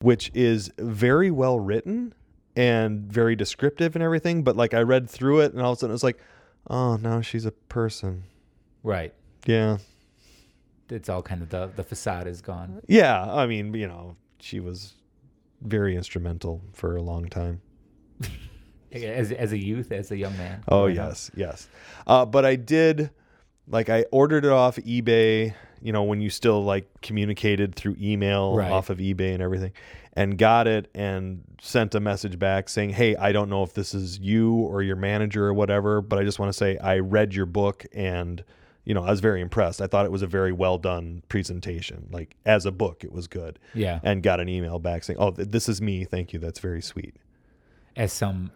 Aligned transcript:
which 0.00 0.30
is 0.34 0.70
very 0.78 1.30
well 1.30 1.58
written 1.60 2.14
and 2.56 3.00
very 3.12 3.36
descriptive 3.36 3.94
and 3.94 4.02
everything. 4.02 4.42
But 4.42 4.56
like 4.56 4.74
I 4.74 4.80
read 4.82 5.08
through 5.08 5.40
it, 5.40 5.52
and 5.52 5.62
all 5.62 5.72
of 5.72 5.78
a 5.78 5.80
sudden 5.80 5.94
it's 5.94 6.02
like, 6.02 6.18
oh, 6.68 6.96
now 6.96 7.20
she's 7.20 7.44
a 7.46 7.52
person. 7.52 8.24
Right. 8.82 9.14
Yeah, 9.46 9.78
It's 10.90 11.08
all 11.08 11.22
kind 11.22 11.40
of 11.42 11.48
the 11.50 11.70
the 11.74 11.82
facade 11.84 12.26
is 12.26 12.40
gone. 12.42 12.80
yeah. 12.88 13.22
I 13.32 13.46
mean, 13.46 13.72
you 13.74 13.86
know, 13.88 14.16
she 14.38 14.60
was 14.60 14.94
very 15.62 15.96
instrumental 15.96 16.62
for 16.72 16.96
a 16.96 17.02
long 17.02 17.28
time. 17.28 17.60
As 18.92 19.30
as 19.30 19.52
a 19.52 19.58
youth, 19.58 19.92
as 19.92 20.10
a 20.10 20.16
young 20.16 20.36
man. 20.36 20.64
Oh 20.66 20.88
up. 20.88 20.94
yes, 20.96 21.30
yes. 21.36 21.68
Uh, 22.08 22.26
but 22.26 22.44
I 22.44 22.56
did, 22.56 23.10
like, 23.68 23.88
I 23.88 24.04
ordered 24.10 24.44
it 24.44 24.50
off 24.50 24.76
eBay. 24.78 25.54
You 25.82 25.92
know, 25.92 26.02
when 26.02 26.20
you 26.20 26.30
still 26.30 26.62
like 26.64 26.88
communicated 27.02 27.74
through 27.74 27.96
email 28.00 28.54
Right. 28.56 28.70
off 28.70 28.90
of 28.90 28.98
eBay 28.98 29.32
and 29.34 29.42
everything, 29.42 29.72
and 30.14 30.36
got 30.36 30.66
it 30.66 30.90
and 30.94 31.42
sent 31.60 31.94
a 31.94 32.00
message 32.00 32.38
back 32.38 32.68
saying, 32.68 32.90
"Hey, 32.90 33.16
I 33.16 33.32
don't 33.32 33.48
know 33.48 33.62
if 33.62 33.74
this 33.74 33.94
is 33.94 34.18
you 34.18 34.52
or 34.54 34.82
your 34.82 34.96
manager 34.96 35.46
or 35.46 35.54
whatever, 35.54 36.00
but 36.00 36.18
I 36.18 36.24
just 36.24 36.38
want 36.38 36.50
to 36.50 36.56
say 36.56 36.78
I 36.78 36.98
read 36.98 37.34
your 37.34 37.46
book 37.46 37.86
and." 37.92 38.44
You 38.82 38.94
know, 38.94 39.04
I 39.04 39.10
was 39.10 39.20
very 39.20 39.42
impressed. 39.42 39.82
I 39.82 39.86
thought 39.86 40.06
it 40.06 40.10
was 40.10 40.22
a 40.22 40.26
very 40.26 40.52
well 40.52 40.78
done 40.78 41.22
presentation. 41.28 42.08
Like 42.10 42.34
as 42.46 42.64
a 42.64 42.72
book, 42.72 43.04
it 43.04 43.12
was 43.12 43.28
good. 43.28 43.58
Yeah. 43.74 44.00
And 44.02 44.22
got 44.22 44.40
an 44.40 44.48
email 44.48 44.78
back 44.78 45.04
saying, 45.04 45.18
"Oh, 45.20 45.30
th- 45.32 45.48
this 45.48 45.68
is 45.68 45.82
me. 45.82 46.04
Thank 46.04 46.32
you. 46.32 46.38
That's 46.38 46.58
very 46.58 46.80
sweet." 46.80 47.14
As 47.94 48.10
some 48.12 48.50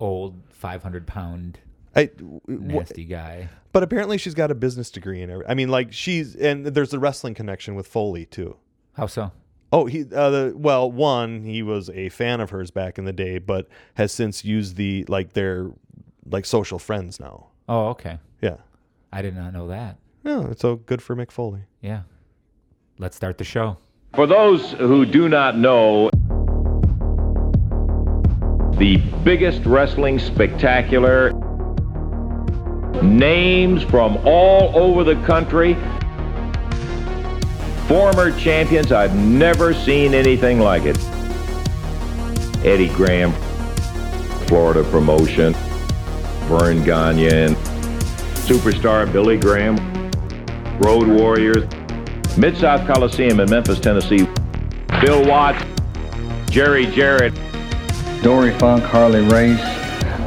old 0.00 0.34
five 0.48 0.82
hundred 0.82 1.06
pound 1.06 1.60
I, 1.96 2.06
w- 2.06 2.40
w- 2.46 2.60
nasty 2.78 3.04
guy. 3.04 3.48
But 3.72 3.82
apparently 3.82 4.18
she's 4.18 4.34
got 4.34 4.50
a 4.50 4.54
business 4.54 4.90
degree 4.90 5.22
and 5.22 5.30
every, 5.30 5.46
I 5.46 5.54
mean 5.54 5.68
like 5.68 5.92
she's 5.92 6.34
and 6.36 6.66
there's 6.66 6.92
a 6.94 6.98
wrestling 6.98 7.34
connection 7.34 7.74
with 7.74 7.86
Foley 7.86 8.24
too. 8.26 8.56
How 8.94 9.06
so? 9.06 9.32
Oh, 9.72 9.84
he 9.86 10.02
uh, 10.02 10.30
the 10.30 10.52
well, 10.56 10.90
one 10.90 11.42
he 11.44 11.62
was 11.62 11.90
a 11.90 12.08
fan 12.08 12.40
of 12.40 12.50
hers 12.50 12.70
back 12.70 12.98
in 12.98 13.04
the 13.04 13.12
day, 13.12 13.38
but 13.38 13.68
has 13.94 14.12
since 14.12 14.44
used 14.44 14.76
the 14.76 15.04
like 15.08 15.34
their 15.34 15.70
like 16.26 16.44
social 16.46 16.78
friends 16.78 17.20
now. 17.20 17.48
Oh, 17.68 17.88
okay. 17.88 18.18
Yeah, 18.40 18.56
I 19.12 19.20
did 19.22 19.36
not 19.36 19.52
know 19.52 19.68
that. 19.68 19.98
yeah, 20.24 20.52
so 20.56 20.76
good 20.76 21.02
for 21.02 21.14
Mick 21.14 21.30
Foley. 21.30 21.60
Yeah. 21.82 22.02
Let's 22.98 23.14
start 23.16 23.36
the 23.38 23.44
show. 23.44 23.76
For 24.14 24.26
those 24.26 24.72
who 24.72 25.04
do 25.04 25.28
not 25.28 25.56
know, 25.58 26.08
the 28.78 28.96
biggest 29.24 29.64
wrestling 29.66 30.18
spectacular, 30.18 31.30
names 33.02 33.82
from 33.82 34.16
all 34.24 34.76
over 34.76 35.04
the 35.04 35.14
country, 35.24 35.74
former 37.86 38.30
champions, 38.38 38.92
I've 38.92 39.14
never 39.16 39.74
seen 39.74 40.14
anything 40.14 40.60
like 40.60 40.84
it. 40.84 40.98
Eddie 42.64 42.88
Graham, 42.88 43.32
Florida 44.46 44.82
promotion, 44.84 45.54
Verne 46.48 46.82
Gagne, 46.84 47.54
superstar 48.46 49.10
Billy 49.12 49.36
Graham, 49.36 49.76
Road 50.78 51.08
Warriors, 51.08 51.64
Mid 52.36 52.56
South 52.56 52.86
Coliseum 52.86 53.40
in 53.40 53.50
Memphis, 53.50 53.80
Tennessee. 53.80 54.28
Bill 55.00 55.24
Watts, 55.26 55.62
Jerry 56.50 56.86
Jarrett, 56.86 57.32
Dory 58.22 58.52
Funk, 58.58 58.82
Harley 58.82 59.22
Race, 59.28 59.60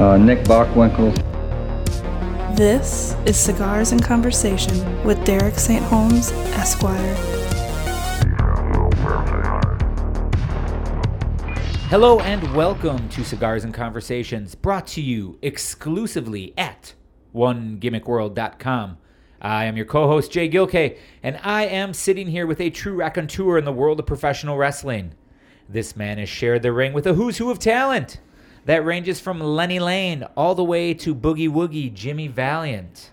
uh, 0.00 0.16
Nick 0.16 0.44
Bockwinkel, 0.44 1.14
This 2.56 3.16
is 3.24 3.38
Cigars 3.38 3.92
and 3.92 4.04
Conversation 4.04 5.02
with 5.04 5.24
Derek 5.24 5.54
St. 5.54 5.82
Holmes, 5.84 6.32
Esquire. 6.52 7.14
Hello 11.88 12.20
and 12.20 12.54
welcome 12.54 13.08
to 13.08 13.24
Cigars 13.24 13.64
and 13.64 13.72
Conversations, 13.72 14.54
brought 14.54 14.86
to 14.88 15.00
you 15.00 15.38
exclusively 15.40 16.52
at 16.58 16.92
OneGimmickWorld.com. 17.34 18.98
I 19.40 19.64
am 19.64 19.76
your 19.78 19.86
co-host 19.86 20.30
Jay 20.30 20.50
Gilkay, 20.50 20.98
and 21.22 21.40
I 21.42 21.64
am 21.64 21.94
sitting 21.94 22.28
here 22.28 22.46
with 22.46 22.60
a 22.60 22.68
true 22.68 22.94
raconteur 22.94 23.56
in 23.56 23.64
the 23.64 23.72
world 23.72 23.98
of 23.98 24.04
professional 24.04 24.58
wrestling. 24.58 25.14
This 25.70 25.96
man 25.96 26.18
has 26.18 26.28
shared 26.28 26.60
the 26.60 26.72
ring 26.72 26.92
with 26.92 27.06
a 27.06 27.14
who's 27.14 27.38
who 27.38 27.50
of 27.50 27.58
talent 27.58 28.20
that 28.64 28.84
ranges 28.84 29.20
from 29.20 29.40
Lenny 29.40 29.80
Lane 29.80 30.24
all 30.36 30.54
the 30.54 30.64
way 30.64 30.94
to 30.94 31.14
Boogie 31.14 31.48
Woogie 31.48 31.92
Jimmy 31.92 32.28
Valiant. 32.28 33.10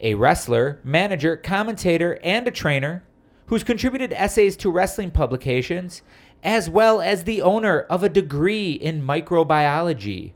A 0.00 0.14
wrestler, 0.14 0.80
manager, 0.84 1.36
commentator, 1.36 2.18
and 2.22 2.46
a 2.46 2.50
trainer 2.50 3.04
who's 3.46 3.64
contributed 3.64 4.12
essays 4.12 4.56
to 4.56 4.70
wrestling 4.70 5.10
publications, 5.10 6.02
as 6.42 6.68
well 6.68 7.00
as 7.00 7.24
the 7.24 7.42
owner 7.42 7.80
of 7.80 8.02
a 8.02 8.08
degree 8.08 8.72
in 8.72 9.02
microbiology. 9.02 10.32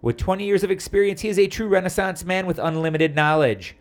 With 0.00 0.16
20 0.16 0.44
years 0.44 0.62
of 0.62 0.70
experience, 0.70 1.22
he 1.22 1.28
is 1.28 1.38
a 1.38 1.46
true 1.46 1.68
Renaissance 1.68 2.24
man 2.24 2.46
with 2.46 2.58
unlimited 2.58 3.14
knowledge. 3.14 3.76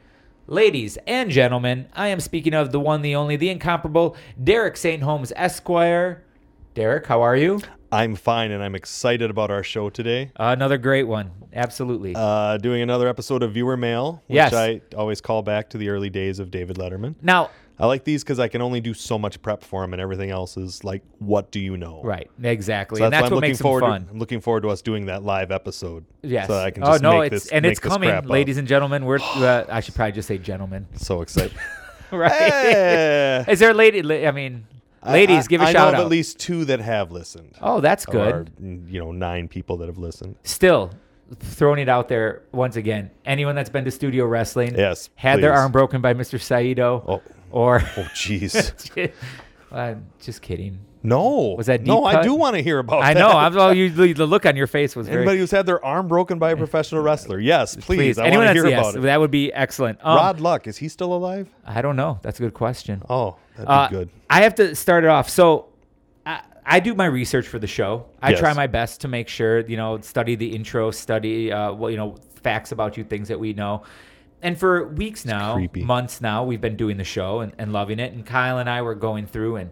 Ladies 0.47 0.97
and 1.05 1.29
gentlemen, 1.29 1.87
I 1.93 2.07
am 2.07 2.19
speaking 2.19 2.53
of 2.53 2.71
the 2.71 2.79
one, 2.79 3.01
the 3.01 3.15
only, 3.15 3.35
the 3.35 3.49
incomparable 3.49 4.15
Derek 4.41 4.75
St. 4.75 5.03
Holmes 5.03 5.31
Esquire. 5.35 6.23
Derek, 6.73 7.05
how 7.07 7.21
are 7.21 7.35
you? 7.35 7.61
I'm 7.93 8.15
fine 8.15 8.49
and 8.51 8.63
I'm 8.63 8.73
excited 8.73 9.29
about 9.29 9.51
our 9.51 9.61
show 9.61 9.89
today. 9.91 10.31
another 10.35 10.77
great 10.79 11.03
one. 11.03 11.29
Absolutely. 11.53 12.13
Uh, 12.15 12.57
doing 12.57 12.81
another 12.81 13.07
episode 13.07 13.43
of 13.43 13.53
Viewer 13.53 13.77
Mail, 13.77 14.23
which 14.27 14.35
Yes. 14.35 14.53
I 14.53 14.81
always 14.97 15.21
call 15.21 15.43
back 15.43 15.69
to 15.69 15.77
the 15.77 15.89
early 15.89 16.09
days 16.09 16.39
of 16.39 16.49
David 16.49 16.77
Letterman. 16.77 17.15
now, 17.21 17.51
I 17.79 17.87
like 17.87 18.03
these 18.03 18.23
because 18.23 18.39
I 18.39 18.47
can 18.47 18.61
only 18.61 18.81
do 18.81 18.93
so 18.93 19.17
much 19.17 19.41
prep 19.41 19.63
for 19.63 19.81
them, 19.81 19.93
and 19.93 20.01
everything 20.01 20.29
else 20.29 20.57
is 20.57 20.83
like, 20.83 21.01
what 21.17 21.51
do 21.51 21.59
you 21.59 21.75
know? 21.75 22.01
right, 22.03 22.29
exactly. 22.43 22.99
So 22.99 23.05
and 23.05 23.11
that's, 23.13 23.23
that's 23.23 23.31
I'm 23.31 23.31
what 23.31 23.35
looking 23.37 23.49
makes 23.49 23.57
them 23.57 23.63
forward. 23.63 23.81
fun. 23.81 24.05
To, 24.05 24.11
I'm 24.11 24.19
looking 24.19 24.41
forward 24.41 24.61
to 24.61 24.69
us 24.69 24.81
doing 24.83 25.07
that 25.07 25.23
live 25.23 25.51
episode. 25.51 26.05
Yes. 26.21 26.47
So 26.47 26.57
I 26.57 26.69
can 26.69 26.83
oh 26.83 26.87
just 26.91 27.01
no, 27.03 27.19
make 27.19 27.33
it's 27.33 27.45
this 27.45 27.51
and 27.51 27.65
it's 27.65 27.79
coming, 27.79 28.09
crap 28.09 28.25
up. 28.25 28.29
ladies 28.29 28.57
and 28.57 28.67
gentlemen. 28.67 29.05
We're 29.05 29.17
uh, 29.35 29.65
I 29.69 29.79
should 29.81 29.95
probably 29.95 30.11
just 30.13 30.27
say 30.27 30.37
gentlemen, 30.37 30.85
So 30.95 31.21
excited. 31.21 31.57
right? 32.11 33.43
Is 33.49 33.59
there 33.59 33.71
a 33.71 33.73
lady? 33.73 34.27
I 34.27 34.31
mean, 34.31 34.65
ladies, 35.11 35.45
I- 35.45 35.47
give 35.47 35.61
a 35.61 35.65
I 35.65 35.71
shout 35.71 35.85
know 35.85 35.89
of 35.89 35.95
out. 35.95 36.01
at 36.05 36.07
least 36.09 36.39
two 36.39 36.65
that 36.65 36.79
have 36.79 37.11
listened. 37.11 37.55
oh, 37.61 37.79
that's 37.81 38.05
good. 38.05 38.33
our, 38.33 38.45
you 38.61 38.99
know, 38.99 39.11
nine 39.11 39.47
people 39.47 39.77
that 39.77 39.87
have 39.87 39.97
listened. 39.97 40.35
Still 40.43 40.91
throwing 41.39 41.79
it 41.79 41.89
out 41.89 42.09
there 42.09 42.43
once 42.51 42.75
again. 42.75 43.09
Anyone 43.25 43.55
that's 43.55 43.69
been 43.69 43.85
to 43.85 43.91
studio 43.91 44.25
wrestling, 44.25 44.75
Yes, 44.77 45.09
had 45.15 45.41
their 45.41 45.53
arm 45.53 45.71
broken 45.71 45.99
by 46.01 46.13
Mr. 46.13 46.39
Saito, 46.39 47.03
Oh. 47.07 47.21
or 47.51 47.77
Oh, 47.97 48.07
jeez. 48.13 49.11
uh, 49.71 49.95
just 50.21 50.41
kidding. 50.41 50.79
No. 51.03 51.55
Was 51.57 51.67
that 51.67 51.81
No, 51.85 51.97
deep 51.97 52.05
I 52.05 52.11
cut? 52.13 52.23
do 52.23 52.33
want 52.33 52.55
to 52.55 52.63
hear 52.63 52.79
about 52.79 53.03
I 53.03 53.13
that. 53.13 53.19
know. 53.19 53.29
I'm 53.29 53.57
all 53.59 53.73
you. 53.73 53.89
The 53.89 54.25
look 54.25 54.45
on 54.45 54.55
your 54.55 54.67
face 54.67 54.95
was 54.95 55.07
very. 55.07 55.19
Anybody 55.19 55.39
who's 55.39 55.51
had 55.51 55.65
their 55.65 55.83
arm 55.83 56.07
broken 56.07 56.39
by 56.39 56.51
a 56.51 56.57
professional 56.65 57.01
wrestler, 57.03 57.39
yes, 57.39 57.75
please. 57.75 58.17
I 58.17 58.27
Anyone 58.27 58.45
want 58.45 58.55
to 58.55 58.61
that's 58.61 58.69
hear 58.69 58.77
yes, 58.77 58.89
about 58.89 58.99
it. 58.99 59.01
that 59.03 59.19
would 59.19 59.31
be 59.31 59.51
excellent. 59.53 59.99
Um, 60.01 60.15
Rod 60.15 60.39
Luck, 60.39 60.65
is 60.67 60.77
he 60.77 60.87
still 60.87 61.13
alive? 61.13 61.49
I 61.65 61.81
don't 61.81 61.95
know. 61.97 62.19
That's 62.21 62.39
a 62.39 62.43
good 62.43 62.53
question. 62.53 63.01
Oh, 63.09 63.35
that'd 63.57 63.69
Uh, 63.69 63.89
be 63.89 63.95
good. 63.97 64.09
I 64.29 64.43
have 64.43 64.55
to 64.55 64.75
start 64.75 65.03
it 65.03 65.09
off. 65.09 65.29
So 65.29 65.67
I, 66.25 66.41
I 66.65 66.79
do 66.79 66.95
my 66.95 67.05
research 67.05 67.47
for 67.47 67.59
the 67.59 67.67
show. 67.67 68.05
I 68.21 68.29
Yes. 68.31 68.39
try 68.39 68.53
my 68.53 68.67
best 68.67 69.01
to 69.01 69.07
make 69.09 69.27
sure, 69.27 69.59
you 69.59 69.75
know, 69.77 69.99
study 69.99 70.35
the 70.35 70.55
intro, 70.55 70.89
study, 70.91 71.51
uh, 71.51 71.73
well, 71.73 71.91
you 71.91 71.97
know, 71.97 72.15
facts 72.41 72.71
about 72.71 72.95
you, 72.97 73.03
things 73.03 73.27
that 73.27 73.39
we 73.39 73.51
know. 73.53 73.83
And 74.41 74.57
for 74.57 74.87
weeks 74.87 75.25
now, 75.25 75.55
creepy. 75.55 75.83
months 75.83 76.19
now, 76.21 76.43
we've 76.43 76.59
been 76.61 76.75
doing 76.77 76.97
the 76.97 77.03
show 77.05 77.39
and, 77.41 77.53
and 77.57 77.71
loving 77.73 77.99
it. 77.99 78.11
And 78.13 78.25
Kyle 78.25 78.57
and 78.57 78.69
I 78.69 78.81
were 78.81 78.95
going 78.95 79.25
through 79.27 79.55
and 79.57 79.71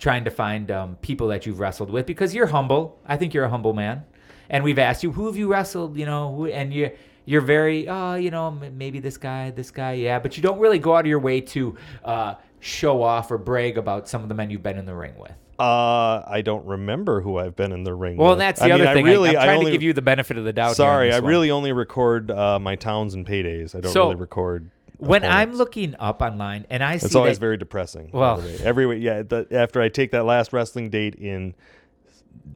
trying 0.00 0.24
to 0.24 0.30
find 0.30 0.70
um, 0.70 0.96
people 0.96 1.28
that 1.28 1.46
you've 1.46 1.60
wrestled 1.60 1.90
with 1.90 2.06
because 2.06 2.34
you're 2.34 2.46
humble. 2.48 2.98
I 3.06 3.16
think 3.16 3.34
you're 3.34 3.44
a 3.44 3.50
humble 3.50 3.74
man. 3.74 4.04
And 4.48 4.64
we've 4.64 4.78
asked 4.78 5.04
you, 5.04 5.12
who 5.12 5.26
have 5.26 5.36
you 5.36 5.46
wrestled, 5.46 5.96
you 5.96 6.06
know, 6.06 6.34
who, 6.34 6.46
and 6.46 6.74
you 6.74 6.90
you're 7.26 7.42
very, 7.42 7.86
oh, 7.86 8.14
you 8.14 8.30
know, 8.32 8.50
maybe 8.50 8.98
this 8.98 9.16
guy, 9.16 9.50
this 9.50 9.70
guy, 9.70 9.92
yeah. 9.92 10.18
But 10.18 10.36
you 10.36 10.42
don't 10.42 10.58
really 10.58 10.80
go 10.80 10.96
out 10.96 11.00
of 11.00 11.06
your 11.06 11.20
way 11.20 11.40
to 11.42 11.76
uh, 12.04 12.34
show 12.58 13.02
off 13.02 13.30
or 13.30 13.38
brag 13.38 13.78
about 13.78 14.08
some 14.08 14.22
of 14.22 14.28
the 14.28 14.34
men 14.34 14.50
you've 14.50 14.64
been 14.64 14.78
in 14.78 14.86
the 14.86 14.94
ring 14.94 15.14
with. 15.16 15.32
Uh, 15.60 16.24
I 16.26 16.40
don't 16.42 16.64
remember 16.64 17.20
who 17.20 17.36
I've 17.36 17.54
been 17.54 17.70
in 17.70 17.84
the 17.84 17.94
ring 17.94 18.16
with. 18.16 18.20
Well, 18.20 18.30
with. 18.30 18.38
that's 18.38 18.60
the 18.60 18.66
I 18.66 18.68
mean, 18.68 18.80
other 18.80 18.88
I 18.88 18.94
thing. 18.94 19.04
really, 19.04 19.36
I, 19.36 19.42
am 19.42 19.46
trying 19.46 19.58
only, 19.58 19.70
to 19.70 19.76
give 19.76 19.82
you 19.82 19.92
the 19.92 20.02
benefit 20.02 20.38
of 20.38 20.44
the 20.44 20.54
doubt. 20.54 20.74
Sorry, 20.74 21.12
I 21.12 21.20
one. 21.20 21.28
really 21.28 21.50
only 21.50 21.72
record 21.72 22.30
uh, 22.30 22.58
my 22.58 22.76
towns 22.76 23.14
and 23.14 23.26
paydays. 23.26 23.74
I 23.74 23.80
don't 23.80 23.92
So, 23.92 24.04
really 24.04 24.14
record. 24.16 24.70
When 25.00 25.24
I'm 25.24 25.54
looking 25.54 25.96
up 25.98 26.20
online 26.20 26.66
and 26.70 26.82
I 26.84 26.98
see 26.98 27.06
It's 27.06 27.14
always 27.14 27.38
that, 27.38 27.40
very 27.40 27.56
depressing. 27.56 28.10
Well- 28.12 28.42
every 28.62 28.86
week, 28.86 29.02
yeah. 29.02 29.22
The, 29.22 29.46
after 29.50 29.80
I 29.80 29.88
take 29.88 30.10
that 30.12 30.24
last 30.24 30.52
wrestling 30.52 30.90
date 30.90 31.14
in 31.14 31.54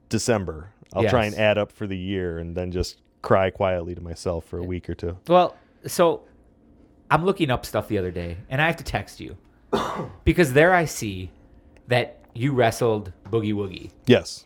December, 0.09 0.71
I'll 0.93 1.09
try 1.09 1.25
and 1.27 1.35
add 1.35 1.59
up 1.59 1.73
for 1.73 1.87
the 1.87 1.97
year, 1.97 2.39
and 2.39 2.57
then 2.57 2.71
just 2.71 3.01
cry 3.23 3.51
quietly 3.51 3.95
to 3.95 4.01
myself 4.01 4.45
for 4.45 4.59
a 4.59 4.63
week 4.63 4.89
or 4.89 4.95
two. 4.95 5.17
Well, 5.27 5.57
so 5.87 6.23
I'm 7.11 7.25
looking 7.25 7.51
up 7.51 7.67
stuff 7.67 7.89
the 7.89 7.99
other 7.99 8.11
day, 8.11 8.37
and 8.49 8.61
I 8.61 8.67
have 8.67 8.77
to 8.77 8.85
text 8.85 9.21
you 9.21 9.37
because 10.25 10.53
there 10.53 10.73
I 10.73 10.85
see 10.85 11.31
that 11.89 12.21
you 12.35 12.53
wrestled 12.53 13.13
Boogie 13.31 13.55
Woogie. 13.55 13.91
Yes. 14.07 14.45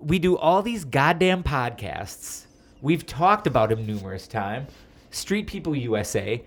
We 0.00 0.18
do 0.18 0.36
all 0.38 0.62
these 0.62 0.84
goddamn 0.84 1.42
podcasts. 1.42 2.46
We've 2.80 3.04
talked 3.04 3.46
about 3.46 3.72
him 3.72 3.84
numerous 3.86 4.28
times. 4.28 4.70
Street 5.10 5.46
People 5.46 5.74
USA, 5.74 6.42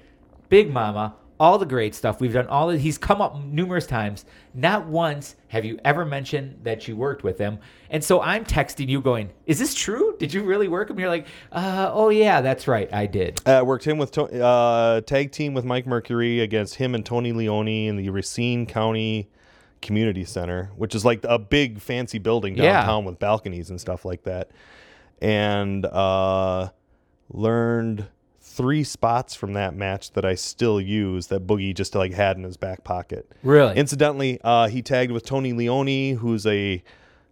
Big 0.51 0.69
Mama, 0.71 1.15
all 1.39 1.57
the 1.57 1.65
great 1.65 1.95
stuff. 1.95 2.19
We've 2.19 2.33
done 2.33 2.45
all 2.47 2.69
of 2.69 2.79
he's 2.81 2.97
come 2.97 3.21
up 3.21 3.41
numerous 3.41 3.87
times. 3.87 4.25
Not 4.53 4.85
once 4.85 5.35
have 5.47 5.63
you 5.63 5.79
ever 5.85 6.03
mentioned 6.03 6.59
that 6.63 6.89
you 6.89 6.97
worked 6.97 7.23
with 7.23 7.37
him. 7.39 7.57
And 7.89 8.03
so 8.03 8.21
I'm 8.21 8.43
texting 8.43 8.89
you 8.89 8.99
going, 8.99 9.29
Is 9.45 9.57
this 9.59 9.73
true? 9.73 10.13
Did 10.19 10.33
you 10.33 10.43
really 10.43 10.67
work 10.67 10.89
him? 10.89 10.99
You're 10.99 11.07
like, 11.07 11.25
uh, 11.53 11.89
oh 11.93 12.09
yeah, 12.09 12.41
that's 12.41 12.67
right, 12.67 12.93
I 12.93 13.05
did. 13.05 13.39
Uh, 13.47 13.63
worked 13.65 13.85
him 13.85 13.97
with 13.97 14.15
uh, 14.17 14.99
tag 15.05 15.31
team 15.31 15.53
with 15.53 15.63
Mike 15.63 15.87
Mercury 15.87 16.41
against 16.41 16.75
him 16.75 16.93
and 16.95 17.05
Tony 17.05 17.31
Leone 17.31 17.67
in 17.87 17.95
the 17.95 18.09
Racine 18.09 18.65
County 18.65 19.29
Community 19.81 20.25
Center, 20.25 20.69
which 20.75 20.93
is 20.93 21.05
like 21.05 21.21
a 21.23 21.39
big 21.39 21.79
fancy 21.79 22.19
building 22.19 22.57
Yeah. 22.57 22.73
downtown 22.73 23.05
with 23.05 23.19
balconies 23.19 23.69
and 23.69 23.79
stuff 23.79 24.03
like 24.03 24.23
that. 24.23 24.51
And 25.21 25.85
uh, 25.85 26.69
learned 27.29 28.07
three 28.51 28.83
spots 28.83 29.33
from 29.33 29.53
that 29.53 29.73
match 29.75 30.11
that 30.11 30.25
I 30.25 30.35
still 30.35 30.79
use 30.81 31.27
that 31.27 31.47
Boogie 31.47 31.73
just 31.73 31.95
like 31.95 32.13
had 32.13 32.37
in 32.37 32.43
his 32.43 32.57
back 32.57 32.83
pocket. 32.83 33.31
Really? 33.43 33.75
Incidentally, 33.75 34.39
uh, 34.43 34.67
he 34.67 34.81
tagged 34.81 35.11
with 35.11 35.25
Tony 35.25 35.53
Leone, 35.53 36.17
who's 36.17 36.45
a 36.45 36.83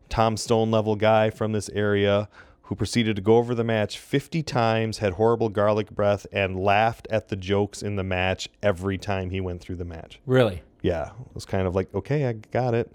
Tom 0.07 0.37
Stone 0.37 0.71
level 0.71 0.95
guy 0.95 1.29
from 1.29 1.51
this 1.51 1.69
area, 1.69 2.29
who 2.63 2.75
proceeded 2.75 3.15
to 3.17 3.21
go 3.21 3.37
over 3.37 3.53
the 3.53 3.63
match 3.63 3.97
50 3.99 4.41
times, 4.43 4.99
had 4.99 5.13
horrible 5.13 5.49
garlic 5.49 5.91
breath, 5.91 6.25
and 6.31 6.57
laughed 6.59 7.07
at 7.11 7.27
the 7.27 7.35
jokes 7.35 7.81
in 7.81 7.95
the 7.95 8.03
match 8.03 8.47
every 8.63 8.97
time 8.97 9.29
he 9.31 9.41
went 9.41 9.59
through 9.61 9.75
the 9.75 9.85
match. 9.85 10.19
really? 10.25 10.61
Yeah, 10.81 11.07
it 11.07 11.33
was 11.35 11.43
kind 11.43 11.67
of 11.67 11.75
like, 11.75 11.93
okay, 11.93 12.25
I 12.25 12.31
got 12.33 12.73
it. 12.73 12.89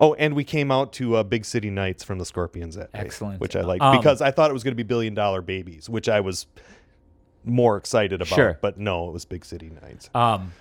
Oh, 0.00 0.14
and 0.14 0.34
we 0.34 0.42
came 0.42 0.72
out 0.72 0.92
to 0.94 1.14
uh, 1.16 1.22
Big 1.22 1.44
City 1.44 1.70
Nights 1.70 2.02
from 2.02 2.18
the 2.18 2.24
Scorpions 2.24 2.74
that 2.74 2.92
day, 2.92 2.98
Excellent. 2.98 3.40
which 3.40 3.54
I 3.54 3.60
liked 3.60 3.80
Um, 3.82 3.96
because 3.96 4.20
I 4.20 4.32
thought 4.32 4.50
it 4.50 4.52
was 4.54 4.64
going 4.64 4.72
to 4.72 4.76
be 4.76 4.82
Billion 4.82 5.14
Dollar 5.14 5.40
Babies, 5.40 5.88
which 5.88 6.08
I 6.08 6.18
was 6.20 6.46
more 7.44 7.76
excited 7.76 8.20
about. 8.20 8.34
Sure. 8.34 8.58
But 8.60 8.78
no, 8.78 9.08
it 9.08 9.12
was 9.12 9.24
Big 9.24 9.44
City 9.44 9.70
Nights. 9.82 10.10
Um, 10.14 10.52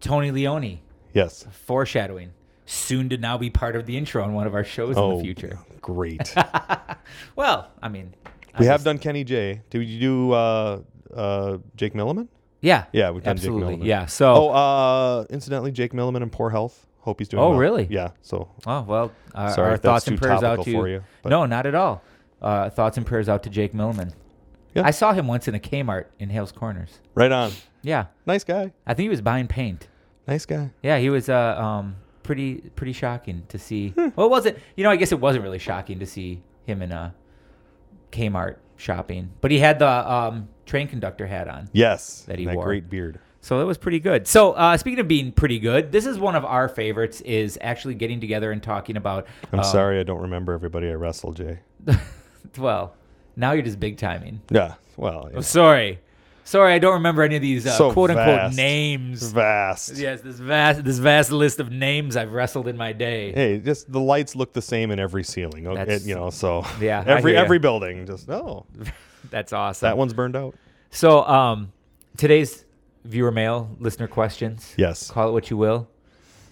Tony 0.00 0.30
Leone, 0.30 0.78
yes. 1.12 1.46
foreshadowing, 1.66 2.32
soon 2.66 3.08
to 3.08 3.16
now 3.16 3.36
be 3.38 3.50
part 3.50 3.74
of 3.76 3.86
the 3.86 3.96
intro 3.96 4.22
on 4.22 4.32
one 4.34 4.46
of 4.46 4.54
our 4.54 4.64
shows 4.64 4.96
in 4.96 5.02
Oh, 5.02 5.16
the 5.18 5.24
future. 5.24 5.58
great. 5.80 6.34
Well, 7.36 7.70
I 7.82 7.88
mean, 7.88 8.14
I 8.54 8.60
We 8.60 8.66
have 8.66 8.76
just- 8.76 8.84
done 8.84 8.98
Kenny 8.98 9.24
Jay 9.24 9.62
Did 9.70 9.84
you 9.84 9.98
do 10.00 10.32
uh, 10.32 10.80
uh, 11.14 11.58
Jake 11.76 11.94
Milliman? 11.94 12.28
yeah, 12.60 12.84
Yeah, 12.92 13.10
we've 13.10 13.22
done 13.22 13.32
absolutely, 13.32 13.74
Jake 13.76 13.82
Milliman. 13.82 13.86
yeah. 13.86 14.06
So, 14.06 14.34
Oh, 14.34 14.48
uh, 14.50 15.24
incidentally, 15.30 15.72
Jake 15.72 15.92
Milliman 15.92 16.22
in 16.22 16.30
poor 16.30 16.50
health. 16.50 16.86
Hope 17.00 17.20
he's 17.20 17.28
doing 17.28 17.42
Oh, 17.42 17.50
well. 17.50 17.58
really? 17.58 17.86
Yeah. 17.90 18.10
So 18.20 18.48
Oh 18.66 18.82
well, 18.82 19.12
uh, 19.34 19.50
Sorry 19.52 19.68
our 19.68 19.74
if 19.76 19.82
that's 19.82 19.90
thoughts 20.04 20.08
and 20.08 20.16
too 20.18 20.20
prayers 20.20 20.42
out 20.42 20.56
topical 20.56 20.64
to 20.64 20.72
for 20.72 20.88
you, 20.88 21.02
but- 21.22 21.30
No, 21.30 21.46
not 21.46 21.64
at 21.66 21.74
all. 21.74 22.02
Uh, 22.42 22.68
thoughts 22.70 22.96
and 22.98 23.06
prayers 23.06 23.28
out 23.28 23.42
to 23.44 23.50
Jake 23.50 23.72
Milliman. 23.72 24.12
Yeah. 24.78 24.86
I 24.86 24.90
saw 24.90 25.12
him 25.12 25.26
once 25.26 25.48
in 25.48 25.54
a 25.54 25.58
Kmart 25.58 26.06
in 26.18 26.30
Hales 26.30 26.52
Corners. 26.52 27.00
right 27.14 27.32
on. 27.32 27.52
Yeah, 27.82 28.06
Nice 28.26 28.44
guy. 28.44 28.72
I 28.86 28.94
think 28.94 29.04
he 29.04 29.08
was 29.08 29.20
buying 29.20 29.46
paint. 29.46 29.88
Nice 30.26 30.44
guy. 30.46 30.70
Yeah, 30.82 30.98
he 30.98 31.10
was 31.10 31.28
uh, 31.28 31.56
um, 31.58 31.96
pretty 32.22 32.56
pretty 32.76 32.92
shocking 32.92 33.44
to 33.48 33.58
see. 33.58 33.90
Hmm. 33.90 34.08
well, 34.14 34.26
it 34.26 34.30
wasn't. 34.30 34.58
You 34.76 34.84
know, 34.84 34.90
I 34.90 34.96
guess 34.96 35.12
it 35.12 35.20
wasn't 35.20 35.44
really 35.44 35.58
shocking 35.58 35.98
to 36.00 36.06
see 36.06 36.42
him 36.66 36.82
in 36.82 36.92
a 36.92 37.14
Kmart 38.12 38.56
shopping, 38.76 39.30
but 39.40 39.50
he 39.50 39.58
had 39.58 39.78
the 39.78 39.88
um, 39.88 40.48
train 40.66 40.88
conductor 40.88 41.26
hat 41.26 41.48
on. 41.48 41.68
Yes. 41.72 42.22
That 42.22 42.38
he 42.38 42.44
that 42.44 42.56
wore. 42.56 42.64
great 42.64 42.90
beard. 42.90 43.20
So 43.40 43.58
that 43.58 43.66
was 43.66 43.78
pretty 43.78 44.00
good. 44.00 44.26
So 44.26 44.52
uh, 44.52 44.76
speaking 44.76 44.98
of 44.98 45.08
being 45.08 45.32
pretty 45.32 45.58
good, 45.60 45.92
this 45.92 46.04
is 46.04 46.18
one 46.18 46.34
of 46.34 46.44
our 46.44 46.68
favorites. 46.68 47.20
Is 47.22 47.58
actually 47.62 47.94
getting 47.94 48.20
together 48.20 48.52
and 48.52 48.62
talking 48.62 48.96
about. 48.96 49.26
I'm 49.52 49.60
um, 49.60 49.64
sorry 49.64 50.00
I 50.00 50.02
don't 50.02 50.20
remember 50.20 50.52
everybody 50.52 50.88
I 50.90 50.94
wrestled, 50.94 51.36
Jay. 51.36 51.60
Well, 52.56 52.94
now 53.38 53.52
you're 53.52 53.62
just 53.62 53.80
big 53.80 53.96
timing. 53.96 54.40
Yeah. 54.50 54.74
Well, 54.96 55.30
I'm 55.34 55.42
sorry, 55.42 56.00
sorry, 56.44 56.72
I 56.74 56.78
don't 56.80 56.94
remember 56.94 57.22
any 57.22 57.36
of 57.36 57.42
these 57.42 57.66
uh, 57.66 57.70
So 57.70 57.92
quote 57.92 58.10
unquote 58.10 58.26
vast. 58.26 58.56
names. 58.56 59.22
vast. 59.32 59.96
Yes, 59.96 60.20
this 60.22 60.38
vast 60.40 60.84
this 60.84 60.98
vast 60.98 61.30
list 61.30 61.60
of 61.60 61.70
names 61.70 62.16
I've 62.16 62.32
wrestled 62.32 62.66
in 62.68 62.76
my 62.76 62.92
day. 62.92 63.32
Hey, 63.32 63.58
just 63.58 63.90
the 63.90 64.00
lights 64.00 64.34
look 64.36 64.52
the 64.52 64.62
same 64.62 64.90
in 64.90 64.98
every 64.98 65.22
ceiling. 65.24 65.66
Okay, 65.66 65.76
That's- 65.78 66.06
you 66.06 66.14
know, 66.14 66.30
so 66.30 66.66
Yeah, 66.80 67.04
every 67.06 67.36
every 67.36 67.58
building. 67.58 68.06
Just 68.06 68.28
oh, 68.28 68.66
That's 69.30 69.52
awesome. 69.52 69.86
that 69.86 69.96
one's 69.96 70.12
burned 70.14 70.36
out. 70.36 70.54
So, 70.90 71.22
um, 71.26 71.72
today's 72.16 72.64
viewer 73.04 73.30
mail, 73.30 73.70
listener 73.78 74.08
questions. 74.08 74.74
Yes. 74.76 75.10
Call 75.10 75.28
it 75.28 75.32
what 75.32 75.50
you 75.50 75.56
will. 75.56 75.86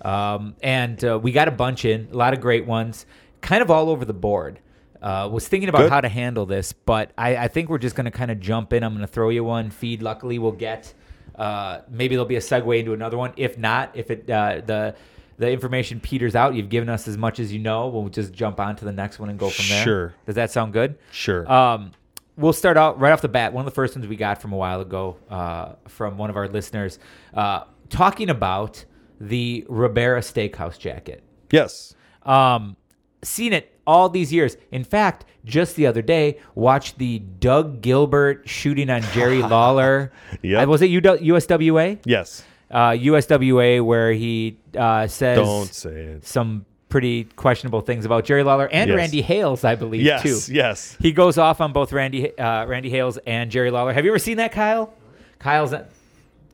Um, 0.03 0.55
and 0.63 1.03
uh, 1.05 1.19
we 1.21 1.33
got 1.33 1.49
a 1.49 1.53
bunch 1.53 1.85
in, 1.85 2.09
a 2.13 2.17
lot 2.17 2.33
of 2.35 2.41
great 2.41 2.67
ones, 2.67 3.07
kind 3.41 3.63
of 3.63 3.71
all 3.71 3.89
over 3.89 4.05
the 4.05 4.13
board. 4.15 4.59
Uh, 5.07 5.29
was 5.29 5.47
thinking 5.47 5.69
about 5.69 5.83
Good. 5.83 5.93
how 5.93 6.01
to 6.01 6.09
handle 6.09 6.47
this, 6.47 6.73
but 6.73 7.13
I, 7.17 7.37
I 7.37 7.49
think 7.49 7.69
we're 7.69 7.79
just 7.79 7.95
going 7.95 8.07
to 8.07 8.11
kind 8.11 8.29
of 8.31 8.41
jump 8.41 8.73
in. 8.73 8.83
I'm 8.83 8.93
going 8.93 9.07
to 9.07 9.13
throw 9.13 9.29
you 9.29 9.45
one 9.45 9.71
feed. 9.71 10.03
Luckily, 10.03 10.41
we'll 10.41 10.51
get 10.51 10.93
uh, 11.37 11.83
maybe 11.89 12.15
there'll 12.15 12.27
be 12.27 12.37
a 12.37 12.41
segue 12.41 12.79
into 12.79 12.93
another 12.93 13.17
one. 13.17 13.33
If 13.37 13.59
not, 13.59 13.93
if 13.95 14.11
it 14.11 14.29
uh, 14.29 14.63
the 14.65 14.97
the 15.39 15.51
information 15.51 16.01
peters 16.01 16.35
out, 16.35 16.55
you've 16.55 16.71
given 16.71 16.89
us 16.89 17.07
as 17.07 17.19
much 17.19 17.39
as 17.39 17.53
you 17.53 17.59
know. 17.59 17.89
We'll 17.89 18.09
just 18.09 18.33
jump 18.33 18.59
on 18.59 18.75
to 18.77 18.85
the 18.85 18.93
next 18.93 19.19
one 19.19 19.29
and 19.29 19.39
go 19.39 19.51
from 19.51 19.67
there. 19.69 19.85
Sure. 19.85 20.15
Does 20.25 20.35
that 20.37 20.51
sound 20.51 20.73
good? 20.73 20.99
Sure. 21.13 21.51
Um, 21.51 21.93
we'll 22.37 22.55
start 22.55 22.77
out 22.77 22.99
right 22.99 23.13
off 23.13 23.21
the 23.21 23.29
bat. 23.29 23.53
One 23.53 23.63
of 23.63 23.71
the 23.71 23.75
first 23.75 23.95
ones 23.95 24.09
we 24.09 24.17
got 24.17 24.41
from 24.41 24.53
a 24.53 24.57
while 24.57 24.81
ago 24.81 25.19
uh, 25.31 25.75
from 25.89 26.17
one 26.17 26.31
of 26.31 26.37
our 26.37 26.49
listeners 26.49 26.99
uh, 27.35 27.65
talking 27.91 28.31
about 28.31 28.85
the 29.21 29.65
Ribera 29.69 30.21
Steakhouse 30.21 30.79
jacket. 30.79 31.23
yes. 31.51 31.95
Um, 32.23 32.77
seen 33.23 33.53
it 33.53 33.76
all 33.87 34.09
these 34.09 34.33
years. 34.33 34.57
In 34.73 34.85
fact, 34.85 35.25
just 35.45 35.77
the 35.77 35.87
other 35.87 36.03
day, 36.03 36.39
watched 36.55 36.99
the 36.99 37.19
Doug 37.21 37.81
Gilbert 37.81 38.49
shooting 38.49 38.91
on 38.91 39.03
Jerry 39.13 39.43
Lawler. 39.55 40.13
Yep. 40.43 40.67
Uh, 40.67 40.71
was 40.71 40.83
it 40.83 40.91
USWA? 40.91 41.99
Yes. 42.05 42.43
Uh, 42.71 42.91
USWA, 42.91 43.85
where 43.85 44.13
he 44.13 44.59
uh, 44.77 45.07
says 45.07 45.39
Don't 45.39 45.73
say 45.73 45.91
it. 45.91 46.27
some 46.27 46.67
pretty 46.89 47.25
questionable 47.25 47.81
things 47.81 48.05
about 48.05 48.25
Jerry 48.25 48.43
Lawler 48.43 48.69
and 48.73 48.89
Yes. 48.91 48.97
Randy 48.97 49.23
Hales, 49.23 49.65
I 49.65 49.75
believe, 49.77 50.03
Yes. 50.03 50.23
too. 50.47 50.53
Yes. 50.53 50.97
He 51.01 51.13
goes 51.13 51.39
off 51.39 51.61
on 51.61 51.73
both 51.73 51.93
Randy 51.93 52.37
uh, 52.39 52.67
Randy 52.67 52.91
Hales 52.91 53.19
and 53.27 53.51
Jerry 53.51 53.71
Lawler. 53.71 53.93
Have 53.93 54.05
you 54.05 54.11
ever 54.11 54.19
seen 54.19 54.39
that, 54.39 54.53
Kyle? 54.53 54.93
Kyle's 55.39 55.75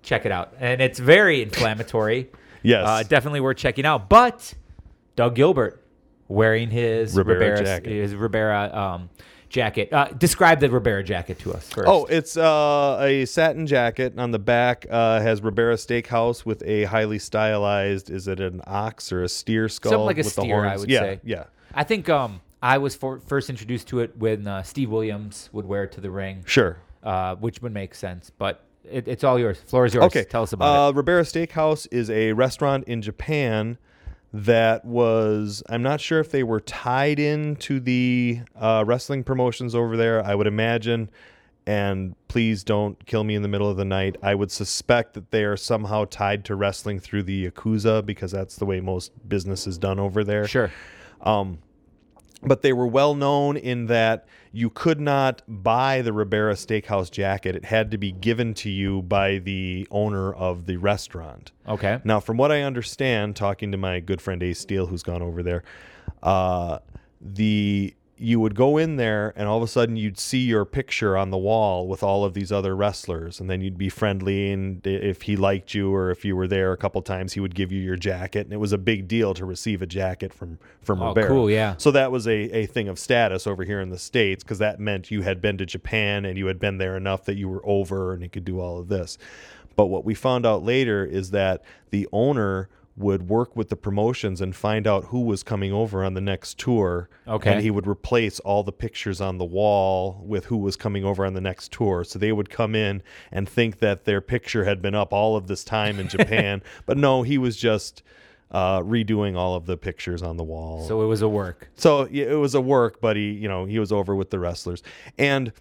check 0.02 0.26
it 0.26 0.32
out, 0.32 0.52
and 0.58 0.80
it's 0.82 0.98
very 0.98 1.42
inflammatory. 1.42 2.28
Yes. 2.64 2.86
uh, 2.86 3.02
definitely 3.02 3.40
worth 3.40 3.56
checking 3.56 3.84
out. 3.84 4.08
But 4.08 4.54
Doug 5.16 5.34
Gilbert 5.34 5.81
wearing 6.28 6.70
his 6.70 7.14
Ribera 7.14 7.38
Ribera 7.38 7.64
jacket. 7.64 7.90
his 7.90 8.14
Ribera 8.14 8.70
um, 8.74 9.10
jacket. 9.48 9.92
Uh, 9.92 10.06
describe 10.06 10.60
the 10.60 10.70
Ribera 10.70 11.04
jacket 11.04 11.38
to 11.40 11.52
us 11.52 11.68
first. 11.68 11.88
Oh, 11.88 12.06
it's 12.06 12.36
uh, 12.36 12.98
a 13.00 13.24
satin 13.26 13.66
jacket. 13.66 14.18
On 14.18 14.30
the 14.30 14.38
back 14.38 14.86
uh, 14.90 15.20
has 15.20 15.42
Ribera 15.42 15.74
Steakhouse 15.74 16.44
with 16.44 16.62
a 16.64 16.84
highly 16.84 17.18
stylized. 17.18 18.10
Is 18.10 18.26
it 18.26 18.40
an 18.40 18.62
ox 18.66 19.12
or 19.12 19.22
a 19.22 19.28
steer 19.28 19.68
skull? 19.68 19.92
something 19.92 20.06
like 20.06 20.16
a 20.16 20.20
with 20.20 20.34
the 20.34 20.42
steer, 20.42 20.64
I 20.64 20.76
would 20.76 20.90
yeah, 20.90 21.00
say. 21.00 21.20
Yeah. 21.22 21.44
I 21.74 21.84
think 21.84 22.08
um, 22.08 22.40
I 22.62 22.78
was 22.78 22.94
for, 22.94 23.20
first 23.20 23.50
introduced 23.50 23.88
to 23.88 24.00
it 24.00 24.16
when 24.16 24.46
uh, 24.46 24.62
Steve 24.62 24.90
Williams 24.90 25.50
would 25.52 25.66
wear 25.66 25.84
it 25.84 25.92
to 25.92 26.00
the 26.00 26.10
ring. 26.10 26.44
Sure. 26.46 26.78
uh, 27.02 27.36
which 27.36 27.60
would 27.62 27.72
make 27.72 27.94
sense. 27.94 28.30
But 28.30 28.64
it, 28.84 29.08
it's 29.08 29.24
all 29.24 29.38
yours. 29.38 29.60
Floor 29.60 29.86
is 29.86 29.94
yours. 29.94 30.06
Okay. 30.06 30.24
tell 30.24 30.42
us 30.42 30.52
about 30.52 30.86
uh, 30.86 30.90
it. 30.90 30.96
Ribera 30.96 31.22
Steakhouse 31.22 31.86
is 31.90 32.10
a 32.10 32.32
restaurant 32.32 32.84
in 32.84 33.02
Japan 33.02 33.78
that 34.32 34.84
was. 34.84 35.62
I'm 35.68 35.82
not 35.82 36.00
sure 36.00 36.20
if 36.20 36.30
they 36.30 36.42
were 36.42 36.60
tied 36.60 37.18
into 37.18 37.80
the 37.80 38.40
uh, 38.56 38.84
wrestling 38.86 39.24
promotions 39.24 39.74
over 39.74 39.96
there. 39.96 40.24
I 40.24 40.34
would 40.34 40.46
imagine. 40.46 41.10
And 41.64 42.16
please 42.26 42.64
don't 42.64 43.04
kill 43.06 43.22
me 43.22 43.36
in 43.36 43.42
the 43.42 43.48
middle 43.48 43.68
of 43.68 43.76
the 43.76 43.84
night. 43.84 44.16
I 44.20 44.34
would 44.34 44.50
suspect 44.50 45.14
that 45.14 45.30
they 45.30 45.44
are 45.44 45.56
somehow 45.56 46.06
tied 46.06 46.44
to 46.46 46.56
wrestling 46.56 46.98
through 46.98 47.22
the 47.22 47.48
Yakuza 47.48 48.04
because 48.04 48.32
that's 48.32 48.56
the 48.56 48.64
way 48.64 48.80
most 48.80 49.12
business 49.28 49.68
is 49.68 49.78
done 49.78 50.00
over 50.00 50.24
there. 50.24 50.48
Sure. 50.48 50.72
Um, 51.20 51.58
but 52.42 52.62
they 52.62 52.72
were 52.72 52.88
well 52.88 53.14
known 53.14 53.56
in 53.56 53.86
that 53.86 54.26
you 54.52 54.68
could 54.68 55.00
not 55.00 55.42
buy 55.48 56.02
the 56.02 56.12
Ribera 56.12 56.52
Steakhouse 56.54 57.10
jacket. 57.10 57.56
It 57.56 57.64
had 57.64 57.90
to 57.90 57.98
be 57.98 58.12
given 58.12 58.52
to 58.54 58.70
you 58.70 59.02
by 59.02 59.38
the 59.38 59.88
owner 59.90 60.32
of 60.32 60.66
the 60.66 60.76
restaurant. 60.76 61.52
Okay. 61.66 62.00
Now, 62.04 62.20
from 62.20 62.36
what 62.36 62.52
I 62.52 62.60
understand, 62.60 63.34
talking 63.34 63.72
to 63.72 63.78
my 63.78 64.00
good 64.00 64.20
friend 64.20 64.42
Ace 64.42 64.60
Steele, 64.60 64.86
who's 64.86 65.02
gone 65.02 65.22
over 65.22 65.42
there, 65.42 65.64
uh, 66.22 66.78
the 67.20 67.94
you 68.22 68.38
would 68.38 68.54
go 68.54 68.78
in 68.78 68.96
there 68.96 69.32
and 69.34 69.48
all 69.48 69.56
of 69.56 69.62
a 69.62 69.66
sudden 69.66 69.96
you'd 69.96 70.18
see 70.18 70.38
your 70.38 70.64
picture 70.64 71.16
on 71.16 71.30
the 71.30 71.36
wall 71.36 71.88
with 71.88 72.02
all 72.02 72.24
of 72.24 72.34
these 72.34 72.52
other 72.52 72.76
wrestlers, 72.76 73.40
and 73.40 73.50
then 73.50 73.60
you'd 73.60 73.76
be 73.76 73.88
friendly, 73.88 74.52
and 74.52 74.86
if 74.86 75.22
he 75.22 75.36
liked 75.36 75.74
you 75.74 75.92
or 75.92 76.10
if 76.10 76.24
you 76.24 76.36
were 76.36 76.46
there 76.46 76.72
a 76.72 76.76
couple 76.76 77.02
times, 77.02 77.32
he 77.32 77.40
would 77.40 77.54
give 77.54 77.72
you 77.72 77.80
your 77.80 77.96
jacket, 77.96 78.46
and 78.46 78.52
it 78.52 78.58
was 78.58 78.72
a 78.72 78.78
big 78.78 79.08
deal 79.08 79.34
to 79.34 79.44
receive 79.44 79.82
a 79.82 79.86
jacket 79.86 80.32
from 80.32 80.58
from 80.82 81.02
Oh, 81.02 81.14
cool, 81.26 81.50
yeah. 81.50 81.74
So 81.78 81.90
that 81.90 82.12
was 82.12 82.26
a, 82.28 82.32
a 82.32 82.66
thing 82.66 82.88
of 82.88 82.98
status 82.98 83.46
over 83.46 83.64
here 83.64 83.80
in 83.80 83.90
the 83.90 83.98
states 83.98 84.44
because 84.44 84.58
that 84.58 84.78
meant 84.78 85.10
you 85.10 85.22
had 85.22 85.40
been 85.40 85.58
to 85.58 85.66
Japan 85.66 86.24
and 86.24 86.38
you 86.38 86.46
had 86.46 86.60
been 86.60 86.78
there 86.78 86.96
enough 86.96 87.24
that 87.24 87.36
you 87.36 87.48
were 87.48 87.62
over 87.64 88.12
and 88.12 88.22
you 88.22 88.28
could 88.28 88.44
do 88.44 88.60
all 88.60 88.78
of 88.78 88.88
this. 88.88 89.18
But 89.74 89.86
what 89.86 90.04
we 90.04 90.14
found 90.14 90.46
out 90.46 90.62
later 90.62 91.04
is 91.04 91.30
that 91.30 91.62
the 91.90 92.08
owner 92.12 92.68
would 92.96 93.28
work 93.28 93.56
with 93.56 93.70
the 93.70 93.76
promotions 93.76 94.40
and 94.40 94.54
find 94.54 94.86
out 94.86 95.06
who 95.06 95.20
was 95.20 95.42
coming 95.42 95.72
over 95.72 96.04
on 96.04 96.14
the 96.14 96.20
next 96.20 96.58
tour. 96.58 97.08
Okay. 97.26 97.52
And 97.52 97.62
he 97.62 97.70
would 97.70 97.86
replace 97.86 98.38
all 98.40 98.62
the 98.62 98.72
pictures 98.72 99.20
on 99.20 99.38
the 99.38 99.44
wall 99.44 100.22
with 100.24 100.46
who 100.46 100.58
was 100.58 100.76
coming 100.76 101.04
over 101.04 101.24
on 101.24 101.32
the 101.34 101.40
next 101.40 101.72
tour. 101.72 102.04
So 102.04 102.18
they 102.18 102.32
would 102.32 102.50
come 102.50 102.74
in 102.74 103.02
and 103.30 103.48
think 103.48 103.78
that 103.78 104.04
their 104.04 104.20
picture 104.20 104.64
had 104.64 104.82
been 104.82 104.94
up 104.94 105.12
all 105.12 105.36
of 105.36 105.46
this 105.46 105.64
time 105.64 105.98
in 105.98 106.08
Japan. 106.16 106.62
but 106.84 106.98
no, 106.98 107.22
he 107.22 107.38
was 107.38 107.56
just 107.56 108.02
uh, 108.50 108.80
redoing 108.80 109.36
all 109.36 109.54
of 109.54 109.64
the 109.64 109.78
pictures 109.78 110.22
on 110.22 110.36
the 110.36 110.44
wall. 110.44 110.86
So 110.86 111.00
it 111.02 111.06
was 111.06 111.22
a 111.22 111.28
work. 111.28 111.70
So 111.74 112.02
it 112.02 112.34
was 112.34 112.54
a 112.54 112.60
work, 112.60 113.00
but 113.00 113.16
he, 113.16 113.30
you 113.30 113.48
know, 113.48 113.64
he 113.64 113.78
was 113.78 113.90
over 113.90 114.14
with 114.14 114.28
the 114.30 114.38
wrestlers. 114.38 114.82
And 115.16 115.52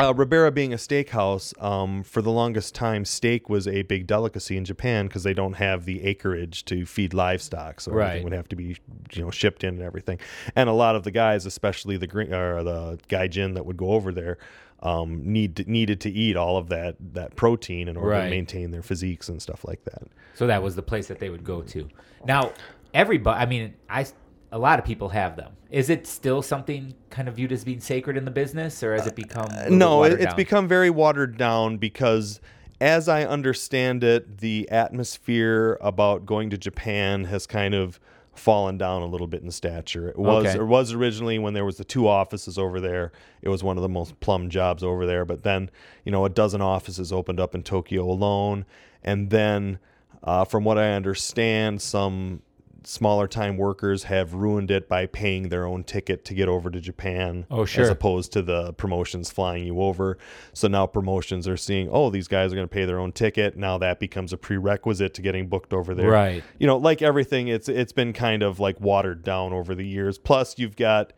uh, 0.00 0.12
Ribera 0.14 0.50
being 0.50 0.72
a 0.72 0.76
steakhouse, 0.76 1.60
um, 1.62 2.02
for 2.02 2.22
the 2.22 2.30
longest 2.30 2.74
time, 2.74 3.04
steak 3.04 3.48
was 3.48 3.68
a 3.68 3.82
big 3.82 4.06
delicacy 4.06 4.56
in 4.56 4.64
Japan 4.64 5.06
because 5.06 5.22
they 5.22 5.34
don't 5.34 5.54
have 5.54 5.84
the 5.84 6.02
acreage 6.04 6.64
to 6.66 6.86
feed 6.86 7.12
livestock, 7.14 7.80
so 7.80 7.92
Right. 7.92 8.06
everything 8.06 8.24
would 8.24 8.32
have 8.32 8.48
to 8.48 8.56
be, 8.56 8.76
you 9.12 9.22
know, 9.22 9.30
shipped 9.30 9.62
in 9.64 9.74
and 9.74 9.82
everything. 9.82 10.18
And 10.56 10.68
a 10.68 10.72
lot 10.72 10.96
of 10.96 11.04
the 11.04 11.10
guys, 11.10 11.46
especially 11.46 11.96
the 11.96 12.06
green 12.06 12.32
or 12.32 12.62
the 12.62 12.98
gaijin 13.08 13.54
that 13.54 13.66
would 13.66 13.76
go 13.76 13.90
over 13.92 14.12
there, 14.12 14.38
um, 14.82 15.20
need 15.30 15.68
needed 15.68 16.00
to 16.00 16.10
eat 16.10 16.36
all 16.36 16.56
of 16.56 16.70
that 16.70 16.96
that 17.12 17.36
protein 17.36 17.86
in 17.86 17.96
order 17.98 18.12
Right. 18.12 18.24
to 18.24 18.30
maintain 18.30 18.70
their 18.70 18.82
physiques 18.82 19.28
and 19.28 19.42
stuff 19.42 19.62
like 19.64 19.84
that. 19.84 20.04
So 20.34 20.46
that 20.46 20.62
was 20.62 20.74
the 20.74 20.82
place 20.82 21.08
that 21.08 21.18
they 21.18 21.28
would 21.28 21.44
go 21.44 21.60
to. 21.60 21.88
Now, 22.24 22.54
everybody, 22.94 23.38
I 23.38 23.44
mean, 23.46 23.74
I 23.90 24.06
a 24.52 24.58
lot 24.58 24.78
of 24.78 24.84
people 24.84 25.08
have 25.10 25.36
them. 25.36 25.52
Is 25.70 25.90
it 25.90 26.06
still 26.06 26.42
something 26.42 26.94
kind 27.10 27.28
of 27.28 27.34
viewed 27.36 27.52
as 27.52 27.64
being 27.64 27.80
sacred 27.80 28.16
in 28.16 28.24
the 28.24 28.30
business, 28.30 28.82
or 28.82 28.94
has 28.94 29.06
it 29.06 29.14
become 29.14 29.48
little 29.48 29.76
no, 29.76 30.02
it, 30.04 30.14
it's 30.14 30.24
down? 30.24 30.36
become 30.36 30.68
very 30.68 30.90
watered 30.90 31.36
down 31.36 31.76
because, 31.76 32.40
as 32.80 33.08
I 33.08 33.24
understand 33.24 34.02
it, 34.02 34.38
the 34.38 34.68
atmosphere 34.70 35.78
about 35.80 36.26
going 36.26 36.50
to 36.50 36.58
Japan 36.58 37.24
has 37.24 37.46
kind 37.46 37.74
of 37.74 38.00
fallen 38.34 38.78
down 38.78 39.02
a 39.02 39.06
little 39.06 39.26
bit 39.26 39.42
in 39.42 39.50
stature. 39.50 40.08
It 40.08 40.18
was 40.18 40.46
Okay. 40.46 40.58
it 40.58 40.66
was 40.66 40.92
originally 40.92 41.38
when 41.38 41.54
there 41.54 41.64
was 41.64 41.76
the 41.76 41.84
two 41.84 42.08
offices 42.08 42.58
over 42.58 42.80
there. 42.80 43.12
It 43.42 43.48
was 43.48 43.62
one 43.62 43.76
of 43.76 43.82
the 43.82 43.88
most 43.88 44.18
plum 44.20 44.48
jobs 44.50 44.82
over 44.82 45.04
there. 45.06 45.24
But 45.24 45.42
then, 45.42 45.70
you 46.04 46.10
know, 46.10 46.24
a 46.24 46.30
dozen 46.30 46.60
offices 46.60 47.12
opened 47.12 47.38
up 47.38 47.54
in 47.54 47.62
Tokyo 47.62 48.02
alone, 48.10 48.64
and 49.04 49.30
then, 49.30 49.78
uh, 50.24 50.44
from 50.44 50.64
what 50.64 50.78
I 50.78 50.92
understand, 50.92 51.80
some 51.82 52.42
smaller 52.84 53.28
time 53.28 53.56
workers 53.56 54.04
have 54.04 54.34
ruined 54.34 54.70
it 54.70 54.88
by 54.88 55.06
paying 55.06 55.48
their 55.48 55.66
own 55.66 55.84
ticket 55.84 56.24
to 56.26 56.34
get 56.34 56.48
over 56.48 56.70
to 56.70 56.80
Japan 56.80 57.46
Oh, 57.50 57.64
sure. 57.64 57.84
as 57.84 57.90
opposed 57.90 58.32
to 58.32 58.42
the 58.42 58.72
promotions 58.74 59.30
flying 59.30 59.66
you 59.66 59.80
over. 59.80 60.18
So 60.52 60.68
now 60.68 60.86
promotions 60.86 61.46
are 61.48 61.56
seeing, 61.56 61.88
oh, 61.90 62.10
these 62.10 62.28
guys 62.28 62.52
are 62.52 62.56
going 62.56 62.68
to 62.68 62.72
pay 62.72 62.84
their 62.84 62.98
own 62.98 63.12
ticket. 63.12 63.56
Now 63.56 63.78
that 63.78 64.00
becomes 64.00 64.32
a 64.32 64.36
prerequisite 64.36 65.14
to 65.14 65.22
getting 65.22 65.48
booked 65.48 65.72
over 65.72 65.94
there. 65.94 66.10
Right. 66.10 66.44
You 66.58 66.66
know, 66.66 66.76
like 66.76 67.02
everything, 67.02 67.48
it's 67.48 67.68
it's 67.68 67.92
been 67.92 68.12
kind 68.12 68.42
of 68.42 68.60
like 68.60 68.80
watered 68.80 69.22
down 69.22 69.52
over 69.52 69.74
the 69.74 69.86
years. 69.86 70.18
Plus, 70.18 70.58
you've 70.58 70.76
got 70.76 71.12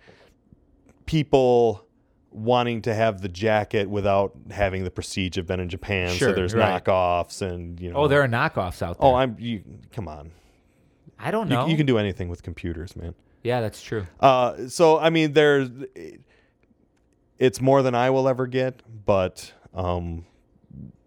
people 1.07 1.87
wanting 2.31 2.83
to 2.83 2.95
have 2.95 3.21
the 3.21 3.29
jacket 3.29 3.89
without 3.89 4.33
having 4.51 4.85
the 4.85 4.91
prestige 4.91 5.37
of 5.37 5.47
been 5.47 5.61
in 5.61 5.69
Japan. 5.69 6.15
Sure, 6.15 6.31
so 6.31 6.35
there's 6.35 6.55
right. 6.55 6.83
knockoffs 6.83 7.43
and 7.43 7.79
you 7.81 7.91
oh, 7.91 7.93
know. 7.93 7.99
Oh, 8.01 8.09
there 8.09 8.23
are 8.23 8.29
knockoffs 8.29 8.83
out 8.83 8.97
oh, 8.99 9.09
there. 9.09 9.13
Oh, 9.13 9.15
I'm 9.15 9.37
you. 9.39 9.63
Come 9.93 10.09
on. 10.09 10.33
I 11.23 11.31
don't 11.31 11.49
You, 11.49 11.55
know. 11.57 11.67
you 11.67 11.77
can 11.77 11.87
do 11.87 11.97
anything 11.99 12.29
with 12.29 12.43
computers, 12.43 12.95
man. 12.97 13.15
yeah, 13.43 13.61
that's 13.61 13.81
true. 13.83 14.07
Uh, 14.21 14.69
so 14.69 14.99
I 14.99 15.09
mean, 15.11 15.33
there's 15.33 15.71
it's 17.39 17.61
more 17.61 17.83
than 17.83 17.95
I 17.95 18.11
will 18.11 18.29
ever 18.29 18.47
get, 18.47 18.83
but 19.07 19.53
um, 19.75 20.25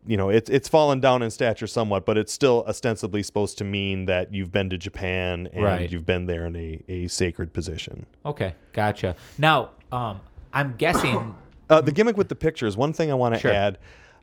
you 0.08 0.18
know, 0.18 0.30
it's 0.30 0.50
it's 0.50 0.68
fallen 0.68 1.00
down 1.00 1.22
in 1.22 1.32
stature 1.32 1.68
somewhat, 1.68 2.06
but 2.06 2.18
it's 2.18 2.34
still 2.34 2.64
ostensibly 2.68 3.24
supposed 3.24 3.58
to 3.60 3.64
mean 3.64 4.06
that 4.06 4.34
you've 4.34 4.52
been 4.52 4.70
to 4.70 4.78
Japan 4.78 5.48
and 5.54 5.64
Right. 5.64 5.92
you've 5.92 6.06
been 6.06 6.26
there 6.26 6.46
in 6.46 6.56
a, 6.56 6.82
a 6.88 7.08
sacred 7.08 7.54
position. 7.54 8.06
Okay, 8.26 8.54
gotcha. 8.74 9.16
Now, 9.38 9.72
um, 9.92 10.20
I'm 10.54 10.76
guessing. 10.78 11.36
Uh, 11.68 11.82
the 11.82 11.92
gimmick 11.92 12.16
with 12.16 12.30
the 12.30 12.36
pictures. 12.36 12.78
One 12.78 12.94
thing 12.94 13.10
I 13.10 13.16
want 13.16 13.34
to 13.34 13.40
Sure. 13.42 13.52
add: 13.52 13.80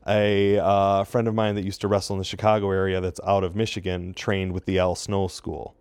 a 0.06 0.58
uh, 0.60 1.02
friend 1.02 1.26
of 1.26 1.34
mine 1.34 1.56
that 1.56 1.64
used 1.64 1.80
to 1.80 1.88
wrestle 1.88 2.14
in 2.14 2.18
the 2.18 2.24
Chicago 2.24 2.70
area, 2.70 3.00
that's 3.00 3.18
out 3.26 3.42
of 3.42 3.56
Michigan, 3.56 4.14
trained 4.14 4.52
with 4.52 4.64
the 4.64 4.78
Al 4.78 4.94
Snow 4.94 5.26
School, 5.26 5.74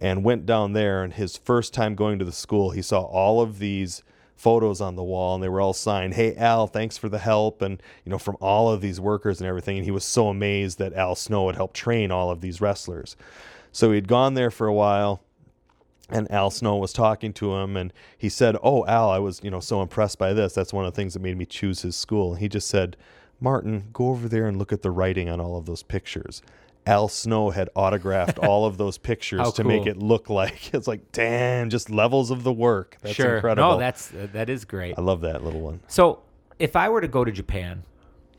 and 0.00 0.24
went 0.24 0.46
down 0.46 0.72
there. 0.72 1.02
And 1.02 1.12
his 1.12 1.36
first 1.36 1.74
time 1.74 1.94
going 1.94 2.18
to 2.18 2.24
the 2.24 2.32
school, 2.32 2.70
he 2.70 2.82
saw 2.82 3.02
all 3.02 3.40
of 3.40 3.58
these 3.58 4.02
photos 4.34 4.80
on 4.80 4.96
the 4.96 5.04
wall, 5.04 5.34
and 5.34 5.44
they 5.44 5.48
were 5.48 5.60
all 5.60 5.74
signed, 5.74 6.14
"Hey 6.14 6.34
Al, 6.36 6.66
thanks 6.66 6.96
for 6.96 7.08
the 7.10 7.18
help," 7.18 7.60
and 7.60 7.82
you 8.04 8.10
know 8.10 8.18
from 8.18 8.38
all 8.40 8.70
of 8.70 8.80
these 8.80 8.98
workers 8.98 9.40
and 9.40 9.46
everything. 9.46 9.76
And 9.76 9.84
he 9.84 9.90
was 9.90 10.04
so 10.04 10.28
amazed 10.28 10.78
that 10.78 10.94
Al 10.94 11.14
Snow 11.14 11.48
had 11.48 11.56
helped 11.56 11.74
train 11.74 12.10
all 12.10 12.30
of 12.30 12.40
these 12.40 12.60
wrestlers. 12.60 13.16
So 13.72 13.92
he'd 13.92 14.08
gone 14.08 14.34
there 14.34 14.50
for 14.50 14.66
a 14.66 14.72
while 14.72 15.20
and 16.10 16.30
Al 16.30 16.50
Snow 16.50 16.76
was 16.76 16.92
talking 16.92 17.32
to 17.34 17.54
him 17.54 17.76
and 17.76 17.92
he 18.18 18.28
said, 18.28 18.56
"Oh, 18.62 18.84
Al, 18.86 19.10
I 19.10 19.18
was, 19.18 19.40
you 19.42 19.50
know, 19.50 19.60
so 19.60 19.80
impressed 19.82 20.18
by 20.18 20.32
this. 20.32 20.54
That's 20.54 20.72
one 20.72 20.84
of 20.84 20.92
the 20.92 20.96
things 20.96 21.14
that 21.14 21.22
made 21.22 21.36
me 21.36 21.46
choose 21.46 21.82
his 21.82 21.96
school." 21.96 22.32
And 22.32 22.40
he 22.40 22.48
just 22.48 22.68
said, 22.68 22.96
"Martin, 23.40 23.88
go 23.92 24.08
over 24.08 24.28
there 24.28 24.46
and 24.46 24.58
look 24.58 24.72
at 24.72 24.82
the 24.82 24.90
writing 24.90 25.28
on 25.28 25.40
all 25.40 25.56
of 25.56 25.66
those 25.66 25.82
pictures." 25.82 26.42
Al 26.86 27.08
Snow 27.08 27.50
had 27.50 27.68
autographed 27.74 28.38
all 28.42 28.64
of 28.64 28.78
those 28.78 28.98
pictures 28.98 29.40
How 29.40 29.50
to 29.50 29.64
make 29.64 29.86
it 29.86 29.96
look 29.98 30.30
like 30.30 30.72
it's 30.74 30.88
like, 30.88 31.12
damn, 31.12 31.70
just 31.70 31.90
levels 31.90 32.30
of 32.30 32.42
the 32.42 32.52
work. 32.52 32.96
That's 33.02 33.14
sure. 33.14 33.36
incredible. 33.36 33.72
No, 33.72 33.78
that's 33.78 34.12
uh, 34.12 34.28
that 34.32 34.48
is 34.48 34.64
great. 34.64 34.94
I 34.98 35.00
love 35.02 35.20
that 35.22 35.44
little 35.44 35.60
one. 35.60 35.80
So, 35.88 36.20
if 36.58 36.76
I 36.76 36.88
were 36.88 37.00
to 37.00 37.08
go 37.08 37.24
to 37.24 37.30
Japan, 37.32 37.82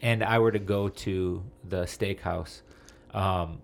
and 0.02 0.24
I 0.24 0.40
were 0.40 0.52
to 0.52 0.60
go 0.60 0.90
to 0.90 1.44
the 1.70 1.84
steakhouse, 1.84 2.62
um, 3.14 3.60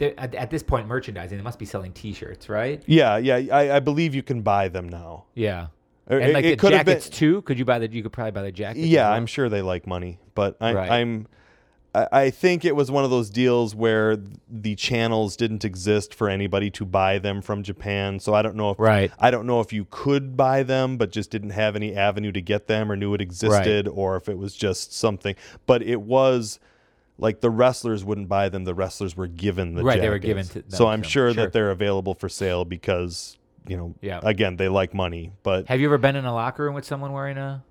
at, 0.00 0.34
at 0.34 0.50
this 0.50 0.62
point, 0.62 0.86
merchandising, 0.86 1.36
they 1.36 1.42
must 1.44 1.58
be 1.58 1.64
selling 1.66 1.92
T-shirts, 1.92 2.48
right? 2.48 2.82
Yeah, 2.86 3.16
yeah, 3.16 3.36
I, 3.56 3.76
I 3.76 3.80
believe 3.80 4.14
you 4.14 4.22
can 4.22 4.42
buy 4.42 4.68
them 4.68 4.88
now. 4.88 5.24
Yeah. 5.34 5.68
And 6.06 6.22
it- 6.22 6.34
like 6.34 6.44
it 6.44 6.50
the 6.50 6.56
could 6.56 6.72
have 6.72 6.86
been- 6.86 6.96
jackets 6.96 7.16
too. 7.16 7.42
Could 7.42 7.58
you 7.58 7.64
buy 7.64 7.78
the? 7.78 7.90
You 7.90 8.02
could 8.02 8.12
probably 8.12 8.30
buy 8.32 8.42
the 8.42 8.52
jackets. 8.52 8.86
Yeah? 8.86 9.10
I'm 9.10 9.26
sure 9.26 9.48
they 9.48 9.62
like 9.62 9.86
money, 9.86 10.18
but 10.34 10.56
I, 10.60 10.72
Right. 10.74 10.90
I'm. 10.90 11.26
I 12.12 12.22
I 12.24 12.30
think 12.30 12.64
it 12.64 12.76
was 12.76 12.90
one 12.90 13.04
of 13.04 13.10
those 13.10 13.30
deals 13.30 13.74
where 13.74 14.16
the 14.50 14.74
channels 14.74 15.36
didn't 15.36 15.64
exist 15.64 16.14
for 16.14 16.28
anybody 16.28 16.70
to 16.72 16.84
buy 16.84 17.18
them 17.18 17.40
from 17.42 17.62
Japan. 17.62 18.20
So 18.20 18.34
I 18.34 18.42
don't 18.42 18.56
know 18.56 18.70
if 18.70 18.78
Right. 18.78 19.10
I 19.18 19.30
don't 19.30 19.46
know 19.46 19.60
if 19.60 19.72
you 19.72 19.86
could 19.90 20.36
buy 20.36 20.62
them, 20.62 20.96
but 20.96 21.10
just 21.10 21.30
didn't 21.30 21.50
have 21.50 21.76
any 21.76 21.94
avenue 21.96 22.32
to 22.32 22.40
get 22.40 22.66
them 22.66 22.90
or 22.90 22.96
knew 22.96 23.14
it 23.14 23.20
existed, 23.20 23.88
or 23.88 24.16
if 24.16 24.28
it 24.28 24.38
was 24.38 24.54
just 24.54 24.92
something. 24.92 25.34
But 25.66 25.82
it 25.82 26.00
was 26.02 26.58
like 27.18 27.40
the 27.40 27.50
wrestlers 27.50 28.04
wouldn't 28.04 28.28
buy 28.28 28.48
them; 28.48 28.64
the 28.64 28.74
wrestlers 28.74 29.16
were 29.16 29.26
given 29.26 29.74
the 29.74 29.82
Right, 29.82 30.00
they 30.00 30.08
were 30.08 30.18
given 30.18 30.46
to 30.48 30.62
So 30.68 30.86
I'm 30.88 31.02
so, 31.02 31.08
sure, 31.08 31.34
sure. 31.34 31.44
that 31.44 31.52
they're 31.52 31.70
available 31.70 32.14
for 32.14 32.28
sale 32.28 32.64
because 32.64 33.36
you 33.66 33.76
know, 33.76 33.94
Yeah. 34.00 34.20
again, 34.22 34.56
they 34.56 34.68
like 34.68 34.94
money, 34.94 35.32
but 35.42 35.66
Have 35.68 35.78
you 35.80 35.88
ever 35.88 35.98
been 35.98 36.16
in 36.16 36.24
a 36.24 36.32
locker 36.32 36.64
room 36.64 36.74
with 36.74 36.86
someone 36.86 37.12
wearing 37.12 37.36
a 37.36 37.62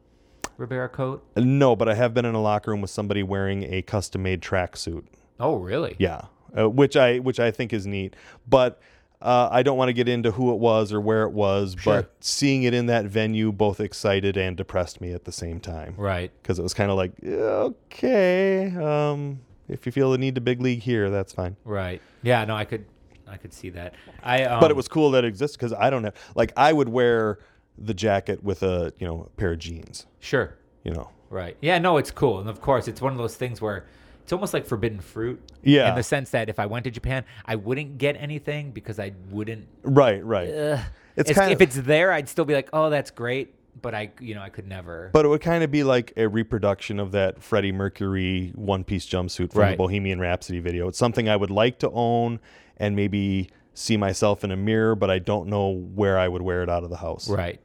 Ribera 0.58 0.90
coat? 0.90 1.24
No, 1.36 1.76
but 1.76 1.88
I 1.88 1.94
have 1.96 2.14
been 2.14 2.26
in 2.26 2.36
a 2.36 2.42
locker 2.42 2.72
room 2.72 2.82
with 2.82 2.90
somebody 2.92 3.24
wearing 3.24 3.64
a 3.72 3.82
custom 3.82 4.24
made 4.24 4.42
tracksuit. 4.42 5.04
Oh, 5.40 5.56
really? 5.56 5.96
Yeah, 6.00 6.22
uh, 6.58 6.70
which 6.70 6.98
I 6.98 7.20
which 7.20 7.40
I 7.40 7.52
think 7.52 7.74
is 7.74 7.86
neat. 7.86 8.16
But 8.48 8.82
uh, 9.22 9.50
I 9.52 9.64
don't 9.64 9.78
want 9.78 9.90
to 9.90 9.94
get 9.94 10.08
into 10.08 10.32
who 10.32 10.52
it 10.52 10.58
was 10.58 10.92
or 10.94 11.00
where 11.02 11.24
it 11.24 11.32
was. 11.32 11.76
Sure. 11.80 12.02
But 12.02 12.14
seeing 12.20 12.64
it 12.64 12.74
in 12.74 12.88
that 12.88 13.06
venue 13.06 13.52
both 13.52 13.80
excited 13.80 14.38
and 14.38 14.56
depressed 14.58 15.00
me 15.02 15.12
at 15.12 15.26
the 15.26 15.32
same 15.32 15.60
time 15.60 15.96
Right. 15.98 16.32
because 16.42 16.60
it 16.60 16.64
was 16.64 16.74
kind 16.74 16.92
of 16.92 16.98
like 16.98 17.12
okay, 17.24 18.68
um, 18.76 19.40
if 19.68 19.86
you 19.86 19.92
feel 19.92 20.12
the 20.12 20.18
need 20.18 20.36
to 20.36 20.42
big 20.42 20.62
league 20.62 20.82
here, 20.82 21.10
that's 21.10 21.34
fine. 21.34 21.56
Right. 21.66 22.02
Yeah. 22.24 22.44
No, 22.46 22.56
I 22.56 22.66
could. 22.66 22.86
I 23.30 23.36
could 23.38 23.54
see 23.54 23.70
that. 23.72 23.94
I. 24.24 24.44
Um, 24.44 24.60
but 24.62 24.72
it 24.72 24.78
was 24.78 24.88
cool 24.88 25.12
that 25.12 25.26
it 25.26 25.28
exists 25.28 25.58
because 25.58 25.74
I 25.74 25.90
don't 25.90 26.04
have 26.06 26.16
like 26.36 26.54
I 26.56 26.72
would 26.72 26.88
wear 26.90 27.40
the 27.78 27.94
jacket 27.94 28.44
with 28.44 28.64
a 28.64 28.94
you 29.00 29.08
know 29.08 29.30
pair 29.38 29.52
of 29.54 29.60
jeans. 29.60 30.06
sure. 30.20 30.56
You 30.84 30.92
know. 30.94 31.10
Right. 31.30 31.58
Yeah, 31.62 31.78
no, 31.80 31.98
it's 31.98 32.12
cool. 32.12 32.40
And 32.40 32.50
of 32.50 32.62
course, 32.62 32.88
it's 32.88 33.02
one 33.02 33.12
of 33.12 33.18
those 33.18 33.36
things 33.36 33.60
where 33.62 33.86
it's 34.24 34.32
almost 34.32 34.54
like 34.54 34.66
forbidden 34.66 35.02
fruit. 35.02 35.42
Yeah. 35.64 35.90
In 35.90 35.96
the 35.96 36.04
sense 36.04 36.30
that 36.30 36.48
if 36.48 36.60
I 36.60 36.66
went 36.66 36.86
to 36.86 36.92
Japan, 36.92 37.26
I 37.46 37.56
wouldn't 37.56 37.98
get 37.98 38.16
anything 38.18 38.72
because 38.72 38.98
I 38.98 39.12
wouldn't. 39.30 39.68
Right. 39.84 40.24
Right. 40.24 40.48
Uh, 40.50 40.80
It's 41.18 41.30
it's 41.32 41.38
kind 41.40 41.52
if 41.52 41.58
of- 41.58 41.62
it's 41.64 41.76
there, 41.76 42.14
I'd 42.14 42.30
still 42.30 42.46
be 42.46 42.54
like, 42.54 42.70
oh, 42.72 42.90
that's 42.90 43.12
great. 43.12 43.54
But 43.82 43.94
I, 43.94 44.12
you 44.22 44.34
know, 44.34 44.42
I 44.42 44.50
could 44.50 44.68
never. 44.68 45.10
But 45.14 45.26
it 45.26 45.28
would 45.28 45.42
kind 45.42 45.64
of 45.64 45.70
be 45.70 45.84
like 45.84 46.14
a 46.18 46.28
reproduction 46.28 47.00
of 47.00 47.12
that 47.12 47.44
Freddie 47.44 47.72
Mercury 47.74 48.52
one 48.56 48.84
piece 48.86 49.06
jumpsuit 49.06 49.52
from 49.52 49.62
Right. 49.62 49.72
the 49.72 49.78
Bohemian 49.78 50.20
Rhapsody 50.22 50.60
video. 50.60 50.88
It's 50.88 50.98
something 50.98 51.28
I 51.28 51.36
would 51.36 51.52
like 51.52 51.78
to 51.80 51.92
own 51.92 52.40
and 52.78 52.96
maybe 52.96 53.50
see 53.74 53.98
myself 53.98 54.44
in 54.44 54.52
a 54.52 54.56
mirror, 54.56 54.96
but 54.96 55.12
I 55.12 55.20
don't 55.20 55.48
know 55.50 55.70
where 55.70 56.18
I 56.18 56.28
would 56.28 56.42
wear 56.42 56.64
it 56.64 56.70
out 56.70 56.84
of 56.86 56.90
the 56.90 56.98
house. 56.98 57.30
right. 57.30 57.60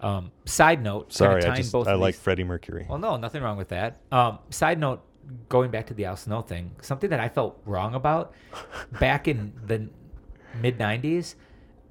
Um, 0.00 0.30
side 0.44 0.82
note. 0.82 1.12
Sorry, 1.12 1.42
I 1.44 1.56
just 1.56 1.74
I 1.74 1.94
like 1.94 2.14
these- 2.14 2.20
Freddie 2.22 2.44
Mercury. 2.44 2.86
Well, 2.88 2.98
no, 2.98 3.16
nothing 3.16 3.42
wrong 3.42 3.56
with 3.56 3.68
that. 3.68 4.00
Um, 4.12 4.38
side 4.50 4.78
note, 4.78 5.02
going 5.48 5.70
back 5.70 5.86
to 5.88 5.94
the 5.94 6.04
Al 6.04 6.16
Snow 6.16 6.40
thing, 6.42 6.70
something 6.82 7.10
that 7.10 7.20
I 7.20 7.28
felt 7.28 7.60
wrong 7.64 7.94
about 7.94 8.32
back 9.00 9.26
in 9.28 9.52
the 9.66 9.88
mid 10.60 10.78
'90s, 10.78 11.34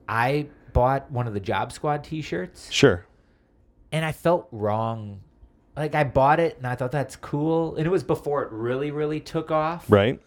I 0.08 0.48
bought 0.74 1.12
one 1.12 1.28
of 1.28 1.34
the 1.34 1.40
Job 1.40 1.72
Squad 1.72 2.04
T-shirts, 2.04 2.72
Sure. 2.72 3.06
and 3.92 4.06
I 4.06 4.12
felt 4.12 4.48
wrong. 4.52 5.22
Like 5.76 5.94
I 5.94 6.04
bought 6.06 6.40
it, 6.40 6.58
and 6.58 6.66
I 6.66 6.76
thought 6.76 6.92
that's 6.92 7.16
cool, 7.18 7.76
and 7.76 7.86
it 7.86 7.90
was 7.90 8.04
before 8.04 8.44
it 8.44 8.52
really, 8.52 8.92
really 8.92 9.20
took 9.20 9.52
off. 9.52 9.86
Right? 9.92 10.22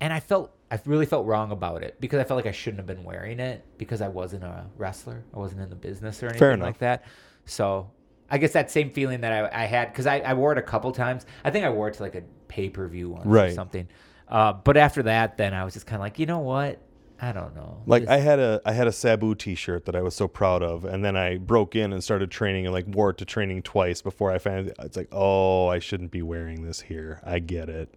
And 0.00 0.12
I 0.12 0.20
felt 0.20 0.52
I 0.76 0.80
really 0.84 1.06
felt 1.06 1.26
wrong 1.26 1.50
about 1.52 1.82
it 1.82 1.96
because 2.00 2.18
I 2.20 2.24
felt 2.24 2.36
like 2.36 2.46
I 2.46 2.52
shouldn't 2.52 2.78
have 2.78 2.86
been 2.86 3.04
wearing 3.04 3.40
it 3.40 3.64
because 3.78 4.00
I 4.02 4.08
wasn't 4.08 4.44
a 4.44 4.66
wrestler. 4.76 5.24
I 5.34 5.38
wasn't 5.38 5.60
in 5.62 5.70
the 5.70 5.76
business 5.76 6.22
or 6.22 6.26
anything 6.28 6.60
like 6.60 6.78
that. 6.78 7.04
So 7.44 7.90
I 8.30 8.38
guess 8.38 8.52
that 8.52 8.70
same 8.70 8.90
feeling 8.90 9.20
that 9.22 9.32
I, 9.32 9.62
I 9.62 9.66
had 9.66 9.92
because 9.92 10.06
I, 10.06 10.18
I 10.18 10.34
wore 10.34 10.52
it 10.52 10.58
a 10.58 10.62
couple 10.62 10.92
times. 10.92 11.26
I 11.44 11.50
think 11.50 11.64
I 11.64 11.70
wore 11.70 11.88
it 11.88 11.94
to 11.94 12.02
like 12.02 12.14
a 12.14 12.22
pay 12.48 12.68
per 12.68 12.86
view 12.88 13.10
once 13.10 13.26
or 13.26 13.28
Right. 13.30 13.54
something. 13.54 13.88
Uh, 14.28 14.52
but 14.52 14.76
after 14.76 15.04
that, 15.04 15.36
then 15.36 15.54
I 15.54 15.64
was 15.64 15.74
just 15.74 15.86
kind 15.86 15.96
of 16.00 16.02
like, 16.02 16.18
you 16.18 16.26
know 16.26 16.40
what? 16.40 16.80
I 17.20 17.32
don't 17.32 17.54
know. 17.56 17.82
Like 17.86 18.02
Just- 18.02 18.12
I 18.12 18.18
had 18.18 18.38
a 18.40 18.60
I 18.66 18.72
had 18.72 18.86
a 18.86 18.92
Sabu 18.92 19.34
T-shirt 19.34 19.86
that 19.86 19.96
I 19.96 20.02
was 20.02 20.14
so 20.14 20.28
proud 20.28 20.62
of, 20.62 20.84
and 20.84 21.02
then 21.02 21.16
I 21.16 21.38
broke 21.38 21.74
in 21.74 21.92
and 21.94 22.04
started 22.04 22.30
training 22.30 22.66
and 22.66 22.74
like 22.74 22.84
wore 22.88 23.10
it 23.10 23.16
to 23.18 23.24
training 23.24 23.62
twice 23.62 24.02
before 24.02 24.30
I 24.32 24.38
found 24.38 24.72
it's 24.80 24.96
like 24.98 25.08
oh 25.12 25.68
I 25.68 25.78
shouldn't 25.78 26.10
be 26.10 26.20
wearing 26.20 26.62
this 26.66 26.80
here. 26.80 27.20
I 27.24 27.38
get 27.38 27.68
it. 27.70 27.88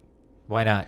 why 0.46 0.64
not? 0.64 0.86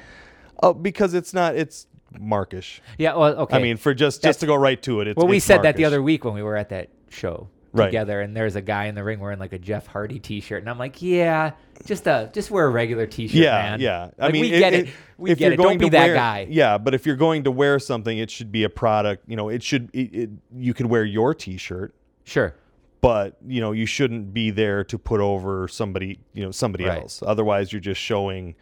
Oh, 0.62 0.72
because 0.72 1.14
it's 1.14 1.34
not 1.34 1.56
it's 1.56 1.86
markish. 2.18 2.80
Yeah. 2.98 3.14
Well, 3.16 3.34
okay. 3.40 3.56
I 3.56 3.62
mean, 3.62 3.76
for 3.76 3.94
just 3.94 4.22
just 4.22 4.40
to 4.40 4.46
go 4.46 4.54
right 4.54 4.80
to 4.82 5.00
it. 5.00 5.08
It's, 5.08 5.16
well, 5.16 5.26
we 5.26 5.38
it's 5.38 5.46
said 5.46 5.62
that 5.62 5.76
the 5.76 5.82
markish. 5.82 5.86
other 5.86 6.02
week 6.02 6.24
when 6.24 6.34
we 6.34 6.42
were 6.42 6.56
at 6.56 6.68
that 6.70 6.88
show 7.10 7.48
Right. 7.74 7.86
together, 7.86 8.20
and 8.20 8.36
there's 8.36 8.54
a 8.54 8.60
guy 8.60 8.84
in 8.84 8.94
the 8.94 9.02
ring 9.02 9.18
wearing 9.18 9.38
like 9.38 9.54
a 9.54 9.58
Jeff 9.58 9.86
Hardy 9.86 10.18
T-shirt, 10.18 10.60
and 10.60 10.68
I'm 10.68 10.76
like, 10.78 11.00
yeah, 11.00 11.52
just 11.86 12.06
a 12.06 12.30
just 12.34 12.50
wear 12.50 12.66
a 12.66 12.70
regular 12.70 13.06
T-shirt, 13.06 13.34
Yeah, 13.34 13.50
man. 13.62 13.80
yeah. 13.80 14.10
I 14.18 14.24
Like, 14.26 14.32
mean, 14.34 14.42
we 14.42 14.50
get 14.50 14.74
it. 14.74 14.88
We 15.16 15.30
if 15.30 15.38
get 15.38 15.44
you're 15.46 15.52
it. 15.54 15.56
going 15.56 15.78
Don't 15.78 15.78
be 15.78 15.84
to 15.86 15.90
that 15.92 16.04
wear, 16.08 16.14
guy. 16.14 16.46
Yeah, 16.50 16.76
but 16.76 16.92
if 16.94 17.06
you're 17.06 17.16
going 17.16 17.44
to 17.44 17.50
wear 17.50 17.78
something, 17.78 18.18
it 18.18 18.30
should 18.30 18.52
be 18.52 18.64
a 18.64 18.68
product. 18.68 19.24
You 19.26 19.36
know, 19.36 19.48
it 19.48 19.62
should. 19.62 19.88
It, 19.94 20.14
it, 20.14 20.30
you 20.54 20.74
could 20.74 20.84
wear 20.84 21.02
your 21.06 21.32
T-shirt, 21.34 21.94
Sure. 22.24 22.54
but 23.00 23.38
you 23.48 23.62
know, 23.62 23.72
you 23.72 23.86
shouldn't 23.86 24.34
be 24.34 24.50
there 24.50 24.84
to 24.84 24.98
put 24.98 25.20
over 25.20 25.66
somebody. 25.66 26.18
You 26.34 26.44
know, 26.44 26.50
somebody 26.50 26.84
Right. 26.84 27.00
else. 27.00 27.22
Otherwise, 27.26 27.72
you're 27.72 27.80
just 27.80 28.02
showing. 28.02 28.54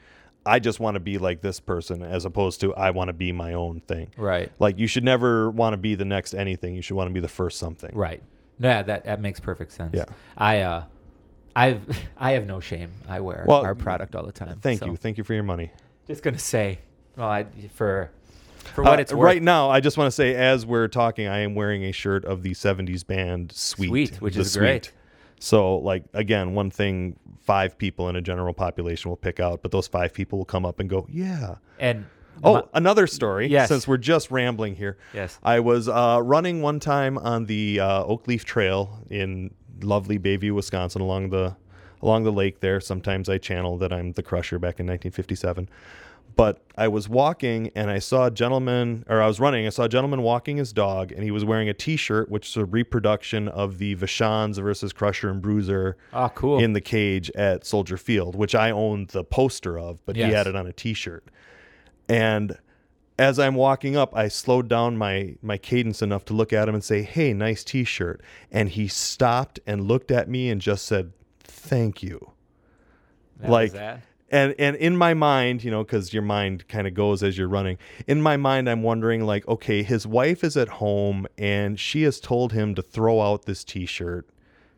I 0.47 0.59
just 0.59 0.81
want 0.81 0.95
to 0.95 1.01
be 1.01 1.19
like 1.19 1.43
this 1.43 1.61
person, 1.61 2.03
as 2.03 2.25
opposed 2.25 2.61
to 2.63 2.75
I 2.75 2.91
want 2.91 3.09
to 3.09 3.13
be 3.13 3.31
my 3.33 3.53
own 3.53 3.81
thing. 3.81 4.09
Right. 4.17 4.51
Like 4.59 4.79
you 4.79 4.87
should 4.87 5.05
never 5.05 5.51
want 5.51 5.75
to 5.75 5.77
be 5.77 5.95
the 5.95 6.05
next 6.05 6.35
anything. 6.35 6.75
You 6.75 6.83
should 6.83 6.97
want 6.97 7.09
to 7.09 7.15
be 7.15 7.21
the 7.21 7.29
first 7.29 7.59
something. 7.59 7.91
Right. 7.95 8.23
Yeah, 8.59 8.83
that 8.83 9.05
that 9.05 9.21
makes 9.21 9.41
perfect 9.41 9.73
sense. 9.73 9.95
Yeah. 9.95 10.05
I 10.37 10.61
uh, 10.61 10.85
I've 11.55 11.83
I 12.17 12.33
have 12.33 12.47
no 12.47 12.61
shame. 12.61 12.91
I 13.09 13.21
wear 13.21 13.45
Well, 13.47 13.63
our 13.65 13.75
product 13.75 14.15
all 14.15 14.25
the 14.25 14.33
time. 14.33 14.59
Thank 14.61 14.81
so 14.81 14.87
you. 14.87 14.97
Thank 14.97 15.19
you 15.19 15.25
for 15.25 15.35
your 15.35 15.43
money. 15.43 15.71
Just 16.07 16.23
gonna 16.23 16.39
say, 16.39 16.79
well, 17.17 17.29
I 17.29 17.47
for 17.75 18.11
for 18.75 18.83
what 18.85 18.99
Uh, 18.99 19.03
it's 19.03 19.13
worth. 19.13 19.25
right 19.25 19.43
now, 19.43 19.71
I 19.71 19.81
just 19.81 19.97
want 19.99 20.09
to 20.09 20.13
say, 20.13 20.35
as 20.35 20.65
we're 20.67 20.89
talking, 20.89 21.27
I 21.27 21.39
am 21.41 21.55
wearing 21.55 21.85
a 21.85 21.93
shirt 21.93 22.25
of 22.25 22.43
the 22.43 22.53
'70s 22.53 23.07
band 23.07 23.53
Sweet, 23.53 23.89
Sweet, 23.89 24.21
which 24.21 24.37
is 24.37 24.57
great. 24.57 24.93
So, 25.41 25.79
like 25.79 26.05
again, 26.15 26.55
one 26.55 26.71
thing 26.71 27.17
five 27.43 27.77
people 27.79 28.09
in 28.09 28.15
a 28.15 28.21
general 28.21 28.55
population 28.55 29.09
will 29.09 29.17
pick 29.17 29.41
out, 29.41 29.63
but 29.63 29.73
those 29.73 29.89
five 29.89 30.13
people 30.15 30.39
will 30.39 30.45
come 30.45 30.65
up 30.65 30.79
and 30.79 30.89
go, 30.89 31.07
"Yeah." 31.11 31.57
And 31.79 32.07
Oh, 32.45 32.55
my- 32.55 32.63
another 32.75 33.07
story. 33.07 33.49
Yes. 33.49 33.69
Since 33.69 33.87
we're 33.89 33.97
just 33.99 34.31
rambling 34.31 34.77
here. 34.77 34.97
Yes. 35.13 35.39
I 35.43 35.61
was 35.61 35.89
uh, 35.89 36.21
running 36.23 36.63
one 36.63 36.79
time 36.81 37.19
on 37.19 37.45
the 37.47 37.81
uh, 37.81 38.05
Oak 38.05 38.27
Leaf 38.29 38.45
Trail 38.47 39.01
in 39.11 39.53
lovely 39.83 40.19
Bayview, 40.19 40.53
Wisconsin, 40.55 41.03
along 41.03 41.31
the 41.31 41.57
along 42.03 42.25
the 42.25 42.33
lake 42.33 42.61
there. 42.61 42.81
Sometimes 42.81 43.29
I 43.29 43.37
channel 43.39 43.77
that 43.79 43.93
I'm 43.93 44.13
the 44.13 44.23
Crusher 44.23 44.59
back 44.59 44.79
in 44.81 44.87
1957. 44.87 45.69
But 46.41 46.63
I 46.75 46.89
was 46.89 47.07
walking 47.07 47.71
and 47.75 47.91
I 47.91 47.99
saw 47.99 48.25
a 48.25 48.31
gentleman, 48.31 49.05
or 49.11 49.21
I 49.21 49.27
was 49.27 49.39
running. 49.39 49.67
I 49.67 49.69
saw 49.69 49.83
a 49.83 49.91
gentleman 49.91 50.23
walking 50.23 50.57
his 50.57 50.73
dog, 50.73 51.13
and 51.13 51.23
he 51.23 51.31
was 51.31 51.45
wearing 51.45 51.69
a 51.69 51.75
T-shirt, 51.75 52.31
which 52.31 52.49
is 52.49 52.57
a 52.57 52.65
reproduction 52.65 53.47
of 53.47 53.77
the 53.77 53.95
Vachons 53.95 54.59
versus 54.59 54.95
Crusher 54.95 55.29
and 55.29 55.43
Bruiser 55.43 55.99
oh, 56.15 56.31
cool. 56.31 56.59
in 56.59 56.73
the 56.73 56.81
cage 56.81 57.31
at 57.33 57.67
Soldier 57.67 57.99
Field, 57.99 58.37
which 58.37 58.55
I 58.55 58.71
owned 58.71 59.09
the 59.09 59.23
poster 59.23 59.79
of, 59.79 60.03
but 60.07 60.17
he 60.17 60.23
had 60.23 60.47
it 60.47 60.57
on 60.57 60.67
a 60.67 60.73
T-shirt. 60.73 61.27
And 62.09 62.57
as 63.19 63.39
I'm 63.39 63.55
walking 63.55 63.99
up, 63.99 64.17
I 64.17 64.29
slowed 64.29 64.67
down 64.67 64.97
my 64.97 65.37
my 65.43 65.59
cadence 65.59 66.01
enough 66.01 66.25
to 66.25 66.33
look 66.33 66.55
at 66.55 66.71
him 66.71 66.75
and 66.75 66.83
say, 66.83 67.03
"Hey, 67.03 67.35
nice 67.35 67.63
T-shirt." 67.63 68.23
And 68.51 68.71
he 68.71 68.89
stopped 68.89 69.61
and 69.67 69.87
looked 69.87 70.11
at 70.11 70.27
me 70.27 70.49
and 70.49 70.59
just 70.59 70.87
said, 70.87 71.13
"Thank 71.41 72.03
you." 72.03 72.33
That 73.37 73.51
was 73.51 73.53
like- 73.53 73.73
that. 73.73 74.01
And 74.31 74.55
and 74.59 74.77
in 74.77 74.97
my 74.97 75.13
mind, 75.15 75.65
you 75.65 75.71
know, 75.71 75.83
because 75.83 76.13
your 76.13 76.23
mind 76.23 76.69
kind 76.69 76.87
of 76.87 76.95
goes 76.95 77.23
as 77.23 77.37
you're 77.37 77.49
running. 77.49 77.79
In 78.07 78.23
my 78.23 78.37
mind, 78.37 78.69
I'm 78.69 78.83
wondering, 78.83 79.25
like, 79.27 79.47
okay, 79.49 79.83
his 79.83 80.07
wife 80.07 80.45
is 80.45 80.57
at 80.57 80.69
home 80.69 81.27
and 81.37 81.79
she 81.79 82.03
has 82.03 82.21
told 82.21 82.53
him 82.53 82.75
to 82.77 82.83
throw 82.83 83.21
out 83.21 83.47
this 83.47 83.65
T-shirt 83.65 84.29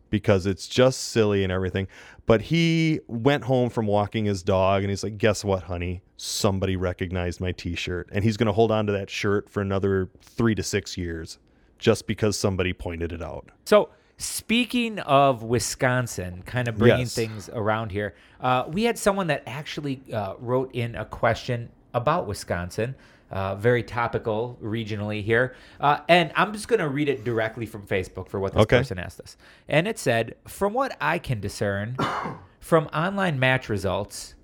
because 0.09 0.45
it's 0.45 0.67
just 0.67 1.01
silly 1.01 1.43
and 1.43 1.51
everything. 1.51 1.87
But 2.25 2.43
he 2.43 2.99
went 3.07 3.43
home 3.45 3.69
from 3.69 3.85
walking 3.87 4.25
his 4.25 4.43
dog 4.43 4.83
and 4.83 4.89
he's 4.89 5.03
like, 5.03 5.17
guess 5.17 5.43
what, 5.43 5.63
honey? 5.63 6.01
Somebody 6.17 6.75
recognized 6.75 7.41
my 7.41 7.51
T-shirt, 7.51 8.09
and 8.11 8.23
he's 8.23 8.37
going 8.37 8.47
to 8.47 8.53
hold 8.53 8.71
on 8.71 8.85
to 8.85 8.91
that 8.93 9.09
shirt 9.09 9.49
for 9.49 9.61
another 9.61 10.09
three 10.21 10.55
to 10.55 10.63
six 10.63 10.97
years, 10.97 11.37
just 11.79 12.07
because 12.07 12.37
somebody 12.37 12.73
pointed 12.73 13.11
it 13.11 13.21
out. 13.21 13.49
So 13.65 13.89
speaking 14.23 14.99
of 14.99 15.43
Wisconsin, 15.43 16.43
kind 16.45 16.67
of 16.67 16.77
bringing 16.77 16.99
Yes. 17.01 17.15
things 17.15 17.49
around 17.53 17.91
here, 17.91 18.15
uh, 18.39 18.63
we 18.67 18.83
had 18.83 18.97
someone 18.97 19.27
that 19.27 19.43
actually 19.45 20.01
uh, 20.13 20.35
wrote 20.39 20.73
in 20.73 20.95
a 20.95 21.05
question 21.05 21.69
about 21.93 22.27
Wisconsin. 22.27 22.95
Uh, 23.31 23.55
very 23.55 23.81
topical 23.81 24.59
regionally 24.61 25.23
here. 25.23 25.55
Uh, 25.79 25.97
and 26.07 26.31
I'm 26.35 26.53
just 26.53 26.67
going 26.67 26.79
to 26.79 26.87
read 26.87 27.09
it 27.09 27.23
directly 27.23 27.65
from 27.65 27.81
Facebook 27.81 28.27
for 28.29 28.39
what 28.39 28.53
this 28.53 28.61
Okay. 28.61 28.77
person 28.77 28.99
asked 28.99 29.19
us. 29.21 29.37
And 29.67 29.87
it 29.87 29.97
said, 29.97 30.35
From 30.47 30.73
what 30.73 30.95
I 31.01 31.17
can 31.17 31.39
discern 31.39 31.97
from 32.59 32.85
online 32.93 33.39
match 33.39 33.69
results, 33.69 34.35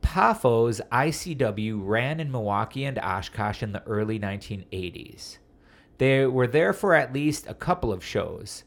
Poffo's 0.00 0.80
ICW 0.90 1.80
ran 1.86 2.18
in 2.18 2.32
Milwaukee 2.32 2.86
and 2.86 2.98
Oshkosh 2.98 3.62
in 3.62 3.72
the 3.72 3.82
early 3.84 4.18
1980s. 4.18 5.36
They 5.98 6.24
were 6.24 6.46
there 6.46 6.72
for 6.72 6.94
at 6.94 7.12
least 7.12 7.44
a 7.46 7.52
couple 7.52 7.92
of 7.92 8.02
shows. 8.02 8.64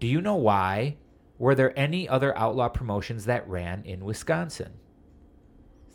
Do 0.00 0.06
you 0.06 0.20
know 0.20 0.36
why? 0.36 0.96
Were 1.38 1.54
there 1.54 1.76
any 1.78 2.08
other 2.08 2.36
outlaw 2.36 2.68
promotions 2.68 3.26
that 3.26 3.48
ran 3.48 3.84
in 3.84 4.04
Wisconsin? 4.04 4.72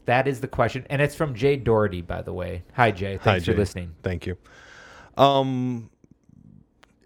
That 0.06 0.28
is 0.28 0.42
the 0.42 0.48
question, 0.48 0.86
and 0.89 1.02
it's 1.02 1.16
from 1.16 1.34
Jay 1.34 1.56
Doherty, 1.56 2.02
by 2.02 2.22
the 2.22 2.34
way. 2.34 2.63
Hi, 2.74 2.92
Jay. 2.92 3.18
Thanks 3.18 3.46
Hi, 3.46 3.54
for 3.54 3.58
listening. 3.58 3.96
Thank 4.04 4.26
you. 4.26 4.38
Um, 5.16 5.89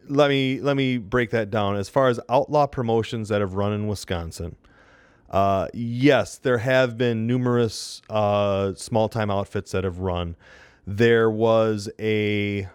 let 0.07 0.29
me 0.29 0.59
let 0.61 0.75
me 0.77 0.97
break 0.97 1.31
that 1.31 1.51
down. 1.51 1.75
As 1.75 1.89
far 1.89 2.07
as 2.09 2.19
outlaw 2.29 2.65
promotions 2.65 3.29
that 3.29 3.41
have 3.41 3.53
run 3.53 3.73
in 3.73 3.87
Wisconsin, 3.87 4.55
uh, 5.29 5.67
yes, 5.73 6.37
there 6.37 6.59
have 6.59 6.97
been 6.97 7.27
numerous 7.27 8.01
uh, 8.09 8.73
small 8.75 9.09
time 9.09 9.29
outfits 9.29 9.71
that 9.71 9.83
have 9.83 9.99
run. 9.99 10.35
There 10.85 11.29
was 11.29 11.89
a 11.99 12.67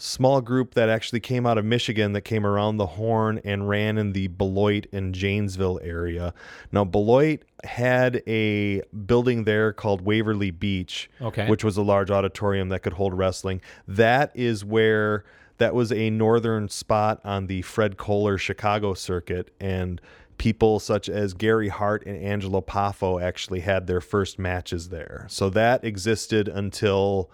small 0.00 0.40
group 0.40 0.74
that 0.74 0.88
actually 0.88 1.20
came 1.20 1.46
out 1.46 1.58
of 1.58 1.64
Michigan 1.64 2.12
that 2.12 2.22
came 2.22 2.46
around 2.46 2.78
the 2.78 2.86
Horn 2.86 3.40
and 3.44 3.68
ran 3.68 3.98
in 3.98 4.12
the 4.12 4.28
Beloit 4.28 4.86
and 4.92 5.14
Janesville 5.14 5.78
area. 5.82 6.32
Now, 6.72 6.84
Beloit 6.84 7.42
had 7.64 8.22
a 8.26 8.82
building 9.06 9.44
there 9.44 9.72
called 9.72 10.00
Waverly 10.00 10.50
Beach, 10.50 11.10
Okay. 11.20 11.46
which 11.48 11.62
was 11.62 11.76
a 11.76 11.82
large 11.82 12.10
auditorium 12.10 12.70
that 12.70 12.80
could 12.82 12.94
hold 12.94 13.12
wrestling. 13.14 13.60
That 13.86 14.32
is 14.34 14.64
where 14.64 15.24
that 15.58 15.74
was 15.74 15.92
a 15.92 16.08
northern 16.08 16.68
spot 16.70 17.20
on 17.22 17.46
the 17.46 17.60
Fred 17.62 17.98
Kohler 17.98 18.38
Chicago 18.38 18.94
circuit 18.94 19.52
and 19.60 20.00
people 20.38 20.80
such 20.80 21.10
as 21.10 21.34
Gary 21.34 21.68
Hart 21.68 22.06
and 22.06 22.16
Angelo 22.16 22.62
Poffo 22.62 23.22
actually 23.22 23.60
had 23.60 23.86
their 23.86 24.00
first 24.00 24.38
matches 24.38 24.88
there. 24.88 25.26
So 25.28 25.50
that 25.50 25.84
existed 25.84 26.48
until 26.48 27.30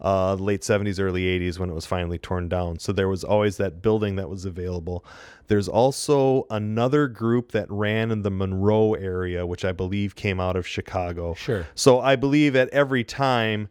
uh, 0.00 0.34
late 0.34 0.62
70s, 0.62 1.00
early 1.00 1.24
80s 1.24 1.58
when 1.58 1.70
it 1.70 1.74
was 1.74 1.86
finally 1.86 2.18
torn 2.18 2.48
down. 2.48 2.78
So 2.78 2.92
there 2.92 3.08
was 3.08 3.22
always 3.22 3.56
that 3.58 3.82
building 3.82 4.16
that 4.16 4.28
was 4.30 4.44
available. 4.44 5.04
There's 5.48 5.68
also 5.68 6.46
another 6.50 7.08
group 7.08 7.52
that 7.52 7.70
ran 7.70 8.10
in 8.10 8.22
the 8.22 8.30
Monroe 8.30 8.94
area, 8.94 9.46
which 9.46 9.64
I 9.64 9.72
believe 9.72 10.14
came 10.14 10.40
out 10.40 10.56
of 10.56 10.66
Chicago. 10.66 11.34
Sure. 11.34 11.66
So 11.74 12.00
I 12.00 12.16
believe 12.16 12.56
at 12.56 12.68
every 12.70 13.04
time, 13.04 13.68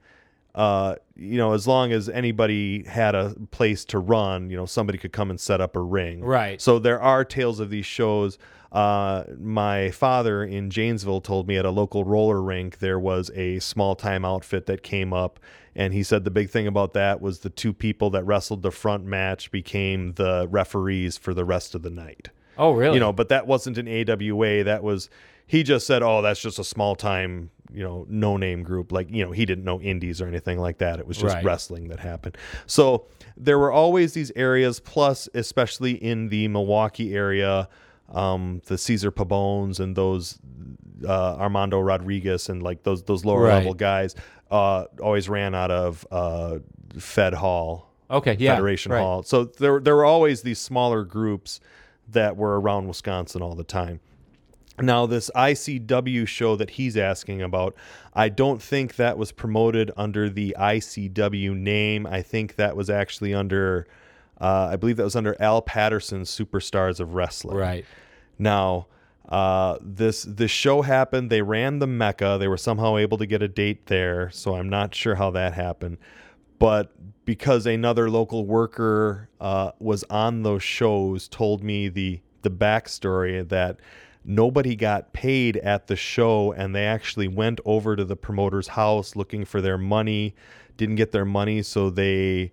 uh, 0.53 0.95
you 1.15 1.37
know, 1.37 1.53
as 1.53 1.67
long 1.67 1.91
as 1.91 2.09
anybody 2.09 2.83
had 2.83 3.15
a 3.15 3.35
place 3.51 3.85
to 3.85 3.99
run, 3.99 4.49
you 4.49 4.57
know, 4.57 4.65
somebody 4.65 4.97
could 4.97 5.13
come 5.13 5.29
and 5.29 5.39
set 5.39 5.61
up 5.61 5.75
a 5.75 5.81
ring. 5.81 6.21
Right. 6.21 6.61
So 6.61 6.79
there 6.79 7.01
are 7.01 7.23
tales 7.23 7.59
of 7.59 7.69
these 7.69 7.85
shows. 7.85 8.37
Uh, 8.71 9.23
my 9.39 9.89
father 9.91 10.43
in 10.43 10.69
Janesville 10.69 11.21
told 11.21 11.47
me 11.47 11.57
at 11.57 11.65
a 11.65 11.71
local 11.71 12.03
roller 12.03 12.41
rink 12.41 12.79
there 12.79 12.99
was 12.99 13.31
a 13.33 13.59
small 13.59 13.95
time 13.95 14.23
outfit 14.23 14.67
that 14.67 14.83
came 14.83 15.11
up, 15.11 15.39
and 15.79 15.93
he 15.93 16.03
said 16.03 16.25
the 16.25 16.29
big 16.31 16.49
thing 16.49 16.67
about 16.67 16.91
that 16.93 17.21
was 17.21 17.39
the 17.39 17.49
two 17.49 17.71
people 17.71 18.09
that 18.09 18.25
wrestled 18.25 18.63
the 18.63 18.69
front 18.71 19.05
match 19.05 19.49
became 19.49 20.11
the 20.13 20.45
referees 20.51 21.17
for 21.17 21.33
the 21.33 21.45
rest 21.45 21.73
of 21.73 21.83
the 21.83 21.89
night. 21.89 22.27
Oh, 22.57 22.73
really? 22.73 22.95
You 22.95 22.99
know, 22.99 23.13
but 23.13 23.29
that 23.29 23.47
wasn't 23.47 23.77
an 23.77 23.87
AWA. 23.87 24.65
That 24.65 24.83
was 24.83 25.09
he 25.47 25.63
just 25.63 25.87
said, 25.87 26.03
"Oh, 26.03 26.21
that's 26.21 26.41
just 26.41 26.59
a 26.59 26.65
small 26.65 26.95
time, 26.95 27.49
you 27.71 27.81
know, 27.81 28.05
no 28.09 28.35
name 28.35 28.61
group." 28.61 28.91
Like 28.91 29.09
you 29.09 29.23
know, 29.23 29.31
he 29.31 29.45
didn't 29.45 29.63
know 29.63 29.79
indies 29.79 30.21
or 30.21 30.27
anything 30.27 30.59
like 30.59 30.79
that. 30.79 30.99
It 30.99 31.07
was 31.07 31.15
just 31.17 31.33
Right. 31.35 31.45
wrestling 31.45 31.87
that 31.87 32.01
happened. 32.01 32.37
So 32.65 33.05
there 33.37 33.57
were 33.57 33.71
always 33.71 34.13
these 34.13 34.33
areas. 34.35 34.81
Plus, 34.81 35.29
especially 35.33 35.93
in 35.93 36.27
the 36.27 36.49
Milwaukee 36.49 37.15
area, 37.15 37.69
um, 38.11 38.61
the 38.65 38.77
Caesar 38.77 39.11
Pabones 39.11 39.79
and 39.79 39.95
those 39.95 40.39
uh, 41.07 41.35
Armando 41.37 41.79
Rodriguez 41.79 42.49
and 42.49 42.61
like 42.63 42.83
those 42.83 43.03
those 43.03 43.23
lower 43.25 43.43
Right. 43.43 43.55
level 43.55 43.73
guys 43.73 44.15
uh, 44.51 44.85
always 45.01 45.29
ran 45.29 45.53
out 45.55 45.71
of 45.71 46.05
uh, 46.11 46.59
Fed 46.97 47.33
Hall, 47.35 47.89
Okay, 48.11 48.35
yeah, 48.39 48.53
Federation 48.55 48.91
right. 48.91 48.99
Hall. 49.01 49.23
So 49.23 49.45
there 49.45 49.79
there 49.79 49.95
were 49.95 50.05
always 50.05 50.41
these 50.41 50.59
smaller 50.59 51.03
groups 51.03 51.59
that 52.07 52.35
were 52.35 52.59
around 52.59 52.87
Wisconsin 52.87 53.41
all 53.41 53.53
the 53.55 53.63
time. 53.63 53.99
Now, 54.81 55.05
this 55.05 55.29
ICW 55.35 56.25
show 56.25 56.55
that 56.55 56.69
he's 56.71 56.95
asking 56.95 57.41
about, 57.41 57.75
I 58.13 58.29
don't 58.29 58.61
think 58.61 58.95
that 58.95 59.17
was 59.17 59.31
promoted 59.33 59.91
under 59.97 60.29
the 60.29 60.55
ICW 60.57 61.53
name. 61.53 62.07
I 62.07 62.21
think 62.21 62.55
that 62.55 62.77
was 62.77 62.89
actually 62.89 63.33
under, 63.33 63.85
uh, 64.39 64.69
I 64.71 64.75
believe 64.75 64.97
that 64.97 65.03
was 65.03 65.15
under 65.15 65.35
Al 65.41 65.61
Patterson's 65.61 66.29
Superstars 66.29 66.99
of 66.99 67.13
Wrestling. 67.13 67.57
Right. 67.57 67.85
Now, 68.37 68.87
uh, 69.27 69.77
this 69.81 70.23
this 70.23 70.51
show 70.51 70.81
happened. 70.81 71.29
They 71.29 71.41
ran 71.41 71.79
the 71.79 71.87
Mecca. 71.87 72.37
They 72.39 72.47
were 72.47 72.57
somehow 72.57 72.97
able 72.97 73.17
to 73.17 73.25
get 73.25 73.41
a 73.43 73.47
date 73.47 73.85
there. 73.85 74.31
So 74.31 74.55
I'm 74.55 74.69
not 74.69 74.95
sure 74.95 75.15
how 75.15 75.31
that 75.31 75.53
happened. 75.53 75.97
But 76.57 76.91
because 77.25 77.65
another 77.65 78.09
local 78.09 78.45
worker 78.45 79.29
uh, 79.39 79.71
was 79.79 80.03
on 80.05 80.43
those 80.43 80.63
shows, 80.63 81.27
told 81.27 81.63
me 81.63 81.89
the 81.89 82.21
the 82.41 82.49
backstory 82.49 83.47
that 83.47 83.79
nobody 84.25 84.75
got 84.75 85.13
paid 85.13 85.57
at 85.57 85.87
the 85.87 85.95
show, 85.95 86.51
and 86.53 86.73
they 86.73 86.85
actually 86.85 87.27
went 87.27 87.59
over 87.65 87.95
to 87.95 88.05
the 88.05 88.15
promoter's 88.15 88.69
house 88.69 89.15
looking 89.15 89.45
for 89.45 89.61
their 89.61 89.77
money. 89.77 90.33
Didn't 90.77 90.95
get 90.95 91.11
their 91.11 91.25
money, 91.25 91.61
so 91.61 91.89
they 91.89 92.51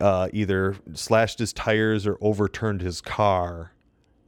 uh, 0.00 0.28
either 0.32 0.76
slashed 0.94 1.38
his 1.38 1.52
tires 1.52 2.06
or 2.06 2.18
overturned 2.20 2.80
his 2.80 3.00
car, 3.00 3.72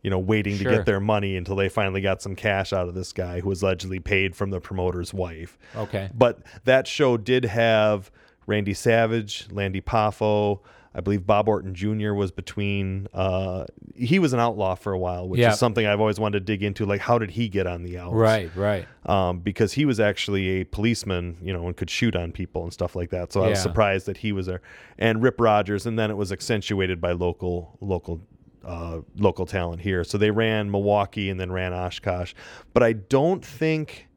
you 0.02 0.10
know, 0.10 0.18
waiting 0.18 0.58
to 0.58 0.64
get 0.64 0.86
their 0.86 1.00
money 1.00 1.36
until 1.36 1.56
they 1.56 1.68
finally 1.68 2.00
got 2.00 2.22
some 2.22 2.34
cash 2.34 2.72
out 2.72 2.88
of 2.88 2.94
this 2.94 3.12
guy 3.12 3.40
who 3.40 3.48
was 3.48 3.62
allegedly 3.62 4.00
paid 4.00 4.34
from 4.34 4.50
the 4.50 4.60
promoter's 4.60 5.12
wife. 5.12 5.58
Okay. 5.76 6.10
But 6.14 6.40
that 6.64 6.86
show 6.86 7.16
did 7.16 7.44
have 7.44 8.10
Randy 8.46 8.74
Savage, 8.74 9.46
Lanny 9.50 9.80
Poffo. 9.80 10.60
I 10.92 11.00
believe 11.00 11.24
Bob 11.24 11.48
Orton 11.48 11.72
Jr. 11.74 12.14
was 12.14 12.32
between. 12.32 13.06
Uh, 13.14 13.66
he 13.94 14.18
was 14.18 14.32
an 14.32 14.40
outlaw 14.40 14.74
for 14.74 14.92
a 14.92 14.98
while, 14.98 15.28
which 15.28 15.38
Yeah. 15.40 15.52
is 15.52 15.58
something 15.58 15.86
I've 15.86 16.00
always 16.00 16.18
wanted 16.18 16.40
to 16.40 16.44
dig 16.44 16.64
into. 16.64 16.84
Like, 16.84 17.00
how 17.00 17.16
did 17.18 17.30
he 17.30 17.48
get 17.48 17.66
on 17.68 17.84
the 17.84 17.96
outs? 17.98 18.14
Right. 18.14 18.50
Right. 18.56 18.86
um, 19.06 19.38
because 19.38 19.72
he 19.74 19.84
was 19.84 20.00
actually 20.00 20.60
a 20.60 20.64
policeman, 20.64 21.36
you 21.42 21.52
know, 21.52 21.66
and 21.66 21.76
could 21.76 21.90
shoot 21.90 22.16
on 22.16 22.32
people 22.32 22.64
and 22.64 22.72
stuff 22.72 22.94
like 22.96 23.10
that. 23.10 23.32
So 23.32 23.42
I 23.44 23.50
was 23.50 23.62
surprised 23.62 24.06
that 24.06 24.16
he 24.18 24.32
was 24.32 24.46
there. 24.46 24.60
And 24.98 25.22
Rip 25.22 25.40
Rogers, 25.40 25.86
and 25.86 25.98
then 25.98 26.10
it 26.10 26.16
was 26.16 26.32
accentuated 26.32 27.00
by 27.00 27.12
local 27.12 27.76
local 27.80 28.20
uh, 28.64 29.00
local 29.16 29.46
talent 29.46 29.80
here. 29.80 30.04
So 30.04 30.18
they 30.18 30.30
ran 30.30 30.70
Milwaukee 30.70 31.30
and 31.30 31.40
then 31.40 31.50
ran 31.50 31.72
Oshkosh, 31.72 32.34
but 32.74 32.82
I 32.82 32.92
don't 32.92 33.42
think 33.44 34.08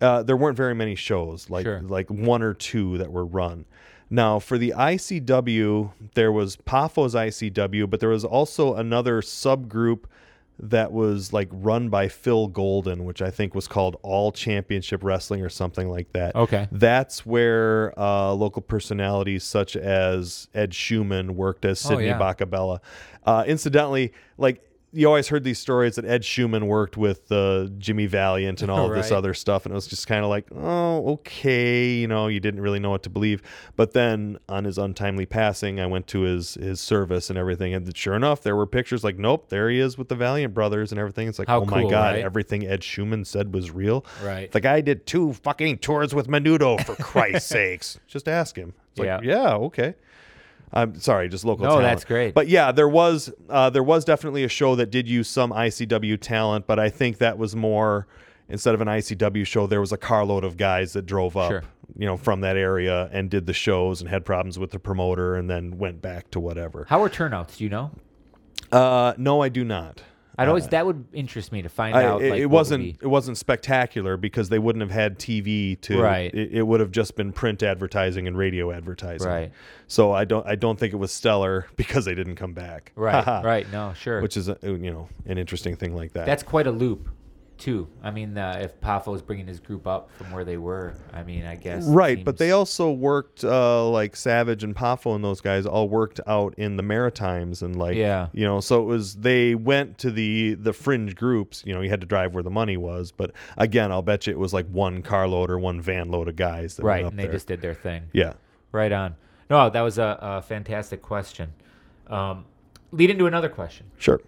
uh, 0.00 0.22
there 0.22 0.36
weren't 0.36 0.56
very 0.56 0.74
many 0.74 0.94
shows, 0.94 1.50
like 1.50 1.66
Sure. 1.66 1.82
like 1.82 2.08
one 2.10 2.42
or 2.42 2.54
two 2.54 2.96
that 2.98 3.12
were 3.12 3.26
run. 3.26 3.66
Now 4.10 4.38
for 4.40 4.58
the 4.58 4.74
ICW, 4.76 5.92
there 6.14 6.32
was 6.32 6.56
Poffo's 6.56 7.14
ICW, 7.14 7.88
but 7.88 8.00
there 8.00 8.08
was 8.08 8.24
also 8.24 8.74
another 8.74 9.22
subgroup 9.22 10.04
that 10.62 10.92
was 10.92 11.32
like 11.32 11.48
run 11.52 11.88
by 11.88 12.06
Phil 12.08 12.46
Golden, 12.48 13.04
which 13.04 13.22
I 13.22 13.30
think 13.30 13.54
was 13.54 13.66
called 13.66 13.96
All 14.02 14.30
Championship 14.30 15.02
Wrestling 15.02 15.42
or 15.42 15.48
something 15.48 15.88
like 15.88 16.12
that. 16.12 16.34
Okay. 16.34 16.68
That's 16.70 17.24
where 17.24 17.98
uh, 17.98 18.32
local 18.34 18.60
personalities 18.60 19.42
such 19.44 19.74
as 19.76 20.48
Ed 20.52 20.74
Schumann 20.74 21.34
worked 21.36 21.64
as 21.64 21.82
Oh, 21.86 21.90
Sidney 21.90 22.06
yeah. 22.06 22.18
Bacabella. 22.18 22.80
Uh, 23.24 23.44
incidentally, 23.46 24.12
like 24.36 24.62
you 24.92 25.06
always 25.06 25.28
heard 25.28 25.44
these 25.44 25.58
stories 25.58 25.94
that 25.96 26.04
Ed 26.04 26.24
Schumann 26.24 26.66
worked 26.66 26.96
with 26.96 27.30
uh, 27.30 27.66
Jimmy 27.78 28.06
Valiant 28.06 28.60
and 28.62 28.70
all 28.70 28.90
of 28.90 28.94
this 28.96 29.12
other 29.12 29.34
stuff, 29.34 29.64
and 29.64 29.72
it 29.72 29.74
was 29.74 29.86
just 29.86 30.06
kind 30.06 30.24
of 30.24 30.30
like, 30.30 30.46
oh, 30.54 31.12
okay, 31.12 31.90
you 31.90 32.08
know, 32.08 32.26
you 32.26 32.40
didn't 32.40 32.60
really 32.60 32.80
know 32.80 32.90
what 32.90 33.02
to 33.04 33.10
believe. 33.10 33.40
But 33.76 33.92
then 33.92 34.38
on 34.48 34.64
his 34.64 34.78
untimely 34.78 35.26
passing, 35.26 35.78
I 35.78 35.86
went 35.86 36.06
to 36.08 36.22
his 36.22 36.54
his 36.54 36.80
service 36.80 37.30
and 37.30 37.38
everything, 37.38 37.72
and 37.72 37.96
sure 37.96 38.14
enough, 38.14 38.42
there 38.42 38.56
were 38.56 38.66
pictures 38.66 39.04
like, 39.04 39.16
nope, 39.18 39.48
there 39.48 39.70
he 39.70 39.78
is 39.78 39.96
with 39.96 40.08
the 40.08 40.16
Valiant 40.16 40.54
brothers 40.54 40.90
and 40.90 40.98
everything. 40.98 41.28
It's 41.28 41.38
like, 41.38 41.48
How 41.48 41.60
oh 41.60 41.64
my 41.66 41.82
god, 41.82 42.14
right? 42.14 42.24
everything 42.24 42.66
Ed 42.66 42.82
Schumann 42.82 43.24
said 43.24 43.54
was 43.54 43.70
real. 43.70 44.04
Right. 44.22 44.50
The 44.50 44.60
guy 44.60 44.80
did 44.80 45.06
two 45.06 45.34
fucking 45.34 45.78
tours 45.78 46.14
with 46.14 46.26
Menudo 46.28 46.84
for 46.84 46.96
Christ's 46.96 47.48
sakes. 47.50 48.00
Just 48.08 48.28
ask 48.28 48.56
him. 48.56 48.74
It's 48.90 48.98
like, 48.98 49.06
Yeah. 49.06 49.20
yeah, 49.22 49.54
okay. 49.54 49.94
I'm 50.72 51.00
sorry, 51.00 51.28
just 51.28 51.44
local. 51.44 51.64
No, 51.64 51.70
talent. 51.70 51.84
that's 51.84 52.04
great. 52.04 52.32
But 52.34 52.46
yeah, 52.48 52.70
there 52.72 52.88
was 52.88 53.32
uh, 53.48 53.70
there 53.70 53.82
was 53.82 54.04
definitely 54.04 54.44
a 54.44 54.48
show 54.48 54.76
that 54.76 54.90
did 54.90 55.08
use 55.08 55.28
some 55.28 55.50
ICW 55.50 56.20
talent, 56.20 56.66
but 56.66 56.78
I 56.78 56.90
think 56.90 57.18
that 57.18 57.38
was 57.38 57.56
more 57.56 58.06
instead 58.48 58.74
of 58.74 58.80
an 58.80 58.88
ICW 58.88 59.46
show, 59.46 59.66
there 59.68 59.80
was 59.80 59.92
a 59.92 59.96
carload 59.96 60.42
of 60.44 60.56
guys 60.56 60.92
that 60.94 61.06
drove 61.06 61.36
up, 61.36 61.50
Sure. 61.50 61.62
you 61.96 62.04
know, 62.06 62.16
from 62.16 62.40
that 62.40 62.56
area 62.56 63.08
and 63.12 63.30
did 63.30 63.46
the 63.46 63.52
shows 63.52 64.00
and 64.00 64.10
had 64.10 64.24
problems 64.24 64.58
with 64.58 64.70
the 64.72 64.78
promoter, 64.80 65.36
and 65.36 65.48
then 65.48 65.78
went 65.78 66.02
back 66.02 66.30
to 66.32 66.40
whatever. 66.40 66.84
How 66.88 67.00
were 67.00 67.08
turnouts? 67.08 67.58
Do 67.58 67.64
you 67.64 67.70
know? 67.70 67.92
Uh, 68.72 69.14
no, 69.16 69.40
I 69.42 69.48
do 69.48 69.64
not. 69.64 70.02
I'd 70.42 70.48
always 70.48 70.68
that 70.68 70.86
would 70.86 71.04
interest 71.12 71.52
me 71.52 71.62
to 71.62 71.68
find 71.68 71.94
Uh, 71.94 71.98
I, 71.98 72.04
out. 72.04 72.22
it, 72.22 72.30
like, 72.30 72.40
it 72.40 72.46
what 72.46 72.50
would 72.50 72.56
wasn't 72.56 72.82
be- 72.84 72.96
it 73.02 73.06
wasn't 73.06 73.36
spectacular 73.38 74.16
because 74.16 74.48
they 74.48 74.58
wouldn't 74.58 74.80
have 74.80 74.90
had 74.90 75.18
TV 75.18 75.80
to 75.82 76.00
Right. 76.00 76.32
it, 76.34 76.52
it 76.52 76.62
would 76.62 76.80
have 76.80 76.90
just 76.90 77.16
been 77.16 77.32
print 77.32 77.62
advertising 77.62 78.26
and 78.26 78.36
radio 78.36 78.70
advertising 78.72 79.28
Right. 79.28 79.52
so 79.86 80.12
I 80.12 80.24
don't 80.24 80.46
I 80.46 80.54
don't 80.56 80.78
think 80.78 80.92
it 80.92 80.96
was 80.98 81.12
stellar 81.12 81.66
because 81.76 82.04
they 82.04 82.14
didn't 82.14 82.36
come 82.36 82.52
back 82.52 82.92
right. 82.96 83.24
right. 83.44 83.70
No, 83.72 83.92
sure. 83.94 84.20
which 84.22 84.36
is 84.36 84.48
a, 84.48 84.56
you 84.62 84.90
know 84.90 85.08
an 85.26 85.38
interesting 85.38 85.76
thing 85.76 85.94
like 85.94 86.12
that 86.14 86.26
That's 86.26 86.42
quite 86.42 86.66
a 86.66 86.72
loop, 86.72 87.08
too. 87.60 87.86
I 88.02 88.10
mean, 88.10 88.36
uh, 88.36 88.58
if 88.60 88.80
Poffo's 88.80 89.22
bringing 89.22 89.46
his 89.46 89.60
group 89.60 89.86
up 89.86 90.10
from 90.16 90.32
where 90.32 90.44
they 90.44 90.56
were, 90.56 90.94
I 91.12 91.22
mean, 91.22 91.44
I 91.44 91.54
guess. 91.54 91.84
right 91.84 92.24
but 92.24 92.38
they 92.38 92.50
also 92.50 92.90
worked 92.90 93.44
uh, 93.44 93.86
like 93.88 94.16
Savage 94.16 94.64
and 94.64 94.74
Poffo 94.74 95.14
and 95.14 95.22
those 95.22 95.40
guys 95.40 95.66
all 95.66 95.88
worked 95.88 96.18
out 96.26 96.54
in 96.56 96.76
the 96.76 96.82
Maritimes 96.82 97.62
and 97.62 97.76
like 97.76 97.96
Yeah. 97.96 98.28
you 98.32 98.44
know 98.44 98.60
so 98.60 98.80
it 98.82 98.86
was 98.86 99.14
they 99.14 99.54
went 99.54 99.98
to 99.98 100.10
the 100.10 100.54
the 100.54 100.72
fringe 100.72 101.14
groups 101.14 101.62
you 101.66 101.72
know 101.74 101.80
you 101.82 101.90
had 101.90 102.00
to 102.00 102.06
drive 102.06 102.34
where 102.34 102.42
the 102.42 102.50
money 102.50 102.76
was 102.76 103.12
but 103.12 103.30
again 103.56 103.92
I'll 103.92 104.02
bet 104.02 104.26
you 104.26 104.32
it 104.32 104.38
was 104.38 104.52
like 104.52 104.66
one 104.68 105.02
carload 105.02 105.50
or 105.50 105.58
one 105.58 105.80
van 105.80 106.10
load 106.10 106.26
of 106.28 106.36
guys 106.36 106.76
that 106.76 106.84
Right, 106.84 107.04
and 107.04 107.18
they 107.18 107.24
there. 107.24 107.32
just 107.32 107.46
did 107.46 107.60
their 107.60 107.74
thing. 107.74 108.04
yeah 108.12 108.32
Right 108.72 108.90
on. 108.92 109.14
No, 109.50 109.68
that 109.68 109.80
was 109.82 109.98
a, 109.98 110.18
a 110.22 110.42
fantastic 110.42 111.02
question. 111.02 111.52
Um, 112.06 112.44
lead 112.92 113.10
into 113.10 113.26
another 113.26 113.48
question. 113.48 113.86
sure 113.98 114.20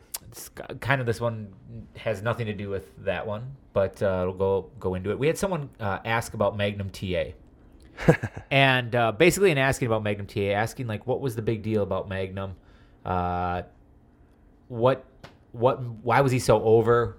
kind 0.81 1.01
of 1.01 1.07
this 1.07 1.21
one 1.21 1.53
has 1.97 2.23
nothing 2.23 2.47
to 2.47 2.53
do 2.53 2.68
with 2.68 3.05
that 3.05 3.27
one, 3.27 3.57
but 3.73 4.03
uh, 4.03 4.21
it'll 4.23 4.35
go 4.35 4.71
go 4.79 4.95
into 4.95 5.11
it. 5.11 5.18
We 5.18 5.27
had 5.27 5.38
someone 5.38 5.71
uh, 5.81 5.99
ask 6.05 6.35
about 6.35 6.57
Magnum 6.57 6.90
TA, 6.90 7.33
and 8.51 8.95
uh, 8.95 9.12
basically 9.12 9.51
in 9.51 9.59
asking 9.59 9.87
about 9.87 10.03
Magnum 10.03 10.27
TA, 10.27 10.53
asking 10.53 10.87
like 10.87 11.07
what 11.07 11.21
was 11.21 11.37
the 11.37 11.42
big 11.42 11.62
deal 11.62 11.83
about 11.83 12.09
Magnum, 12.09 12.57
uh, 13.05 13.62
what 14.68 15.05
what 15.53 15.83
why 16.03 16.21
was 16.21 16.33
he 16.33 16.38
so 16.38 16.62
over, 16.62 17.18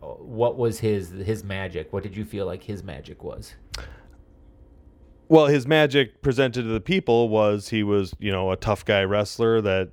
what 0.00 0.56
was 0.56 0.80
his 0.80 1.10
his 1.10 1.44
magic? 1.44 1.92
What 1.92 2.02
did 2.02 2.16
you 2.16 2.24
feel 2.24 2.46
like 2.46 2.62
his 2.62 2.82
magic 2.82 3.22
was? 3.22 3.54
Well, 5.28 5.46
his 5.46 5.66
magic 5.66 6.20
presented 6.22 6.62
to 6.62 6.68
the 6.68 6.80
people 6.80 7.28
was 7.28 7.70
he 7.70 7.82
was, 7.82 8.14
you 8.18 8.30
know, 8.30 8.50
a 8.50 8.56
tough 8.56 8.84
guy 8.84 9.02
wrestler 9.04 9.60
that, 9.62 9.90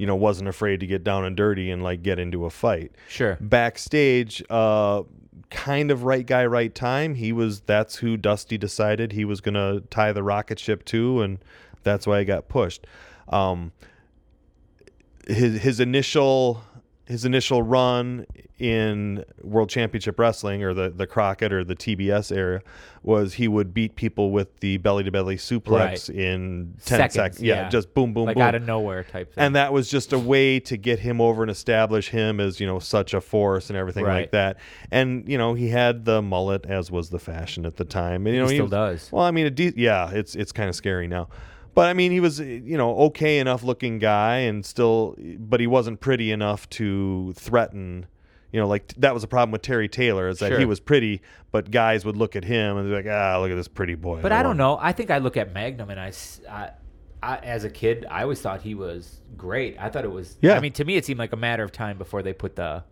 you 0.00 0.06
know, 0.06 0.16
wasn't 0.16 0.48
afraid 0.48 0.80
to 0.80 0.86
get 0.86 1.04
down 1.04 1.26
and 1.26 1.36
dirty 1.36 1.70
and 1.70 1.82
like 1.82 2.02
get 2.02 2.18
into 2.18 2.46
a 2.46 2.50
fight. 2.50 2.92
Sure. 3.10 3.36
Backstage, 3.38 4.42
uh, 4.48 5.02
kind 5.50 5.90
of 5.90 6.04
right 6.04 6.24
guy, 6.24 6.46
right 6.46 6.74
time. 6.74 7.16
He 7.16 7.32
was. 7.32 7.60
That's 7.60 7.96
who 7.96 8.16
Dusty 8.16 8.56
decided 8.56 9.12
he 9.12 9.26
was 9.26 9.42
gonna 9.42 9.80
tie 9.90 10.14
the 10.14 10.22
rocket 10.22 10.58
ship 10.58 10.86
to, 10.86 11.20
and 11.20 11.38
that's 11.82 12.06
why 12.06 12.20
he 12.20 12.24
got 12.24 12.48
pushed. 12.48 12.86
Um, 13.28 13.72
his 15.26 15.60
his 15.60 15.80
initial 15.80 16.64
his 17.06 17.24
initial 17.24 17.62
run 17.62 18.24
in 18.58 19.24
World 19.42 19.68
Championship 19.68 20.18
Wrestling 20.18 20.62
or 20.62 20.72
the 20.74 20.90
the 20.90 21.06
Crockett 21.06 21.52
or 21.52 21.64
the 21.64 21.74
TBS 21.74 22.30
era 22.34 22.62
was 23.02 23.34
he 23.34 23.48
would 23.48 23.72
beat 23.74 23.96
people 23.96 24.30
with 24.30 24.60
the 24.60 24.76
belly 24.76 25.02
to 25.02 25.10
belly 25.10 25.36
suplex 25.36 25.70
Right. 25.70 26.08
in 26.10 26.74
ten 26.84 26.98
Seconds, 26.98 27.14
seconds. 27.14 27.42
Yeah, 27.42 27.54
yeah. 27.62 27.68
just 27.68 27.94
boom, 27.94 28.12
boom, 28.12 28.26
like 28.26 28.34
boom. 28.36 28.42
out 28.42 28.54
of 28.54 28.62
nowhere 28.64 29.02
type 29.02 29.34
thing. 29.34 29.42
and 29.42 29.56
that 29.56 29.72
was 29.72 29.88
just 29.90 30.12
a 30.12 30.18
way 30.18 30.60
to 30.60 30.76
get 30.76 30.98
him 31.00 31.20
over 31.20 31.42
and 31.42 31.50
establish 31.50 32.10
him 32.10 32.38
as 32.38 32.60
you 32.60 32.66
know 32.66 32.78
such 32.78 33.12
a 33.14 33.20
force 33.20 33.70
and 33.70 33.76
everything 33.76 34.04
Right. 34.04 34.20
like 34.20 34.30
that. 34.32 34.58
And 34.92 35.28
you 35.28 35.38
know 35.38 35.54
he 35.54 35.70
had 35.70 36.04
the 36.04 36.20
mullet 36.22 36.66
as 36.66 36.90
was 36.90 37.10
the 37.10 37.18
fashion 37.18 37.64
at 37.66 37.76
the 37.76 37.84
time. 37.84 38.26
And 38.26 38.36
you 38.36 38.42
know 38.42 38.48
He 38.48 38.56
still 38.56 38.66
was- 38.66 38.70
does. 38.70 39.12
Well, 39.12 39.24
I 39.24 39.30
mean, 39.30 39.52
de- 39.54 39.72
yeah, 39.76 40.10
it's 40.12 40.36
it's 40.36 40.52
kind 40.52 40.68
of 40.68 40.76
scary 40.76 41.08
now. 41.08 41.28
But 41.80 41.88
I 41.88 41.94
mean, 41.94 42.12
he 42.12 42.20
was 42.20 42.38
you 42.40 42.76
know 42.76 42.94
okay 43.08 43.38
enough 43.38 43.62
looking 43.62 43.98
guy, 43.98 44.36
and 44.38 44.64
still, 44.64 45.16
but 45.38 45.60
he 45.60 45.66
wasn't 45.66 46.00
pretty 46.00 46.30
enough 46.30 46.68
to 46.70 47.32
threaten. 47.36 48.06
You 48.52 48.60
know, 48.60 48.66
like 48.66 48.88
that 48.98 49.14
was 49.14 49.22
a 49.22 49.28
problem 49.28 49.52
with 49.52 49.62
Terry 49.62 49.88
Taylor 49.88 50.28
is 50.28 50.40
that 50.40 50.48
Sure. 50.48 50.58
he 50.58 50.64
was 50.64 50.80
pretty, 50.80 51.22
but 51.52 51.70
guys 51.70 52.04
would 52.04 52.16
look 52.16 52.34
at 52.34 52.44
him 52.44 52.76
and 52.76 52.88
be 52.88 52.94
like, 52.94 53.06
ah, 53.08 53.38
look 53.40 53.50
at 53.50 53.54
this 53.54 53.68
pretty 53.68 53.94
boy. 53.94 54.20
But 54.22 54.32
I 54.32 54.42
don't 54.42 54.56
know. 54.56 54.76
I 54.80 54.90
think 54.92 55.10
I 55.12 55.18
look 55.18 55.36
at 55.36 55.54
Magnum 55.54 55.88
and 55.88 56.00
I, 56.00 56.08
s- 56.08 56.40
I- 56.50 56.70
I, 57.22 57.36
as 57.36 57.62
a 57.64 57.70
kid, 57.70 58.06
I 58.10 58.22
always 58.22 58.40
thought 58.40 58.62
he 58.62 58.74
was 58.74 59.20
great. 59.36 59.76
I 59.78 59.88
thought 59.90 60.04
it 60.04 60.10
was. 60.10 60.36
Yeah. 60.40 60.54
I 60.56 60.60
mean, 60.60 60.72
to 60.72 60.84
me, 60.84 60.96
it 60.96 61.04
seemed 61.04 61.18
like 61.20 61.32
a 61.32 61.36
matter 61.36 61.62
of 61.62 61.70
time 61.70 61.96
before 61.98 62.22
they 62.22 62.32
put 62.32 62.56
the 62.56 62.82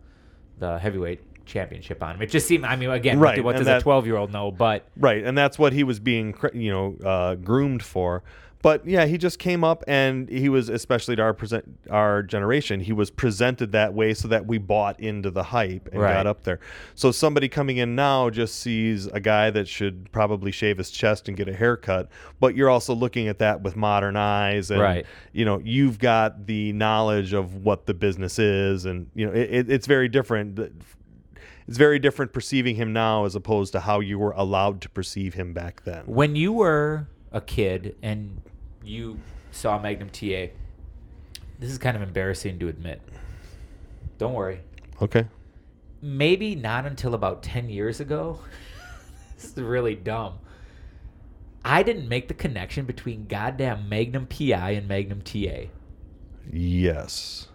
the 0.59 0.77
heavyweight 0.79 1.45
championship 1.45 2.01
on 2.03 2.15
him. 2.15 2.21
It 2.21 2.29
just 2.29 2.47
seemed. 2.47 2.63
I 2.63 2.75
mean, 2.75 2.89
again, 2.91 3.19
Right, 3.19 3.43
what 3.43 3.55
and 3.55 3.59
does 3.59 3.67
a 3.67 3.71
that- 3.71 3.81
twelve 3.81 4.05
year 4.05 4.15
old 4.17 4.31
know? 4.31 4.51
But 4.51 4.85
Right, 4.97 5.23
and 5.25 5.37
that's 5.37 5.57
what 5.59 5.73
he 5.73 5.83
was 5.83 5.99
being, 5.99 6.31
cr- 6.33 6.53
you 6.55 6.71
know, 6.71 6.95
uh, 7.03 7.35
groomed 7.35 7.81
for. 7.83 8.23
But 8.61 8.85
yeah, 8.85 9.05
he 9.05 9.17
just 9.17 9.39
came 9.39 9.63
up, 9.63 9.85
and 9.87 10.27
he 10.27 10.49
was, 10.49 10.67
especially 10.67 11.15
to 11.15 11.21
our 11.21 11.33
present, 11.33 11.79
our 11.89 12.21
generation, 12.21 12.81
he 12.81 12.91
was 12.91 13.09
presented 13.09 13.71
that 13.71 13.93
way 13.93 14.13
so 14.13 14.27
that 14.27 14.47
we 14.47 14.57
bought 14.57 14.99
into 14.99 15.31
the 15.31 15.43
hype 15.43 15.87
and 15.93 16.01
Right. 16.01 16.11
got 16.13 16.27
up 16.27 16.43
there. 16.43 16.59
So 16.93 17.11
somebody 17.11 17.47
coming 17.47 17.77
in 17.77 17.95
now 17.95 18.29
just 18.29 18.59
sees 18.59 19.07
a 19.07 19.21
guy 19.21 19.49
that 19.51 19.69
should 19.69 20.11
probably 20.11 20.51
shave 20.51 20.77
his 20.77 20.91
chest 20.91 21.29
and 21.29 21.37
get 21.37 21.47
a 21.47 21.53
haircut, 21.53 22.09
but 22.41 22.53
you're 22.53 22.69
also 22.69 22.93
looking 22.93 23.29
at 23.29 23.39
that 23.39 23.61
with 23.61 23.77
modern 23.77 24.17
eyes, 24.17 24.71
and 24.71 24.81
Right. 24.81 25.05
you 25.31 25.45
know, 25.45 25.61
you've 25.63 25.97
got 25.97 26.45
the 26.45 26.73
knowledge 26.73 27.31
of 27.31 27.63
what 27.63 27.85
the 27.85 27.93
business 27.93 28.39
is, 28.39 28.83
and 28.83 29.07
you 29.15 29.25
know, 29.25 29.31
it, 29.31 29.49
it, 29.51 29.69
it's 29.71 29.87
very 29.87 30.09
different 30.09 30.59
it's 31.67 31.77
very 31.77 31.99
different 31.99 32.33
perceiving 32.33 32.75
him 32.75 32.91
now 32.91 33.25
as 33.25 33.35
opposed 33.35 33.71
to 33.73 33.79
how 33.81 33.99
you 33.99 34.17
were 34.17 34.31
allowed 34.31 34.81
to 34.81 34.89
perceive 34.89 35.35
him 35.35 35.53
back 35.53 35.83
then. 35.83 36.03
when 36.07 36.35
you 36.35 36.51
were 36.51 37.07
a 37.31 37.41
kid 37.41 37.95
and 38.01 38.41
you 38.83 39.19
saw 39.51 39.79
Magnum 39.79 40.09
TA, 40.09 40.47
this 41.59 41.69
is 41.69 41.77
kind 41.77 41.95
of 41.95 42.03
embarrassing 42.03 42.59
to 42.59 42.67
admit. 42.67 43.01
Don't 44.17 44.33
worry. 44.33 44.61
Okay. 45.01 45.25
maybe 46.01 46.55
not 46.55 46.85
until 46.85 47.13
about 47.13 47.41
10 47.43 47.69
years 47.69 47.99
ago. 47.99 48.39
this 49.35 49.45
is 49.45 49.57
really 49.57 49.95
dumb. 49.95 50.39
I 51.63 51.83
didn't 51.83 52.07
make 52.07 52.27
the 52.29 52.33
connection 52.33 52.85
between 52.85 53.27
goddamn 53.27 53.89
Magnum 53.89 54.27
PI 54.27 54.71
and 54.71 54.87
Magnum 54.87 55.21
TA. 55.21 55.67
Yes. 56.51 57.47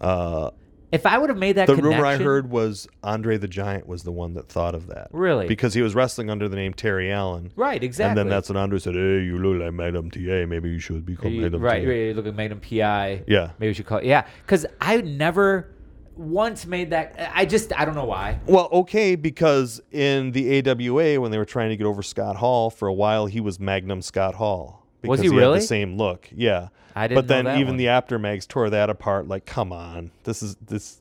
Uh, 0.00 0.50
If 0.90 1.04
I 1.04 1.18
would 1.18 1.28
have 1.28 1.38
made 1.38 1.56
that 1.56 1.66
the 1.66 1.74
connection, 1.74 1.98
rumor 2.00 2.06
I 2.06 2.16
heard 2.16 2.50
was 2.50 2.88
Andre 3.02 3.36
the 3.36 3.48
Giant 3.48 3.86
was 3.86 4.04
the 4.04 4.12
one 4.12 4.34
that 4.34 4.48
thought 4.48 4.74
of 4.74 4.86
that. 4.86 5.08
Really? 5.12 5.46
Because 5.46 5.74
he 5.74 5.82
was 5.82 5.94
wrestling 5.94 6.30
under 6.30 6.48
the 6.48 6.56
name 6.56 6.72
Terry 6.72 7.12
Allen. 7.12 7.52
right, 7.56 7.82
exactly. 7.82 8.10
And 8.10 8.18
then 8.18 8.28
that's 8.28 8.48
when 8.48 8.56
Andre 8.56 8.78
said, 8.78 8.94
"Hey, 8.94 9.20
you 9.22 9.38
look 9.38 9.62
like 9.62 9.72
Madam 9.74 10.10
TA. 10.10 10.46
Maybe 10.46 10.70
you 10.70 10.78
should 10.78 11.04
become 11.04 11.32
You- 11.32 11.42
Madam 11.42 11.60
right, 11.60 11.84
TA." 11.84 11.90
right. 11.90 12.16
Look 12.16 12.24
like 12.24 12.34
Magnum 12.34 12.60
PI. 12.60 13.22
Yeah. 13.26 13.50
maybe 13.58 13.70
we 13.70 13.74
should 13.74 13.86
call 13.86 13.98
it. 13.98 14.04
Yeah, 14.04 14.26
because 14.44 14.64
I 14.80 14.98
never 15.02 15.68
once 16.16 16.66
made 16.66 16.90
that. 16.90 17.32
I 17.34 17.44
just 17.44 17.78
I 17.78 17.84
don't 17.84 17.94
know 17.94 18.06
why. 18.06 18.40
Well, 18.46 18.68
okay, 18.72 19.14
because 19.14 19.80
in 19.92 20.32
the 20.32 20.58
AWA 20.58 21.20
when 21.20 21.30
they 21.30 21.38
were 21.38 21.44
trying 21.44 21.68
to 21.70 21.76
get 21.76 21.84
over 21.86 22.02
Scott 22.02 22.36
Hall 22.36 22.70
for 22.70 22.88
a 22.88 22.94
while, 22.94 23.26
he 23.26 23.40
was 23.40 23.60
Magnum 23.60 24.00
Scott 24.02 24.34
Hall. 24.36 24.86
Was 25.02 25.20
because 25.20 25.30
he 25.30 25.36
had 25.36 25.36
really? 25.36 25.60
the 25.60 25.66
same 25.66 25.96
look? 25.96 26.28
Yeah. 26.34 26.68
I 26.98 27.06
didn't 27.08 27.16
But 27.16 27.28
then 27.28 27.46
even 27.58 27.68
one. 27.68 27.76
the 27.76 27.88
Apter 27.88 28.18
mags 28.18 28.46
tore 28.46 28.70
that 28.70 28.90
apart. 28.90 29.28
Like, 29.28 29.46
come 29.46 29.72
on, 29.72 30.10
this 30.24 30.42
is 30.42 30.56
this. 30.56 31.00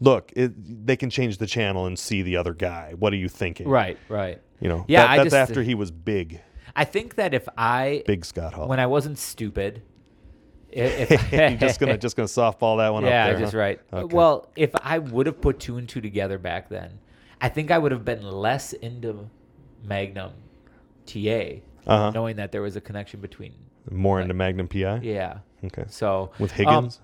Look, 0.00 0.32
it, 0.36 0.86
they 0.86 0.96
can 0.96 1.10
change 1.10 1.38
the 1.38 1.46
channel 1.46 1.86
and 1.86 1.98
see 1.98 2.22
the 2.22 2.36
other 2.36 2.54
guy. 2.54 2.94
What 2.98 3.12
are 3.12 3.16
you 3.16 3.28
thinking? 3.28 3.68
Right, 3.68 3.98
right. 4.08 4.40
You 4.60 4.68
know. 4.68 4.84
Yeah, 4.88 5.02
that- 5.06 5.16
that's 5.16 5.24
just- 5.26 5.36
after 5.36 5.62
he 5.62 5.74
was 5.74 5.90
big, 5.90 6.40
I 6.76 6.84
think 6.84 7.16
that 7.16 7.34
if 7.34 7.48
I 7.56 8.04
big 8.06 8.24
Scott 8.24 8.54
Hall. 8.54 8.68
when 8.68 8.78
I 8.78 8.86
wasn't 8.86 9.18
stupid, 9.18 9.82
i- 10.70 10.78
if 10.78 11.32
You're 11.32 11.50
just 11.56 11.80
gonna 11.80 11.98
just 11.98 12.14
gonna 12.16 12.28
softball 12.28 12.78
that 12.78 12.92
one 12.92 13.04
yeah, 13.04 13.24
up 13.24 13.30
there. 13.32 13.40
just 13.40 13.52
huh? 13.54 13.58
right. 13.58 13.80
Okay. 13.92 14.14
Well, 14.14 14.50
if 14.54 14.70
I 14.84 14.98
would 14.98 15.26
have 15.26 15.40
put 15.40 15.58
two 15.58 15.78
and 15.78 15.88
two 15.88 16.00
together 16.00 16.38
back 16.38 16.68
then, 16.68 16.98
I 17.40 17.48
think 17.48 17.70
I 17.72 17.78
would 17.78 17.90
have 17.92 18.04
been 18.04 18.22
less 18.22 18.72
into 18.74 19.28
Magnum 19.82 20.32
TA, 21.06 21.62
Uh-huh. 21.86 22.10
knowing 22.10 22.36
that 22.36 22.52
there 22.52 22.62
was 22.62 22.76
a 22.76 22.80
connection 22.80 23.20
between. 23.20 23.54
More 23.90 24.20
into 24.20 24.34
Magnum 24.34 24.68
PI. 24.68 25.00
Yeah. 25.02 25.38
Okay. 25.64 25.84
So 25.88 26.30
With 26.38 26.52
um, 26.52 26.56
Higgins. 26.56 27.00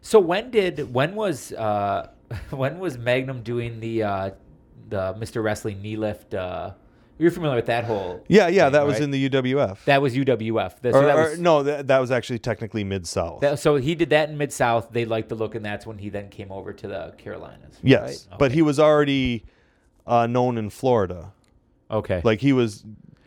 so 0.00 0.18
when 0.18 0.50
did 0.50 0.92
when 0.92 1.14
was 1.14 1.52
uh 1.52 2.08
when 2.50 2.78
was 2.78 2.98
Magnum 2.98 3.42
doing 3.42 3.80
the 3.80 4.02
uh 4.02 4.30
the 4.88 5.14
Mr. 5.14 5.42
Wrestling 5.42 5.80
knee 5.82 5.96
lift? 5.96 6.34
Uh, 6.34 6.72
you're 7.18 7.30
familiar 7.30 7.56
with 7.56 7.66
that 7.66 7.84
whole? 7.84 8.24
yeah, 8.26 8.48
yeah, 8.48 8.64
thing, 8.64 8.72
that 8.72 8.86
was 8.86 8.94
right? 8.94 9.02
in 9.02 9.10
the 9.12 9.28
UWF. 9.28 9.84
That 9.84 10.02
was 10.02 10.14
UWF. 10.16 10.80
That- 10.80 10.92
so 10.94 11.00
or, 11.00 11.06
that 11.06 11.16
or- 11.16 11.36
no, 11.36 11.62
that, 11.62 11.86
that 11.86 11.98
was 11.98 12.10
actually 12.10 12.40
technically 12.40 12.82
Mid 12.82 13.06
South. 13.06 13.60
so 13.60 13.76
he 13.76 13.94
did 13.94 14.10
that 14.10 14.28
in 14.30 14.36
Mid 14.36 14.52
South. 14.52 14.88
They 14.90 15.04
liked 15.04 15.28
the 15.28 15.36
look, 15.36 15.54
and 15.54 15.64
that's 15.64 15.86
when 15.86 15.98
he 15.98 16.08
then 16.08 16.30
came 16.30 16.50
over 16.50 16.72
to 16.72 16.88
the 16.88 17.14
Carolinas. 17.18 17.78
Yes, 17.82 18.26
right? 18.28 18.38
but 18.38 18.50
he 18.52 18.60
was 18.62 18.80
already 18.80 19.44
uh, 20.06 20.26
known 20.26 20.58
in 20.58 20.68
Florida. 20.70 21.32
okay. 21.90 22.22
Like 22.24 22.40
he 22.40 22.52
was, 22.52 22.82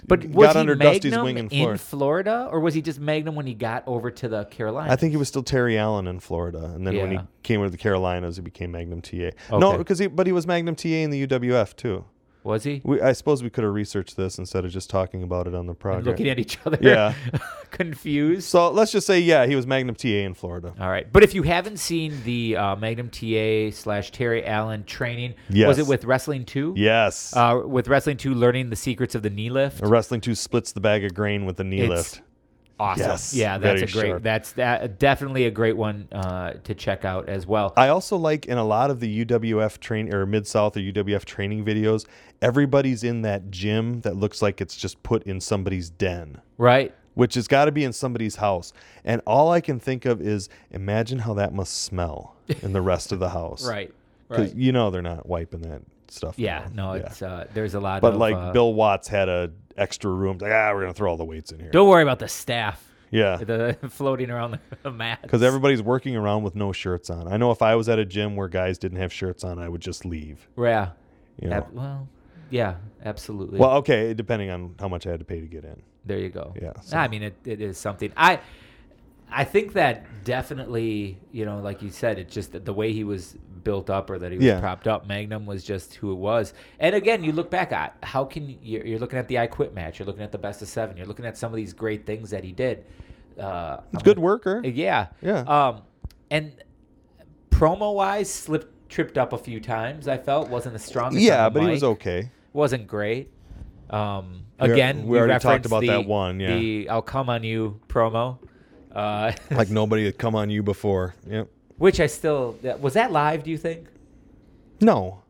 But 0.07 0.21
got 0.21 0.31
was 0.31 0.53
he 0.53 0.59
under 0.59 0.75
Magnum 0.75 0.93
Dusty's 0.93 1.17
wing 1.17 1.37
in 1.37 1.49
Florida. 1.49 1.77
Florida, 1.79 2.49
or 2.51 2.59
was 2.59 2.73
he 2.73 2.81
just 2.81 2.99
Magnum 2.99 3.35
when 3.35 3.47
he 3.47 3.53
got 3.53 3.83
over 3.87 4.11
to 4.11 4.27
the 4.27 4.45
Carolinas? 4.45 4.91
I 4.91 4.95
think 4.95 5.11
he 5.11 5.17
was 5.17 5.27
still 5.27 5.43
Terry 5.43 5.77
Allen 5.77 6.07
in 6.07 6.19
Florida, 6.19 6.71
and 6.75 6.85
then 6.85 6.95
when 6.97 7.09
he 7.11 7.15
Yeah. 7.17 7.23
came 7.43 7.59
over 7.59 7.67
to 7.67 7.71
the 7.71 7.77
Carolinas, 7.77 8.35
he 8.35 8.41
became 8.41 8.71
Magnum 8.71 9.01
TA. 9.01 9.31
No, 9.51 9.69
Okay. 9.69 9.77
because 9.77 9.99
he, 9.99 10.07
but 10.07 10.27
he 10.27 10.33
was 10.33 10.45
Magnum 10.45 10.75
TA 10.75 10.89
in 11.03 11.09
the 11.09 11.17
UWF 11.27 11.75
too. 11.75 12.05
Was 12.45 12.63
he 12.63 12.81
We, 12.83 13.01
I 13.01 13.13
suppose 13.13 13.43
we 13.43 13.49
could 13.49 13.63
have 13.63 13.73
researched 13.73 14.15
this 14.15 14.37
instead 14.37 14.65
of 14.65 14.71
just 14.71 14.89
talking 14.89 15.23
about 15.23 15.47
it 15.47 15.55
on 15.55 15.65
the 15.65 15.73
program. 15.73 16.05
looking 16.05 16.29
at 16.29 16.39
each 16.39 16.57
other? 16.65 16.77
Yeah. 16.81 17.13
confused. 17.71 18.47
So 18.47 18.71
let's 18.71 18.91
just 18.91 19.05
say, 19.05 19.19
yeah, 19.19 19.45
he 19.45 19.55
was 19.55 19.67
Magnum 19.67 19.95
TA 19.95 20.07
in 20.07 20.33
Florida. 20.33 20.73
All 20.79 20.89
right, 20.89 21.11
but 21.11 21.23
if 21.23 21.33
you 21.33 21.43
haven't 21.43 21.77
seen 21.77 22.21
the 22.23 22.55
uh, 22.55 22.75
Magnum 22.75 23.09
TA 23.09 23.75
slash 23.75 24.11
Terry 24.11 24.45
Allen 24.45 24.83
training, 24.85 25.35
yes. 25.49 25.67
was 25.67 25.79
it 25.79 25.87
with 25.87 26.05
Wrestling 26.05 26.45
Two? 26.45 26.73
Yes, 26.77 27.35
Uh, 27.35 27.61
with 27.65 27.87
Wrestling 27.87 28.17
Two, 28.17 28.33
learning 28.33 28.69
the 28.69 28.75
secrets 28.75 29.15
of 29.15 29.23
the 29.23 29.29
knee 29.29 29.49
lift. 29.49 29.81
Wrestling 29.81 30.21
Two 30.21 30.35
splits 30.35 30.71
the 30.71 30.79
bag 30.79 31.03
of 31.03 31.13
grain 31.13 31.45
with 31.45 31.57
the 31.57 31.63
knee 31.63 31.81
It's 31.81 31.89
lift. 31.89 32.21
Awesome. 32.79 33.07
Yes, 33.07 33.33
yeah, 33.33 33.57
that's 33.57 33.81
a 33.83 33.85
great. 33.87 34.07
sharp. 34.09 34.23
That's 34.23 34.51
that, 34.53 34.99
definitely 34.99 35.45
a 35.45 35.51
great 35.51 35.77
one 35.77 36.09
uh, 36.11 36.53
to 36.65 36.75
check 36.75 37.05
out 37.05 37.29
as 37.29 37.47
well. 37.47 37.73
I 37.77 37.87
also 37.87 38.17
like 38.17 38.47
in 38.47 38.57
a 38.57 38.65
lot 38.65 38.91
of 38.91 38.99
the 38.99 39.25
UWF 39.25 39.79
train 39.79 40.13
or 40.13 40.25
Mid 40.25 40.45
South 40.45 40.75
or 40.75 40.81
UWF 40.81 41.23
training 41.23 41.63
videos, 41.63 42.05
everybody's 42.41 43.03
in 43.03 43.21
that 43.21 43.49
gym 43.49 44.01
that 44.01 44.17
looks 44.17 44.41
like 44.41 44.59
it's 44.59 44.75
just 44.75 45.01
put 45.03 45.23
in 45.23 45.39
somebody's 45.39 45.89
den, 45.89 46.41
right. 46.57 46.93
which 47.13 47.35
has 47.35 47.47
got 47.47 47.65
to 47.65 47.71
be 47.71 47.85
in 47.85 47.93
somebody's 47.93 48.35
house. 48.35 48.73
And 49.05 49.21
all 49.25 49.51
I 49.51 49.61
can 49.61 49.79
think 49.79 50.03
of 50.05 50.21
is 50.21 50.49
imagine 50.71 51.19
how 51.19 51.33
that 51.35 51.53
must 51.53 51.81
smell 51.83 52.35
in 52.61 52.73
the 52.73 52.81
rest 52.81 53.11
of 53.13 53.19
the 53.19 53.29
house. 53.29 53.65
Right. 53.75 53.93
Because 54.27 54.47
Right. 54.49 54.57
you 54.57 54.71
know 54.71 54.89
they're 54.91 55.01
not 55.03 55.27
wiping 55.27 55.61
that 55.61 55.81
stuff. 56.09 56.37
Yeah. 56.39 56.61
down. 56.63 56.75
No, 56.75 56.93
Yeah. 56.95 57.03
it's 57.05 57.21
uh, 57.21 57.45
there's 57.53 57.75
a 57.75 57.79
lot. 57.79 58.01
But 58.01 58.13
of, 58.15 58.19
like 58.19 58.35
uh, 58.35 58.51
Bill 58.53 58.73
Watts 58.73 59.07
had 59.07 59.29
a 59.29 59.51
extra 59.77 60.09
room. 60.11 60.37
Like 60.39 60.51
ah, 60.51 60.71
we're 60.73 60.81
gonna 60.81 60.93
throw 60.93 61.09
all 61.11 61.17
the 61.17 61.25
weights 61.25 61.51
in 61.51 61.59
here. 61.59 61.71
Don't 61.71 61.87
worry 61.89 62.03
about 62.03 62.19
the 62.19 62.27
staff. 62.27 62.83
yeah. 63.11 63.37
The 63.45 63.77
floating 63.89 64.29
around 64.31 64.59
the 64.83 64.91
mat. 64.91 65.19
Because 65.21 65.43
everybody's 65.43 65.81
working 65.81 66.15
around 66.15 66.43
with 66.43 66.55
no 66.55 66.71
shirts 66.71 67.09
on. 67.09 67.27
I 67.31 67.37
know 67.37 67.51
if 67.51 67.61
I 67.61 67.75
was 67.75 67.87
at 67.89 67.99
a 67.99 68.05
gym 68.05 68.35
where 68.35 68.47
guys 68.47 68.77
didn't 68.77 68.97
have 68.99 69.11
shirts 69.13 69.43
on, 69.43 69.59
I 69.59 69.69
would 69.69 69.81
just 69.81 70.05
leave. 70.05 70.47
Yeah. 70.57 70.89
You 71.41 71.49
know? 71.49 71.55
Ab- 71.57 71.73
well, 71.73 72.07
yeah, 72.49 72.75
absolutely. 73.03 73.59
Well, 73.59 73.71
okay, 73.77 74.13
depending 74.13 74.49
on 74.49 74.75
how 74.79 74.87
much 74.87 75.05
I 75.07 75.11
had 75.11 75.19
to 75.19 75.25
pay 75.25 75.39
to 75.41 75.47
get 75.47 75.63
in. 75.65 75.81
there 76.05 76.19
you 76.19 76.29
go. 76.29 76.53
Yeah, 76.61 76.73
so- 76.81 76.97
I 76.97 77.07
mean, 77.07 77.23
it, 77.23 77.35
it 77.45 77.61
is 77.61 77.77
something. 77.77 78.11
I 78.15 78.39
I 79.31 79.43
think 79.43 79.73
that 79.73 80.05
definitely, 80.23 81.17
you 81.31 81.45
know, 81.45 81.59
like 81.59 81.81
you 81.81 81.89
said, 81.89 82.19
it 82.19 82.29
just 82.29 82.63
the 82.63 82.73
way 82.73 82.93
he 82.93 83.03
was 83.03 83.35
built 83.65 83.89
up 83.89 84.09
or 84.09 84.17
that 84.17 84.31
he 84.31 84.37
was 84.37 84.45
Yeah. 84.45 84.61
propped 84.61 84.87
up. 84.87 85.05
Magnum 85.05 85.45
was 85.45 85.65
just 85.65 85.95
who 85.95 86.13
it 86.13 86.17
was. 86.17 86.53
And 86.79 86.95
again, 86.95 87.21
you 87.25 87.33
look 87.33 87.51
back 87.51 87.73
at 87.73 87.97
how 88.01 88.23
can 88.23 88.47
you, 88.47 88.57
you're, 88.61 88.85
you're 88.87 88.99
looking 88.99 89.19
at 89.19 89.27
the 89.27 89.39
I 89.39 89.47
Quit 89.47 89.73
match, 89.73 89.99
you're 89.99 90.05
looking 90.05 90.23
at 90.23 90.31
the 90.31 90.37
best 90.37 90.61
of 90.61 90.69
seven, 90.69 90.95
you're 90.95 91.05
looking 91.07 91.25
at 91.25 91.37
some 91.37 91.51
of 91.51 91.57
these 91.57 91.73
great 91.73 92.05
things 92.05 92.29
that 92.29 92.45
he 92.45 92.53
did. 92.53 92.85
Uh, 93.37 93.81
Good 94.03 94.17
worker. 94.19 94.61
Yeah. 94.63 95.07
Yeah. 95.21 95.39
Um, 95.41 95.81
and 96.31 96.53
promo 97.49 97.93
wise, 97.93 98.31
slipped 98.31 98.71
tripped 98.87 99.17
up 99.17 99.33
a 99.33 99.37
few 99.37 99.59
times. 99.59 100.07
I 100.07 100.17
felt 100.17 100.47
wasn't 100.49 100.73
the 100.73 100.79
strongest. 100.79 101.21
Yeah, 101.21 101.49
but 101.49 101.63
he 101.63 101.69
was 101.69 101.83
okay. 101.83 102.31
Wasn't 102.53 102.87
great. 102.87 103.31
Um, 103.89 104.45
again, 104.59 105.05
we 105.05 105.17
already 105.19 105.39
talked 105.39 105.65
about 105.65 105.81
the, 105.81 105.87
that 105.87 106.05
one, 106.05 106.39
yeah. 106.39 106.55
The 106.55 106.89
"I'll 106.89 107.01
come 107.01 107.29
on 107.29 107.43
you" 107.43 107.79
promo. 107.87 108.37
Uh, 108.91 109.33
Like 109.51 109.69
nobody 109.81 110.05
had 110.05 110.17
come 110.17 110.35
on 110.35 110.49
you 110.49 110.63
before. 110.63 111.13
Yep. 111.27 111.49
Which 111.77 111.99
I 111.99 112.07
still 112.07 112.57
was 112.79 112.93
that 112.93 113.11
live. 113.11 113.43
Do 113.43 113.51
you 113.51 113.57
think? 113.57 113.87
No. 114.81 115.23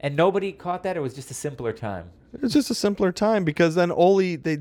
And 0.00 0.16
nobody 0.16 0.52
caught 0.52 0.82
that, 0.82 0.96
or 0.96 1.02
was 1.02 1.14
just 1.14 1.30
a 1.30 1.34
simpler 1.34 1.72
time? 1.72 2.10
It's 2.42 2.54
just 2.54 2.70
a 2.70 2.74
simpler 2.74 3.12
time 3.12 3.44
because 3.44 3.74
then 3.74 3.90
Ole 3.90 4.36
they 4.36 4.58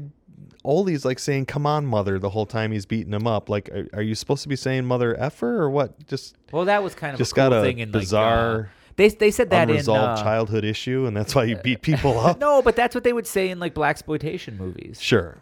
Ole's 0.64 1.06
like 1.06 1.20
saying 1.20 1.46
"Come 1.46 1.66
on, 1.66 1.86
mother" 1.86 2.20
the 2.20 2.30
whole 2.30 2.46
time 2.46 2.72
he's 2.72 2.86
beating 2.86 3.14
him 3.14 3.26
up. 3.26 3.50
Like, 3.50 3.70
are, 3.70 3.88
are 3.94 4.02
you 4.02 4.16
supposed 4.16 4.44
to 4.44 4.50
be 4.50 4.56
saying 4.56 4.86
"mother 4.86 5.20
effer" 5.20 5.62
or 5.62 5.70
what? 5.70 6.06
Just 6.08 6.36
Well, 6.52 6.66
that 6.66 6.84
was 6.84 6.94
kind 6.94 7.14
of 7.14 7.18
Just 7.18 7.32
a 7.32 7.36
cool 7.36 7.50
got 7.50 7.60
a 7.60 7.62
thing 7.62 7.80
in 7.80 7.92
like, 7.92 8.02
bizarre, 8.02 8.60
uh, 8.60 8.66
they 8.98 9.10
they 9.10 9.32
said 9.32 9.50
that 9.50 9.64
in 9.64 9.72
unresolved 9.72 10.20
uh, 10.20 10.24
childhood 10.24 10.64
issue, 10.64 11.06
and 11.08 11.18
that's 11.18 11.34
why 11.34 11.46
you 11.46 11.56
beat 11.58 11.82
people 11.82 12.20
up. 12.20 12.40
No, 12.40 12.62
but 12.62 12.76
that's 12.76 12.94
what 12.94 13.04
they 13.04 13.14
would 13.14 13.28
say 13.28 13.50
in 13.50 13.60
like 13.60 13.74
black 13.74 13.92
exploitation 13.92 14.58
movies. 14.58 15.02
Sure. 15.02 15.38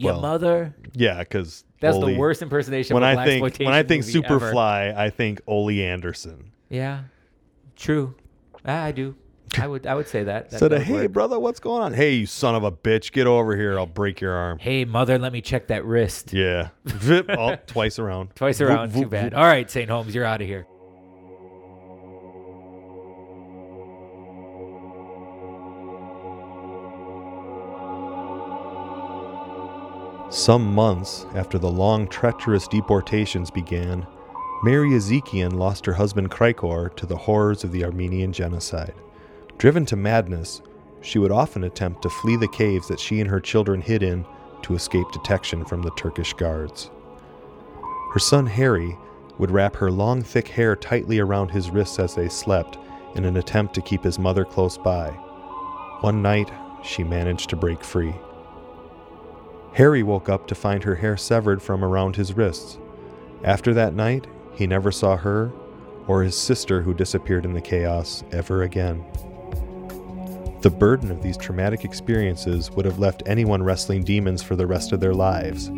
Your 0.00 0.12
Well, 0.14 0.22
mother. 0.22 0.74
Yeah, 0.94 1.18
because 1.18 1.64
That's 1.80 1.98
the 1.98 2.16
worst 2.16 2.40
impersonation 2.40 2.94
When 2.94 3.04
I 3.04 3.22
think 3.26 3.58
when 3.58 3.68
I 3.74 3.82
think 3.82 4.06
movie 4.06 4.24
ever. 4.24 4.40
Superfly, 4.40 4.96
I 4.96 5.10
think 5.10 5.42
Ole 5.46 5.68
Anderson. 5.82 6.52
Yeah, 6.70 7.02
true. 7.76 8.14
Ah, 8.64 8.84
I 8.84 8.92
do. 8.92 9.14
I 9.58 9.66
would 9.66 9.86
I 9.86 9.94
would 9.94 10.08
say 10.08 10.24
that. 10.24 10.48
that 10.50 10.58
Said, 10.58 10.72
"Hey, 10.82 10.92
work. 10.92 11.12
brother, 11.12 11.38
what's 11.38 11.60
going 11.60 11.82
on? 11.82 11.92
Hey, 11.92 12.14
you 12.14 12.26
son 12.26 12.54
of 12.54 12.64
a 12.64 12.72
bitch, 12.72 13.12
get 13.12 13.26
over 13.26 13.54
here. 13.56 13.78
I'll 13.78 13.84
break 13.84 14.20
your 14.22 14.32
arm." 14.32 14.58
Hey, 14.58 14.86
mother, 14.86 15.18
let 15.18 15.34
me 15.34 15.42
check 15.42 15.66
that 15.66 15.84
wrist. 15.84 16.32
Yeah, 16.32 16.68
Vip, 16.86 17.26
oh, 17.28 17.56
twice 17.66 17.98
around. 17.98 18.34
Twice 18.36 18.58
Voop, 18.60 18.68
around, 18.68 18.94
too 18.94 19.06
bad. 19.06 19.32
voop. 19.32 19.36
All 19.36 19.44
right, 19.44 19.70
St. 19.70 19.90
Holmes, 19.90 20.14
you're 20.14 20.24
out 20.24 20.40
of 20.40 20.46
here. 20.46 20.66
Some 30.30 30.76
months 30.76 31.26
after 31.34 31.58
the 31.58 31.70
long, 31.70 32.06
treacherous 32.06 32.68
deportations 32.68 33.50
began, 33.50 34.06
Mary 34.62 34.94
Ezekian 34.94 35.58
lost 35.58 35.84
her 35.86 35.92
husband 35.94 36.30
Krykor 36.30 36.94
to 36.94 37.04
the 37.04 37.16
horrors 37.16 37.64
of 37.64 37.72
the 37.72 37.84
Armenian 37.84 38.32
genocide. 38.32 38.94
Driven 39.58 39.84
to 39.86 39.96
madness, 39.96 40.62
she 41.00 41.18
would 41.18 41.32
often 41.32 41.64
attempt 41.64 42.02
to 42.02 42.10
flee 42.10 42.36
the 42.36 42.46
caves 42.46 42.86
that 42.86 43.00
she 43.00 43.20
and 43.20 43.28
her 43.28 43.40
children 43.40 43.80
hid 43.80 44.04
in 44.04 44.24
to 44.62 44.76
escape 44.76 45.10
detection 45.12 45.64
from 45.64 45.82
the 45.82 45.90
Turkish 45.96 46.32
guards. 46.34 46.92
Her 48.12 48.20
son 48.20 48.46
Harry 48.46 48.96
would 49.38 49.50
wrap 49.50 49.74
her 49.76 49.90
long, 49.90 50.22
thick 50.22 50.46
hair 50.46 50.76
tightly 50.76 51.18
around 51.18 51.50
his 51.50 51.70
wrists 51.70 51.98
as 51.98 52.14
they 52.14 52.28
slept 52.28 52.78
in 53.16 53.24
an 53.24 53.36
attempt 53.36 53.74
to 53.74 53.82
keep 53.82 54.04
his 54.04 54.18
mother 54.18 54.44
close 54.44 54.78
by. 54.78 55.08
One 56.02 56.22
night, 56.22 56.52
she 56.84 57.02
managed 57.02 57.50
to 57.50 57.56
break 57.56 57.82
free. 57.82 58.14
Harry 59.74 60.02
woke 60.02 60.28
up 60.28 60.46
to 60.48 60.54
find 60.54 60.82
her 60.82 60.96
hair 60.96 61.16
severed 61.16 61.62
from 61.62 61.84
around 61.84 62.16
his 62.16 62.36
wrists. 62.36 62.78
After 63.44 63.72
that 63.74 63.94
night, 63.94 64.26
he 64.54 64.66
never 64.66 64.90
saw 64.90 65.16
her 65.16 65.50
or 66.06 66.22
his 66.22 66.36
sister 66.36 66.82
who 66.82 66.92
disappeared 66.92 67.44
in 67.44 67.52
the 67.52 67.60
chaos 67.60 68.24
ever 68.32 68.62
again. 68.62 69.04
The 70.62 70.70
burden 70.70 71.10
of 71.10 71.22
these 71.22 71.38
traumatic 71.38 71.84
experiences 71.84 72.70
would 72.72 72.84
have 72.84 72.98
left 72.98 73.22
anyone 73.24 73.62
wrestling 73.62 74.02
demons 74.02 74.42
for 74.42 74.56
the 74.56 74.66
rest 74.66 74.92
of 74.92 75.00
their 75.00 75.14
lives. 75.14 75.68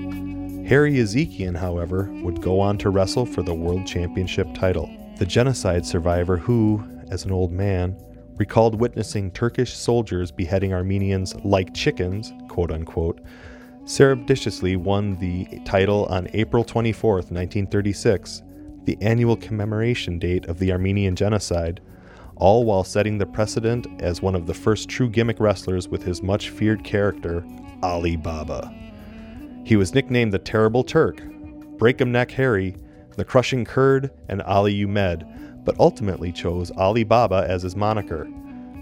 Harry 0.69 0.99
Ezekian, 0.99 1.55
however, 1.55 2.09
would 2.23 2.41
go 2.41 2.59
on 2.59 2.79
to 2.79 2.91
wrestle 2.91 3.27
for 3.27 3.43
the 3.43 3.55
World 3.55 3.87
Championship 3.87 4.49
title. 4.55 4.91
The 5.19 5.27
genocide 5.27 5.85
survivor 5.85 6.37
who, 6.37 6.83
as 7.11 7.25
an 7.25 7.31
old 7.31 7.53
man, 7.53 7.97
recalled 8.37 8.81
witnessing 8.81 9.31
Turkish 9.31 9.75
soldiers 9.75 10.33
beheading 10.33 10.73
Armenians 10.73 11.35
like 11.45 11.75
chickens, 11.75 12.33
quote 12.49 12.73
unquote, 12.73 13.21
surreptitiously 13.85 14.77
won 14.77 15.17
the 15.17 15.47
title 15.65 16.07
on 16.07 16.29
April 16.33 16.65
24, 16.65 17.15
1936, 17.15 18.43
the 18.85 18.99
annual 19.01 19.37
commemoration 19.37 20.19
date 20.19 20.47
of 20.47 20.59
the 20.59 20.73
Armenian 20.73 21.17
genocide, 21.17 21.81
all 22.37 22.65
while 22.65 22.85
setting 22.85 23.19
the 23.19 23.27
precedent 23.27 23.87
as 24.03 24.23
one 24.23 24.35
of 24.35 24.47
the 24.47 24.55
first 24.55 24.89
true 24.89 25.09
gimmick 25.09 25.39
wrestlers 25.39 25.89
with 25.89 26.03
his 26.03 26.23
much 26.23 26.51
feared 26.51 26.83
character, 26.83 27.45
Ali 27.83 28.17
Baba. 28.17 28.73
He 29.65 29.77
was 29.77 29.95
nicknamed 29.95 30.33
the 30.33 30.39
Terrible 30.39 30.83
Turk, 30.83 31.21
Breakum 31.77 32.09
Neck 32.09 32.31
Harry, 32.33 32.77
the 33.17 33.25
Crushing 33.25 33.65
Kurd, 33.65 34.11
and 34.29 34.43
Ali 34.43 34.85
Umed, 34.85 35.65
but 35.65 35.79
ultimately 35.79 36.33
chose 36.33 36.71
Ali 36.73 37.05
Baba 37.05 37.45
as 37.49 37.63
his 37.63 37.77
moniker. 37.77 38.29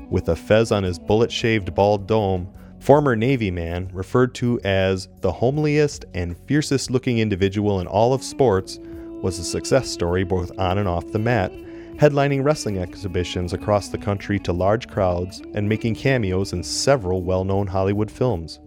With 0.09 0.29
a 0.29 0.37
fez 0.37 0.73
on 0.73 0.83
his 0.83 0.99
bullet 0.99 1.31
shaved 1.31 1.75
bald 1.75 2.07
dome, 2.07 2.53
former 2.81 3.15
Navy 3.15 3.51
man, 3.51 3.91
referred 3.93 4.35
to 4.37 4.59
as 4.65 5.09
the 5.21 5.31
homeliest 5.31 6.07
and 6.15 6.37
fiercest 6.47 6.91
looking 6.91 7.19
individual 7.19 7.81
in 7.81 7.87
all 7.87 8.15
of 8.15 8.23
sports, 8.23 8.79
was 9.23 9.39
a 9.39 9.45
success 9.45 9.89
story 9.89 10.25
both 10.25 10.51
on 10.59 10.79
and 10.79 10.89
off 10.89 11.07
the 11.13 11.19
mat, 11.19 11.53
headlining 11.97 12.43
wrestling 12.43 12.79
exhibitions 12.79 13.53
across 13.53 13.89
the 13.89 13.99
country 13.99 14.39
to 14.39 14.53
large 14.53 14.89
crowds 14.89 15.43
and 15.55 15.69
making 15.69 15.95
cameos 15.95 16.55
in 16.55 16.63
several 16.63 17.23
well 17.23 17.45
known 17.45 17.67
Hollywood 17.67 18.11
films. 18.11 18.61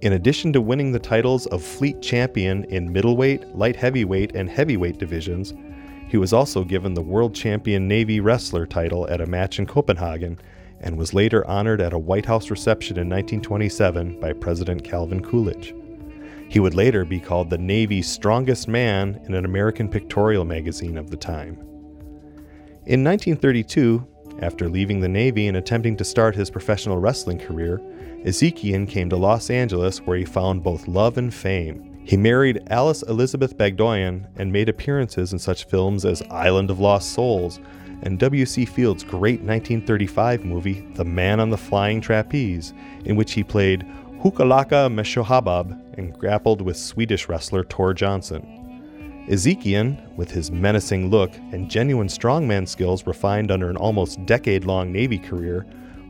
In 0.00 0.14
addition 0.14 0.52
to 0.54 0.60
winning 0.60 0.92
the 0.92 0.98
titles 0.98 1.46
of 1.48 1.62
Fleet 1.62 2.00
Champion 2.00 2.64
in 2.64 2.90
middleweight, 2.90 3.48
light 3.48 3.76
heavyweight, 3.76 4.34
and 4.34 4.48
heavyweight 4.48 4.96
divisions, 4.96 5.52
he 6.08 6.16
was 6.16 6.32
also 6.32 6.64
given 6.64 6.94
the 6.94 7.02
World 7.02 7.34
Champion 7.34 7.86
Navy 7.86 8.20
Wrestler 8.20 8.64
title 8.64 9.06
at 9.10 9.20
a 9.20 9.26
match 9.26 9.58
in 9.58 9.66
Copenhagen 9.66 10.38
and 10.80 10.96
was 10.96 11.14
later 11.14 11.46
honored 11.46 11.80
at 11.80 11.92
a 11.92 11.98
White 11.98 12.26
House 12.26 12.50
reception 12.50 12.96
in 12.96 13.08
1927 13.08 14.20
by 14.20 14.32
President 14.32 14.84
Calvin 14.84 15.22
Coolidge. 15.22 15.74
He 16.48 16.60
would 16.60 16.74
later 16.74 17.04
be 17.04 17.20
called 17.20 17.50
the 17.50 17.58
Navy's 17.58 18.08
strongest 18.08 18.68
man 18.68 19.20
in 19.26 19.34
an 19.34 19.44
American 19.44 19.88
pictorial 19.88 20.44
magazine 20.44 20.96
of 20.96 21.10
the 21.10 21.16
time. 21.16 21.58
In 22.86 23.04
1932, 23.04 24.06
after 24.40 24.68
leaving 24.68 25.00
the 25.00 25.08
Navy 25.08 25.46
and 25.48 25.56
attempting 25.56 25.96
to 25.96 26.04
start 26.04 26.34
his 26.34 26.50
professional 26.50 26.98
wrestling 26.98 27.38
career, 27.38 27.80
Ezekian 28.24 28.86
came 28.86 29.10
to 29.10 29.16
Los 29.16 29.50
Angeles 29.50 29.98
where 29.98 30.16
he 30.16 30.24
found 30.24 30.62
both 30.62 30.88
love 30.88 31.18
and 31.18 31.34
fame. 31.34 31.98
He 32.04 32.16
married 32.16 32.62
Alice 32.68 33.02
Elizabeth 33.02 33.58
Bagdoyan 33.58 34.26
and 34.36 34.50
made 34.50 34.68
appearances 34.68 35.32
in 35.32 35.38
such 35.38 35.64
films 35.64 36.06
as 36.06 36.22
Island 36.30 36.70
of 36.70 36.80
Lost 36.80 37.12
Souls 37.12 37.60
and 38.02 38.18
W.C. 38.18 38.64
Field's 38.64 39.04
great 39.04 39.40
1935 39.40 40.44
movie 40.44 40.80
The 40.94 41.04
Man 41.04 41.40
on 41.40 41.50
the 41.50 41.56
Flying 41.56 42.00
Trapeze, 42.00 42.72
in 43.04 43.16
which 43.16 43.32
he 43.32 43.42
played 43.42 43.86
Hukalaka 44.22 44.92
Meshohabab 44.92 45.98
and 45.98 46.16
grappled 46.18 46.60
with 46.60 46.76
Swedish 46.76 47.28
wrestler 47.28 47.64
Tor 47.64 47.94
Johnson. 47.94 49.26
Ezekian, 49.30 50.00
with 50.16 50.30
his 50.30 50.50
menacing 50.50 51.10
look 51.10 51.34
and 51.52 51.70
genuine 51.70 52.08
strongman 52.08 52.66
skills 52.66 53.06
refined 53.06 53.50
under 53.50 53.68
an 53.68 53.76
almost 53.76 54.24
decade 54.26 54.64
long 54.64 54.90
Navy 54.90 55.18
career, 55.18 55.66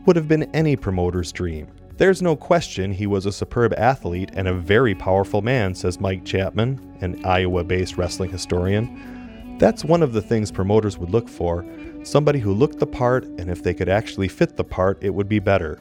would 0.06 0.16
have 0.16 0.28
been 0.28 0.44
any 0.54 0.76
promoter's 0.76 1.32
dream. 1.32 1.66
There's 1.96 2.22
no 2.22 2.36
question 2.36 2.92
he 2.92 3.08
was 3.08 3.26
a 3.26 3.32
superb 3.32 3.74
athlete 3.76 4.30
and 4.34 4.46
a 4.46 4.54
very 4.54 4.94
powerful 4.94 5.42
man, 5.42 5.74
says 5.74 5.98
Mike 5.98 6.24
Chapman, 6.24 6.96
an 7.00 7.24
Iowa 7.24 7.64
based 7.64 7.96
wrestling 7.96 8.30
historian. 8.30 9.17
That's 9.58 9.84
one 9.84 10.04
of 10.04 10.12
the 10.12 10.22
things 10.22 10.52
promoters 10.52 10.98
would 10.98 11.10
look 11.10 11.28
for 11.28 11.64
somebody 12.04 12.38
who 12.38 12.54
looked 12.54 12.78
the 12.78 12.86
part, 12.86 13.24
and 13.24 13.50
if 13.50 13.62
they 13.62 13.74
could 13.74 13.88
actually 13.88 14.28
fit 14.28 14.56
the 14.56 14.64
part, 14.64 15.02
it 15.02 15.10
would 15.10 15.28
be 15.28 15.40
better. 15.40 15.78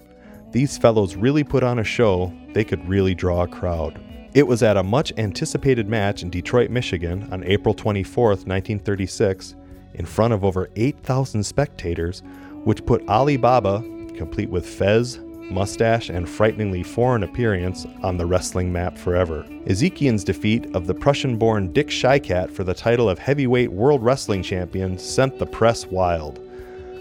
These 0.52 0.78
fellows 0.78 1.16
really 1.16 1.44
put 1.44 1.64
on 1.64 1.80
a 1.80 1.84
show, 1.84 2.34
they 2.54 2.64
could 2.64 2.88
really 2.88 3.16
draw 3.16 3.44
a 3.44 3.48
crowd. 3.48 4.02
It 4.34 4.46
was 4.46 4.64
at 4.64 4.78
a 4.78 4.84
much 4.84 5.14
anticipated 5.18 5.88
match 5.88 6.24
in 6.24 6.30
Detroit, 6.30 6.70
Michigan 6.70 7.28
on 7.32 7.44
April 7.44 7.74
24, 7.74 8.30
1936, 8.30 9.56
in 9.94 10.06
front 10.06 10.34
of 10.34 10.44
over 10.44 10.70
8,000 10.76 11.44
spectators, 11.44 12.24
which 12.64 12.86
put 12.86 13.08
Ali 13.08 13.38
Baba, 13.38 13.82
complete 14.16 14.50
with 14.50 14.68
fez, 14.68 15.20
mustache, 15.50 16.10
and 16.10 16.28
frighteningly 16.28 16.84
foreign 16.84 17.24
appearance, 17.24 17.86
on 18.04 18.18
the 18.18 18.26
wrestling 18.26 18.72
map 18.72 18.98
forever. 18.98 19.46
Ezekian's 19.68 20.24
defeat 20.24 20.66
of 20.76 20.88
the 20.88 20.94
Prussian 20.94 21.38
born 21.38 21.72
Dick 21.74 21.88
Shikat 21.88 22.52
for 22.52 22.64
the 22.64 22.74
title 22.74 23.10
of 23.10 23.20
heavyweight 23.20 23.72
world 23.72 24.04
wrestling 24.04 24.44
champion 24.44 24.98
sent 24.98 25.38
the 25.40 25.46
press 25.46 25.86
wild. 25.86 26.40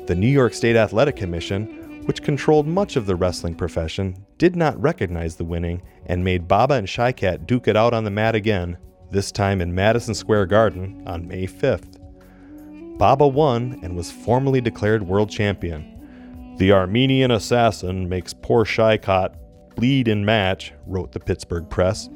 The 0.06 0.14
New 0.14 0.28
York 0.28 0.54
State 0.54 0.76
Athletic 0.76 1.16
Commission, 1.16 2.04
which 2.06 2.22
controlled 2.22 2.66
much 2.66 2.96
of 2.96 3.06
the 3.06 3.16
wrestling 3.16 3.54
profession, 3.54 4.24
did 4.38 4.54
not 4.54 4.80
recognize 4.80 5.36
the 5.36 5.44
winning 5.44 5.82
and 6.06 6.22
made 6.22 6.46
Baba 6.46 6.74
and 6.74 6.86
Shikat 6.86 7.46
duke 7.46 7.66
it 7.66 7.76
out 7.76 7.92
on 7.92 8.04
the 8.04 8.10
mat 8.10 8.34
again, 8.34 8.78
this 9.10 9.32
time 9.32 9.60
in 9.60 9.74
Madison 9.74 10.14
Square 10.14 10.46
Garden 10.46 11.02
on 11.06 11.26
May 11.26 11.46
5th. 11.46 11.98
Baba 12.98 13.26
won 13.26 13.78
and 13.82 13.96
was 13.96 14.10
formally 14.10 14.60
declared 14.60 15.02
world 15.02 15.30
champion. 15.30 15.95
The 16.56 16.72
Armenian 16.72 17.32
assassin 17.32 18.08
makes 18.08 18.32
poor 18.32 18.64
Shikat 18.64 19.34
bleed 19.74 20.08
in 20.08 20.24
match, 20.24 20.72
wrote 20.86 21.12
the 21.12 21.20
Pittsburgh 21.20 21.68
Press. 21.68 22.08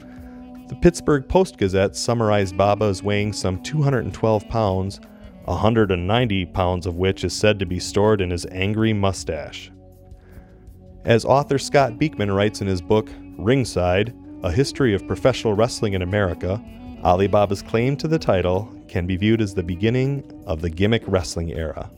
The 0.69 0.77
Pittsburgh 0.81 1.29
Post 1.29 1.59
Gazette 1.59 1.95
summarized 1.95 2.57
Baba 2.57 2.87
as 2.87 3.03
weighing 3.03 3.35
some 3.35 3.63
212 3.63 4.49
pounds, 4.49 4.99
190 5.45 6.47
pounds 6.47 6.87
of 6.87 6.97
which 6.97 7.23
is 7.23 7.35
said 7.35 7.59
to 7.59 7.67
be 7.67 7.79
stored 7.79 8.23
in 8.23 8.31
his 8.31 8.47
angry 8.47 8.95
mustache. 8.95 9.71
As 11.05 11.27
author 11.27 11.59
Scott 11.59 11.99
Beekman 11.99 12.33
writes 12.33 12.63
in 12.63 12.67
his 12.67 12.81
book 12.81 13.11
Ringside 13.37 14.15
A 14.43 14.51
History 14.51 14.95
of 14.95 15.07
Professional 15.07 15.53
Wrestling 15.53 15.93
in 15.93 16.01
America, 16.01 16.63
Ali 17.03 17.27
Baba's 17.27 17.61
claim 17.61 17.95
to 17.99 18.09
the 18.09 18.19
title 18.19 18.75
can 18.89 19.07
be 19.07 19.19
viewed 19.19 19.43
as 19.43 19.53
the 19.53 19.63
beginning 19.63 20.43
of 20.47 20.63
the 20.63 20.71
gimmick 20.71 21.03
wrestling 21.07 21.53
era. 21.53 21.91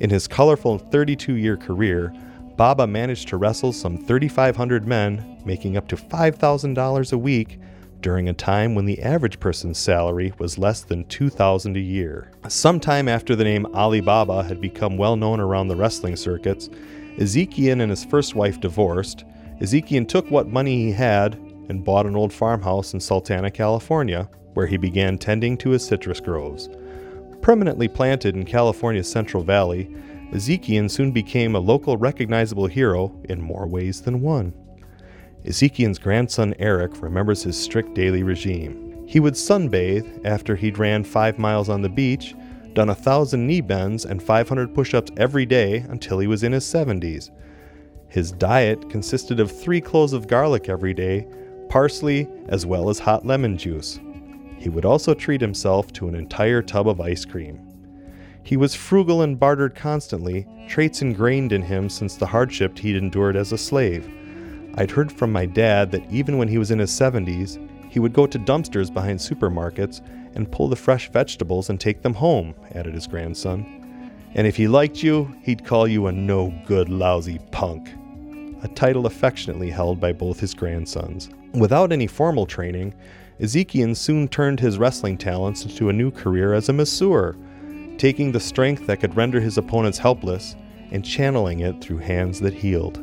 In 0.00 0.10
his 0.10 0.28
colorful 0.28 0.78
32 0.78 1.34
year 1.34 1.56
career, 1.56 2.12
Baba 2.56 2.86
managed 2.86 3.28
to 3.28 3.36
wrestle 3.36 3.72
some 3.72 3.98
3,500 3.98 4.86
men, 4.86 5.40
making 5.44 5.76
up 5.76 5.88
to 5.88 5.96
$5,000 5.96 7.12
a 7.12 7.18
week 7.18 7.58
during 8.00 8.28
a 8.28 8.32
time 8.32 8.74
when 8.74 8.84
the 8.84 9.02
average 9.02 9.40
person's 9.40 9.78
salary 9.78 10.32
was 10.38 10.58
less 10.58 10.82
than 10.82 11.04
2000 11.04 11.76
a 11.76 11.80
year. 11.80 12.30
Sometime 12.48 13.08
after 13.08 13.34
the 13.34 13.44
name 13.44 13.66
Ali 13.74 14.00
Baba 14.00 14.42
had 14.44 14.60
become 14.60 14.96
well 14.96 15.16
known 15.16 15.40
around 15.40 15.68
the 15.68 15.76
wrestling 15.76 16.16
circuits, 16.16 16.70
Ezekian 17.18 17.80
and 17.80 17.90
his 17.90 18.04
first 18.04 18.34
wife 18.36 18.60
divorced. 18.60 19.24
Ezekian 19.60 20.06
took 20.06 20.30
what 20.30 20.48
money 20.48 20.84
he 20.84 20.92
had 20.92 21.34
and 21.68 21.84
bought 21.84 22.06
an 22.06 22.16
old 22.16 22.32
farmhouse 22.32 22.94
in 22.94 23.00
Sultana, 23.00 23.50
California, 23.50 24.28
where 24.54 24.66
he 24.66 24.76
began 24.76 25.18
tending 25.18 25.56
to 25.58 25.70
his 25.70 25.84
citrus 25.84 26.20
groves. 26.20 26.68
Permanently 27.48 27.88
planted 27.88 28.36
in 28.36 28.44
California's 28.44 29.10
Central 29.10 29.42
Valley, 29.42 29.88
Ezekian 30.34 30.86
soon 30.86 31.12
became 31.12 31.54
a 31.54 31.58
local 31.58 31.96
recognizable 31.96 32.66
hero 32.66 33.18
in 33.30 33.40
more 33.40 33.66
ways 33.66 34.02
than 34.02 34.20
one. 34.20 34.52
Ezekian's 35.46 35.98
grandson 35.98 36.54
Eric 36.58 37.00
remembers 37.00 37.42
his 37.42 37.58
strict 37.58 37.94
daily 37.94 38.22
regime. 38.22 39.02
He 39.08 39.18
would 39.18 39.32
sunbathe 39.32 40.26
after 40.26 40.56
he'd 40.56 40.76
ran 40.76 41.04
five 41.04 41.38
miles 41.38 41.70
on 41.70 41.80
the 41.80 41.88
beach, 41.88 42.34
done 42.74 42.90
a 42.90 42.94
thousand 42.94 43.46
knee 43.46 43.62
bends 43.62 44.04
and 44.04 44.22
500 44.22 44.74
push 44.74 44.92
ups 44.92 45.10
every 45.16 45.46
day 45.46 45.78
until 45.88 46.18
he 46.18 46.26
was 46.26 46.42
in 46.42 46.52
his 46.52 46.66
70s. 46.66 47.30
His 48.08 48.30
diet 48.30 48.90
consisted 48.90 49.40
of 49.40 49.50
three 49.50 49.80
cloves 49.80 50.12
of 50.12 50.28
garlic 50.28 50.68
every 50.68 50.92
day, 50.92 51.26
parsley, 51.70 52.28
as 52.48 52.66
well 52.66 52.90
as 52.90 52.98
hot 52.98 53.24
lemon 53.24 53.56
juice. 53.56 54.00
He 54.58 54.68
would 54.68 54.84
also 54.84 55.14
treat 55.14 55.40
himself 55.40 55.92
to 55.94 56.08
an 56.08 56.14
entire 56.14 56.62
tub 56.62 56.88
of 56.88 57.00
ice 57.00 57.24
cream. 57.24 57.60
He 58.42 58.56
was 58.56 58.74
frugal 58.74 59.22
and 59.22 59.38
bartered 59.38 59.74
constantly, 59.74 60.46
traits 60.68 61.02
ingrained 61.02 61.52
in 61.52 61.62
him 61.62 61.88
since 61.88 62.16
the 62.16 62.26
hardship 62.26 62.78
he'd 62.78 62.96
endured 62.96 63.36
as 63.36 63.52
a 63.52 63.58
slave. 63.58 64.10
I'd 64.74 64.90
heard 64.90 65.12
from 65.12 65.32
my 65.32 65.46
dad 65.46 65.90
that 65.92 66.10
even 66.10 66.38
when 66.38 66.48
he 66.48 66.58
was 66.58 66.70
in 66.70 66.78
his 66.78 66.90
70s, 66.90 67.58
he 67.90 68.00
would 68.00 68.12
go 68.12 68.26
to 68.26 68.38
dumpsters 68.38 68.92
behind 68.92 69.18
supermarkets 69.18 70.00
and 70.34 70.50
pull 70.50 70.68
the 70.68 70.76
fresh 70.76 71.10
vegetables 71.10 71.70
and 71.70 71.80
take 71.80 72.02
them 72.02 72.14
home, 72.14 72.54
added 72.74 72.94
his 72.94 73.06
grandson. 73.06 73.66
And 74.34 74.46
if 74.46 74.56
he 74.56 74.68
liked 74.68 75.02
you, 75.02 75.34
he'd 75.42 75.64
call 75.64 75.88
you 75.88 76.06
a 76.06 76.12
no 76.12 76.52
good, 76.66 76.88
lousy 76.88 77.40
punk, 77.50 77.90
a 78.62 78.68
title 78.68 79.06
affectionately 79.06 79.70
held 79.70 80.00
by 80.00 80.12
both 80.12 80.38
his 80.38 80.54
grandsons. 80.54 81.30
Without 81.54 81.92
any 81.92 82.06
formal 82.06 82.46
training, 82.46 82.94
Ezekian 83.40 83.94
soon 83.94 84.28
turned 84.28 84.60
his 84.60 84.78
wrestling 84.78 85.16
talents 85.16 85.64
into 85.64 85.88
a 85.88 85.92
new 85.92 86.10
career 86.10 86.54
as 86.54 86.68
a 86.68 86.72
masseur 86.72 87.36
taking 87.98 88.30
the 88.32 88.40
strength 88.40 88.86
that 88.86 89.00
could 89.00 89.16
render 89.16 89.40
his 89.40 89.58
opponents 89.58 89.98
helpless 89.98 90.56
and 90.90 91.04
channeling 91.04 91.60
it 91.60 91.80
through 91.80 91.98
hands 91.98 92.40
that 92.40 92.54
healed. 92.54 93.02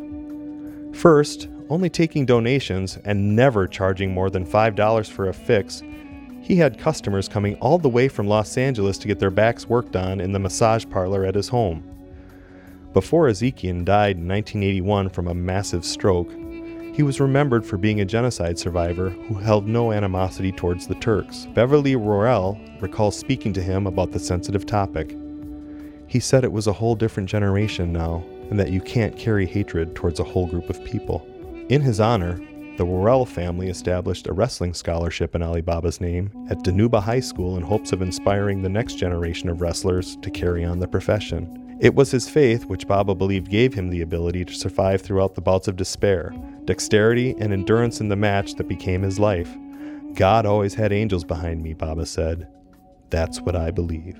First, 0.95 1.49
only 1.69 1.89
taking 1.89 2.25
donations 2.25 2.97
and 3.03 3.35
never 3.35 3.67
charging 3.67 4.13
more 4.13 4.29
than 4.29 4.45
$5 4.45 5.11
for 5.11 5.27
a 5.27 5.33
fix, 5.33 5.83
he 6.41 6.55
had 6.55 6.79
customers 6.79 7.27
coming 7.27 7.55
all 7.55 7.77
the 7.77 7.89
way 7.89 8.07
from 8.07 8.27
Los 8.27 8.57
Angeles 8.57 8.97
to 8.99 9.07
get 9.07 9.19
their 9.19 9.31
backs 9.31 9.67
worked 9.67 9.95
on 9.95 10.21
in 10.21 10.31
the 10.31 10.39
massage 10.39 10.85
parlor 10.89 11.25
at 11.25 11.35
his 11.35 11.49
home. 11.49 11.83
Before 12.93 13.27
Ezekian 13.27 13.83
died 13.83 14.17
in 14.17 14.27
1981 14.27 15.09
from 15.09 15.27
a 15.27 15.33
massive 15.33 15.83
stroke, 15.83 16.31
he 16.95 17.03
was 17.03 17.19
remembered 17.19 17.65
for 17.65 17.77
being 17.77 17.99
a 17.99 18.05
genocide 18.05 18.57
survivor 18.57 19.09
who 19.09 19.33
held 19.33 19.67
no 19.67 19.91
animosity 19.91 20.49
towards 20.49 20.87
the 20.87 20.95
Turks. 20.95 21.45
Beverly 21.53 21.97
Worrell 21.97 22.57
recalls 22.79 23.19
speaking 23.19 23.51
to 23.51 23.61
him 23.61 23.85
about 23.85 24.13
the 24.13 24.19
sensitive 24.19 24.65
topic. 24.65 25.13
He 26.07 26.21
said 26.21 26.45
it 26.45 26.53
was 26.53 26.67
a 26.67 26.73
whole 26.73 26.95
different 26.95 27.27
generation 27.27 27.91
now, 27.91 28.23
and 28.49 28.57
that 28.57 28.71
you 28.71 28.79
can't 28.79 29.17
carry 29.17 29.45
hatred 29.45 29.93
towards 29.93 30.21
a 30.21 30.23
whole 30.23 30.47
group 30.47 30.69
of 30.69 30.85
people. 30.85 31.27
In 31.67 31.81
his 31.81 31.99
honor, 31.99 32.39
the 32.77 32.85
Worrell 32.85 33.25
family 33.25 33.67
established 33.67 34.27
a 34.27 34.33
wrestling 34.33 34.73
scholarship 34.73 35.35
in 35.35 35.41
Ali 35.41 35.61
Baba's 35.61 35.99
name 35.99 36.31
at 36.49 36.59
Dinuba 36.59 37.01
High 37.01 37.19
School 37.19 37.57
in 37.57 37.63
hopes 37.63 37.91
of 37.91 38.01
inspiring 38.01 38.61
the 38.61 38.69
next 38.69 38.93
generation 38.93 39.49
of 39.49 39.59
wrestlers 39.59 40.15
to 40.21 40.29
carry 40.29 40.63
on 40.63 40.79
the 40.79 40.87
profession. 40.87 41.64
It 41.79 41.93
was 41.93 42.11
his 42.11 42.29
faith 42.29 42.65
which 42.65 42.87
Baba 42.87 43.13
believed 43.15 43.49
gave 43.49 43.73
him 43.73 43.89
the 43.89 44.01
ability 44.01 44.45
to 44.45 44.53
survive 44.53 45.01
throughout 45.01 45.35
the 45.35 45.41
bouts 45.41 45.67
of 45.67 45.75
despair, 45.75 46.33
dexterity, 46.63 47.35
and 47.39 47.51
endurance 47.51 47.99
in 47.99 48.07
the 48.07 48.15
match 48.15 48.55
that 48.55 48.69
became 48.69 49.01
his 49.01 49.19
life. 49.19 49.53
God 50.13 50.45
always 50.45 50.75
had 50.75 50.93
angels 50.93 51.25
behind 51.25 51.61
me, 51.61 51.73
Baba 51.73 52.05
said. 52.05 52.47
That's 53.09 53.41
what 53.41 53.57
I 53.57 53.71
believe. 53.71 54.17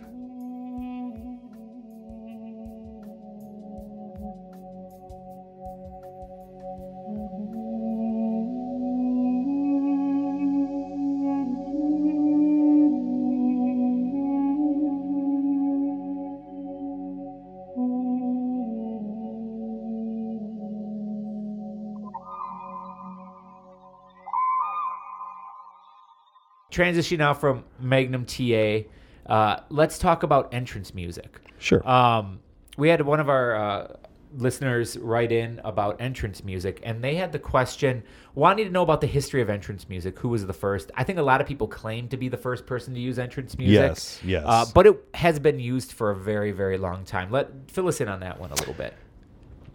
Transition 26.75 27.17
now 27.17 27.33
from 27.33 27.63
Magnum 27.79 28.25
TA. 28.25 28.81
Uh, 29.25 29.61
let's 29.69 29.97
talk 29.97 30.23
about 30.23 30.53
entrance 30.53 30.93
music. 30.93 31.39
Sure. 31.57 31.87
Um, 31.89 32.39
we 32.77 32.89
had 32.89 33.01
one 33.01 33.19
of 33.19 33.29
our 33.29 33.55
uh, 33.55 33.95
listeners 34.37 34.97
write 34.97 35.31
in 35.31 35.61
about 35.63 36.01
entrance 36.01 36.43
music, 36.43 36.81
and 36.83 37.01
they 37.01 37.15
had 37.15 37.31
the 37.31 37.39
question 37.39 38.03
wanting 38.35 38.65
to 38.65 38.71
know 38.71 38.83
about 38.83 38.99
the 38.99 39.07
history 39.07 39.41
of 39.41 39.49
entrance 39.49 39.87
music. 39.87 40.19
Who 40.19 40.29
was 40.29 40.45
the 40.45 40.53
first? 40.53 40.91
I 40.95 41.05
think 41.05 41.17
a 41.17 41.23
lot 41.23 41.39
of 41.39 41.47
people 41.47 41.67
claim 41.67 42.09
to 42.09 42.17
be 42.17 42.27
the 42.27 42.37
first 42.37 42.65
person 42.65 42.93
to 42.93 42.99
use 42.99 43.17
entrance 43.17 43.57
music. 43.57 43.73
Yes, 43.73 44.19
yes. 44.23 44.43
Uh, 44.45 44.65
but 44.73 44.85
it 44.85 45.03
has 45.13 45.39
been 45.39 45.59
used 45.59 45.93
for 45.93 46.11
a 46.11 46.15
very, 46.15 46.51
very 46.51 46.77
long 46.77 47.05
time. 47.05 47.31
Let 47.31 47.71
fill 47.71 47.87
us 47.87 48.01
in 48.01 48.09
on 48.09 48.19
that 48.19 48.39
one 48.39 48.51
a 48.51 48.55
little 48.55 48.73
bit. 48.73 48.93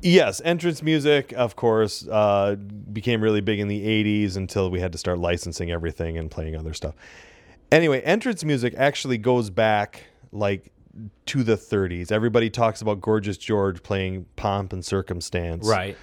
Yes, 0.03 0.41
entrance 0.45 0.83
music, 0.83 1.33
of 1.37 1.57
course, 1.57 2.07
uh, 2.09 2.57
became 2.93 3.23
really 3.23 3.41
big 3.41 3.61
in 3.61 3.69
the 3.69 3.85
80s 3.85 4.37
until 4.37 4.71
we 4.71 4.81
had 4.81 4.93
to 4.93 4.99
start 4.99 5.19
licensing 5.19 5.71
everything 5.71 6.17
and 6.17 6.31
playing 6.31 6.57
other 6.57 6.73
stuff. 6.73 6.95
Anyway, 7.71 8.01
entrance 8.01 8.45
music 8.45 8.75
actually 8.77 9.19
goes 9.19 9.51
back 9.51 10.05
like 10.33 10.73
to 11.27 11.43
the 11.43 11.57
30s. 11.57 12.11
Everybody 12.11 12.51
talks 12.51 12.81
about 12.83 13.01
Gorgeous 13.01 13.37
George 13.37 13.83
playing 13.83 14.27
Pomp 14.37 14.73
and 14.73 14.85
Circumstance. 14.85 15.67
Right. 15.67 15.97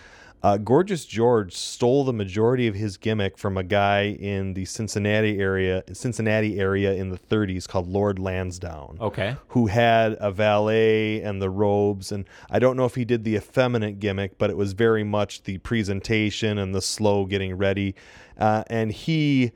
Uh, 0.43 0.57
Gorgeous 0.57 1.05
George 1.05 1.53
stole 1.53 2.03
the 2.03 2.13
majority 2.13 2.67
of 2.67 2.75
his 2.75 2.97
gimmick 2.97 3.37
from 3.37 3.57
a 3.57 3.63
guy 3.63 4.03
in 4.19 4.53
the 4.53 4.65
Cincinnati 4.65 5.39
area, 5.39 5.83
Cincinnati 5.91 6.59
area 6.59 6.93
in 6.93 7.09
the 7.09 7.17
30s 7.17 7.67
called 7.67 7.87
Lord 7.87 8.19
Lansdowne. 8.19 8.97
Okay. 9.01 9.35
Who 9.49 9.67
had 9.67 10.15
a 10.19 10.31
valet 10.31 11.21
and 11.21 11.41
the 11.41 11.49
robes, 11.49 12.11
and 12.11 12.25
I 12.49 12.59
don't 12.59 12.77
know 12.77 12.85
if 12.85 12.95
he 12.95 13.03
did 13.03 13.23
the 13.23 13.35
effeminate 13.35 13.99
gimmick, 13.99 14.37
but 14.37 14.49
it 14.49 14.57
was 14.57 14.73
very 14.73 15.03
much 15.03 15.43
the 15.43 15.57
presentation 15.59 16.57
and 16.57 16.73
the 16.73 16.81
slow 16.81 17.25
getting 17.25 17.57
ready. 17.57 17.95
Uh, 18.37 18.63
and 18.67 18.91
he 18.91 19.51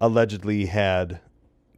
allegedly 0.00 0.66
had 0.66 1.20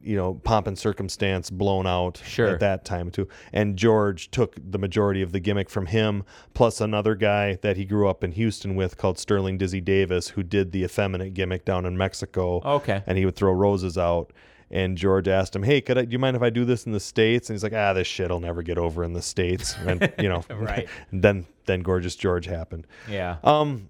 you 0.05 0.17
know 0.17 0.35
pomp 0.45 0.67
and 0.67 0.79
circumstance 0.79 1.51
blown 1.51 1.87
out 1.87 2.21
Sure. 2.27 2.49
at 2.49 2.61
that 2.61 2.85
time 2.85 3.11
too 3.11 3.27
and 3.53 3.77
george 3.77 4.31
took 4.31 4.57
the 4.71 4.79
majority 4.79 5.23
of 5.23 5.33
the 5.33 5.41
gimmick 5.41 5.71
from 5.71 5.87
him 5.87 6.25
plus 6.55 6.81
another 6.81 7.15
guy 7.15 7.55
that 7.63 7.77
he 7.77 7.85
grew 7.85 8.09
up 8.09 8.23
in 8.23 8.33
houston 8.33 8.75
with 8.77 8.97
called 8.97 9.19
sterling 9.19 9.57
dizzy 9.59 9.81
davis 9.81 10.29
who 10.29 10.43
did 10.43 10.73
the 10.73 10.85
effeminate 10.85 11.35
gimmick 11.35 11.65
down 11.65 11.87
in 11.87 11.97
mexico 11.97 12.61
Okay. 12.65 13.03
and 13.07 13.17
he 13.19 13.25
would 13.25 13.37
throw 13.37 13.53
roses 13.53 13.97
out 13.99 14.33
and 14.71 14.97
george 14.99 15.29
asked 15.29 15.55
him 15.55 15.63
hey 15.63 15.81
could 15.81 15.99
I, 15.99 16.05
do 16.05 16.13
you 16.13 16.19
mind 16.19 16.37
if 16.37 16.43
i 16.43 16.51
do 16.51 16.65
this 16.65 16.87
in 16.87 16.93
the 16.93 17.01
states 17.01 17.49
and 17.49 17.55
he's 17.55 17.63
like 17.63 17.75
ah 17.75 17.93
this 17.93 18.07
shit 18.07 18.31
will 18.31 18.41
never 18.41 18.63
get 18.63 18.79
over 18.79 19.05
in 19.05 19.13
the 19.13 19.23
states 19.23 19.75
and 19.87 20.13
you 20.19 20.29
know 20.29 20.43
Right. 20.51 20.89
and 21.11 21.23
then 21.25 21.47
then 21.67 21.81
gorgeous 21.81 22.17
george 22.17 22.47
happened 22.47 22.87
Yeah. 23.11 23.37
um, 23.45 23.89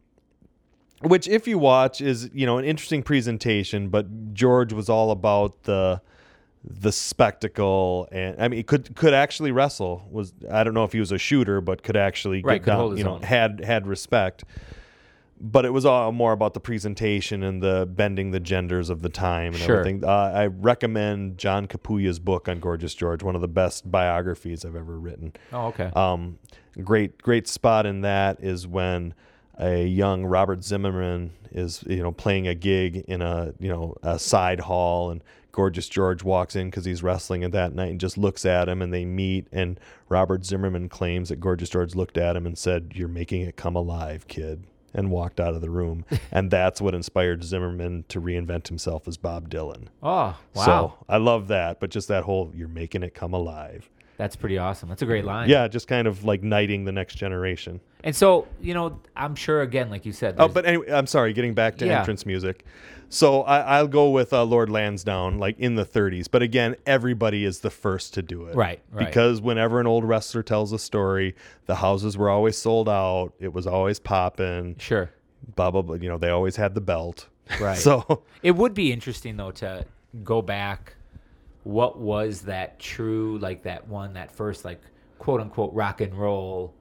which, 1.05 1.28
if 1.28 1.46
you 1.48 1.59
watch, 1.59 2.00
is 2.00 2.30
you 2.32 2.46
know 2.46 2.59
an 2.59 2.64
interesting 2.64 3.02
presentation. 3.02 3.88
But 3.88 4.34
George 4.34 4.72
was 4.72 4.88
all 4.88 5.11
about 5.11 5.64
the 5.64 6.00
the 6.66 6.92
spectacle, 6.92 8.09
and 8.11 8.40
I 8.40 8.48
mean, 8.48 8.64
could 8.64 8.94
could 8.96 9.14
actually 9.14 9.52
wrestle. 9.52 10.07
Was 10.11 10.32
I 10.50 10.64
don't 10.64 10.74
know 10.74 10.84
if 10.84 10.92
he 10.92 11.00
was 11.00 11.12
a 11.12 11.18
shooter, 11.18 11.61
but 11.61 11.82
could 11.82 11.96
actually 11.96 12.42
Right, 12.42 12.55
get 12.55 12.64
could 12.64 12.70
down. 12.70 12.96
You 12.96 13.05
know, 13.05 13.14
own. 13.16 13.22
had 13.22 13.61
had 13.64 13.86
respect. 13.86 14.44
But 15.40 15.64
it 15.66 15.70
was 15.70 15.84
all 15.84 16.11
more 16.12 16.32
about 16.32 16.55
the 16.55 16.61
presentation 16.61 17.42
and 17.42 17.61
the 17.62 17.86
bending 17.90 18.30
the 18.30 18.40
genders 18.40 18.88
of 18.88 19.02
the 19.02 19.09
time 19.11 19.48
and 19.52 19.57
Sure. 19.57 19.80
everything. 19.80 20.02
Uh, 20.05 20.09
I 20.34 20.46
recommend 20.46 21.36
John 21.38 21.66
Capouya's 21.66 22.18
book 22.18 22.48
on 22.48 22.61
Gorgeous 22.61 22.94
George, 22.94 23.22
one 23.22 23.34
of 23.34 23.42
the 23.42 23.48
best 23.48 23.90
biographies 23.90 24.64
I've 24.64 24.76
ever 24.76 24.98
written. 24.98 25.32
oh, 25.52 25.66
okay. 25.66 25.90
Um, 25.94 26.38
great, 26.82 27.20
great 27.20 27.46
spot 27.48 27.84
in 27.84 28.00
that 28.02 28.42
is 28.42 28.66
when 28.66 29.12
a 29.59 29.84
young 29.86 30.24
Robert 30.24 30.64
Zimmerman 30.64 31.30
is, 31.52 31.84
you 31.86 32.02
know, 32.02 32.12
playing 32.12 32.48
a 32.48 32.55
gig 32.55 33.05
in 33.09 33.22
a, 33.22 33.55
you 33.59 33.68
know, 33.68 33.94
a 34.02 34.18
side 34.18 34.61
hall, 34.61 35.11
and 35.11 35.22
Gorgeous 35.52 35.88
George 35.88 36.24
walks 36.24 36.57
in 36.57 36.68
because 36.68 36.84
he's 36.84 37.02
wrestling 37.02 37.44
at 37.44 37.52
that 37.52 37.74
night 37.74 37.90
and 37.90 38.00
just 38.00 38.18
looks 38.18 38.44
at 38.44 38.68
him, 38.68 38.82
and 38.82 38.92
they 38.92 39.05
meet. 39.05 39.46
And 39.52 39.78
Robert 40.09 40.44
Zimmerman 40.44 40.88
claims 40.88 41.28
that 41.28 41.40
Gorgeous 41.40 41.68
George 41.68 41.94
looked 41.94 42.18
at 42.18 42.34
him 42.36 42.46
and 42.46 42.59
said, 42.59 42.92
"You're 42.94 43.09
making 43.09 43.42
it 43.42 43.57
come 43.57 43.76
alive, 43.76 44.26
kid." 44.26 44.64
And 44.96 45.11
walked 45.11 45.40
out 45.40 45.55
of 45.55 45.61
the 45.61 45.70
room, 45.70 46.05
and 46.30 46.52
that's 46.52 46.80
what 46.80 46.94
inspired 46.94 47.42
Zimmerman 47.42 48.05
to 48.09 48.20
reinvent 48.20 48.68
himself 48.68 49.09
as 49.09 49.16
Bob 49.16 49.50
Dylan. 49.50 49.88
oh, 50.05 50.36
wow. 50.55 50.64
So 50.64 50.94
I 51.09 51.16
love 51.16 51.48
that, 51.48 51.80
but 51.80 51.90
just 51.90 52.07
that 52.09 52.22
whole 52.24 52.52
"you're 52.55 52.68
making 52.68 53.02
it 53.02 53.12
come 53.14 53.32
alive." 53.32 53.90
That's 54.16 54.36
pretty 54.36 54.59
awesome. 54.59 54.88
That's 54.88 55.02
a 55.02 55.07
great 55.07 55.24
line. 55.24 55.48
Yeah, 55.48 55.66
just 55.66 55.88
kind 55.88 56.07
of 56.07 56.24
like 56.24 56.42
knighting 56.42 56.84
the 56.84 56.92
next 56.92 57.16
generation. 57.16 57.80
And 58.05 58.14
so, 58.14 58.46
you 58.61 58.74
know, 58.74 59.00
I'm 59.16 59.34
sure 59.34 59.62
again, 59.62 59.88
like 59.90 60.05
you 60.07 60.12
said. 60.12 60.36
Oh, 60.38 60.46
but 60.46 60.66
anyway, 60.66 60.92
I'm 60.92 61.07
sorry. 61.07 61.32
Getting 61.32 61.55
back 61.55 61.76
to 61.78 61.86
Yeah. 61.86 61.98
entrance 62.00 62.24
music, 62.26 62.64
so 63.09 63.42
I, 63.42 63.78
I'll 63.78 63.88
go 63.88 64.11
with 64.11 64.32
uh, 64.32 64.44
Lord 64.44 64.68
Lansdowne, 64.68 65.38
like 65.38 65.59
in 65.59 65.74
the 65.74 65.86
30s. 65.86 66.26
But 66.30 66.42
again, 66.42 66.76
everybody 66.84 67.44
is 67.46 67.61
the 67.61 67.70
first 67.70 68.12
to 68.14 68.22
do 68.22 68.44
it, 68.46 68.55
Right, 68.57 68.80
right. 68.92 69.07
Because 69.07 69.40
whenever 69.40 69.80
an 69.80 69.86
old 69.86 70.05
wrestler 70.05 70.42
tells 70.42 70.72
a 70.72 70.78
story, 70.78 71.34
the 71.66 71.76
houses 71.76 72.16
were 72.18 72.28
always 72.28 72.59
sold 72.59 72.88
out. 72.90 73.32
It 73.40 73.52
was 73.55 73.66
always 73.66 73.98
popping. 73.98 74.76
sure. 74.78 75.11
Blah 75.57 75.70
blah 75.70 75.82
blah. 75.82 75.96
You 75.96 76.09
know, 76.11 76.18
they 76.18 76.30
always 76.30 76.57
had 76.57 76.74
the 76.74 76.80
belt. 76.82 77.28
Right. 77.61 77.78
So 77.88 78.22
It 78.42 78.52
would 78.52 78.74
be 78.74 78.92
interesting 78.92 79.36
though 79.38 79.50
to 79.52 79.84
go 80.22 80.42
back. 80.42 80.94
What 81.62 81.98
was 81.98 82.42
that 82.42 82.78
true 82.78 83.38
like 83.38 83.62
that 83.62 83.88
one 83.88 84.12
that 84.14 84.30
first 84.30 84.64
like 84.66 84.80
quote 85.18 85.40
unquote 85.40 85.72
rock 85.72 86.00
and 86.02 86.12
roll 86.14 86.74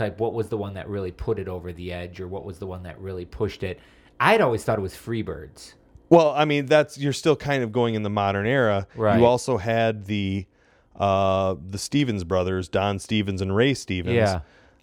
type? 0.00 0.18
What 0.18 0.34
was 0.34 0.48
the 0.48 0.56
one 0.56 0.74
that 0.74 0.88
really 0.88 1.12
put 1.12 1.38
it 1.38 1.46
over 1.46 1.72
the 1.72 1.92
edge, 1.92 2.20
or 2.20 2.26
what 2.26 2.44
was 2.44 2.58
the 2.58 2.66
one 2.66 2.82
that 2.84 2.98
really 2.98 3.24
pushed 3.24 3.62
it? 3.62 3.78
I'd 4.18 4.40
always 4.40 4.64
thought 4.64 4.78
it 4.78 4.82
was 4.82 4.94
Freebirds. 4.94 5.74
Well, 6.08 6.30
I 6.30 6.44
mean, 6.44 6.66
that's 6.66 6.98
you're 6.98 7.12
still 7.12 7.36
kind 7.36 7.62
of 7.62 7.70
going 7.70 7.94
in 7.94 8.02
the 8.02 8.10
modern 8.10 8.46
era. 8.46 8.86
Right. 8.96 9.18
You 9.18 9.26
also 9.26 9.58
had 9.58 10.06
the 10.06 10.46
uh 10.96 11.54
the 11.68 11.78
Stevens 11.78 12.24
brothers, 12.24 12.68
Don 12.68 12.98
Stevens 12.98 13.40
and 13.40 13.54
Ray 13.54 13.74
Stevens. 13.74 14.16
Yeah. 14.16 14.40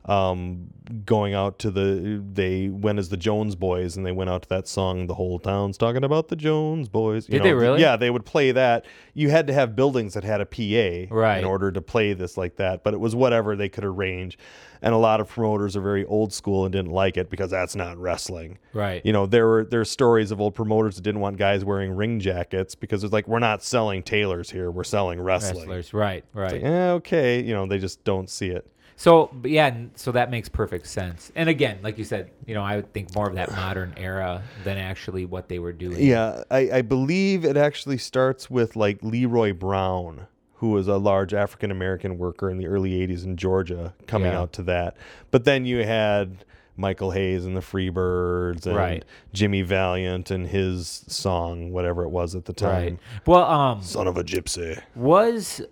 Um, 0.07 0.69
going 1.05 1.33
out 1.33 1.59
to 1.59 1.69
the 1.69 2.23
they 2.31 2.69
went 2.69 2.97
as 2.97 3.09
the 3.09 3.17
Jones 3.17 3.55
Boys 3.55 3.97
and 3.97 4.05
they 4.05 4.13
went 4.13 4.29
out 4.29 4.43
to 4.43 4.49
that 4.49 4.65
song. 4.65 5.07
The 5.07 5.15
whole 5.15 5.37
town's 5.37 5.77
talking 5.77 6.05
about 6.05 6.29
the 6.29 6.37
Jones 6.37 6.87
Boys. 6.87 7.27
You 7.27 7.33
Did 7.39 7.43
they 7.43 7.53
really? 7.53 7.81
Yeah, 7.81 7.97
they 7.97 8.09
would 8.09 8.23
play 8.25 8.53
that. 8.53 8.85
You 9.13 9.29
had 9.29 9.47
to 9.47 9.53
have 9.53 9.75
buildings 9.75 10.13
that 10.13 10.23
had 10.23 10.39
a 10.39 10.45
PA 10.45 11.13
Right. 11.13 11.39
in 11.39 11.43
order 11.43 11.73
to 11.73 11.81
play 11.81 12.13
this 12.13 12.37
like 12.37 12.55
that. 12.55 12.85
But 12.85 12.93
it 12.93 13.01
was 13.01 13.15
whatever 13.15 13.57
they 13.57 13.67
could 13.67 13.83
arrange. 13.83 14.37
And 14.81 14.93
a 14.93 14.97
lot 14.97 15.19
of 15.19 15.27
promoters 15.27 15.75
are 15.75 15.81
very 15.81 16.05
old 16.05 16.31
school 16.31 16.63
and 16.63 16.71
didn't 16.71 16.91
like 16.91 17.17
it 17.17 17.29
because 17.29 17.51
that's 17.51 17.75
not 17.75 17.97
wrestling. 17.97 18.59
Right. 18.73 19.01
You 19.03 19.11
know, 19.11 19.25
there 19.25 19.45
were 19.45 19.65
there's 19.65 19.91
stories 19.91 20.31
of 20.31 20.39
old 20.39 20.55
promoters 20.55 20.95
that 20.95 21.01
didn't 21.01 21.19
want 21.19 21.35
guys 21.35 21.65
wearing 21.65 21.91
ring 21.91 22.21
jackets 22.21 22.75
because 22.75 23.03
it's 23.03 23.11
like 23.11 23.27
we're 23.27 23.39
not 23.39 23.61
selling 23.61 24.03
tailors 24.03 24.51
here, 24.51 24.71
we're 24.71 24.85
selling 24.85 25.19
wrestling. 25.19 25.67
Wrestlers. 25.67 25.93
Right. 25.93 26.23
Right. 26.33 26.63
Eh, 26.63 26.89
okay, 26.91 27.41
you 27.41 27.53
know, 27.53 27.65
they 27.65 27.79
just 27.79 28.05
don't 28.05 28.29
see 28.29 28.51
it. 28.51 28.71
So 28.99 29.29
but 29.31 29.51
yeah, 29.51 29.67
n- 29.67 29.91
so 29.95 30.11
that 30.11 30.31
makes 30.31 30.49
perfect 30.49 30.87
sense. 30.87 31.31
And 31.35 31.47
again, 31.49 31.77
like 31.83 31.97
you 31.99 32.03
said, 32.03 32.31
you 32.47 32.55
know, 32.55 32.63
I 32.63 32.75
would 32.77 32.91
think 32.93 33.13
more 33.15 33.29
of 33.29 33.35
that 33.35 33.51
modern 33.51 33.93
era 33.95 34.41
than 34.63 34.77
actually 34.77 35.25
what 35.25 35.47
they 35.49 35.59
were 35.59 35.71
doing. 35.71 36.03
Yeah, 36.03 36.43
I, 36.49 36.69
I 36.73 36.81
believe 36.81 37.45
it 37.45 37.55
actually 37.57 37.99
starts 37.99 38.49
with 38.49 38.75
like 38.75 38.97
Leroy 39.03 39.53
Brown, 39.53 40.25
who 40.55 40.71
was 40.71 40.87
a 40.87 40.97
large 40.97 41.31
African 41.33 41.69
American 41.69 42.17
worker 42.17 42.49
in 42.49 42.57
the 42.57 42.65
early 42.67 42.91
80s 43.07 43.23
in 43.23 43.37
Georgia, 43.37 43.93
coming 44.07 44.31
Yeah. 44.31 44.39
out 44.39 44.53
to 44.53 44.63
that. 44.63 44.97
But 45.29 45.45
then 45.45 45.65
you 45.65 45.83
had 45.83 46.43
Michael 46.75 47.11
Hayes 47.11 47.45
and 47.45 47.55
the 47.55 47.61
Freebirds 47.61 48.65
and 48.65 48.75
Right. 48.75 49.05
Jimmy 49.33 49.61
Valiant 49.61 50.29
and 50.31 50.47
his 50.47 51.03
song, 51.07 51.71
whatever 51.71 52.03
it 52.03 52.09
was 52.09 52.33
at 52.35 52.45
the 52.45 52.53
time. 52.53 52.73
Right. 52.83 52.99
Well, 53.27 53.43
um, 53.45 53.81
Son 53.83 54.07
of 54.07 54.17
a 54.17 54.23
gypsy. 54.23 54.81
was 54.95 55.61
wa- 55.61 55.67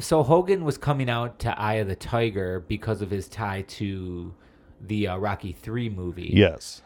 so 0.00 0.22
Hogan 0.22 0.64
was 0.64 0.78
coming 0.78 1.08
out 1.08 1.38
to 1.40 1.58
Eye 1.58 1.74
of 1.74 1.88
the 1.88 1.96
Tiger 1.96 2.60
because 2.60 3.02
of 3.02 3.10
his 3.10 3.28
tie 3.28 3.62
to 3.62 4.34
the 4.80 5.08
uh, 5.08 5.16
Rocky 5.16 5.52
Three 5.52 5.88
movie. 5.88 6.30
Yes. 6.34 6.82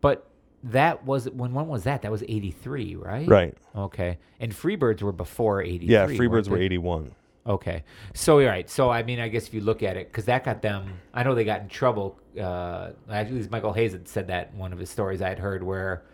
But 0.00 0.28
that 0.64 1.04
was 1.04 1.28
when 1.30 1.52
when 1.52 1.66
was 1.66 1.84
that? 1.84 2.02
That 2.02 2.12
was 2.12 2.22
eighty 2.24 2.50
three, 2.50 2.94
right? 2.94 3.26
Right. 3.26 3.56
Okay. 3.74 4.18
And 4.40 4.52
Freebirds 4.52 5.02
were 5.02 5.12
before 5.12 5.62
eighty. 5.62 5.86
Yeah, 5.86 6.06
Freebirds 6.06 6.48
were 6.48 6.58
81. 6.58 7.14
Okay. 7.44 7.82
So 8.14 8.38
you're 8.38 8.50
right. 8.50 8.70
So 8.70 8.90
I 8.90 9.02
mean, 9.02 9.18
I 9.18 9.28
guess 9.28 9.48
if 9.48 9.54
you 9.54 9.60
look 9.60 9.82
at 9.82 9.96
it, 9.96 10.08
because 10.08 10.26
that 10.26 10.44
got 10.44 10.62
them. 10.62 11.00
I 11.12 11.22
know 11.24 11.34
they 11.34 11.44
got 11.44 11.62
in 11.62 11.68
trouble. 11.68 12.18
Uh, 12.40 12.90
actually, 13.10 13.48
Michael 13.48 13.72
Hayes 13.72 13.92
had 13.92 14.06
said 14.06 14.28
that 14.28 14.50
in 14.52 14.58
one 14.58 14.72
of 14.72 14.78
his 14.78 14.90
stories 14.90 15.20
I 15.20 15.28
had 15.28 15.38
heard 15.38 15.62
where 15.62 16.04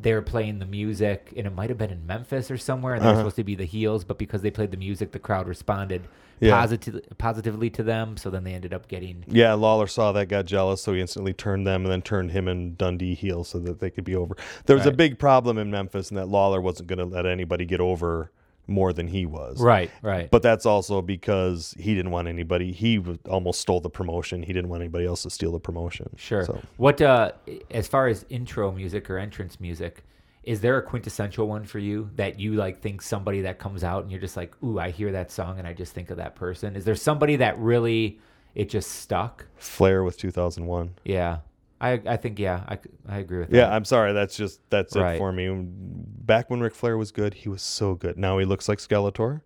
they 0.00 0.12
were 0.12 0.22
playing 0.22 0.58
the 0.58 0.66
music, 0.66 1.32
and 1.36 1.46
it 1.46 1.54
might 1.54 1.68
have 1.68 1.78
been 1.78 1.90
in 1.90 2.06
Memphis 2.06 2.50
or 2.50 2.58
somewhere, 2.58 2.94
and 2.94 3.02
they 3.02 3.06
were 3.06 3.12
Uh-huh. 3.12 3.20
supposed 3.22 3.36
to 3.36 3.44
be 3.44 3.54
the 3.54 3.64
heels, 3.64 4.04
but 4.04 4.18
because 4.18 4.42
they 4.42 4.50
played 4.50 4.70
the 4.70 4.76
music, 4.76 5.12
the 5.12 5.18
crowd 5.18 5.46
responded 5.48 6.02
Yeah. 6.40 6.50
positively 6.58 7.02
positively 7.16 7.70
to 7.70 7.82
them. 7.84 8.16
So 8.16 8.28
then 8.28 8.42
they 8.44 8.52
ended 8.54 8.74
up 8.74 8.88
getting. 8.88 9.24
Yeah, 9.28 9.54
Lawler 9.54 9.86
saw 9.86 10.10
that, 10.12 10.26
got 10.26 10.46
jealous, 10.46 10.82
so 10.82 10.92
he 10.92 11.00
instantly 11.00 11.32
turned 11.32 11.64
them 11.66 11.82
and 11.84 11.92
then 11.92 12.02
turned 12.02 12.32
him 12.32 12.48
and 12.48 12.76
Dundee 12.76 13.14
heel 13.14 13.44
so 13.44 13.58
that 13.60 13.78
they 13.78 13.88
could 13.88 14.04
be 14.04 14.16
over. 14.16 14.36
There 14.66 14.76
was 14.76 14.84
a 14.84 14.90
big 14.92 15.18
problem 15.18 15.58
in 15.58 15.70
Memphis, 15.70 16.10
and 16.10 16.18
that 16.18 16.26
Lawler 16.26 16.60
wasn't 16.60 16.88
going 16.88 16.98
to 16.98 17.04
let 17.04 17.24
anybody 17.24 17.64
get 17.64 17.80
over 17.80 18.30
more 18.66 18.92
than 18.92 19.08
he 19.08 19.26
was. 19.26 19.60
Right. 19.60 19.90
Right. 20.02 20.30
But 20.30 20.42
that's 20.42 20.66
also 20.66 21.02
because 21.02 21.74
he 21.78 21.94
didn't 21.94 22.10
want 22.10 22.28
anybody. 22.28 22.72
He 22.72 23.02
almost 23.28 23.60
stole 23.60 23.80
the 23.80 23.90
promotion. 23.90 24.42
He 24.42 24.52
didn't 24.52 24.70
want 24.70 24.82
anybody 24.82 25.06
else 25.06 25.22
to 25.24 25.30
steal 25.30 25.52
the 25.52 25.60
promotion. 25.60 26.14
Sure. 26.16 26.44
So, 26.44 26.60
What 26.76 27.00
uh 27.02 27.32
as 27.70 27.86
far 27.88 28.08
as 28.08 28.24
intro 28.30 28.72
music 28.72 29.10
or 29.10 29.18
entrance 29.18 29.60
music, 29.60 30.04
is 30.42 30.60
there 30.60 30.76
a 30.76 30.82
quintessential 30.82 31.46
one 31.46 31.64
for 31.64 31.78
you 31.78 32.10
that 32.16 32.38
you 32.38 32.54
like 32.54 32.80
think 32.80 33.02
somebody 33.02 33.42
that 33.42 33.58
comes 33.58 33.84
out 33.84 34.02
and 34.02 34.10
you're 34.10 34.20
just 34.20 34.36
like, 34.36 34.54
"Ooh, 34.62 34.78
I 34.78 34.90
hear 34.90 35.12
that 35.12 35.30
song 35.30 35.58
and 35.58 35.66
I 35.66 35.72
just 35.72 35.92
think 35.92 36.10
of 36.10 36.18
that 36.18 36.34
person." 36.34 36.76
Is 36.76 36.84
there 36.84 36.94
somebody 36.94 37.36
that 37.36 37.58
really 37.58 38.18
it 38.54 38.68
just 38.68 38.90
stuck? 38.92 39.46
Flair 39.56 40.04
with 40.04 40.16
2001. 40.18 40.94
Yeah. 41.04 41.38
I 41.80 42.00
I 42.06 42.16
think 42.16 42.38
yeah, 42.38 42.64
I, 42.68 42.78
I 43.08 43.18
agree 43.18 43.38
with 43.40 43.50
that. 43.50 43.56
Yeah, 43.56 43.74
I'm 43.74 43.84
sorry. 43.84 44.12
That's 44.12 44.36
just 44.36 44.60
that's 44.70 44.96
Right. 44.96 45.14
it 45.14 45.18
for 45.18 45.32
me. 45.32 45.48
Back 45.52 46.48
when 46.50 46.60
Ric 46.60 46.74
Flair 46.74 46.96
was 46.96 47.10
good, 47.12 47.34
he 47.34 47.48
was 47.48 47.62
so 47.62 47.94
good. 47.94 48.16
Now 48.16 48.38
he 48.38 48.44
looks 48.44 48.68
like 48.68 48.78
Skeletor, 48.78 49.42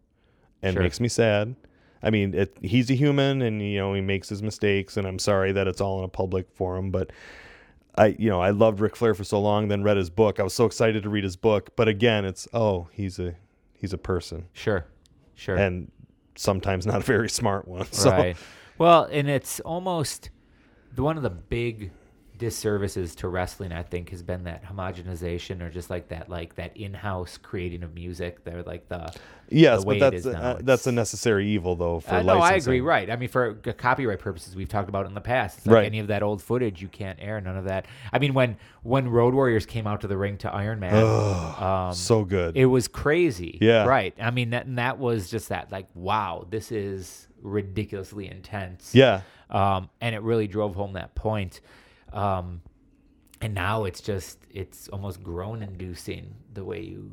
and 0.63 0.75
Sure. 0.75 0.83
makes 0.83 1.01
me 1.01 1.09
sad. 1.09 1.57
I 2.03 2.11
mean, 2.11 2.33
it, 2.35 2.57
he's 2.63 2.91
a 2.91 2.95
human, 2.95 3.43
and 3.43 3.61
you 3.61 3.79
know 3.79 3.93
he 3.95 4.01
makes 4.01 4.29
his 4.29 4.43
mistakes, 4.43 4.97
and 4.97 5.07
I'm 5.07 5.19
sorry 5.19 5.51
that 5.53 5.67
it's 5.67 5.81
all 5.81 5.99
in 5.99 6.05
a 6.05 6.09
public 6.09 6.49
forum. 6.53 6.91
But 6.93 7.11
I, 7.97 8.15
you 8.19 8.29
know, 8.31 8.41
I 8.41 8.51
loved 8.51 8.79
Ric 8.79 8.95
Flair 8.95 9.15
for 9.15 9.25
so 9.25 9.41
long, 9.41 9.67
then 9.69 9.83
read 9.83 9.97
his 9.97 10.11
book. 10.11 10.39
I 10.39 10.45
was 10.45 10.55
so 10.55 10.65
excited 10.67 11.03
to 11.03 11.09
read 11.09 11.25
his 11.25 11.35
book, 11.37 11.75
but 11.75 11.89
again, 11.89 12.25
it's 12.25 12.47
oh, 12.53 12.89
he's 12.93 13.19
a 13.19 13.35
he's 13.75 13.93
a 13.93 13.99
person, 13.99 14.47
Sure. 14.53 14.85
Sure. 15.35 15.57
and 15.57 15.91
sometimes 16.37 16.87
not 16.87 16.97
a 16.97 17.05
very 17.05 17.29
smart 17.29 17.67
one. 17.67 17.87
So 17.91 18.11
Right. 18.11 18.37
Well, 18.77 19.09
and 19.11 19.29
it's 19.29 19.59
almost 19.61 20.31
the 20.95 21.03
one 21.03 21.17
of 21.17 21.25
the 21.25 21.31
big 21.31 21.91
disservices 22.39 23.15
to 23.17 23.29
wrestling. 23.29 23.73
I 23.73 23.83
think 23.83 24.11
has 24.11 24.23
been 24.23 24.45
that 24.45 24.65
homogenization, 24.65 25.61
or 25.63 25.69
just 25.71 25.91
like 25.91 26.09
that, 26.09 26.29
like 26.31 26.55
that 26.55 26.77
in-house 26.77 27.37
creating 27.39 27.83
of 27.83 27.95
music. 27.95 28.45
They're 28.45 28.63
like 28.63 28.89
the 28.89 29.13
yes, 29.49 29.81
the 29.81 29.87
but 29.87 29.99
that's 29.99 30.25
uh, 30.27 30.59
that's 30.63 30.87
a 30.87 30.93
necessary 30.93 31.49
evil 31.49 31.77
though 31.77 32.01
for 32.01 32.15
Uh, 32.15 32.23
no, 32.23 32.39
I 32.39 32.53
agree. 32.53 32.81
Right. 32.81 33.11
I 33.11 33.17
mean, 33.17 33.29
for 33.29 33.55
copyright 33.55 34.21
purposes, 34.21 34.55
we've 34.57 34.69
talked 34.69 34.89
about 34.89 35.07
in 35.07 35.15
the 35.15 35.21
past. 35.21 35.59
It's 35.59 35.67
like 35.67 35.75
Right. 35.75 35.87
any 35.87 35.99
of 35.99 36.07
that 36.07 36.23
old 36.23 36.41
footage 36.43 36.81
you 36.81 36.89
can't 36.89 37.19
air. 37.21 37.41
None 37.41 37.57
of 37.57 37.65
that. 37.65 37.87
I 38.13 38.19
mean, 38.19 38.35
when 38.35 38.57
when 38.83 39.09
Road 39.09 39.35
Warriors 39.35 39.67
came 39.67 39.87
out 39.87 40.01
to 40.03 40.07
the 40.07 40.17
ring 40.17 40.39
to 40.39 40.53
Iron 40.53 40.81
Man, 40.81 41.05
um, 41.63 41.93
so 41.93 42.25
good. 42.25 42.57
it 42.57 42.67
was 42.67 42.89
crazy. 42.89 43.59
Yeah. 43.61 43.85
Right. 43.85 44.15
I 44.21 44.31
mean, 44.31 44.51
that, 44.51 44.67
and 44.67 44.79
that 44.79 44.99
was 44.99 45.29
just 45.31 45.49
that. 45.51 45.71
Like, 45.73 45.87
wow, 45.95 46.47
this 46.49 46.71
is 46.73 47.27
ridiculously 47.43 48.29
intense. 48.31 48.95
yeah, 48.95 49.21
Um, 49.51 49.89
and 50.01 50.15
it 50.15 50.23
really 50.23 50.47
drove 50.49 50.75
home 50.75 50.95
that 50.95 51.15
point. 51.15 51.61
Um, 52.13 52.63
and 53.41 53.55
now 53.55 53.85
it's 53.85 54.01
just 54.01 54.39
it's 54.53 54.89
almost 54.89 55.23
groan 55.23 55.63
inducing 55.63 56.35
the 56.55 56.65
way 56.65 56.81
you. 56.81 57.13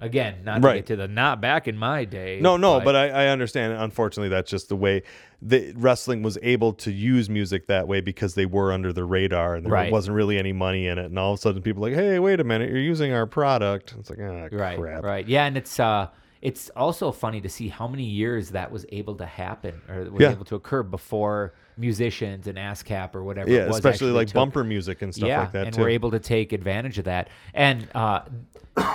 Again, 0.00 0.44
not 0.44 0.62
to 0.62 0.68
Right. 0.68 0.74
get 0.76 0.86
to 0.86 0.94
the 0.96 1.08
not 1.08 1.40
back 1.40 1.66
in 1.66 1.76
my 1.76 2.04
day. 2.04 2.38
No, 2.40 2.56
no, 2.56 2.78
but 2.80 2.94
I, 2.94 3.08
I 3.08 3.26
understand. 3.28 3.72
Unfortunately, 3.72 4.28
that's 4.28 4.48
just 4.48 4.68
the 4.68 4.76
way 4.76 5.02
the 5.42 5.72
wrestling 5.76 6.22
was 6.22 6.38
able 6.40 6.72
to 6.74 6.92
use 6.92 7.28
music 7.28 7.66
that 7.66 7.88
way 7.88 8.00
because 8.00 8.34
they 8.36 8.46
were 8.46 8.70
under 8.72 8.92
the 8.92 9.02
radar 9.04 9.56
and 9.56 9.66
there 9.66 9.72
Right. 9.72 9.90
wasn't 9.90 10.14
really 10.14 10.38
any 10.38 10.52
money 10.52 10.86
in 10.86 10.98
it. 10.98 11.06
And 11.06 11.18
all 11.18 11.32
of 11.32 11.38
a 11.40 11.42
sudden, 11.42 11.62
people 11.62 11.84
are 11.84 11.90
like, 11.90 11.98
"Hey, 11.98 12.20
wait 12.20 12.38
a 12.38 12.44
minute, 12.44 12.70
you're 12.70 12.78
using 12.78 13.12
our 13.12 13.26
product." 13.26 13.96
It's 13.98 14.08
like, 14.08 14.20
ah, 14.22 14.46
right 14.52 14.78
crap. 14.78 15.02
right 15.02 15.26
yeah 15.26 15.46
and 15.46 15.56
it's 15.56 15.80
uh 15.80 16.06
it's 16.42 16.70
also 16.76 17.10
funny 17.10 17.40
to 17.40 17.48
see 17.48 17.66
how 17.66 17.88
many 17.88 18.04
years 18.04 18.50
that 18.50 18.70
was 18.70 18.86
able 18.90 19.16
to 19.16 19.26
happen 19.26 19.82
or 19.88 20.08
was 20.12 20.22
Yeah. 20.22 20.30
able 20.30 20.44
to 20.44 20.54
occur 20.54 20.84
before 20.84 21.54
musicians 21.78 22.46
and 22.46 22.58
ASCAP 22.58 23.14
or 23.14 23.22
whatever 23.24 23.50
Yeah, 23.50 23.62
it 23.64 23.68
was 23.68 23.76
especially 23.76 24.10
like 24.10 24.28
took- 24.28 24.34
bumper 24.34 24.64
music 24.64 25.02
and 25.02 25.14
stuff 25.14 25.28
yeah 25.28 25.40
like 25.40 25.52
that 25.52 25.66
and 25.66 25.74
too. 25.74 25.80
we're 25.82 25.90
able 25.90 26.10
to 26.10 26.18
take 26.18 26.52
advantage 26.52 26.98
of 26.98 27.04
that 27.06 27.28
and 27.54 27.86
uh 27.94 28.20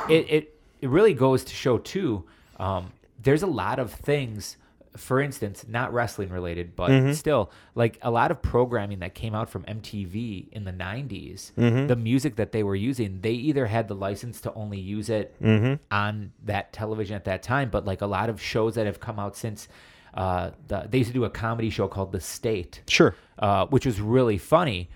it 0.09 0.25
it, 0.29 0.55
it 0.81 0.89
really 0.89 1.13
goes 1.13 1.43
to 1.45 1.53
show 1.55 1.77
too 1.77 2.23
um 2.59 2.91
there's 3.21 3.43
a 3.43 3.47
lot 3.47 3.79
of 3.79 3.91
things 3.91 4.57
for 4.97 5.19
instance 5.21 5.65
not 5.67 5.91
wrestling 5.91 6.29
related 6.29 6.75
but 6.75 6.91
Mm-hmm. 6.91 7.13
still 7.13 7.49
like 7.73 7.97
a 8.03 8.11
lot 8.11 8.29
of 8.29 8.41
programming 8.43 8.99
that 8.99 9.15
came 9.15 9.33
out 9.33 9.49
from 9.49 9.63
mtv 9.63 10.49
in 10.51 10.65
the 10.65 10.71
90s 10.71 11.51
Mm-hmm. 11.53 11.87
the 11.87 11.95
music 11.95 12.35
that 12.35 12.51
they 12.51 12.61
were 12.63 12.75
using 12.75 13.19
they 13.21 13.31
either 13.31 13.65
had 13.65 13.87
the 13.87 13.95
license 13.95 14.39
to 14.41 14.53
only 14.53 14.79
use 14.79 15.09
it 15.09 15.33
Mm-hmm. 15.41 15.75
on 15.89 16.31
that 16.45 16.73
television 16.73 17.15
at 17.15 17.25
that 17.25 17.41
time 17.41 17.69
but 17.71 17.85
like 17.85 18.01
a 18.01 18.05
lot 18.07 18.29
of 18.29 18.39
shows 18.41 18.75
that 18.75 18.85
have 18.85 18.99
come 18.99 19.17
out 19.17 19.35
since 19.35 19.67
uh, 20.13 20.51
the, 20.67 20.87
they 20.89 20.99
used 20.99 21.09
to 21.09 21.13
do 21.13 21.25
a 21.25 21.29
comedy 21.29 21.69
show 21.69 21.87
called 21.87 22.11
the 22.11 22.21
state 22.21 22.81
sure. 22.87 23.15
uh, 23.39 23.65
which 23.67 23.85
was 23.85 23.99
really 23.99 24.37
funny. 24.37 24.89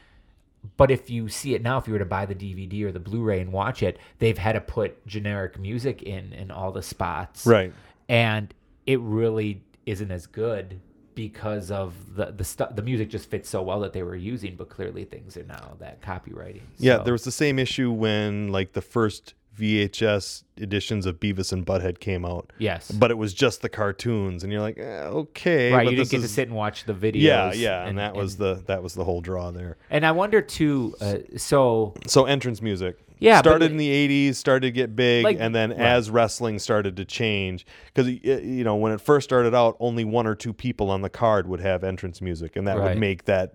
But 0.76 0.92
if 0.92 1.10
you 1.10 1.30
see 1.30 1.56
it 1.56 1.62
now, 1.62 1.78
if 1.78 1.88
you 1.88 1.94
were 1.94 2.00
to 2.00 2.06
buy 2.06 2.26
the 2.26 2.36
DVD 2.36 2.84
or 2.84 2.92
the 2.92 3.00
Blu-ray 3.00 3.40
and 3.40 3.54
watch 3.54 3.82
it, 3.82 3.98
they've 4.20 4.38
had 4.38 4.54
to 4.54 4.62
put 4.62 5.06
generic 5.08 5.58
music 5.58 6.04
in 6.04 6.34
in 6.34 6.52
all 6.52 6.72
the 6.72 6.84
spots, 6.84 7.46
Right. 7.46 7.74
And 8.10 8.54
it 8.86 9.00
really 9.00 9.64
isn't 9.86 10.12
as 10.12 10.28
good 10.28 10.80
because 11.16 11.72
of 11.72 12.16
the 12.16 12.32
the 12.32 12.44
stu- 12.44 12.68
the 12.76 12.82
music 12.84 13.10
just 13.10 13.30
fits 13.30 13.50
so 13.50 13.62
well 13.62 13.80
that 13.80 13.92
they 13.94 14.04
were 14.04 14.16
using, 14.16 14.56
but 14.56 14.70
clearly 14.70 15.04
things 15.04 15.36
are 15.36 15.44
now 15.44 15.76
that 15.80 16.02
copywriting. 16.02 16.62
Yeah, 16.78 16.98
there 17.00 17.14
was 17.14 17.24
the 17.24 17.32
same 17.32 17.58
issue 17.60 17.92
when 17.92 18.50
like 18.50 18.74
the 18.74 18.82
first 18.84 19.34
VHS 19.58 20.44
editions 20.58 21.06
of 21.06 21.20
Beavis 21.20 21.52
and 21.52 21.66
Butthead 21.66 22.00
came 22.00 22.26
out. 22.26 22.52
Yes. 22.58 22.92
But 22.92 23.12
it 23.12 23.18
was 23.18 23.34
just 23.34 23.62
the 23.62 23.70
cartoons, 23.70 24.44
and 24.44 24.52
you're 24.54 24.62
like, 24.62 24.78
eh, 24.78 25.04
okay, 25.06 25.72
right. 25.74 25.86
but 25.86 25.92
You 25.92 25.98
didn't 25.98 26.10
get 26.12 26.18
is- 26.22 26.30
to 26.30 26.34
sit 26.34 26.48
and 26.48 26.56
watch 26.56 26.86
the 26.86 26.94
videos. 26.94 27.22
Yeah, 27.22 27.54
yeah, 27.54 27.86
and, 27.88 27.98
that 27.98 28.16
was 28.16 28.38
the 28.38 28.64
that 28.68 28.84
was 28.84 28.94
the 28.94 29.04
whole 29.04 29.22
draw 29.22 29.52
there. 29.52 29.78
And 29.90 30.06
I 30.06 30.12
wonder 30.12 30.42
too. 30.42 30.96
Uh, 31.02 31.18
so 31.38 31.94
So 32.06 32.26
entrance 32.26 32.62
music, 32.62 32.98
Yeah, 33.20 33.40
started 33.40 33.66
it- 33.66 33.72
in 33.72 33.78
the 33.78 33.90
'80s, 33.90 34.36
started 34.36 34.68
to 34.68 34.72
get 34.72 34.96
big, 34.96 35.24
Like- 35.24 35.38
and 35.40 35.54
then 35.56 35.72
right. 35.72 35.80
as 35.80 36.10
wrestling 36.10 36.60
started 36.60 36.96
to 36.98 37.06
change, 37.06 37.66
because 37.94 38.08
you 38.10 38.64
know 38.64 38.76
when 38.76 38.92
it 38.92 39.02
first 39.02 39.24
started 39.26 39.56
out, 39.56 39.76
only 39.80 40.06
one 40.06 40.28
or 40.28 40.36
two 40.36 40.54
people 40.54 40.90
on 40.92 41.02
the 41.02 41.10
card 41.10 41.48
would 41.48 41.62
have 41.62 41.84
entrance 41.84 42.22
music, 42.22 42.56
and 42.56 42.68
that 42.68 42.78
Right. 42.78 42.90
would 42.90 42.98
make 43.00 43.26
that 43.26 43.54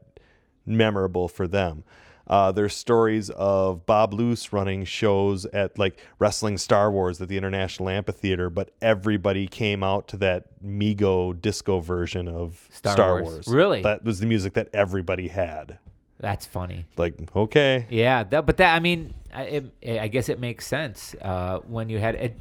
memorable 0.66 1.28
for 1.28 1.46
them. 1.48 1.84
Uh, 2.32 2.50
there's 2.50 2.74
stories 2.74 3.28
of 3.28 3.84
Bob 3.84 4.14
Luce 4.14 4.54
running 4.54 4.86
shows 4.86 5.44
at 5.46 5.78
like 5.78 5.98
Wrestling 6.18 6.56
Star 6.56 6.90
Wars 6.90 7.20
at 7.20 7.28
the 7.28 7.36
International 7.36 7.90
Amphitheater, 7.90 8.48
but 8.48 8.70
everybody 8.80 9.46
came 9.46 9.82
out 9.82 10.08
to 10.08 10.16
that 10.16 10.46
Meco 10.62 11.34
disco 11.34 11.80
version 11.80 12.28
of 12.28 12.68
Star 12.72 12.92
Star, 12.94 13.20
Wars. 13.20 13.34
Wars. 13.34 13.48
Really? 13.48 13.82
That 13.82 14.02
was 14.02 14.18
the 14.20 14.24
music 14.26 14.54
that 14.54 14.68
everybody 14.72 15.28
had. 15.28 15.78
that's 16.18 16.46
funny. 16.46 16.86
Like, 16.96 17.14
okay. 17.36 17.86
Yeah, 17.90 18.24
that, 18.24 18.46
but 18.46 18.56
that 18.56 18.74
I 18.74 18.80
mean, 18.80 19.12
I, 19.34 19.42
it, 19.82 20.00
I 20.00 20.08
guess 20.08 20.30
it 20.30 20.40
makes 20.40 20.66
sense 20.66 21.14
uh, 21.20 21.58
when 21.66 21.90
you 21.90 21.98
had 21.98 22.14
it 22.14 22.40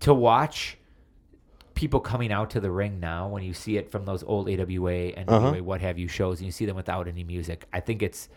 to 0.00 0.12
watch 0.12 0.78
people 1.74 2.00
coming 2.00 2.32
out 2.32 2.50
to 2.50 2.60
the 2.60 2.72
ring 2.72 2.98
now. 2.98 3.28
When 3.28 3.44
you 3.44 3.54
see 3.54 3.76
it 3.76 3.92
from 3.92 4.04
those 4.04 4.24
old 4.24 4.48
AWA 4.48 4.92
and 5.16 5.30
Uh-huh. 5.30 5.48
AWA 5.50 5.62
what 5.62 5.80
have 5.80 5.96
you 5.96 6.08
shows, 6.08 6.40
and 6.40 6.46
you 6.46 6.52
see 6.52 6.66
them 6.66 6.74
without 6.74 7.06
any 7.06 7.22
music, 7.22 7.66
I 7.72 7.78
think 7.78 8.02
it's 8.02 8.28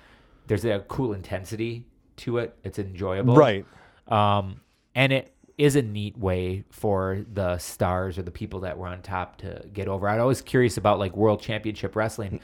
there's 0.48 0.66
a 0.66 0.80
cool 0.88 1.14
intensity 1.14 1.86
to 2.18 2.38
it. 2.38 2.56
It's 2.64 2.80
enjoyable, 2.80 3.36
Right. 3.36 3.66
Um, 4.08 4.62
and 4.94 5.12
it 5.12 5.34
is 5.58 5.76
a 5.76 5.82
neat 5.82 6.18
way 6.18 6.64
for 6.70 7.26
the 7.34 7.58
stars 7.58 8.18
or 8.18 8.24
the 8.24 8.32
people 8.32 8.62
that 8.62 8.78
were 8.78 8.88
on 8.88 9.02
top 9.02 9.38
to 9.38 9.64
get 9.74 9.88
over. 9.88 10.08
I'm 10.08 10.20
always 10.20 10.42
curious 10.42 10.78
about 10.78 11.00
like 11.00 11.16
World 11.16 11.42
Championship 11.42 11.96
Wrestling, 11.96 12.40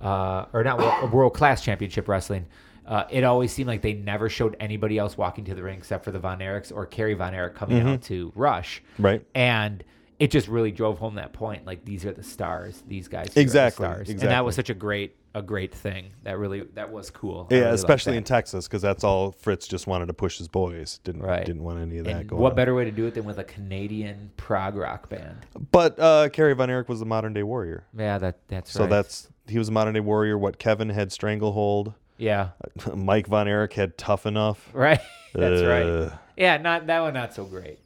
uh, 0.00 0.46
or 0.52 0.62
not 0.64 0.78
World, 0.78 1.12
World 1.12 1.34
Class 1.34 1.62
Championship 1.62 2.08
Wrestling. 2.08 2.46
Uh, 2.86 3.04
it 3.10 3.24
always 3.24 3.50
seemed 3.50 3.66
like 3.66 3.80
they 3.82 3.94
never 3.94 4.28
showed 4.28 4.56
anybody 4.60 4.98
else 4.98 5.16
walking 5.16 5.44
to 5.46 5.54
the 5.54 5.62
ring 5.62 5.78
except 5.78 6.04
for 6.04 6.10
the 6.10 6.18
Von 6.18 6.40
Erichs 6.40 6.70
or 6.70 6.84
Kerry 6.84 7.14
Von 7.14 7.34
Erich 7.34 7.54
coming 7.54 7.80
out 7.80 8.02
to 8.02 8.30
Rush. 8.34 8.82
Right. 8.98 9.24
And 9.34 9.82
it 10.18 10.30
just 10.30 10.48
really 10.48 10.70
drove 10.70 10.98
home 10.98 11.14
that 11.14 11.32
point. 11.32 11.64
Like 11.66 11.84
these 11.84 12.04
are 12.04 12.12
the 12.12 12.22
stars. 12.22 12.82
These 12.86 13.08
guys 13.08 13.28
are 13.28 13.34
the 13.34 13.40
Exactly. 13.40 13.86
And 14.10 14.20
that 14.20 14.44
was 14.44 14.54
such 14.54 14.70
a 14.70 14.74
great 14.74 15.16
a 15.34 15.42
great 15.42 15.74
thing. 15.74 16.12
That 16.22 16.38
really 16.38 16.62
that 16.74 16.90
was 16.92 17.10
cool. 17.10 17.48
Yeah, 17.50 17.58
really 17.60 17.74
especially 17.74 18.16
in 18.16 18.24
Texas, 18.24 18.66
because 18.68 18.82
that's 18.82 19.02
all 19.04 19.32
Fritz 19.32 19.66
just 19.66 19.86
wanted 19.86 20.06
to 20.06 20.12
push 20.14 20.38
his 20.38 20.48
boys. 20.48 21.00
Didn't 21.04 21.22
Right. 21.22 21.44
didn't 21.44 21.62
want 21.62 21.80
any 21.80 21.98
of 21.98 22.04
that 22.04 22.16
And 22.16 22.28
going. 22.28 22.40
what 22.42 22.52
on. 22.52 22.56
better 22.56 22.74
way 22.74 22.84
to 22.84 22.90
do 22.90 23.06
it 23.06 23.14
than 23.14 23.24
with 23.24 23.38
a 23.38 23.44
Canadian 23.44 24.30
prog 24.36 24.76
rock 24.76 25.08
band? 25.08 25.38
But 25.72 25.98
uh, 25.98 26.28
Kerry 26.30 26.54
Von 26.54 26.70
Erich 26.70 26.88
was 26.88 27.00
a 27.00 27.04
modern 27.04 27.32
day 27.32 27.42
warrior, 27.42 27.84
Yeah, 27.96 28.18
that 28.18 28.38
that's 28.48 28.70
so 28.70 28.82
right. 28.82 28.90
that's 28.90 29.28
he 29.48 29.58
was 29.58 29.68
a 29.68 29.72
modern 29.72 29.94
day 29.94 30.00
warrior. 30.00 30.38
What 30.38 30.58
Kevin 30.58 30.88
had 30.88 31.10
stranglehold, 31.12 31.94
yeah, 32.16 32.50
Mike 32.94 33.26
Von 33.26 33.48
Erich 33.48 33.72
had 33.72 33.98
tough 33.98 34.26
enough. 34.26 34.70
right. 34.72 35.00
that's 35.34 35.60
Uh, 35.62 36.10
right. 36.10 36.18
Yeah, 36.36 36.56
not 36.58 36.86
that 36.86 37.00
one. 37.00 37.14
Not 37.14 37.34
so 37.34 37.44
great. 37.44 37.78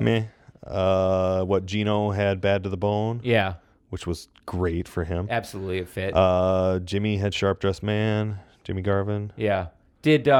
Meh. 0.00 0.24
Uh, 0.66 1.42
what 1.44 1.64
Gino 1.66 2.10
had 2.10 2.40
bad 2.40 2.64
to 2.64 2.68
the 2.68 2.76
bone, 2.76 3.20
Yeah, 3.24 3.54
which 3.90 4.06
was 4.06 4.28
great 4.46 4.88
for 4.88 5.04
him. 5.04 5.26
absolutely 5.30 5.80
a 5.80 5.86
fit. 5.86 6.14
Uh, 6.16 6.80
Jimmy 6.84 7.16
had 7.18 7.34
sharp 7.34 7.60
dressed 7.60 7.82
man. 7.82 8.38
Jimmy 8.64 8.82
Garvin. 8.82 9.32
yeah. 9.36 9.68
Did 10.02 10.28
uh, 10.28 10.34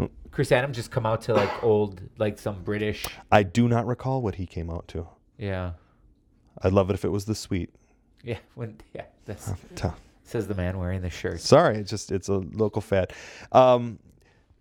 uh, 0.00 0.06
Chris 0.30 0.50
Adams 0.50 0.74
just 0.76 0.90
come 0.90 1.04
out 1.04 1.20
to 1.22 1.34
like 1.34 1.62
old, 1.62 2.00
like 2.16 2.38
some 2.38 2.62
British? 2.62 3.06
I 3.30 3.42
do 3.42 3.68
not 3.68 3.86
recall 3.86 4.22
what 4.22 4.36
he 4.36 4.46
came 4.46 4.70
out 4.70 4.88
to. 4.88 5.06
Yeah, 5.36 5.72
I'd 6.62 6.72
love 6.72 6.88
it 6.88 6.94
if 6.94 7.04
it 7.04 7.10
was 7.10 7.26
the 7.26 7.34
sweet. 7.34 7.68
yeah. 8.24 8.38
When 8.54 8.78
yeah, 8.94 9.04
that's 9.26 9.52
says 10.24 10.46
the 10.48 10.54
man 10.54 10.78
wearing 10.78 11.02
the 11.02 11.10
shirt. 11.10 11.40
Sorry, 11.42 11.76
it's 11.76 11.90
just 11.90 12.10
it's 12.10 12.28
a 12.28 12.38
local 12.38 12.80
fad. 12.80 13.12
Um, 13.52 13.98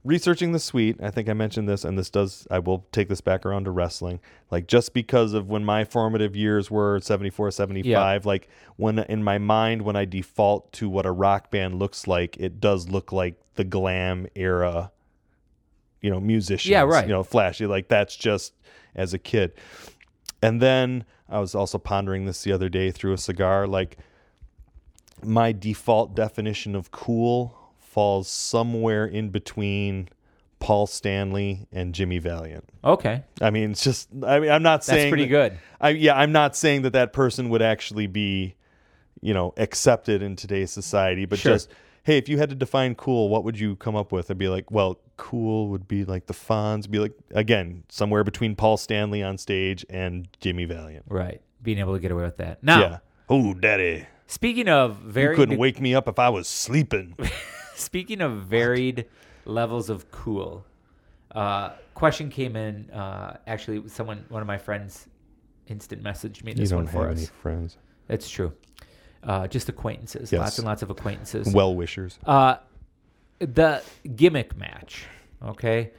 researching 0.04 0.52
the 0.52 0.60
Sweet, 0.60 1.02
I 1.02 1.12
think 1.12 1.30
I 1.30 1.34
mentioned 1.34 1.68
this, 1.68 1.84
and 1.84 1.98
this 1.98 2.10
does. 2.10 2.48
I 2.50 2.60
will 2.60 2.86
take 2.92 3.10
this 3.10 3.22
back 3.22 3.46
around 3.46 3.66
to 3.66 3.72
wrestling. 3.72 4.20
Like 4.52 4.68
just 4.68 4.94
because 4.94 5.34
of 5.34 5.50
when 5.50 5.64
my 5.64 5.84
formative 5.84 6.36
years 6.36 6.72
were 6.72 7.00
74, 7.00 7.52
75, 7.52 8.26
like 8.26 8.50
when 8.78 9.00
in 9.00 9.24
my 9.24 9.38
mind 9.38 9.82
when 9.82 9.96
I 9.96 10.06
default 10.06 10.72
to 10.74 10.90
what 10.90 11.06
a 11.06 11.12
rock 11.12 11.52
band 11.52 11.80
looks 11.80 12.08
like, 12.08 12.38
it 12.38 12.60
does 12.60 12.90
look 12.90 13.12
like 13.12 13.36
the 13.56 13.64
glam 13.64 14.28
era. 14.36 14.92
You 16.02 16.12
know, 16.12 16.20
musicians. 16.20 16.70
Yeah, 16.70 16.84
right. 16.84 17.08
You 17.08 17.14
know, 17.14 17.24
flashy. 17.24 17.66
Like 17.66 17.88
that's 17.88 18.16
just 18.16 18.54
as 18.96 19.14
a 19.14 19.20
kid. 19.20 19.54
And 20.42 20.62
then 20.62 21.06
I 21.28 21.40
was 21.40 21.56
also 21.56 21.78
pondering 21.80 22.26
this 22.26 22.44
the 22.44 22.52
other 22.52 22.70
day 22.70 22.92
through 22.92 23.14
a 23.14 23.18
cigar. 23.18 23.66
Like 23.68 23.98
my 25.24 25.52
default 25.52 26.16
definition 26.16 26.76
of 26.76 26.92
cool 26.92 27.57
falls 27.98 28.28
somewhere 28.28 29.08
in 29.08 29.30
between 29.30 30.08
Paul 30.60 30.86
Stanley 30.86 31.66
and 31.72 31.96
Jimmy 31.96 32.20
Valiant. 32.20 32.70
Okay, 32.84 33.24
I 33.42 33.50
mean, 33.50 33.72
it's 33.72 33.84
just. 33.84 34.08
I 34.24 34.40
mean, 34.40 34.52
I'm 34.52 34.62
not 34.62 34.84
saying 34.84 35.00
that's 35.06 35.10
pretty 35.10 35.24
that- 35.24 35.30
good. 35.52 35.60
I 35.82 35.90
yeah, 35.90 36.16
I'm 36.16 36.32
not 36.32 36.56
saying 36.56 36.84
that 36.84 36.94
that 36.94 37.12
person 37.12 37.50
would 37.50 37.64
actually 37.64 38.06
be, 38.06 38.54
you 39.20 39.34
know, 39.34 39.52
accepted 39.58 40.22
in 40.22 40.36
today's 40.36 40.70
society, 40.70 41.26
but 41.26 41.40
Sure. 41.40 41.54
just 41.54 41.72
hey, 42.04 42.20
if 42.20 42.30
you 42.30 42.38
had 42.38 42.50
to 42.52 42.56
define 42.56 42.94
cool, 42.94 43.30
what 43.30 43.44
would 43.44 43.60
you 43.60 43.76
come 43.78 43.96
up 43.96 44.12
with? 44.12 44.30
I'd 44.30 44.38
be 44.38 44.48
like, 44.48 44.70
well, 44.70 45.00
cool 45.18 45.68
would 45.70 45.88
be 45.88 46.06
like 46.06 46.28
the 46.28 46.36
Fonz, 46.36 46.88
be 46.88 47.00
like 47.00 47.14
again 47.32 47.82
somewhere 47.90 48.24
between 48.24 48.56
Paul 48.56 48.78
Stanley 48.78 49.24
on 49.24 49.40
stage 49.40 49.84
and 49.90 50.28
Jimmy 50.40 50.66
Valiant. 50.66 51.06
Right, 51.10 51.42
being 51.64 51.80
able 51.80 51.94
to 51.96 52.00
get 52.00 52.12
away 52.12 52.26
with 52.26 52.38
that. 52.38 52.62
Now, 52.64 52.80
Yeah. 52.80 52.98
Oh, 53.28 53.56
daddy, 53.56 54.06
speaking 54.28 54.70
of 54.70 55.04
you 55.04 55.10
very 55.12 55.36
couldn't 55.36 55.58
wake 55.58 55.82
me 55.82 55.96
up 55.96 56.08
if 56.08 56.20
I 56.20 56.30
was 56.30 56.48
sleeping. 56.48 57.16
Speaking 57.78 58.22
of 58.22 58.44
varied 58.44 59.06
levels 59.46 59.90
of 59.90 60.10
cool, 60.12 60.66
uh, 61.34 61.72
question 61.94 62.30
came 62.30 62.56
in. 62.56 62.90
Uh, 62.90 63.38
actually, 63.46 63.88
someone, 63.88 64.26
one 64.30 64.42
of 64.42 64.48
my 64.48 64.58
friends, 64.58 65.08
instant 65.68 66.04
messaged 66.04 66.44
me 66.44 66.52
you 66.54 66.58
this 66.58 66.70
don't 66.72 66.86
one 66.86 66.88
for 66.88 67.04
have 67.08 67.12
us. 67.14 67.18
any 67.20 67.28
friends, 67.28 67.78
That's 68.08 68.28
true. 68.30 68.52
Uh, 69.24 69.48
just 69.48 69.68
acquaintances, 69.70 70.32
Yes. 70.32 70.40
lots 70.40 70.58
and 70.60 70.66
lots 70.68 70.82
of 70.82 70.90
acquaintances. 70.90 71.54
well 71.54 71.76
wishers. 71.76 72.18
Uh, 72.26 72.56
the 73.40 73.84
gimmick 74.16 74.56
match. 74.58 75.06
Okay, 75.44 75.92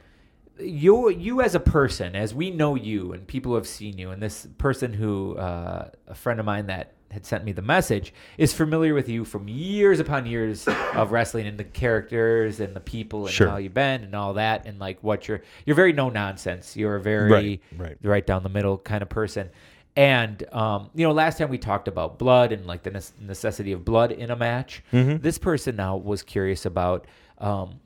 you 0.59 1.09
you 1.09 1.41
as 1.41 1.55
a 1.55 1.59
person, 1.59 2.15
as 2.15 2.33
we 2.33 2.51
know 2.51 2.75
you, 2.75 3.13
and 3.13 3.25
people 3.27 3.51
who 3.51 3.55
have 3.55 3.67
seen 3.67 3.97
you, 3.97 4.11
and 4.11 4.21
this 4.21 4.47
person 4.57 4.93
who 4.93 5.35
uh, 5.37 5.89
a 6.07 6.15
friend 6.15 6.39
of 6.39 6.45
mine 6.45 6.67
that 6.67 6.93
had 7.11 7.25
sent 7.25 7.43
me 7.43 7.51
the 7.51 7.61
message 7.61 8.13
is 8.37 8.53
familiar 8.53 8.93
with 8.93 9.09
you 9.09 9.25
from 9.25 9.47
years 9.47 9.99
upon 9.99 10.27
years 10.27 10.67
of 10.93 11.11
wrestling 11.11 11.47
and 11.47 11.57
the 11.57 11.63
characters 11.63 12.59
and 12.59 12.75
the 12.75 12.79
people 12.79 13.25
and 13.25 13.33
Sure. 13.33 13.49
how 13.49 13.57
you've 13.57 13.73
been 13.73 14.03
and 14.03 14.13
all 14.15 14.35
that 14.35 14.67
and 14.67 14.77
like 14.77 14.99
what 15.01 15.27
you're 15.27 15.41
you're 15.65 15.75
very 15.75 15.91
no 15.91 16.09
nonsense. 16.09 16.77
You're 16.77 16.97
a 16.97 17.01
very 17.01 17.31
Right, 17.31 17.61
right. 17.77 17.97
right 18.03 18.27
down 18.27 18.43
the 18.43 18.49
middle 18.49 18.77
kind 18.77 19.01
of 19.01 19.09
person. 19.09 19.49
And 19.95 20.43
um, 20.53 20.91
you 20.93 21.03
know, 21.05 21.11
last 21.11 21.39
time 21.39 21.49
we 21.49 21.57
talked 21.57 21.87
about 21.87 22.19
blood 22.19 22.51
and 22.51 22.67
like 22.67 22.83
the 22.83 22.91
nes- 22.91 23.13
necessity 23.19 23.71
of 23.71 23.83
blood 23.83 24.11
in 24.11 24.29
a 24.29 24.35
match. 24.35 24.83
This 24.91 25.39
person 25.39 25.75
now 25.77 25.97
was 25.97 26.21
curious 26.21 26.65
about 26.67 27.07
um, 27.39 27.79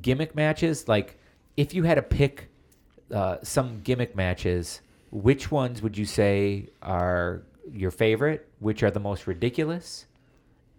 gimmick 0.00 0.34
matches. 0.34 0.88
Like, 0.88 1.18
if 1.56 1.74
you 1.74 1.82
had 1.84 1.94
to 1.96 2.02
pick 2.02 2.48
uh, 3.12 3.36
some 3.42 3.80
gimmick 3.82 4.16
matches, 4.16 4.80
which 5.10 5.50
ones 5.50 5.82
would 5.82 5.96
you 5.98 6.06
say 6.06 6.68
are 6.82 7.42
your 7.70 7.90
favorite? 7.90 8.48
Which 8.60 8.82
are 8.82 8.90
the 8.90 9.00
most 9.00 9.26
ridiculous? 9.26 10.06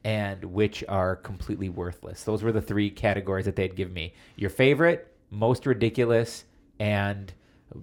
And 0.06 0.44
which 0.46 0.84
are 0.90 1.16
completely 1.16 1.70
worthless? 1.70 2.24
Those 2.24 2.44
were 2.44 2.52
the 2.52 2.62
three 2.62 2.90
categories 2.90 3.46
that 3.46 3.56
they'd 3.56 3.76
give 3.76 3.92
me. 3.92 4.14
Your 4.36 4.50
favorite, 4.50 5.14
most 5.30 5.66
ridiculous, 5.66 6.44
and 6.80 7.32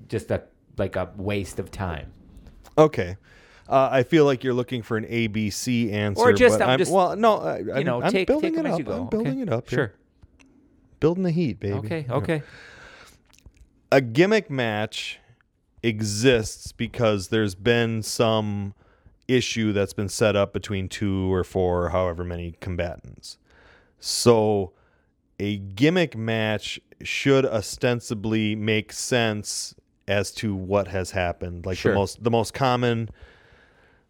just 0.08 0.30
a 0.30 0.42
like 0.76 0.96
a 0.96 1.10
waste 1.16 1.58
of 1.58 1.70
time. 1.70 2.12
Okay. 2.76 3.16
Uh, 3.68 3.88
I 3.90 4.02
feel 4.02 4.24
like 4.24 4.42
you're 4.44 4.52
looking 4.54 4.82
for 4.82 4.96
an 4.96 5.04
ABC 5.04 5.92
answer, 5.92 6.20
Or 6.20 6.32
just- 6.32 6.60
I'm 6.60 6.70
I'm, 6.70 6.78
just- 6.78 6.92
well, 6.92 7.14
no, 7.16 7.38
I, 7.38 7.58
You 7.58 7.72
I'm, 7.72 7.84
know, 7.86 8.02
I'm 8.02 8.10
take 8.12 8.26
building 8.26 8.54
take 8.54 8.64
it 8.64 8.66
up. 8.66 8.78
I'm 8.80 9.06
building 9.08 9.32
okay? 9.34 9.40
it 9.42 9.48
up. 9.48 9.68
here. 9.70 9.76
Sure. 9.76 9.92
building 10.98 11.22
the 11.22 11.30
heat, 11.30 11.60
baby. 11.60 11.74
Okay. 11.74 12.00
You 12.02 12.08
know. 12.08 12.14
A 13.92 14.00
gimmick 14.00 14.50
match 14.50 15.18
exists 15.82 16.72
because 16.72 17.28
there's 17.28 17.54
been 17.54 18.02
some 18.02 18.74
issue 19.26 19.72
that's 19.72 19.92
been 19.92 20.08
set 20.08 20.36
up 20.36 20.52
between 20.52 20.88
two 20.88 21.32
or 21.32 21.44
four, 21.44 21.86
or 21.86 21.88
however 21.90 22.24
many 22.24 22.56
combatants. 22.60 23.38
So, 23.98 24.72
a 25.38 25.56
gimmick 25.58 26.16
match 26.16 26.80
should 27.02 27.46
ostensibly 27.46 28.54
make 28.54 28.92
sense 28.92 29.74
as 30.06 30.32
to 30.32 30.54
what 30.54 30.88
has 30.88 31.12
happened. 31.12 31.64
Like 31.64 31.78
Sure. 31.78 31.92
the 31.92 31.98
most 31.98 32.22
the 32.22 32.30
most 32.30 32.52
common 32.52 33.08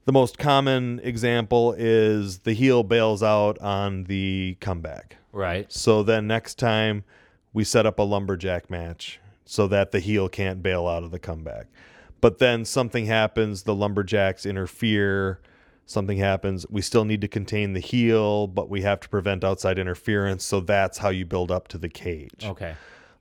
the 0.07 0.12
most 0.12 0.39
common 0.39 1.01
example 1.05 1.74
is 1.76 2.41
the 2.41 2.53
heel 2.53 2.83
bails 2.83 3.22
out 3.22 3.59
on 3.61 4.05
the 4.05 4.57
comeback. 4.61 5.16
Right. 5.33 5.70
So 5.70 6.03
then 6.03 6.26
next 6.26 6.59
time 6.59 7.05
we 7.53 7.64
set 7.64 7.87
up 7.87 7.99
a 7.99 8.03
lumberjack 8.03 8.70
match 8.70 9.20
so 9.51 9.67
that 9.67 9.91
the 9.91 9.99
heel 9.99 10.29
can't 10.29 10.63
bail 10.63 10.87
out 10.87 11.03
of 11.03 11.11
the 11.11 11.19
comeback. 11.19 11.67
But 12.21 12.39
then 12.39 12.65
something 12.65 13.07
happens, 13.07 13.65
the 13.65 13.75
lumberjacks 13.75 14.47
interfere, 14.47 15.41
something 15.87 16.19
happens, 16.19 16.65
we 16.71 16.83
still 16.83 17.05
need 17.05 17.21
to 17.23 17.27
contain 17.27 17.73
the 17.73 17.81
heel, 17.81 18.47
but 18.47 18.69
we 18.71 18.83
have 18.83 19.01
to 19.01 19.09
prevent 19.09 19.43
outside 19.43 19.77
interference, 19.77 20.45
so 20.45 20.61
that's 20.61 20.99
how 20.99 21.09
you 21.09 21.27
build 21.27 21.51
up 21.51 21.67
to 21.67 21.79
the 21.79 21.89
cage. 21.89 22.45
Okay. 22.45 22.77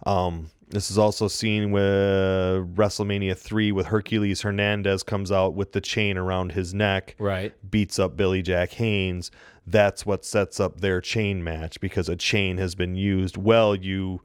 Um, 0.05 0.51
this 0.67 0.91
is 0.91 0.99
also 0.99 1.27
seen 1.27 1.71
with 1.71 2.75
WrestleMania 2.75 3.35
3 3.35 3.71
with 3.71 3.87
Hercules 3.87 4.41
Hernandez 4.41 5.01
comes 5.01 5.31
out 5.31 5.55
with 5.55 5.71
the 5.71 5.81
chain 5.81 6.15
around 6.15 6.51
his 6.51 6.75
neck, 6.75 7.15
Right. 7.17 7.53
beats 7.71 7.97
up 7.97 8.15
Billy 8.15 8.43
Jack 8.43 8.73
Haynes. 8.73 9.31
That's 9.65 10.05
what 10.05 10.23
sets 10.23 10.59
up 10.59 10.81
their 10.81 11.01
chain 11.01 11.43
match 11.43 11.81
because 11.81 12.07
a 12.07 12.15
chain 12.15 12.57
has 12.59 12.75
been 12.75 12.93
used. 12.93 13.35
Well, 13.35 13.73
you 13.73 14.21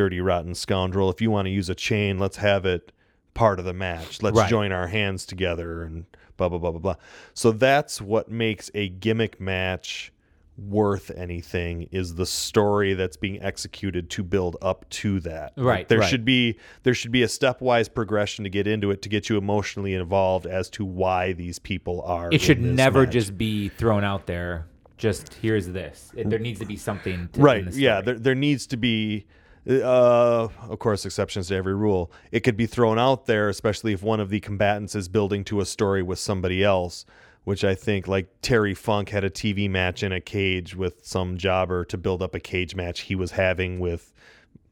dirty, 0.00 0.18
rotten 0.20 0.54
scoundrel, 0.54 1.10
if 1.10 1.20
you 1.20 1.30
want 1.30 1.44
to 1.44 1.50
use 1.50 1.68
a 1.68 1.74
chain, 1.74 2.18
let's 2.18 2.38
have 2.38 2.64
it 2.64 2.90
part 3.34 3.58
of 3.58 3.66
the 3.66 3.74
match. 3.74 4.22
Let's 4.22 4.38
Right. 4.38 4.48
join 4.48 4.72
our 4.72 4.86
hands 4.86 5.26
together 5.26 5.82
and 5.82 6.06
blah, 6.38 6.48
blah, 6.48 6.56
blah, 6.58 6.70
blah, 6.70 6.80
blah. 6.80 6.94
So 7.34 7.52
that's 7.52 8.00
what 8.00 8.30
makes 8.30 8.70
a 8.74 8.88
gimmick 8.88 9.38
match 9.38 10.10
worth 10.56 11.10
anything 11.14 11.86
is 11.92 12.14
the 12.14 12.24
story 12.24 12.94
that's 12.94 13.18
being 13.18 13.42
executed 13.42 14.08
to 14.10 14.22
build 14.22 14.56
up 14.62 14.88
to 14.90 15.20
that. 15.20 15.52
Like, 15.56 15.66
Right, 15.66 15.88
there 15.88 15.98
right. 15.98 16.08
should 16.08 16.24
be 16.24 16.56
there 16.82 16.94
should 16.94 17.12
be 17.12 17.22
a 17.22 17.26
stepwise 17.26 17.92
progression 17.92 18.44
to 18.44 18.50
get 18.50 18.66
into 18.66 18.90
it 18.90 19.02
to 19.02 19.08
get 19.10 19.28
you 19.28 19.36
emotionally 19.36 19.92
involved 19.94 20.46
as 20.46 20.70
to 20.70 20.84
why 20.86 21.32
these 21.34 21.58
people 21.58 22.00
are. 22.02 22.30
It 22.32 22.40
should 22.40 22.60
never 22.62 23.02
match. 23.04 23.12
just 23.12 23.36
be 23.38 23.68
thrown 23.68 24.02
out 24.04 24.26
there. 24.26 24.66
Just 24.96 25.34
here's 25.34 25.66
this. 25.68 26.10
It, 26.16 26.28
there 26.30 26.38
needs 26.38 26.58
to 26.60 26.66
be 26.66 26.76
something. 26.76 27.28
To, 27.34 27.40
right. 27.40 27.70
Yeah, 27.74 28.00
there 28.00 28.18
there 28.18 28.34
needs 28.34 28.66
to 28.68 28.76
be 28.78 29.26
uh 29.70 30.48
of 30.68 30.78
course 30.78 31.04
exceptions 31.06 31.48
to 31.48 31.54
every 31.54 31.74
rule. 31.74 32.10
It 32.32 32.40
could 32.40 32.56
be 32.56 32.66
thrown 32.66 32.98
out 32.98 33.26
there 33.26 33.48
especially 33.48 33.92
if 33.92 34.02
one 34.02 34.20
of 34.20 34.28
the 34.30 34.40
combatants 34.40 34.94
is 34.94 35.08
building 35.08 35.44
to 35.44 35.60
a 35.60 35.66
story 35.66 36.02
with 36.02 36.18
somebody 36.18 36.62
else. 36.64 37.04
Which 37.44 37.64
I 37.64 37.74
think, 37.74 38.06
like 38.06 38.28
Terry 38.42 38.74
Funk 38.74 39.08
had 39.08 39.24
a 39.24 39.30
TV 39.30 39.68
match 39.68 40.02
in 40.02 40.12
a 40.12 40.20
cage 40.20 40.76
with 40.76 41.04
some 41.06 41.38
jobber 41.38 41.86
to 41.86 41.96
build 41.96 42.22
up 42.22 42.34
a 42.34 42.38
cage 42.38 42.74
match 42.74 43.00
he 43.00 43.14
was 43.14 43.30
having 43.30 43.80
with, 43.80 44.12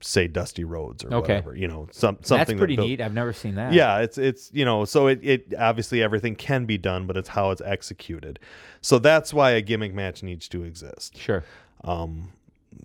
say, 0.03 0.29
Dusty 0.29 0.65
Rhodes 0.65 1.03
or 1.03 1.15
Okay. 1.15 1.33
whatever. 1.37 1.57
You 1.57 1.67
know, 1.67 1.89
some 1.93 2.19
something 2.21 2.37
That's 2.39 2.51
that 2.51 2.59
pretty 2.59 2.77
built- 2.77 2.89
neat. 2.89 3.01
I've 3.01 3.15
never 3.15 3.33
seen 3.33 3.55
that. 3.55 3.73
Yeah, 3.73 4.01
it's 4.01 4.19
it's 4.19 4.51
you 4.53 4.67
know, 4.67 4.85
so 4.85 5.07
it, 5.07 5.19
it 5.23 5.55
obviously 5.59 6.03
everything 6.03 6.37
can 6.37 6.67
be 6.67 6.77
done, 6.77 7.07
but 7.07 7.17
it's 7.17 7.31
how 7.31 7.51
it's 7.53 7.63
executed. 7.63 8.39
So 8.83 8.99
that's 8.99 9.33
why 9.33 9.53
a 9.53 9.63
gimmick 9.63 9.95
match 9.95 10.23
needs 10.23 10.47
to 10.51 10.63
exist. 10.63 11.17
Sure. 11.17 11.45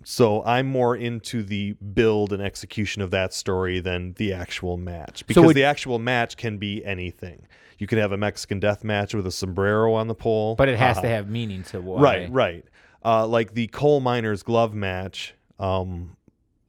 So 0.04 0.44
I'm 0.44 0.66
more 0.66 0.94
into 0.96 1.42
the 1.42 1.72
build 1.72 2.32
and 2.32 2.42
execution 2.42 3.02
of 3.02 3.10
that 3.10 3.32
story 3.34 3.80
than 3.80 4.12
the 4.14 4.32
actual 4.32 4.76
match 4.76 5.26
because 5.26 5.44
would- 5.44 5.56
the 5.56 5.64
actual 5.64 5.98
match 5.98 6.36
can 6.36 6.58
be 6.58 6.84
anything. 6.84 7.46
You 7.78 7.86
could 7.88 7.98
have 7.98 8.12
a 8.12 8.16
Mexican 8.16 8.60
death 8.60 8.84
match 8.84 9.14
with 9.14 9.26
a 9.26 9.32
sombrero 9.32 9.94
on 9.94 10.06
the 10.06 10.14
pole, 10.14 10.54
But 10.54 10.68
it 10.68 10.78
has 10.78 10.96
haha. 10.96 11.02
to 11.02 11.08
have 11.08 11.28
meaning 11.28 11.64
to 11.64 11.80
why. 11.80 12.00
Right, 12.00 12.30
right. 12.32 12.64
Uh, 13.04 13.26
like 13.26 13.54
the 13.54 13.66
coal 13.68 14.00
miners 14.00 14.42
glove 14.44 14.72
match 14.74 15.34
um, 15.58 16.16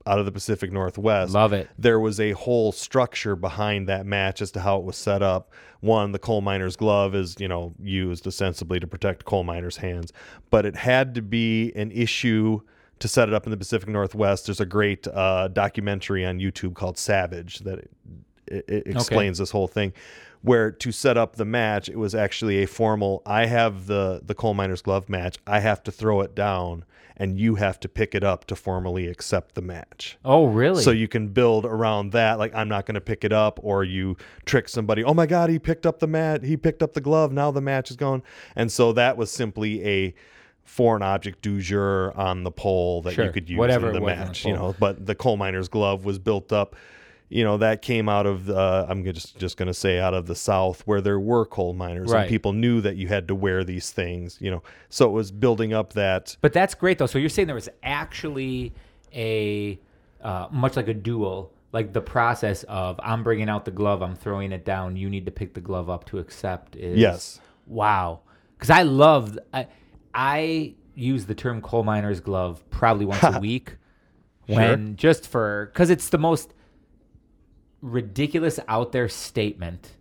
out 0.07 0.17
of 0.19 0.25
the 0.25 0.31
Pacific 0.31 0.71
Northwest. 0.71 1.33
Love 1.33 1.53
it. 1.53 1.69
There 1.77 1.99
was 1.99 2.19
a 2.19 2.31
whole 2.31 2.71
structure 2.71 3.35
behind 3.35 3.87
that 3.87 4.05
match 4.05 4.41
as 4.41 4.51
to 4.51 4.61
how 4.61 4.77
it 4.77 4.83
was 4.83 4.97
set 4.97 5.21
up. 5.21 5.51
One, 5.79 6.11
the 6.11 6.19
coal 6.19 6.41
miner's 6.41 6.75
glove 6.75 7.13
is, 7.15 7.35
you 7.39 7.47
know, 7.47 7.73
used 7.81 8.25
ostensibly 8.27 8.79
to 8.79 8.87
protect 8.87 9.25
coal 9.25 9.43
miners' 9.43 9.77
hands, 9.77 10.11
but 10.49 10.65
it 10.65 10.75
had 10.75 11.13
to 11.15 11.21
be 11.21 11.71
an 11.75 11.91
issue 11.91 12.61
to 12.99 13.07
set 13.07 13.27
it 13.27 13.33
up 13.33 13.45
in 13.45 13.51
the 13.51 13.57
Pacific 13.57 13.89
Northwest. 13.89 14.45
There's 14.45 14.59
a 14.61 14.65
great 14.65 15.07
uh, 15.07 15.47
documentary 15.49 16.25
on 16.25 16.39
YouTube 16.39 16.75
called 16.75 16.97
Savage 16.97 17.59
that 17.59 17.79
it, 18.47 18.65
it 18.67 18.87
explains 18.87 19.37
this 19.37 19.51
whole 19.51 19.67
thing 19.67 19.93
where 20.41 20.69
to 20.71 20.91
set 20.91 21.17
up 21.17 21.37
the 21.37 21.45
match 21.45 21.89
it 21.89 21.97
was 21.97 22.13
actually 22.13 22.61
a 22.61 22.67
formal 22.67 23.23
i 23.25 23.47
have 23.47 23.87
the 23.87 24.21
the 24.23 24.35
coal 24.35 24.53
miners 24.53 24.83
glove 24.83 25.09
match 25.09 25.37
i 25.47 25.59
have 25.59 25.81
to 25.81 25.91
throw 25.91 26.21
it 26.21 26.35
down 26.35 26.85
and 27.17 27.39
you 27.39 27.55
have 27.55 27.79
to 27.79 27.89
pick 27.89 28.13
it 28.13 28.23
up 28.23 28.45
to 28.45 28.55
formally 28.55 29.07
accept 29.07 29.55
the 29.55 29.61
match 29.63 30.17
Oh, 30.23 30.45
really? 30.45 30.83
so 30.83 30.91
you 30.91 31.07
can 31.07 31.29
build 31.29 31.65
around 31.65 32.11
that 32.11 32.37
like 32.37 32.53
i'm 32.53 32.67
not 32.69 32.85
going 32.85 32.93
to 32.93 33.01
pick 33.01 33.23
it 33.23 33.33
up 33.33 33.59
or 33.63 33.83
you 33.83 34.17
trick 34.45 34.69
somebody 34.69 35.03
oh 35.03 35.15
my 35.15 35.25
god 35.25 35.49
he 35.49 35.57
picked 35.57 35.87
up 35.87 35.97
the 35.97 36.05
mat 36.07 36.43
he 36.43 36.55
picked 36.55 36.83
up 36.83 36.93
the 36.93 37.01
glove 37.01 37.31
now 37.31 37.49
the 37.49 37.61
match 37.61 37.89
is 37.89 37.95
gone 37.97 38.21
and 38.55 38.71
so 38.71 38.93
that 38.93 39.17
was 39.17 39.31
simply 39.31 39.83
a 39.83 40.13
foreign 40.65 41.01
object 41.03 41.41
du 41.41 41.61
jour 41.61 42.11
on 42.17 42.43
the 42.43 42.51
pole 42.51 43.01
that 43.03 43.13
Sure. 43.13 43.25
you 43.25 43.31
could 43.31 43.49
use 43.49 43.57
Whatever 43.57 43.87
in 43.87 43.93
the 43.93 43.99
the 44.01 44.05
match 44.05 44.45
you 44.45 44.53
know 44.53 44.75
but 44.79 45.05
the 45.05 45.15
coal 45.15 45.37
miner's 45.37 45.69
glove 45.69 46.03
was 46.03 46.19
built 46.19 46.51
up 46.51 46.75
you 47.29 47.43
know 47.43 47.57
that 47.57 47.81
came 47.81 48.09
out 48.09 48.25
of 48.25 48.49
uh, 48.49 48.85
i'm 48.89 49.03
just 49.05 49.37
just 49.39 49.57
going 49.57 49.67
to 49.67 49.73
say 49.73 49.99
out 49.99 50.13
of 50.13 50.25
the 50.27 50.35
south 50.35 50.81
where 50.85 51.01
there 51.01 51.19
were 51.19 51.45
coal 51.45 51.73
miners 51.73 52.11
Right. 52.11 52.21
and 52.21 52.29
people 52.29 52.51
knew 52.53 52.81
that 52.81 52.95
you 52.97 53.07
had 53.07 53.27
to 53.29 53.35
wear 53.35 53.63
these 53.63 53.91
things 53.91 54.37
you 54.41 54.51
know 54.51 54.61
so 54.89 55.07
it 55.07 55.11
was 55.11 55.31
building 55.31 55.71
up 55.73 55.93
that 55.93 56.35
But 56.41 56.51
that's 56.53 56.75
great 56.75 56.97
though. 56.97 57.05
So 57.07 57.17
you're 57.19 57.29
saying 57.29 57.47
there 57.47 57.55
was 57.55 57.69
actually 57.83 58.73
a 59.13 59.79
uh, 60.21 60.47
much 60.51 60.75
like 60.75 60.87
a 60.87 60.93
duel, 60.93 61.51
like 61.71 61.93
the 61.93 62.01
process 62.01 62.63
of 62.63 62.99
I'm 63.03 63.23
bringing 63.23 63.49
out 63.49 63.65
the 63.65 63.71
glove, 63.71 64.01
I'm 64.01 64.15
throwing 64.15 64.51
it 64.51 64.65
down. 64.65 64.95
You 64.95 65.09
need 65.09 65.25
to 65.25 65.31
pick 65.31 65.53
the 65.53 65.61
glove 65.61 65.89
up 65.89 66.05
to 66.07 66.17
accept. 66.19 66.75
Is 66.75 66.97
Yes. 66.97 67.39
Wow. 67.67 68.21
Because 68.57 68.69
I 68.71 68.81
love 68.83 69.37
I, 69.53 69.67
I 70.15 70.73
use 70.95 71.25
the 71.25 71.35
term 71.35 71.61
coal 71.61 71.83
miner's 71.83 72.21
glove 72.21 72.63
probably 72.69 73.05
once 73.05 73.21
a 73.23 73.39
week 73.41 73.75
when 74.47 74.95
just 74.95 75.27
for 75.27 75.69
because 75.73 75.89
it's 75.89 76.09
the 76.09 76.17
most 76.17 76.53
ridiculous 77.81 78.59
out 78.67 78.91
there 78.91 79.09
statement. 79.09 79.91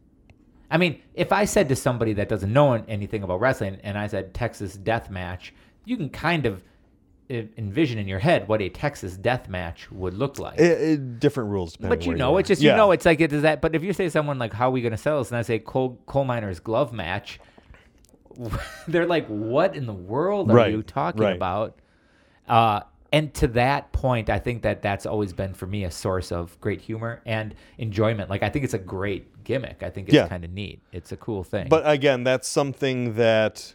I 0.70 0.78
mean, 0.78 1.00
if 1.14 1.32
I 1.32 1.44
said 1.44 1.68
to 1.68 1.76
somebody 1.76 2.14
that 2.14 2.28
doesn't 2.28 2.52
know 2.52 2.72
anything 2.72 3.22
about 3.22 3.40
wrestling 3.40 3.78
and 3.84 3.98
I 3.98 4.06
said 4.06 4.34
Texas 4.34 4.74
death 4.76 5.10
match, 5.10 5.52
you 5.84 5.96
can 5.96 6.08
kind 6.08 6.46
of 6.46 6.62
envision 7.30 7.98
in 7.98 8.06
your 8.06 8.18
head 8.18 8.46
what 8.48 8.60
a 8.60 8.68
Texas 8.68 9.16
death 9.16 9.48
match 9.48 9.90
would 9.90 10.14
look 10.14 10.38
like. 10.38 10.58
it, 10.58 10.80
it- 10.80 11.20
different 11.20 11.50
rules 11.50 11.74
but 11.76 12.04
you 12.04 12.14
know, 12.14 12.36
it's 12.38 12.48
just 12.48 12.60
Yeah. 12.62 12.72
you 12.72 12.76
know, 12.76 12.90
it's 12.92 13.04
like 13.06 13.20
it 13.20 13.32
is 13.32 13.42
that. 13.42 13.60
But 13.60 13.74
if 13.74 13.82
you 13.82 13.92
say 13.92 14.08
someone 14.08 14.38
like, 14.38 14.52
"How 14.52 14.68
are 14.68 14.72
we 14.72 14.82
going 14.82 14.92
to 14.92 14.98
sell 14.98 15.18
this?" 15.18 15.30
and 15.30 15.38
I 15.38 15.42
say 15.42 15.58
coal 15.58 15.98
coal 16.06 16.24
miners 16.24 16.60
glove 16.60 16.92
match, 16.92 17.40
they're 18.88 19.06
like, 19.06 19.26
"What 19.26 19.74
in 19.76 19.86
the 19.86 19.92
world 19.92 20.50
are 20.50 20.54
Right, 20.54 20.70
you 20.72 20.82
talking 20.82 21.22
right. 21.22 21.36
about?" 21.36 21.78
Uh, 22.48 22.80
and 23.12 23.32
to 23.34 23.46
that 23.48 23.92
point, 23.92 24.28
I 24.28 24.38
think 24.40 24.62
that 24.62 24.82
that's 24.82 25.06
always 25.06 25.32
been 25.32 25.54
for 25.54 25.66
me 25.66 25.84
a 25.84 25.90
source 25.90 26.32
of 26.32 26.60
great 26.60 26.80
humor 26.80 27.22
and 27.24 27.54
enjoyment. 27.78 28.28
Like 28.28 28.42
I 28.42 28.48
think 28.50 28.64
it's 28.64 28.74
a 28.74 28.78
great 28.78 29.44
gimmick. 29.44 29.82
I 29.82 29.90
think 29.90 30.08
it's 30.08 30.14
Yeah. 30.16 30.26
kind 30.26 30.44
of 30.44 30.50
neat. 30.50 30.80
It's 30.92 31.12
a 31.12 31.16
cool 31.16 31.44
thing. 31.44 31.68
But 31.68 31.88
again, 31.88 32.24
that's 32.24 32.48
something 32.48 33.14
that 33.14 33.74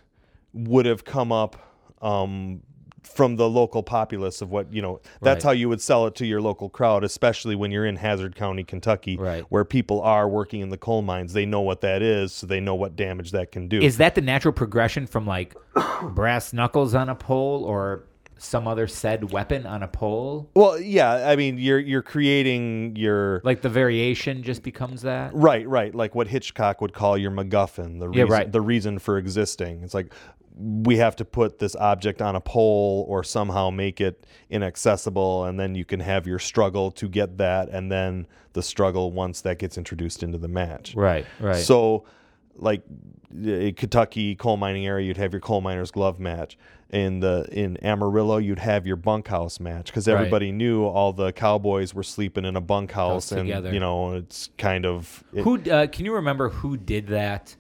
would 0.54 0.86
have 0.86 1.06
come 1.06 1.32
up 1.32 1.56
um, 2.02 2.62
from 3.04 3.36
the 3.38 3.50
local 3.50 3.82
populace 3.84 4.42
of 4.42 4.52
what 4.52 4.74
you 4.74 4.82
know. 4.82 5.00
That's 5.22 5.44
Right. 5.46 5.50
how 5.50 5.54
you 5.54 5.70
would 5.70 5.82
sell 5.82 6.06
it 6.08 6.16
to 6.16 6.26
your 6.26 6.42
local 6.42 6.70
crowd, 6.70 7.04
especially 7.04 7.56
when 7.56 7.72
you're 7.72 7.86
in 7.86 7.96
Hazard 7.98 8.36
County, 8.36 8.64
Kentucky, 8.64 9.18
Right. 9.18 9.44
where 9.50 9.64
people 9.66 10.02
are 10.02 10.28
working 10.28 10.62
in 10.62 10.70
the 10.70 10.78
coal 10.78 11.02
mines. 11.02 11.34
They 11.34 11.46
know 11.46 11.62
what 11.62 11.82
that 11.82 12.02
is, 12.02 12.34
so 12.34 12.48
they 12.48 12.60
know 12.60 12.76
what 12.76 12.96
damage 12.96 13.32
that 13.32 13.52
can 13.52 13.68
do. 13.68 13.80
is 13.80 13.98
that 13.98 14.16
the 14.16 14.22
natural 14.22 14.54
progression 14.54 15.08
from 15.08 15.26
like 15.26 15.56
brass 16.04 16.54
knuckles 16.54 16.94
on 16.96 17.10
a 17.10 17.16
pole 17.16 17.64
or 17.64 18.04
some 18.42 18.68
other 18.70 18.88
said 18.88 19.32
weapon 19.32 19.66
on 19.66 19.84
a 19.84 19.88
pole? 19.88 20.50
well, 20.56 20.80
yeah. 20.80 21.30
I 21.30 21.36
mean, 21.36 21.58
you're 21.58 21.80
you're 21.80 22.02
creating 22.02 22.96
your 22.96 23.42
Like 23.44 23.62
the 23.62 23.70
variation 23.70 24.44
just 24.44 24.64
becomes 24.64 25.02
that. 25.02 25.34
Right, 25.34 25.68
right. 25.68 25.94
Like 25.94 26.16
what 26.16 26.28
Hitchcock 26.30 26.80
would 26.82 26.94
call 26.94 27.18
your 27.18 27.32
MacGuffin, 27.32 28.00
the 28.00 28.10
Yeah, 28.12 28.24
right. 28.30 28.50
the 28.52 28.62
reason 28.62 28.98
for 29.00 29.18
existing. 29.18 29.82
It's 29.84 29.94
like 29.94 30.14
we 30.62 30.98
have 30.98 31.16
to 31.16 31.26
put 31.26 31.60
this 31.60 31.76
object 31.78 32.22
on 32.22 32.36
a 32.36 32.42
pole 32.42 33.06
or 33.08 33.24
somehow 33.24 33.70
make 33.70 34.02
it 34.02 34.26
inaccessible, 34.50 35.46
and 35.46 35.60
then 35.60 35.74
you 35.76 35.86
can 35.86 36.00
have 36.02 36.28
your 36.28 36.40
struggle 36.40 36.92
to 36.92 37.08
get 37.08 37.38
that, 37.38 37.70
and 37.70 37.92
then 37.92 38.28
the 38.54 38.62
struggle 38.62 39.12
once 39.12 39.42
that 39.42 39.58
gets 39.60 39.78
introduced 39.78 40.22
into 40.22 40.38
the 40.38 40.48
match. 40.50 40.96
Right, 40.96 41.26
right. 41.40 41.56
So, 41.64 42.04
like 42.56 42.82
in 43.34 43.74
Kentucky 43.76 44.36
coal 44.36 44.58
mining 44.58 44.86
area, 44.86 45.08
you'd 45.08 45.18
have 45.18 45.32
your 45.34 45.40
coal 45.40 45.62
miners 45.62 45.92
glove 45.92 46.20
match. 46.20 46.58
In 46.90 47.20
the 47.20 47.48
in 47.52 47.78
Amarillo, 47.84 48.38
you'd 48.38 48.60
have 48.60 48.86
your 48.88 48.96
bunkhouse 48.96 49.60
match 49.60 49.86
because 49.86 50.08
Right. 50.08 50.16
everybody 50.16 50.52
knew 50.52 50.84
all 50.86 51.14
the 51.14 51.32
cowboys 51.32 51.94
were 51.94 52.04
sleeping 52.04 52.44
in 52.46 52.56
a 52.56 52.62
bunkhouse, 52.62 53.30
House 53.30 53.32
and 53.32 53.42
together. 53.48 53.72
you 53.72 53.80
know 53.80 54.14
it's 54.16 54.50
kind 54.58 54.86
of 54.86 55.24
it- 55.32 55.44
who 55.44 55.62
uh, 55.72 55.88
can 55.88 56.06
you 56.06 56.16
remember 56.16 56.50
who 56.50 56.76
did 56.76 57.08
that? 57.08 57.56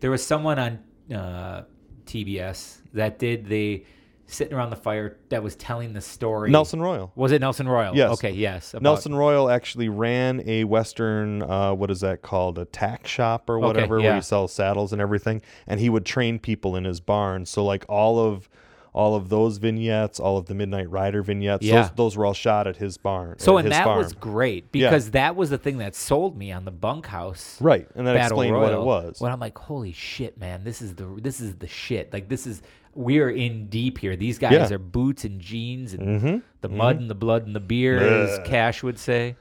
There 0.00 0.10
was 0.10 0.26
someone 0.26 0.58
on 0.58 1.16
uh, 1.16 1.62
TBS 2.06 2.78
that 2.94 3.18
did 3.18 3.46
the 3.46 3.84
sitting 4.26 4.54
around 4.54 4.70
the 4.70 4.76
fire 4.76 5.18
that 5.28 5.42
was 5.42 5.56
telling 5.56 5.92
the 5.92 6.00
story? 6.00 6.50
Nelson 6.50 6.80
Royal. 6.80 7.12
Was 7.14 7.32
it 7.32 7.40
Nelson 7.40 7.68
Royal? 7.68 7.94
Yes. 7.94 8.12
Okay. 8.12 8.30
Yes. 8.30 8.72
about- 8.72 8.82
Nelson 8.82 9.14
Royal 9.14 9.50
actually 9.50 9.88
ran 9.88 10.42
a 10.46 10.64
Western, 10.64 11.42
uh, 11.42 11.74
what 11.74 11.90
is 11.90 12.00
that 12.00 12.22
called? 12.22 12.58
A 12.58 12.64
tack 12.64 13.06
shop 13.06 13.50
or 13.50 13.58
whatever, 13.58 13.98
yeah. 13.98 14.04
where 14.06 14.14
he 14.16 14.22
sells 14.22 14.52
saddles 14.52 14.92
and 14.92 15.02
everything. 15.02 15.42
And 15.66 15.80
he 15.80 15.90
would 15.90 16.06
train 16.06 16.38
people 16.38 16.76
in 16.76 16.84
his 16.84 17.00
barn. 17.00 17.44
So 17.46 17.64
like 17.64 17.84
all 17.88 18.18
of 18.18 18.48
all 18.94 19.14
of 19.14 19.30
those 19.30 19.56
vignettes, 19.56 20.20
all 20.20 20.36
of 20.36 20.46
the 20.46 20.54
Midnight 20.54 20.90
Rider 20.90 21.22
vignettes, 21.22 21.64
Yeah. 21.64 21.82
those, 21.82 21.90
those 21.92 22.16
were 22.16 22.26
all 22.26 22.34
shot 22.34 22.66
at 22.66 22.76
his 22.76 22.98
barn. 22.98 23.38
So 23.38 23.56
and 23.56 23.72
that 23.72 23.84
farm. 23.84 23.96
was 23.98 24.12
great 24.12 24.70
because 24.70 25.12
that 25.12 25.34
was 25.34 25.48
the 25.50 25.56
thing 25.58 25.78
that 25.78 25.94
sold 25.94 26.36
me 26.36 26.52
on 26.52 26.64
the 26.66 26.70
bunkhouse. 26.70 27.58
right, 27.60 27.88
and 27.94 28.06
that 28.06 28.12
Battle 28.14 28.40
explained 28.40 28.56
what 28.56 28.72
it 28.72 28.80
was. 28.80 29.18
When 29.20 29.32
I'm 29.32 29.40
like, 29.40 29.56
holy 29.56 29.92
shit, 29.92 30.38
man, 30.38 30.62
this 30.64 30.82
is 30.82 30.94
the 30.94 31.06
this 31.22 31.40
is 31.40 31.54
the 31.56 31.66
shit. 31.68 32.12
Like 32.12 32.28
this 32.28 32.46
is 32.46 32.60
we're 32.94 33.30
in 33.30 33.68
deep 33.68 33.96
here. 33.96 34.14
These 34.16 34.38
guys 34.38 34.52
Yeah. 34.52 34.64
Mm-hmm. 34.66 34.74
are 34.74 34.78
boots 34.78 35.24
and 35.24 35.40
jeans 35.40 35.94
and 35.94 36.42
the 36.60 36.68
mud 36.68 37.00
and 37.00 37.08
the 37.08 37.14
blood 37.14 37.46
and 37.46 37.56
the 37.56 37.60
beer, 37.60 37.98
as 37.98 38.46
Cash 38.46 38.82
would 38.82 38.98
say. 38.98 39.36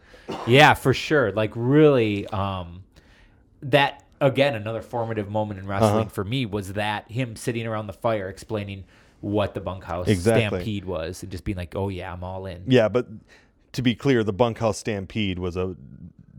Yeah, 0.48 0.74
for 0.76 0.94
sure. 0.94 1.34
Like 1.34 1.52
really, 1.56 2.26
um, 2.28 2.84
that 3.64 4.04
again, 4.22 4.56
another 4.56 4.82
formative 4.82 5.30
moment 5.30 5.60
in 5.60 5.70
Uh-huh. 5.70 5.82
wrestling 5.86 6.08
for 6.08 6.24
me 6.24 6.46
was 6.46 6.74
that 6.74 7.12
him 7.12 7.36
sitting 7.36 7.68
around 7.68 7.88
the 7.88 7.94
fire 7.94 8.30
explaining 8.30 8.86
what 9.22 9.54
the 9.54 9.62
bunkhouse 9.62 10.08
Exactly. 10.08 10.48
stampede 10.60 10.86
was 10.86 11.24
and 11.24 11.32
just 11.32 11.44
being 11.44 11.58
like, 11.58 11.76
oh 11.76 11.90
yeah, 11.90 12.12
I'm 12.12 12.24
all 12.24 12.46
in. 12.46 12.64
Yeah, 12.68 12.90
but 12.90 13.08
to 13.74 13.82
be 13.82 13.96
clear, 13.96 14.24
the 14.24 14.34
bunkhouse 14.34 14.78
stampede 14.78 15.40
was 15.40 15.56
a 15.56 15.76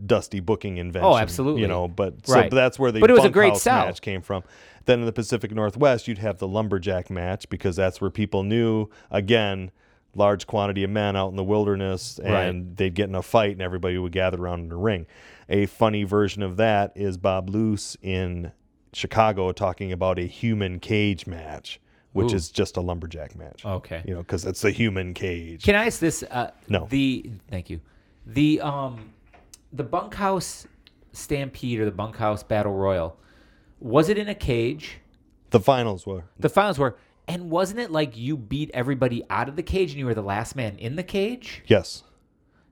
dusty 0.05 0.39
booking 0.41 0.77
invention. 0.77 1.09
Oh, 1.09 1.17
absolutely. 1.17 1.61
You 1.61 1.67
know, 1.67 1.87
but 1.87 2.27
so 2.27 2.33
Right. 2.35 2.51
that's 2.51 2.77
where 2.77 2.91
the 2.91 2.99
But 2.99 3.09
it 3.09 3.13
was 3.13 3.23
a 3.25 3.29
great 3.29 3.53
match 3.65 4.01
came 4.01 4.21
from. 4.21 4.43
Then 4.85 4.99
in 4.99 5.05
the 5.05 5.13
Pacific 5.13 5.51
Northwest, 5.53 6.07
you'd 6.09 6.17
have 6.17 6.39
the 6.39 6.47
lumberjack 6.47 7.09
match 7.09 7.47
because 7.49 7.77
that's 7.77 8.01
where 8.01 8.09
people 8.09 8.43
knew 8.43 8.89
again 9.09 9.71
large 10.15 10.45
quantity 10.45 10.83
of 10.83 10.89
men 10.91 11.15
out 11.15 11.29
in 11.29 11.35
the 11.37 11.43
wilderness 11.43 12.19
and 12.19 12.33
Right. 12.33 12.77
they'd 12.77 12.93
get 12.93 13.09
in 13.09 13.15
a 13.15 13.23
fight 13.23 13.53
and 13.53 13.61
everybody 13.61 13.97
would 13.97 14.11
gather 14.11 14.39
around 14.39 14.65
in 14.65 14.71
a 14.71 14.77
ring. 14.77 15.07
A 15.49 15.65
funny 15.65 16.03
version 16.03 16.43
of 16.43 16.57
that 16.57 16.91
is 16.95 17.17
Bob 17.17 17.49
Luce 17.49 17.97
in 18.03 18.51
Chicago 18.91 19.51
talking 19.53 19.91
about 19.91 20.19
a 20.19 20.27
human 20.27 20.79
cage 20.79 21.25
match, 21.25 21.79
which 22.13 22.31
Ooh. 22.31 22.35
is 22.35 22.49
just 22.49 22.77
a 22.77 22.81
lumberjack 22.81 23.35
match. 23.35 23.65
Okay. 23.65 24.03
You 24.07 24.15
know, 24.15 24.21
because 24.21 24.45
it's 24.45 24.63
a 24.63 24.71
human 24.71 25.13
cage. 25.13 25.63
Can 25.63 25.75
I 25.75 25.85
ask 25.85 25.99
this? 25.99 26.23
Uh, 26.23 26.51
No. 26.69 26.87
The 26.89 27.29
thank 27.49 27.69
you. 27.69 27.81
The 28.25 28.61
um, 28.61 29.11
the 29.71 29.83
bunkhouse 29.83 30.65
stampede 31.11 31.79
or 31.79 31.85
the 31.85 31.91
bunkhouse 31.91 32.43
battle 32.43 32.73
royal, 32.73 33.17
was 33.79 34.09
it 34.09 34.17
in 34.17 34.29
a 34.29 34.35
cage? 34.35 34.99
The 35.49 35.59
finals 35.59 36.05
were. 36.07 36.23
The 36.39 36.49
finals 36.49 36.79
were, 36.79 36.95
and 37.27 37.49
wasn't 37.49 37.79
it 37.79 37.91
like 37.91 38.17
you 38.17 38.37
beat 38.37 38.71
everybody 38.73 39.23
out 39.29 39.49
of 39.49 39.55
the 39.55 39.63
cage 39.63 39.91
and 39.91 39.99
you 39.99 40.05
were 40.05 40.15
the 40.15 40.23
last 40.23 40.55
man 40.55 40.77
in 40.77 40.95
the 40.95 41.03
cage? 41.03 41.63
Yes. 41.67 42.03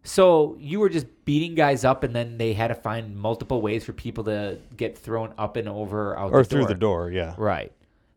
So 0.04 0.56
you 0.60 0.80
were 0.80 0.89
just 0.89 1.06
beating 1.26 1.54
guys 1.54 1.86
up, 1.86 2.04
and 2.04 2.16
then 2.16 2.38
they 2.39 2.54
had 2.54 2.70
to 2.70 2.76
find 2.76 3.16
multiple 3.16 3.62
ways 3.62 3.84
for 3.84 3.94
people 3.94 4.24
to 4.24 4.58
get 4.76 4.98
thrown 4.98 5.34
up 5.38 5.58
and 5.58 5.70
over 5.70 6.18
out 6.18 6.32
Or 6.32 6.42
the 6.42 6.50
through 6.50 6.66
the 6.66 6.74
door, 6.76 7.12
yeah. 7.12 7.36
Right. 7.38 7.72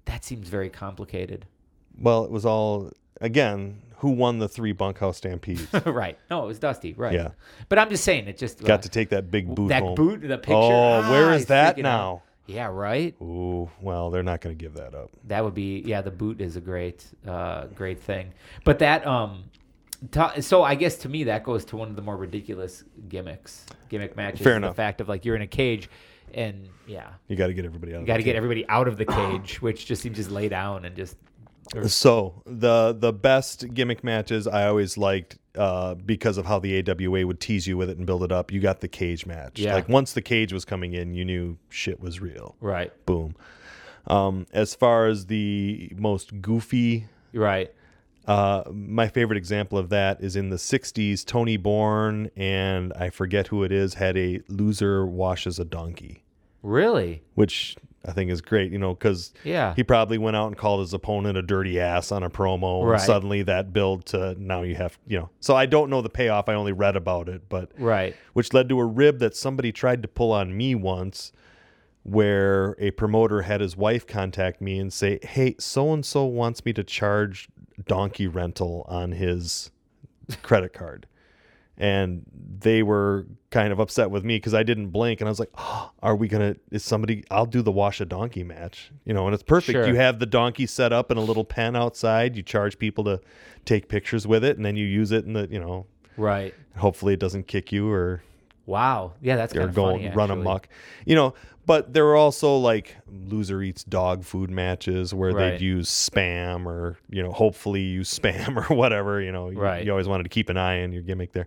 That 0.07 0.25
seems 0.25 0.49
very 0.49 0.71
complicated. 0.71 1.47
Well, 1.99 2.25
it 2.25 2.31
was 2.31 2.45
all 2.45 2.91
again, 3.21 3.81
who 3.99 4.11
won 4.11 4.39
the 4.39 4.49
three 4.49 4.73
bunkhouse 4.73 5.17
stampedes? 5.19 5.67
right. 5.87 6.19
No, 6.31 6.45
it 6.45 6.47
was 6.47 6.59
Dusty. 6.59 6.93
Right. 6.95 7.15
Yeah. 7.15 7.31
But 7.69 7.79
I'm 7.79 7.89
just 7.89 8.05
saying, 8.05 8.29
it 8.29 8.39
just 8.39 8.63
Got 8.63 8.83
to 8.83 8.89
take 8.89 9.11
that 9.11 9.31
big 9.31 9.55
boot 9.55 9.69
that 9.69 9.83
home. 9.83 9.95
boot, 9.95 10.21
the 10.23 10.39
picture. 10.39 10.55
Oh, 10.55 11.03
ah, 11.03 11.11
where 11.11 11.33
is 11.33 11.47
that 11.47 11.79
now? 11.79 12.17
out. 12.17 12.23
Yeah, 12.47 12.67
right. 12.67 13.15
Ooh, 13.23 13.71
well, 13.81 14.11
they're 14.11 14.23
not 14.23 14.43
going 14.43 14.57
to 14.57 14.63
give 14.63 14.75
that 14.75 14.95
up. 14.95 15.11
That 15.29 15.43
would 15.45 15.55
be 15.55 15.83
yeah. 15.87 16.03
The 16.03 16.11
boot 16.11 16.43
is 16.43 16.57
a 16.57 16.61
great, 16.61 17.03
uh, 17.27 17.67
great 17.69 18.03
thing. 18.03 18.33
But 18.65 18.81
that 18.81 19.07
um, 19.07 19.45
ta- 20.11 20.35
so 20.41 20.63
I 20.63 20.75
guess 20.75 20.97
to 20.99 21.09
me 21.09 21.25
that 21.25 21.43
goes 21.43 21.65
to 21.67 21.79
one 21.79 21.89
of 21.89 21.97
the 21.97 22.03
more 22.03 22.19
ridiculous 22.19 22.85
gimmicks, 23.09 23.65
gimmick 23.89 24.15
matches. 24.15 24.43
Fair 24.43 24.59
enough. 24.59 24.73
The 24.73 24.77
fact 24.77 25.01
of 25.01 25.09
like 25.09 25.25
you're 25.25 25.37
in 25.37 25.43
a 25.43 25.47
cage, 25.47 25.89
and 26.35 26.69
yeah, 26.87 27.09
You 27.29 27.37
got 27.37 27.47
to 27.47 27.55
get 27.55 27.65
everybody 27.65 27.95
out. 27.95 28.01
you 28.01 28.07
got 28.07 28.19
to 28.19 28.23
get 28.23 28.37
everybody 28.37 28.67
out 28.69 28.89
of 28.89 28.97
the 28.99 29.05
cage, 29.19 29.63
which 29.63 29.87
just 29.87 30.03
seems 30.03 30.17
just 30.17 30.31
lay 30.31 30.49
down 30.49 30.85
and 30.85 30.95
just 30.95 31.17
So 31.89 32.43
the 32.47 32.95
the 32.99 33.13
best 33.13 33.73
gimmick 33.73 34.05
matches 34.05 34.47
I 34.47 34.67
always 34.67 34.99
liked 34.99 35.39
uh, 35.57 35.95
because 35.95 36.37
of 36.37 36.45
how 36.47 36.59
the 36.59 36.83
AWA 36.89 37.27
would 37.27 37.41
tease 37.41 37.67
you 37.67 37.77
with 37.77 37.89
it 37.89 37.97
and 37.97 38.07
build 38.07 38.23
it 38.23 38.33
up. 38.33 38.53
You 38.53 38.61
got 38.61 38.81
the 38.81 38.89
cage 38.89 39.25
match. 39.25 39.59
Yeah. 39.61 39.75
Like 39.75 39.89
once 39.89 40.13
the 40.13 40.23
cage 40.23 40.53
was 40.53 40.65
coming 40.65 40.93
in, 40.93 41.15
you 41.15 41.25
knew 41.25 41.57
shit 41.71 42.01
was 42.01 42.21
real. 42.21 42.57
right, 42.61 42.93
Boom. 43.07 43.35
Um, 44.07 44.47
as 44.53 44.75
far 44.75 45.07
as 45.07 45.27
the 45.27 45.91
most 45.97 46.43
goofy 46.43 47.07
right. 47.33 47.73
Uh, 48.27 48.65
my 48.73 49.07
favorite 49.09 49.37
example 49.37 49.77
of 49.77 49.91
that 49.91 50.19
is 50.23 50.35
in 50.35 50.49
the 50.49 50.57
60s. 50.57 51.25
Tony 51.27 51.59
Borne 51.59 52.31
and 52.37 52.91
I 52.95 53.11
forget 53.11 53.49
who 53.49 53.63
it 53.65 53.71
is 53.73 53.95
had 53.95 54.17
a 54.17 54.41
loser 54.49 55.05
washes 55.07 55.59
a 55.59 55.65
donkey, 55.67 56.24
Really? 56.65 57.23
which 57.35 57.77
I 58.07 58.13
think 58.13 58.31
is 58.31 58.41
great, 58.43 58.71
you 58.73 58.79
know, 58.79 58.93
because 58.95 59.33
Yeah. 59.45 59.75
he 59.77 59.83
probably 59.85 60.19
went 60.19 60.37
out 60.37 60.49
and 60.49 60.57
called 60.57 60.81
his 60.81 60.93
opponent 60.93 61.39
a 61.39 61.43
dirty 61.43 61.81
ass 61.81 62.13
on 62.13 62.23
a 62.23 62.29
promo. 62.29 62.85
Right. 62.85 62.95
And 62.95 63.03
suddenly 63.03 63.43
that 63.43 63.73
build 63.73 64.05
to 64.07 64.35
now 64.39 64.63
you 64.63 64.75
have, 64.75 64.99
you 65.07 65.19
know. 65.19 65.31
So 65.41 65.55
I 65.57 65.65
don't 65.67 65.89
know 65.89 66.03
the 66.03 66.11
payoff. 66.11 66.49
I 66.49 66.55
only 66.55 66.73
read 66.73 66.97
about 66.97 67.29
it, 67.31 67.49
but 67.49 67.71
Right. 67.79 68.15
which 68.35 68.53
led 68.53 68.69
to 68.71 68.79
a 68.81 68.85
rib 68.85 69.21
that 69.21 69.35
somebody 69.37 69.73
tried 69.73 70.03
to 70.03 70.09
pull 70.09 70.33
on 70.33 70.55
me 70.57 70.75
once 70.75 71.33
where 72.03 72.77
a 72.79 72.91
promoter 72.91 73.43
had 73.43 73.61
his 73.63 73.77
wife 73.77 74.07
contact 74.07 74.61
me 74.61 74.79
and 74.79 74.93
say, 74.93 75.19
"Hey, 75.23 75.55
so 75.59 75.93
and 75.93 76.05
so 76.05 76.25
wants 76.27 76.65
me 76.65 76.73
to 76.75 76.85
charge 76.85 77.49
donkey 77.87 78.27
rental 78.27 78.85
on 78.89 79.13
his 79.13 79.71
credit 80.43 80.73
card." 80.75 81.07
And 81.77 82.23
they 82.61 82.83
were 82.83 83.27
kind 83.51 83.73
of 83.73 83.81
upset 83.81 84.11
with 84.11 84.25
me 84.25 84.37
because 84.37 84.55
I 84.55 84.63
didn't 84.63 84.89
blink, 84.89 85.21
and 85.21 85.29
I 85.29 85.31
was 85.31 85.41
like, 85.41 85.51
oh, 85.59 85.91
"Are 86.03 86.15
we 86.15 86.29
gonna? 86.29 86.55
Is 86.71 86.85
somebody? 86.85 87.25
I'll 87.31 87.47
do 87.47 87.63
the 87.63 87.73
wash 87.73 88.01
a 88.01 88.05
donkey 88.05 88.45
match, 88.45 88.93
you 89.05 89.13
know." 89.13 89.27
And 89.27 89.35
it's 89.35 89.43
perfect. 89.43 89.73
Sure. 89.77 89.87
You 89.89 89.97
have 89.97 90.19
the 90.21 90.27
donkey 90.27 90.67
set 90.67 90.93
up 90.93 91.11
in 91.11 91.17
a 91.17 91.21
little 91.21 91.45
pen 91.45 91.75
outside. 91.75 92.37
You 92.37 92.43
charge 92.45 92.79
people 92.79 93.03
to 93.05 93.21
take 93.65 93.89
pictures 93.89 94.27
with 94.27 94.45
it, 94.45 94.57
and 94.57 94.65
then 94.65 94.77
you 94.77 94.87
use 94.87 95.11
it 95.11 95.25
in 95.25 95.33
the, 95.33 95.49
you 95.51 95.59
know, 95.59 95.87
Right. 96.17 96.55
hopefully 96.77 97.15
it 97.15 97.21
doesn't 97.21 97.49
kick 97.49 97.73
you 97.73 97.91
or 97.91 98.23
Wow. 98.67 99.13
Yeah, 99.21 99.37
that's 99.37 99.53
kind 99.53 99.69
of 99.69 99.75
go 99.75 99.91
funny. 99.93 100.11
run 100.15 100.31
actually. 100.31 100.41
amok. 100.41 100.69
You 101.05 101.17
know, 101.17 101.35
but 101.67 101.93
there 101.93 102.05
were 102.05 102.17
also 102.17 102.57
like 102.57 102.97
loser 103.11 103.63
eats 103.63 103.85
dog 103.85 104.25
food 104.25 104.51
matches 104.51 105.15
where 105.15 105.33
Right. 105.33 105.51
they'd 105.53 105.61
use 105.61 105.89
spam 105.89 106.67
or, 106.67 106.99
you 107.09 107.23
know, 107.23 107.33
hopefully 107.33 107.81
use 107.83 108.17
spam 108.19 108.57
or 108.69 108.75
whatever, 108.75 109.21
you 109.21 109.33
know. 109.33 109.51
You- 109.51 109.59
Right. 109.59 109.85
You, 109.85 109.91
always 109.91 110.09
wanted 110.09 110.25
to 110.25 110.29
keep 110.29 110.49
an 110.49 110.57
eye 110.57 110.83
on 110.83 110.93
your 110.93 111.03
gimmick 111.03 111.33
there. 111.33 111.47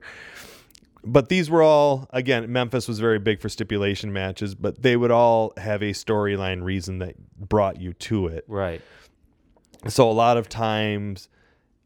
But 1.03 1.29
these 1.29 1.49
were 1.49 1.61
all 1.61 2.09
again, 2.11 2.51
Memphis 2.51 2.87
was 2.87 2.99
very 2.99 3.19
big 3.19 3.39
for 3.41 3.47
stipulation 3.49 4.11
matches, 4.11 4.55
but 4.55 4.81
they 4.81 4.97
would 4.97 5.11
all 5.11 5.53
have 5.57 5.81
a 5.81 5.91
storyline 5.93 6.63
reason 6.63 6.99
that 6.99 7.15
brought 7.37 7.79
you 7.79 7.93
to 7.93 8.27
it. 8.27 8.43
Right. 8.47 8.81
So 9.87 10.09
a 10.09 10.11
lot 10.11 10.37
of 10.37 10.49
times 10.49 11.29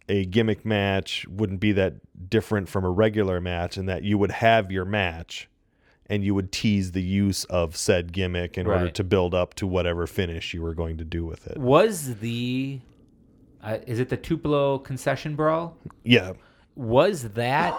a 0.09 0.25
gimmick 0.25 0.65
match 0.65 1.25
wouldn't 1.27 1.59
be 1.59 1.71
that 1.73 1.95
different 2.29 2.67
from 2.67 2.83
a 2.83 2.89
regular 2.89 3.39
match 3.39 3.77
in 3.77 3.85
that 3.85 4.03
you 4.03 4.17
would 4.17 4.31
have 4.31 4.71
your 4.71 4.85
match 4.85 5.47
and 6.11 6.23
you 6.25 6.35
would 6.35 6.51
tease 6.51 6.91
the 6.91 7.01
use 7.01 7.45
of 7.45 7.75
said 7.77 8.11
gimmick 8.11 8.57
in 8.57 8.67
order 8.67 8.85
Right. 8.85 8.93
to 8.95 9.03
build 9.03 9.33
up 9.33 9.53
to 9.55 9.65
whatever 9.65 10.05
finish 10.05 10.53
you 10.53 10.61
were 10.61 10.73
going 10.75 10.97
to 10.97 11.05
do 11.05 11.25
with 11.25 11.47
it. 11.47 11.57
Was 11.57 12.15
the 12.19 12.79
uh, 13.63 13.77
is 13.87 13.99
it 13.99 14.09
the 14.09 14.17
Tupelo 14.17 14.77
concession 14.79 15.35
brawl? 15.35 15.77
Yeah. 16.03 16.33
Was 16.75 17.29
that 17.29 17.73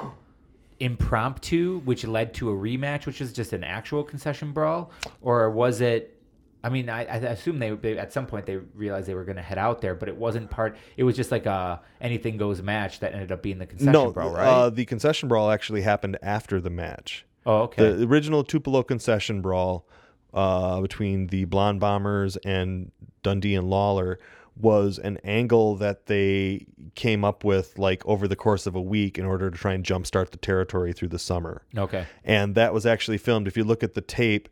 impromptu, 0.81 1.81
which 1.85 2.05
led 2.05 2.35
to 2.35 2.51
a 2.51 2.55
rematch, 2.55 3.07
which 3.07 3.21
is 3.21 3.33
just 3.33 3.53
an 3.53 3.65
actual 3.65 4.03
concession 4.03 4.53
brawl, 4.53 4.91
or 5.21 5.51
was 5.51 5.81
it? 5.81 6.19
I 6.65 6.69
mean, 6.69 6.89
I, 6.89 7.01
I 7.01 7.17
assume 7.17 7.59
they, 7.59 7.71
they 7.71 7.99
at 7.99 8.13
some 8.13 8.25
point 8.27 8.47
they 8.47 8.57
realized 8.57 9.09
they 9.09 9.15
were 9.15 9.25
going 9.25 9.37
to 9.37 9.43
head 9.43 9.59
out 9.59 9.81
there, 9.81 9.97
but 9.97 10.09
it 10.09 10.17
wasn't 10.17 10.49
part. 10.49 10.77
It 10.97 11.03
was 11.03 11.17
just 11.17 11.33
like 11.33 11.45
a 11.47 11.81
anything 12.01 12.37
goes 12.37 12.63
match 12.63 13.01
that 13.01 13.13
ended 13.13 13.33
up 13.33 13.43
being 13.43 13.59
the 13.59 13.67
concession 13.67 13.93
No, 13.93 14.13
brawl, 14.13 14.31
right? 14.33 14.47
uh, 14.49 14.71
the 14.71 14.85
concession 14.85 15.29
brawl 15.29 15.51
actually 15.51 15.83
happened 15.83 16.19
after 16.23 16.61
the 16.61 16.71
match. 16.71 17.27
Oh, 17.47 17.63
okay. 17.63 17.93
The 17.93 18.05
original 18.05 18.45
Tupelo 18.45 18.83
concession 18.83 19.41
brawl 19.41 19.87
uh, 20.35 20.81
between 20.81 21.29
the 21.29 21.45
Blonde 21.45 21.81
Bombers 21.81 22.37
and 22.39 22.91
Dundee 23.23 23.55
and 23.55 23.69
Lawler 23.69 24.19
was 24.57 24.99
an 24.99 25.19
angle 25.25 25.77
that 25.77 26.07
they 26.07 26.67
came 26.95 27.25
up 27.25 27.43
with 27.43 27.79
like 27.79 28.05
over 28.05 28.29
the 28.29 28.37
course 28.37 28.67
of 28.67 28.75
a 28.75 28.81
week 28.81 29.19
in 29.19 29.25
order 29.25 29.51
to 29.51 29.57
try 29.57 29.73
and 29.73 29.85
jumpstart 29.85 30.31
the 30.31 30.37
territory 30.37 30.93
through 30.93 31.09
the 31.09 31.19
summer. 31.19 31.63
okay. 31.77 32.07
And 32.25 32.55
that 32.55 32.75
was 32.75 32.85
actually 32.85 33.19
filmed. 33.19 33.47
If 33.47 33.57
you 33.57 33.65
look 33.65 33.83
at 33.83 33.95
the 33.95 34.03
tape, 34.03 34.49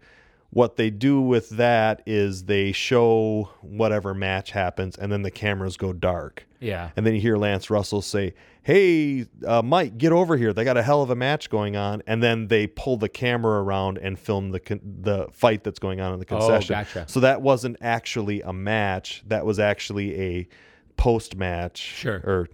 what 0.50 0.76
they 0.76 0.90
do 0.90 1.20
with 1.20 1.50
that 1.50 2.02
is 2.06 2.44
they 2.44 2.72
show 2.72 3.50
whatever 3.60 4.12
match 4.14 4.50
happens 4.50 4.96
and 4.96 5.10
then 5.12 5.22
the 5.22 5.30
cameras 5.30 5.76
go 5.76 5.92
dark. 5.92 6.46
Yeah. 6.58 6.90
And 6.96 7.06
then 7.06 7.14
you 7.14 7.20
hear 7.20 7.36
Lance 7.36 7.70
Russell 7.70 8.02
say, 8.02 8.34
"Hey, 8.62 9.26
uh, 9.46 9.62
Mike, 9.62 9.96
get 9.96 10.12
over 10.12 10.36
here. 10.36 10.52
They 10.52 10.64
got 10.64 10.76
a 10.76 10.82
hell 10.82 11.02
of 11.02 11.08
a 11.10 11.14
match 11.14 11.48
going 11.50 11.74
on." 11.76 12.02
And 12.06 12.22
then 12.22 12.48
they 12.48 12.66
pull 12.66 12.96
the 12.98 13.08
camera 13.08 13.62
around 13.62 13.96
and 13.98 14.18
film 14.18 14.50
the 14.50 14.60
con- 14.60 14.80
the 15.00 15.28
fight 15.32 15.64
that's 15.64 15.78
going 15.78 16.00
on 16.00 16.12
in 16.12 16.18
the 16.18 16.26
concession. 16.26 16.74
Oh, 16.74 16.78
gotcha. 16.80 17.04
So 17.08 17.20
that 17.20 17.40
wasn't 17.40 17.78
actually 17.80 18.42
a 18.42 18.52
match. 18.52 19.22
That 19.28 19.46
was 19.46 19.58
actually 19.58 20.20
a 20.20 20.48
post 20.96 21.34
match, 21.36 21.78
Sure. 21.78 22.16
or 22.24 22.48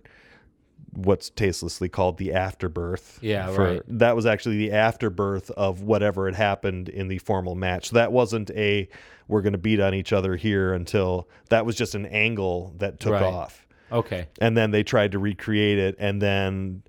what's 0.96 1.30
tastelessly 1.30 1.88
called 1.88 2.18
the 2.18 2.32
afterbirth. 2.32 3.18
Yeah, 3.22 3.54
right. 3.54 3.82
That 3.86 4.16
was 4.16 4.26
actually 4.26 4.56
the 4.58 4.72
afterbirth 4.72 5.50
of 5.52 5.82
whatever 5.82 6.26
had 6.26 6.34
happened 6.34 6.88
in 6.88 7.08
the 7.08 7.18
formal 7.18 7.54
match. 7.54 7.90
So 7.90 7.94
that 7.96 8.12
wasn't 8.12 8.50
a 8.50 8.88
we're 9.28 9.42
going 9.42 9.52
to 9.52 9.58
beat 9.58 9.80
on 9.80 9.92
each 9.94 10.12
other 10.12 10.36
here 10.36 10.72
until 10.72 11.28
that 11.50 11.66
was 11.66 11.76
just 11.76 11.94
an 11.94 12.06
angle 12.06 12.74
that 12.78 13.00
took 13.00 13.12
Right. 13.14 13.22
off 13.22 13.66
Okay. 13.92 14.26
and 14.40 14.56
then 14.56 14.70
they 14.70 14.82
tried 14.82 15.12
to 15.12 15.18
recreate 15.18 15.78
it 15.78 15.96
and 15.98 16.22
then 16.22 16.82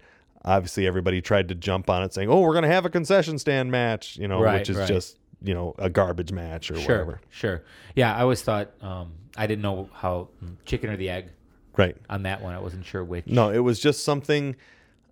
obviously 0.46 0.86
everybody 0.88 1.20
tried 1.22 1.50
to 1.50 1.56
jump 1.56 1.90
on 1.90 2.04
it 2.04 2.14
saying 2.14 2.30
oh 2.30 2.40
we're 2.42 2.54
going 2.54 2.62
to 2.64 2.70
have 2.70 2.86
a 2.86 2.90
concession 2.92 3.38
stand 3.40 3.72
match 3.72 4.18
you 4.18 4.28
know 4.28 4.40
Right, 4.40 4.60
which 4.60 4.70
is 4.70 4.88
just 4.88 5.18
you 5.42 5.54
know 5.54 5.74
a 5.80 5.90
garbage 5.90 6.32
match 6.32 6.70
or 6.72 6.76
Sure. 6.80 6.96
whatever 7.00 7.22
Sure. 7.32 7.64
Yeah, 7.96 8.16
I 8.16 8.22
always 8.22 8.42
thought 8.44 8.72
um, 8.82 9.12
I 9.36 9.48
didn't 9.48 9.64
know 9.64 9.90
how 9.94 10.30
chicken 10.66 10.90
or 10.92 10.98
the 10.98 11.10
egg 11.10 11.32
right 11.78 11.96
on 12.10 12.24
that 12.24 12.42
one. 12.42 12.54
I 12.56 12.60
wasn't 12.60 12.86
sure 12.86 13.04
which. 13.04 13.28
no 13.28 13.50
it 13.52 13.60
was 13.60 13.80
just 13.80 14.04
something 14.04 14.56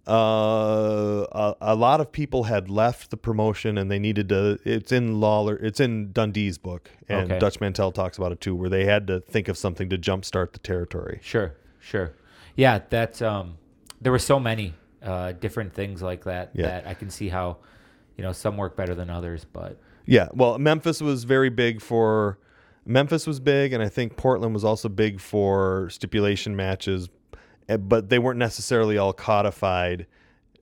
uh, 0.08 1.26
a, 1.32 1.56
a 1.62 1.76
lot 1.76 2.00
of 2.00 2.12
people 2.12 2.44
had 2.44 2.70
left 2.70 3.10
the 3.10 3.18
promotion 3.18 3.78
and 3.78 3.90
they 3.90 4.00
needed 4.00 4.30
to 4.30 4.60
it's 4.64 4.92
in 4.92 5.20
lawler 5.20 5.56
it's 5.58 5.80
in 5.80 6.12
dundee's 6.12 6.58
book 6.58 6.92
and 7.10 7.32
Okay. 7.32 7.40
dutch 7.40 7.60
Mantell 7.60 7.92
talks 7.92 8.18
about 8.18 8.32
it 8.32 8.40
too 8.42 8.56
where 8.56 8.70
they 8.70 8.86
had 8.86 9.08
to 9.08 9.20
think 9.22 9.48
of 9.48 9.58
something 9.58 9.90
to 9.90 9.98
jumpstart 9.98 10.52
the 10.54 10.60
territory 10.60 11.20
Sure, 11.24 11.56
sure. 11.80 12.14
Yeah, 12.56 12.80
that 12.90 13.22
um, 13.22 13.58
there 14.02 14.12
were 14.12 14.20
so 14.20 14.40
many 14.40 14.76
uh, 15.04 15.34
different 15.34 15.74
things 15.74 16.02
like 16.02 16.24
that 16.24 16.52
Yeah. 16.54 16.68
that 16.68 16.88
I 16.88 16.94
can 16.94 17.10
see 17.10 17.30
how 17.30 17.58
you 18.18 18.24
know 18.24 18.32
some 18.32 18.56
work 18.58 18.76
better 18.78 18.96
than 18.96 19.10
others, 19.10 19.46
but 19.52 19.78
Yeah, 20.06 20.30
well, 20.34 20.58
Memphis 20.60 21.02
was 21.02 21.24
very 21.26 21.50
big 21.50 21.82
for 21.82 22.38
Memphis 22.86 23.26
was 23.28 23.40
big, 23.40 23.74
and 23.74 23.82
I 23.84 23.90
think 23.90 24.16
Portland 24.18 24.54
was 24.54 24.64
also 24.64 24.90
big 24.90 25.20
for 25.20 25.90
stipulation 25.90 26.56
matches, 26.56 27.10
eh, 27.70 27.78
but 27.78 28.10
they 28.10 28.20
weren't 28.20 28.40
necessarily 28.40 28.98
all 28.98 29.14
codified. 29.14 30.06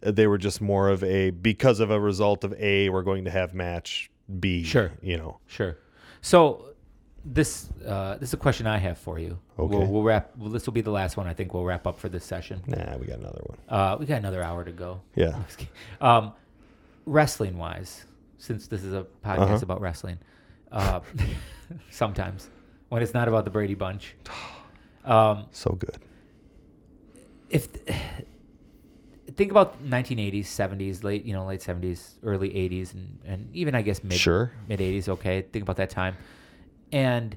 They 0.01 0.27
were 0.27 0.37
just 0.37 0.61
more 0.61 0.89
of 0.89 1.03
a 1.03 1.29
because 1.31 1.79
of 1.79 1.91
a 1.91 1.99
result 1.99 2.43
of 2.43 2.53
A, 2.59 2.89
we're 2.89 3.03
going 3.03 3.25
to 3.25 3.31
have 3.31 3.53
match 3.53 4.09
B. 4.39 4.63
Sure. 4.63 4.91
you 5.01 5.17
know. 5.17 5.39
sure. 5.47 5.77
So 6.21 6.69
this 7.25 7.69
uh, 7.85 8.17
this 8.17 8.29
is 8.29 8.33
a 8.33 8.37
question 8.37 8.67
I 8.67 8.77
have 8.77 8.97
for 8.97 9.17
you. 9.19 9.39
Okay. 9.59 9.77
We'll, 9.77 9.87
we'll 9.87 10.03
wrap. 10.03 10.31
Well, 10.37 10.49
this 10.49 10.65
will 10.65 10.73
be 10.73 10.81
the 10.81 10.91
last 10.91 11.15
one. 11.17 11.27
I 11.27 11.33
think 11.33 11.53
we'll 11.53 11.63
wrap 11.63 11.87
up 11.87 11.97
for 11.99 12.09
this 12.09 12.25
session. 12.25 12.61
Nah, 12.67 12.97
we 12.97 13.05
got 13.07 13.19
another 13.19 13.41
one. 13.45 13.57
Uh, 13.69 13.97
we 13.99 14.05
got 14.05 14.17
another 14.19 14.43
hour 14.43 14.63
to 14.65 14.71
go. 14.71 15.01
Yeah, 15.15 15.37
Um, 16.01 16.33
wrestling 17.05 17.57
wise, 17.57 18.05
since 18.37 18.67
this 18.67 18.83
is 18.83 18.93
a 18.93 19.05
podcast 19.25 19.39
Uh-huh. 19.39 19.59
about 19.63 19.81
wrestling, 19.81 20.17
uh, 20.71 20.99
sometimes 21.89 22.49
when 22.89 23.01
it's 23.01 23.13
not 23.13 23.27
about 23.27 23.45
the 23.45 23.51
Brady 23.51 23.75
Bunch, 23.75 24.15
um, 25.05 25.45
so 25.51 25.71
good. 25.71 25.97
if 27.49 27.67
think 29.35 29.51
about 29.51 29.83
1980s, 29.83 30.45
70s, 30.45 31.03
late 31.03 31.25
you 31.25 31.33
know 31.33 31.45
late 31.45 31.61
70s, 31.61 32.15
early 32.23 32.49
80s, 32.49 32.93
and 32.93 33.19
and 33.25 33.55
even 33.55 33.75
I 33.75 33.81
guess 33.81 34.03
mid 34.03 34.17
Sure. 34.17 34.51
mid 34.67 34.79
80s. 34.79 35.09
Okay, 35.09 35.41
think 35.51 35.63
about 35.63 35.77
that 35.77 35.89
time, 35.89 36.15
and 36.91 37.35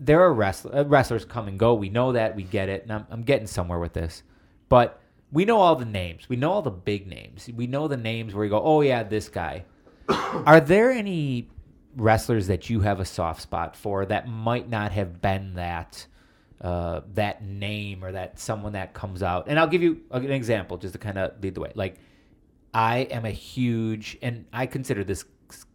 there 0.00 0.20
are 0.20 0.32
wrestler, 0.32 0.74
uh, 0.74 0.84
wrestlers 0.84 1.24
come 1.24 1.46
and 1.48 1.58
go. 1.58 1.74
We 1.74 1.88
know 1.88 2.12
that. 2.12 2.34
We 2.34 2.42
get 2.42 2.68
it. 2.68 2.82
And 2.82 2.92
I'm, 2.92 3.06
I'm 3.10 3.22
getting 3.22 3.46
somewhere 3.46 3.78
with 3.78 3.92
this, 3.92 4.22
but 4.68 5.00
we 5.30 5.44
know 5.44 5.58
all 5.58 5.76
the 5.76 5.84
names. 5.84 6.28
We 6.28 6.36
know 6.36 6.50
all 6.50 6.62
the 6.62 6.70
big 6.70 7.06
names. 7.06 7.48
We 7.54 7.66
know 7.66 7.88
the 7.88 7.96
names 7.96 8.34
where 8.34 8.44
you 8.44 8.50
go, 8.50 8.60
oh 8.62 8.80
yeah, 8.80 9.02
this 9.02 9.28
guy. 9.28 9.64
are 10.08 10.60
there 10.60 10.90
any 10.90 11.48
wrestlers 11.96 12.46
that 12.46 12.70
you 12.70 12.80
have 12.80 13.00
a 13.00 13.04
soft 13.04 13.42
spot 13.42 13.76
for 13.76 14.06
that 14.06 14.28
might 14.28 14.68
not 14.68 14.92
have 14.92 15.20
been 15.20 15.54
that? 15.54 16.06
uh, 16.60 17.00
that 17.14 17.42
name 17.42 18.04
or 18.04 18.12
that 18.12 18.38
someone 18.38 18.74
that 18.74 18.94
comes 18.94 19.20
out. 19.20 19.46
And 19.48 19.58
I'll 19.58 19.66
give 19.66 19.82
you 19.82 20.00
an 20.12 20.30
example 20.30 20.76
just 20.76 20.92
to 20.92 20.98
kind 21.00 21.18
of 21.18 21.42
lead 21.42 21.56
the 21.56 21.60
way. 21.60 21.72
Like, 21.74 21.96
I 22.72 22.98
am 22.98 23.24
a 23.24 23.30
huge, 23.32 24.16
and 24.22 24.44
I 24.52 24.66
consider 24.66 25.02
this 25.02 25.24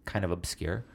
kind 0.06 0.24
of 0.24 0.32
obscure. 0.32 0.86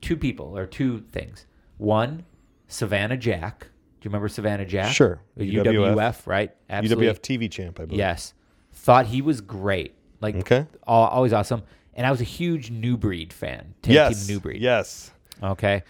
Two 0.00 0.16
people 0.16 0.58
or 0.58 0.66
two 0.66 1.04
things. 1.12 1.46
One, 1.78 2.24
Savannah 2.66 3.16
Jack. 3.16 3.60
Do 3.60 3.66
you 4.02 4.08
remember 4.10 4.28
Savannah 4.28 4.66
Jack? 4.66 4.92
Sure. 4.92 5.22
UWF, 5.38 5.94
UWF, 5.94 6.26
right? 6.26 6.50
Absolutely. 6.68 7.06
UWF 7.06 7.20
TV 7.20 7.48
champ, 7.48 7.78
I 7.78 7.84
believe. 7.84 7.98
Yes. 7.98 8.34
Thought 8.72 9.06
he 9.06 9.22
was 9.22 9.40
great. 9.40 9.94
Like, 10.20 10.34
Okay. 10.34 10.66
always 10.88 11.32
awesome. 11.32 11.62
And 11.96 12.06
I 12.06 12.10
was 12.10 12.20
a 12.20 12.24
huge 12.24 12.70
New 12.70 12.96
Breed 12.96 13.32
fan. 13.32 13.74
Tag 13.82 13.94
Yes. 13.94 14.28
New 14.28 14.38
Breed. 14.38 14.60
Yes. 14.60 15.10
Okay. 15.42 15.82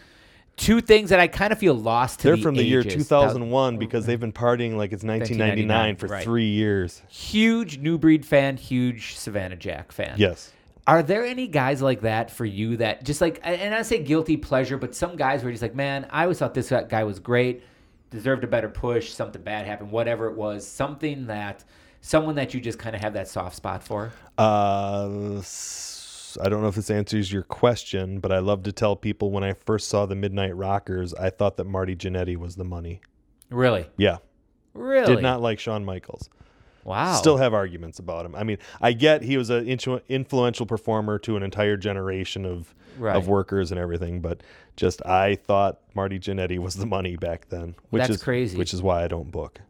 Two 0.57 0.81
things 0.81 1.11
that 1.11 1.21
I 1.21 1.27
kind 1.27 1.53
of 1.53 1.59
feel 1.59 1.75
lost 1.75 2.21
to 2.21 2.29
They're 2.29 2.37
the 2.37 2.43
from 2.43 2.55
the 2.55 2.63
year 2.63 2.81
ages. 2.81 2.95
2001 2.95 3.77
because 3.77 4.07
they've 4.07 4.19
been 4.19 4.33
partying 4.33 4.77
like 4.77 4.93
it's 4.93 5.05
1999 5.05 5.97
for 5.97 6.07
right. 6.07 6.25
three 6.25 6.49
years. 6.49 7.03
huge 7.09 7.77
New 7.79 7.99
Breed 7.99 8.25
fan, 8.25 8.57
huge 8.57 9.17
Savannah 9.17 9.57
Jack 9.57 9.93
fan. 9.93 10.15
Yes. 10.17 10.53
Are 10.87 11.03
there 11.03 11.27
any 11.27 11.49
guys 11.49 11.83
like 11.83 12.03
that 12.03 12.31
for 12.31 12.45
you 12.45 12.77
that 12.77 13.05
just 13.05 13.21
like, 13.21 13.41
and 13.43 13.75
I 13.75 13.83
say 13.83 14.03
guilty 14.03 14.37
pleasure, 14.37 14.79
but 14.79 14.95
some 14.95 15.17
guys 15.17 15.43
were 15.43 15.51
just 15.51 15.63
like, 15.63 15.75
man, 15.75 16.07
I 16.11 16.23
always 16.23 16.39
thought 16.39 16.55
this 16.55 16.71
guy 16.71 17.03
was 17.03 17.19
great, 17.19 17.65
deserved 18.11 18.45
a 18.45 18.47
better 18.47 18.69
push, 18.69 19.13
something 19.13 19.43
bad 19.43 19.67
happened, 19.67 19.91
whatever 19.91 20.29
it 20.29 20.37
was, 20.37 20.67
something 20.67 21.27
that, 21.27 21.65
someone 22.01 22.37
that 22.37 22.55
you 22.55 22.61
just 22.61 22.79
kind 22.79 22.95
of 22.95 23.03
have 23.03 23.15
that 23.15 23.27
soft 23.27 23.57
spot 23.57 23.83
for? 23.83 24.13
Uh, 24.39 25.43
I 26.39 26.49
don't 26.49 26.63
know 26.63 26.69
if 26.69 26.75
this 26.75 26.91
answers 26.91 27.33
your 27.33 27.43
question, 27.43 28.21
but 28.21 28.33
I 28.33 28.39
love 28.39 28.63
to 28.65 28.73
tell 28.73 28.97
people 28.97 29.31
when 29.31 29.45
I 29.45 29.53
first 29.53 29.89
saw 29.89 30.07
the 30.07 30.15
Midnight 30.15 30.57
Rockers, 30.57 31.15
I 31.15 31.31
thought 31.31 31.57
that 31.57 31.65
Marty 31.65 31.97
Jannetty 31.97 32.37
was 32.37 32.57
the 32.57 32.65
money. 32.65 33.01
Really? 33.51 33.87
Yeah. 33.97 34.19
Really? 34.75 35.15
Did 35.15 35.23
not 35.23 35.41
like 35.41 35.59
Shawn 35.59 35.85
Michaels. 35.85 36.29
Wow. 36.85 37.15
Still 37.15 37.37
have 37.39 37.53
arguments 37.53 37.99
about 37.99 38.27
him. 38.27 38.35
I 38.35 38.45
mean, 38.45 38.59
I 38.81 38.93
get 38.93 39.23
he 39.23 39.37
was 39.37 39.51
an 39.51 39.67
influential 40.09 40.67
performer 40.67 41.19
to 41.21 41.37
an 41.37 41.43
entire 41.43 41.77
generation 41.77 42.45
of 42.45 42.75
Right. 42.99 43.15
of 43.15 43.29
workers 43.29 43.73
and 43.73 43.79
everything, 43.79 44.23
but 44.23 44.43
just 44.75 45.05
I 45.05 45.35
thought 45.35 45.81
Marty 45.95 46.19
Jannetty 46.19 46.59
was 46.59 46.77
the 46.77 46.87
money 46.87 47.17
back 47.17 47.51
then, 47.51 47.75
which 47.91 48.01
That's 48.01 48.15
is 48.15 48.23
crazy. 48.23 48.57
Which 48.57 48.73
is 48.73 48.83
why 48.83 49.05
I 49.05 49.09
don't 49.09 49.31
book. 49.31 49.61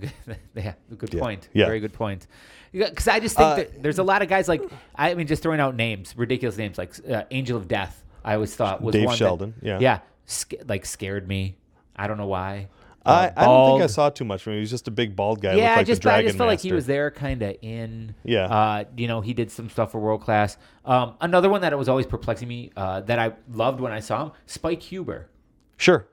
yeah, 0.54 0.74
good 0.96 1.12
Yeah. 1.14 1.20
point. 1.20 1.48
Yeah. 1.52 1.66
Very 1.66 1.80
good 1.80 1.92
point. 1.92 2.26
Because 2.72 3.08
I 3.08 3.20
just 3.20 3.36
think 3.36 3.48
Uh, 3.52 3.56
that 3.56 3.82
there's 3.82 3.98
a 3.98 4.02
lot 4.02 4.22
of 4.22 4.28
guys 4.28 4.48
like 4.48 4.62
I 4.94 5.14
mean, 5.14 5.26
just 5.26 5.42
throwing 5.42 5.60
out 5.60 5.74
names, 5.76 6.14
ridiculous 6.16 6.56
names 6.58 6.78
like 6.78 6.92
uh, 7.08 7.22
Angel 7.30 7.56
of 7.56 7.68
Death. 7.68 8.02
I 8.24 8.34
always 8.34 8.54
thought 8.54 8.82
was 8.82 8.92
Dave 8.92 9.06
one 9.06 9.12
that- 9.12 9.18
Sheldon, 9.18 9.54
yeah. 9.62 9.78
yeah, 9.80 9.98
sca- 10.26 10.64
like 10.66 10.84
scared 10.84 11.26
me. 11.28 11.56
I 11.94 12.06
don't 12.06 12.18
know 12.18 12.26
why. 12.26 12.68
I, 13.06 13.28
Uh, 13.28 13.32
I 13.36 13.44
don't 13.44 13.70
think 13.78 13.82
I 13.84 13.86
saw 13.86 14.10
too 14.10 14.24
much 14.24 14.42
from 14.42 14.54
him. 14.54 14.56
He 14.56 14.60
was 14.62 14.70
just 14.70 14.88
a 14.88 14.90
big 14.90 15.14
bald 15.14 15.40
guy. 15.40 15.54
Yeah, 15.54 15.70
like 15.70 15.78
I 15.78 15.84
just 15.84 16.04
I 16.06 16.22
just 16.22 16.36
felt 16.36 16.48
like 16.48 16.58
he 16.60 16.72
was 16.72 16.86
there, 16.86 17.12
kind 17.12 17.40
of 17.40 17.54
in. 17.62 18.16
Yeah. 18.24 18.46
Uh, 18.46 18.84
you 18.96 19.06
know, 19.06 19.20
he 19.20 19.32
did 19.32 19.50
some 19.52 19.70
stuff 19.70 19.92
for 19.92 20.00
world 20.00 20.22
class. 20.22 20.58
Um, 20.84 21.14
another 21.20 21.48
one 21.48 21.60
that 21.60 21.78
was 21.78 21.88
always 21.88 22.04
perplexing 22.04 22.48
me 22.48 22.72
uh, 22.76 23.02
that 23.02 23.20
I 23.20 23.34
loved 23.52 23.80
when 23.80 23.92
I 23.92 24.00
saw 24.00 24.24
him, 24.24 24.32
Spike 24.46 24.82
Huber. 24.82 25.28
Sure. 25.76 26.08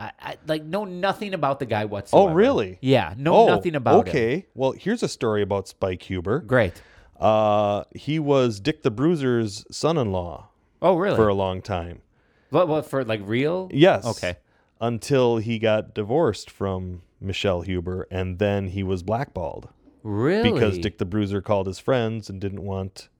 I, 0.00 0.12
I 0.20 0.36
like 0.46 0.64
know 0.64 0.84
nothing 0.86 1.34
about 1.34 1.58
the 1.58 1.66
guy 1.66 1.84
whatsoever. 1.84 2.30
Oh, 2.30 2.34
really? 2.34 2.78
Yeah, 2.80 3.14
know 3.18 3.34
oh, 3.34 3.46
nothing 3.48 3.74
about 3.74 4.06
him. 4.06 4.10
Okay. 4.10 4.46
Well, 4.54 4.72
here's 4.72 5.02
a 5.02 5.08
story 5.08 5.42
about 5.42 5.68
Spike 5.68 6.02
Huber. 6.02 6.40
Great. 6.40 6.82
Uh, 7.18 7.84
he 7.94 8.18
was 8.18 8.60
Dick 8.60 8.82
the 8.82 8.90
Bruiser's 8.90 9.66
son-in-law 9.70 10.48
Oh, 10.80 10.96
really? 10.96 11.16
for 11.16 11.28
a 11.28 11.34
long 11.34 11.60
time. 11.60 12.00
What, 12.48 12.66
what 12.66 12.86
for 12.88 13.04
like 13.04 13.20
real? 13.24 13.68
Yes. 13.72 14.06
Okay. 14.06 14.36
Until 14.80 15.36
he 15.36 15.58
got 15.58 15.94
divorced 15.94 16.50
from 16.50 17.02
Michelle 17.20 17.60
Huber, 17.60 18.08
and 18.10 18.38
then 18.38 18.68
he 18.68 18.82
was 18.82 19.02
blackballed 19.02 19.68
Really? 20.02 20.50
because 20.50 20.78
Dick 20.78 20.96
the 20.96 21.04
Bruiser 21.04 21.42
called 21.42 21.66
his 21.66 21.78
friends 21.78 22.30
and 22.30 22.40
didn't 22.40 22.62
want 22.62 23.10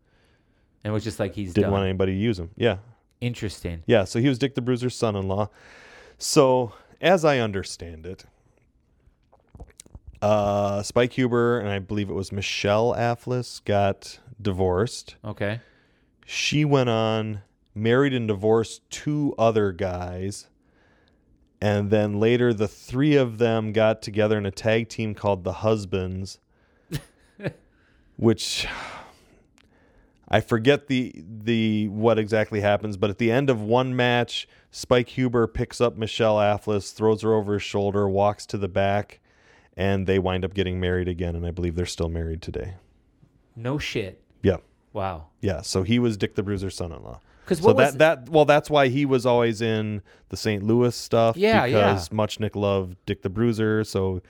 and 0.83 0.95
was 0.95 1.05
just 1.05 1.21
like 1.21 1.35
he's 1.35 1.53
didn't 1.53 1.65
done. 1.65 1.73
want 1.73 1.85
anybody 1.85 2.13
to 2.13 2.19
use 2.19 2.39
him. 2.39 2.51
Yeah. 2.57 2.79
Interesting. 3.21 3.83
Yeah, 3.87 4.05
so 4.05 4.19
he 4.19 4.29
was 4.31 4.39
Dick 4.39 4.55
the 4.55 4.63
Bruiser's 4.63 4.97
son-in-law. 4.97 5.51
So, 6.23 6.75
as 7.01 7.25
I 7.25 7.39
understand 7.39 8.05
it, 8.05 8.27
uh, 10.21 10.83
Spike 10.83 11.15
Huber 11.15 11.59
and 11.59 11.71
I 11.71 11.79
believe 11.79 12.11
it 12.11 12.15
was 12.15 12.31
Michelle 12.31 12.95
Afflis 12.95 13.65
got 13.65 14.19
divorced. 14.41 15.17
Okay. 15.25 15.61
She 16.27 16.63
went 16.67 16.91
on, 16.91 17.41
married 17.75 18.13
and 18.13 18.29
divorced 18.29 18.83
two 18.91 19.35
other 19.39 19.73
guys. 19.73 20.47
And 21.59 21.91
then 21.91 22.21
later, 22.21 22.53
the 22.53 22.69
three 22.69 23.17
of 23.17 23.39
them 23.39 23.73
got 23.73 24.03
together 24.03 24.37
in 24.37 24.45
a 24.45 24.51
tag 24.51 24.91
team 24.91 25.15
called 25.15 25.43
the 25.43 25.55
Husbands, 25.55 26.39
which 28.17 28.67
I 30.29 30.41
forget 30.41 30.87
the 30.87 31.15
the 31.17 31.89
what 31.89 32.19
exactly 32.19 32.61
happens. 32.61 32.99
But 32.99 33.09
at 33.09 33.17
the 33.17 33.33
end 33.33 33.49
of 33.49 33.61
one 33.63 33.97
match, 33.97 34.47
Spike 34.71 35.09
Huber 35.11 35.47
picks 35.47 35.81
up 35.81 35.97
Michelle 35.97 36.37
Afflis, 36.37 36.93
throws 36.93 37.23
her 37.23 37.35
over 37.35 37.55
his 37.55 37.63
shoulder, 37.63 38.09
walks 38.09 38.47
to 38.47 38.57
the 38.59 38.69
back, 38.69 39.21
and 39.77 40.07
they 40.07 40.19
wind 40.19 40.45
up 40.45 40.55
getting 40.55 40.79
married 40.79 41.09
again. 41.09 41.35
And 41.35 41.45
I 41.47 41.51
believe 41.51 41.75
they're 41.75 41.87
still 41.87 42.09
married 42.09 42.41
today. 42.43 42.75
No 43.57 43.79
shit. 43.79 44.23
Yeah. 44.43 44.59
Wow. 44.93 45.27
Yeah, 45.41 45.63
so 45.63 45.83
he 45.83 45.99
was 45.99 46.17
Dick 46.17 46.35
the 46.35 46.43
Bruiser's 46.43 46.77
son-in-law. 46.77 47.21
'Cause 47.47 47.59
so 47.59 47.65
what 47.67 47.77
that 47.79 47.99
that 47.99 48.29
well, 48.29 48.45
that's 48.45 48.71
why 48.71 48.89
he 48.89 49.05
was 49.05 49.27
always 49.27 49.61
in 49.61 50.03
the 50.29 50.37
St. 50.37 50.63
Louis 50.63 50.95
stuff. 50.95 51.37
Yeah, 51.37 51.65
yeah. 51.65 51.93
because 51.93 52.09
Muchnick 52.11 52.55
loved 52.55 52.97
Dick 53.07 53.23
the 53.23 53.29
Bruiser, 53.31 53.83
so 53.83 54.23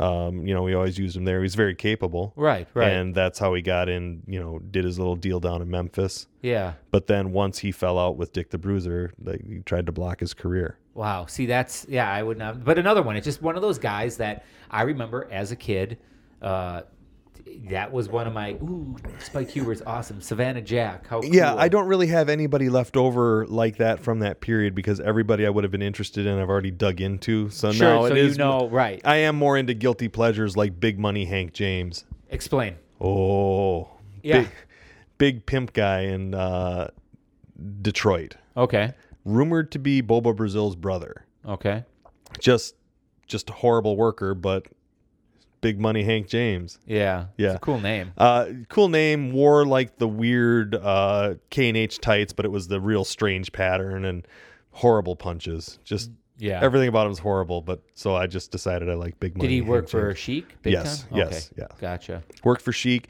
Um, 0.00 0.46
you 0.46 0.54
know, 0.54 0.62
we 0.62 0.74
always 0.74 0.98
used 0.98 1.16
him 1.16 1.24
there. 1.24 1.42
He's 1.42 1.54
very 1.54 1.74
capable. 1.74 2.32
Right, 2.36 2.68
right. 2.74 2.92
And 2.92 3.14
that's 3.14 3.38
how 3.38 3.54
he 3.54 3.62
got 3.62 3.88
in, 3.88 4.22
you 4.26 4.38
know, 4.38 4.58
did 4.58 4.84
his 4.84 4.98
little 4.98 5.16
deal 5.16 5.40
down 5.40 5.60
in 5.62 5.70
Memphis. 5.70 6.26
yeah. 6.40 6.74
But 6.90 7.06
then 7.08 7.32
once 7.32 7.58
he 7.58 7.72
fell 7.72 7.98
out 7.98 8.16
with 8.16 8.32
Dick 8.32 8.50
the 8.50 8.58
Bruiser, 8.58 9.12
like, 9.22 9.44
he 9.46 9.58
tried 9.60 9.86
to 9.86 9.92
block 9.92 10.20
his 10.20 10.34
career. 10.34 10.78
Wow. 10.94 11.26
See, 11.26 11.46
that's 11.46 11.86
yeah. 11.88 12.10
I 12.10 12.22
would 12.22 12.38
not. 12.38 12.64
But 12.64 12.78
another 12.78 13.02
one. 13.02 13.16
It's 13.16 13.24
just 13.24 13.42
one 13.42 13.56
of 13.56 13.62
those 13.62 13.78
guys 13.78 14.16
that 14.16 14.44
I 14.70 14.82
remember 14.82 15.28
as 15.30 15.52
a 15.52 15.56
kid. 15.56 15.98
Uh, 16.42 16.82
that 17.70 17.92
was 17.92 18.08
one 18.08 18.26
of 18.26 18.32
my 18.32 18.50
ooh. 18.62 18.96
Spike 19.18 19.50
Huber's 19.50 19.82
awesome. 19.82 20.20
Savannah 20.20 20.60
Jack. 20.62 21.06
How 21.06 21.20
Yeah. 21.22 21.54
I 21.54 21.68
don't 21.68 21.86
really 21.86 22.06
have 22.08 22.28
anybody 22.28 22.68
left 22.68 22.96
over 22.96 23.46
like 23.46 23.76
that 23.78 24.00
from 24.00 24.20
that 24.20 24.40
period 24.40 24.74
because 24.74 25.00
everybody 25.00 25.46
I 25.46 25.50
would 25.50 25.64
have 25.64 25.70
been 25.70 25.82
interested 25.82 26.26
in, 26.26 26.38
I've 26.38 26.48
already 26.48 26.70
dug 26.70 27.00
into. 27.00 27.50
So 27.50 27.72
Sure. 27.72 27.88
now 27.88 28.00
so 28.08 28.14
it 28.14 28.18
you 28.18 28.24
is. 28.24 28.38
know, 28.38 28.68
right? 28.68 29.00
I 29.04 29.16
am 29.16 29.36
more 29.36 29.56
into 29.56 29.74
guilty 29.74 30.08
pleasures 30.08 30.56
like 30.56 30.78
Big 30.80 30.98
Money 30.98 31.24
Hank 31.26 31.52
James. 31.52 32.04
Explain. 32.30 32.76
Oh, 33.00 33.88
Yeah. 34.22 34.40
big, 34.40 34.50
big 35.18 35.46
pimp 35.46 35.72
guy 35.72 36.00
in 36.00 36.34
uh, 36.34 36.88
Detroit, 37.82 38.36
Okay. 38.56 38.92
rumored 39.24 39.70
to 39.72 39.78
be 39.78 40.00
Bobo 40.00 40.32
Brazil's 40.32 40.76
brother. 40.76 41.24
Okay. 41.46 41.84
Just, 42.38 42.74
just 43.26 43.50
a 43.50 43.52
horrible 43.52 43.96
worker, 43.96 44.34
but 44.34 44.66
Big 45.60 45.78
Money 45.80 46.02
Hank 46.04 46.28
James. 46.28 46.78
Yeah. 46.86 47.22
It's 47.22 47.30
Yeah. 47.38 47.54
a 47.54 47.58
cool 47.58 47.80
name. 47.80 48.12
Uh, 48.16 48.46
cool 48.68 48.88
name. 48.88 49.32
Wore 49.32 49.64
like 49.66 49.98
the 49.98 50.08
weird 50.08 50.74
uh, 50.74 51.34
K 51.50 51.68
and 51.68 51.76
H 51.76 51.98
tights, 52.00 52.32
but 52.32 52.44
it 52.44 52.50
was 52.50 52.68
the 52.68 52.80
real 52.80 53.04
strange 53.04 53.52
pattern 53.52 54.04
and 54.04 54.26
horrible 54.70 55.16
punches. 55.16 55.78
Just 55.84 56.10
Yeah. 56.38 56.60
everything 56.62 56.88
about 56.88 57.06
him 57.06 57.10
was 57.10 57.18
horrible. 57.18 57.60
But 57.62 57.82
so 57.94 58.14
I 58.14 58.26
just 58.26 58.50
decided 58.52 58.88
I 58.88 58.94
like 58.94 59.18
Big 59.20 59.36
Money. 59.36 59.48
Did 59.48 59.52
he 59.54 59.58
Hank 59.60 59.68
work 59.68 59.88
for 59.88 60.08
James. 60.08 60.18
Sheik? 60.18 60.62
Big 60.62 60.72
Yes, 60.74 61.02
time? 61.04 61.16
yes, 61.18 61.50
Okay. 61.52 61.62
yeah. 61.62 61.76
Gotcha. 61.80 62.22
Worked 62.44 62.62
for 62.62 62.72
Sheik. 62.72 63.08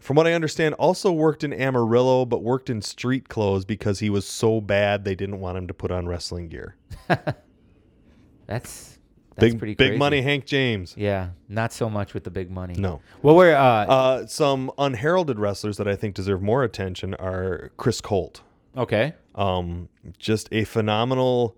From 0.00 0.14
what 0.16 0.28
I 0.28 0.32
understand, 0.32 0.74
also 0.76 1.10
worked 1.10 1.42
in 1.42 1.52
Amarillo, 1.52 2.24
but 2.24 2.42
worked 2.44 2.70
in 2.70 2.80
street 2.82 3.28
clothes 3.28 3.64
because 3.64 3.98
he 3.98 4.10
was 4.10 4.28
so 4.28 4.60
bad 4.60 5.04
they 5.04 5.16
didn't 5.16 5.40
want 5.40 5.58
him 5.58 5.66
to 5.66 5.74
put 5.74 5.90
on 5.90 6.06
wrestling 6.06 6.48
gear. 6.48 6.76
That's 8.46 8.97
that's 9.38 9.52
big 9.54 9.58
pretty 9.58 9.74
big 9.74 9.88
crazy. 9.90 9.98
money, 9.98 10.20
Hank 10.22 10.44
James. 10.46 10.94
Yeah. 10.96 11.30
Not 11.48 11.72
so 11.72 11.88
much 11.88 12.12
with 12.14 12.24
the 12.24 12.30
big 12.30 12.50
money. 12.50 12.74
No. 12.74 13.00
Well, 13.22 13.36
we're 13.36 13.54
uh, 13.54 13.86
Uh, 13.86 14.26
some 14.26 14.70
unheralded 14.78 15.38
wrestlers 15.38 15.76
that 15.78 15.88
I 15.88 15.96
think 15.96 16.14
deserve 16.14 16.42
more 16.42 16.64
attention 16.64 17.14
are 17.14 17.70
Chris 17.76 18.00
Colt. 18.00 18.42
okay. 18.76 19.14
Um, 19.34 19.88
just 20.18 20.48
a 20.50 20.64
phenomenal 20.64 21.56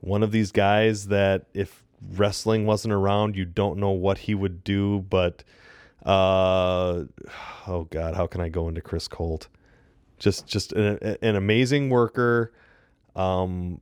one 0.00 0.22
of 0.22 0.30
these 0.30 0.52
guys 0.52 1.08
that 1.08 1.46
if 1.52 1.82
wrestling 2.12 2.64
wasn't 2.64 2.94
around, 2.94 3.34
you 3.34 3.44
don't 3.44 3.78
know 3.78 3.90
what 3.90 4.18
he 4.18 4.34
would 4.36 4.62
do. 4.62 5.00
But 5.10 5.42
uh, 6.06 7.04
oh 7.66 7.88
god, 7.90 8.14
how 8.14 8.26
can 8.28 8.40
I 8.40 8.48
go 8.48 8.68
into 8.68 8.80
Chris 8.80 9.08
Colt? 9.08 9.48
Just 10.18 10.46
just 10.46 10.72
an, 10.72 11.16
an 11.22 11.34
amazing 11.34 11.90
worker. 11.90 12.52
Um, 13.16 13.80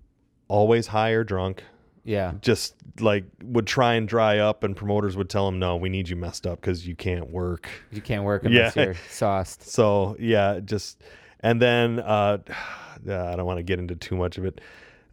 always 0.48 0.86
high 0.86 1.10
or 1.10 1.24
drunk. 1.24 1.62
Yeah. 2.06 2.34
Just 2.40 2.76
like 3.00 3.24
would 3.42 3.66
try 3.66 3.94
and 3.94 4.06
dry 4.08 4.38
up, 4.38 4.62
and 4.64 4.74
promoters 4.76 5.16
would 5.16 5.28
tell 5.28 5.46
him, 5.48 5.58
"No, 5.58 5.76
we 5.76 5.88
need 5.88 6.08
you 6.08 6.16
messed 6.16 6.46
up 6.46 6.60
because 6.60 6.86
you 6.86 6.94
can't 6.94 7.30
work." 7.30 7.68
You 7.90 8.00
can't 8.00 8.22
work 8.24 8.44
unless 8.46 8.76
Yeah. 8.76 8.84
you're 8.84 8.94
sauced. 9.10 9.68
So 9.68 10.16
yeah, 10.18 10.60
just 10.64 11.02
and 11.40 11.60
then 11.60 11.98
uh, 11.98 12.38
I 12.48 13.36
don't 13.36 13.44
want 13.44 13.58
to 13.58 13.62
get 13.64 13.78
into 13.78 13.96
too 13.96 14.16
much 14.16 14.38
of 14.38 14.44
it. 14.44 14.60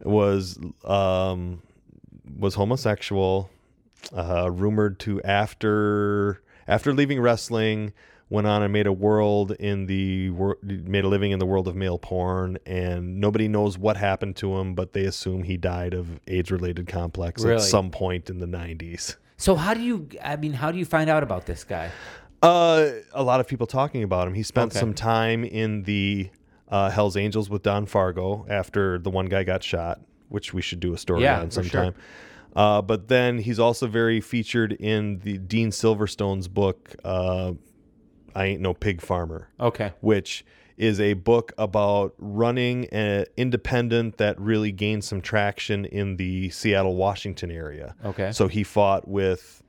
Was 0.03 0.59
um, 0.85 1.61
was 2.37 2.53
homosexual, 2.55 3.49
uh, 4.15 4.51
rumored 4.51 4.99
to 5.01 5.21
after 5.23 6.41
after 6.67 6.93
leaving 6.93 7.19
wrestling, 7.19 7.91
went 8.33 8.47
on 8.47 8.63
and 8.63 8.73
made 8.73 8.87
a 8.87 8.91
world 8.91 9.51
in 9.59 9.85
the 9.85 10.29
made 10.63 11.03
a 11.05 11.07
living 11.07 11.31
in 11.31 11.37
the 11.39 11.45
world 11.45 11.67
of 11.67 11.75
male 11.75 11.99
porn, 11.99 12.57
and 12.65 13.19
nobody 13.21 13.47
knows 13.47 13.77
what 13.77 13.95
happened 13.95 14.35
to 14.37 14.57
him, 14.57 14.73
but 14.73 14.93
they 14.93 15.05
assume 15.05 15.43
he 15.43 15.55
died 15.55 15.93
of 15.93 16.19
AIDS 16.27 16.51
related 16.51 16.87
complex 16.87 17.43
Really? 17.43 17.57
at 17.57 17.61
some 17.61 17.91
point 17.91 18.29
in 18.31 18.39
the 18.39 18.47
nineties. 18.47 19.17
So 19.37 19.55
how 19.55 19.73
do 19.73 19.81
you? 19.81 20.09
I 20.23 20.35
mean, 20.35 20.53
how 20.53 20.71
do 20.71 20.79
you 20.79 20.85
find 20.85 21.09
out 21.09 21.21
about 21.21 21.45
this 21.45 21.63
guy? 21.63 21.91
Uh, 22.41 22.89
a 23.13 23.23
lot 23.23 23.39
of 23.39 23.47
people 23.47 23.67
talking 23.67 24.03
about 24.03 24.27
him. 24.27 24.33
He 24.33 24.43
spent 24.43 24.71
Okay. 24.71 24.79
some 24.79 24.93
time 24.93 25.43
in 25.45 25.83
the 25.83 26.29
uh, 26.69 26.89
Hell's 26.89 27.15
Angels 27.15 27.49
with 27.49 27.61
Don 27.61 27.85
Fargo 27.85 28.45
after 28.49 28.97
the 28.97 29.09
one 29.11 29.27
guy 29.27 29.43
got 29.43 29.63
shot, 29.63 30.01
which 30.29 30.53
we 30.53 30.61
should 30.61 30.79
do 30.79 30.93
a 30.93 30.97
story 30.97 31.21
Yeah, 31.23 31.39
on 31.39 31.49
for 31.51 31.63
sure. 31.63 31.83
sometime. 31.83 31.95
Uh, 32.55 32.81
but 32.81 33.07
then 33.07 33.37
he's 33.39 33.59
also 33.59 33.87
very 33.87 34.19
featured 34.21 34.73
in 34.73 35.19
the 35.19 35.37
Dean 35.39 35.71
Silverstone's 35.71 36.47
book, 36.47 36.95
uh, 37.03 37.53
"I 38.35 38.45
Ain't 38.45 38.61
No 38.61 38.73
Pig 38.73 39.01
Farmer," 39.01 39.49
Okay. 39.59 39.91
which 40.01 40.45
is 40.77 40.99
a 40.99 41.13
book 41.13 41.53
about 41.57 42.13
running 42.17 42.85
an 42.87 43.25
independent 43.37 44.17
that 44.17 44.39
really 44.39 44.71
gained 44.71 45.03
some 45.03 45.21
traction 45.21 45.85
in 45.85 46.17
the 46.17 46.49
Seattle, 46.49 46.95
Washington 46.95 47.51
area. 47.51 47.95
Okay. 48.03 48.31
So 48.31 48.47
he 48.47 48.63
fought 48.63 49.07
with 49.07 49.61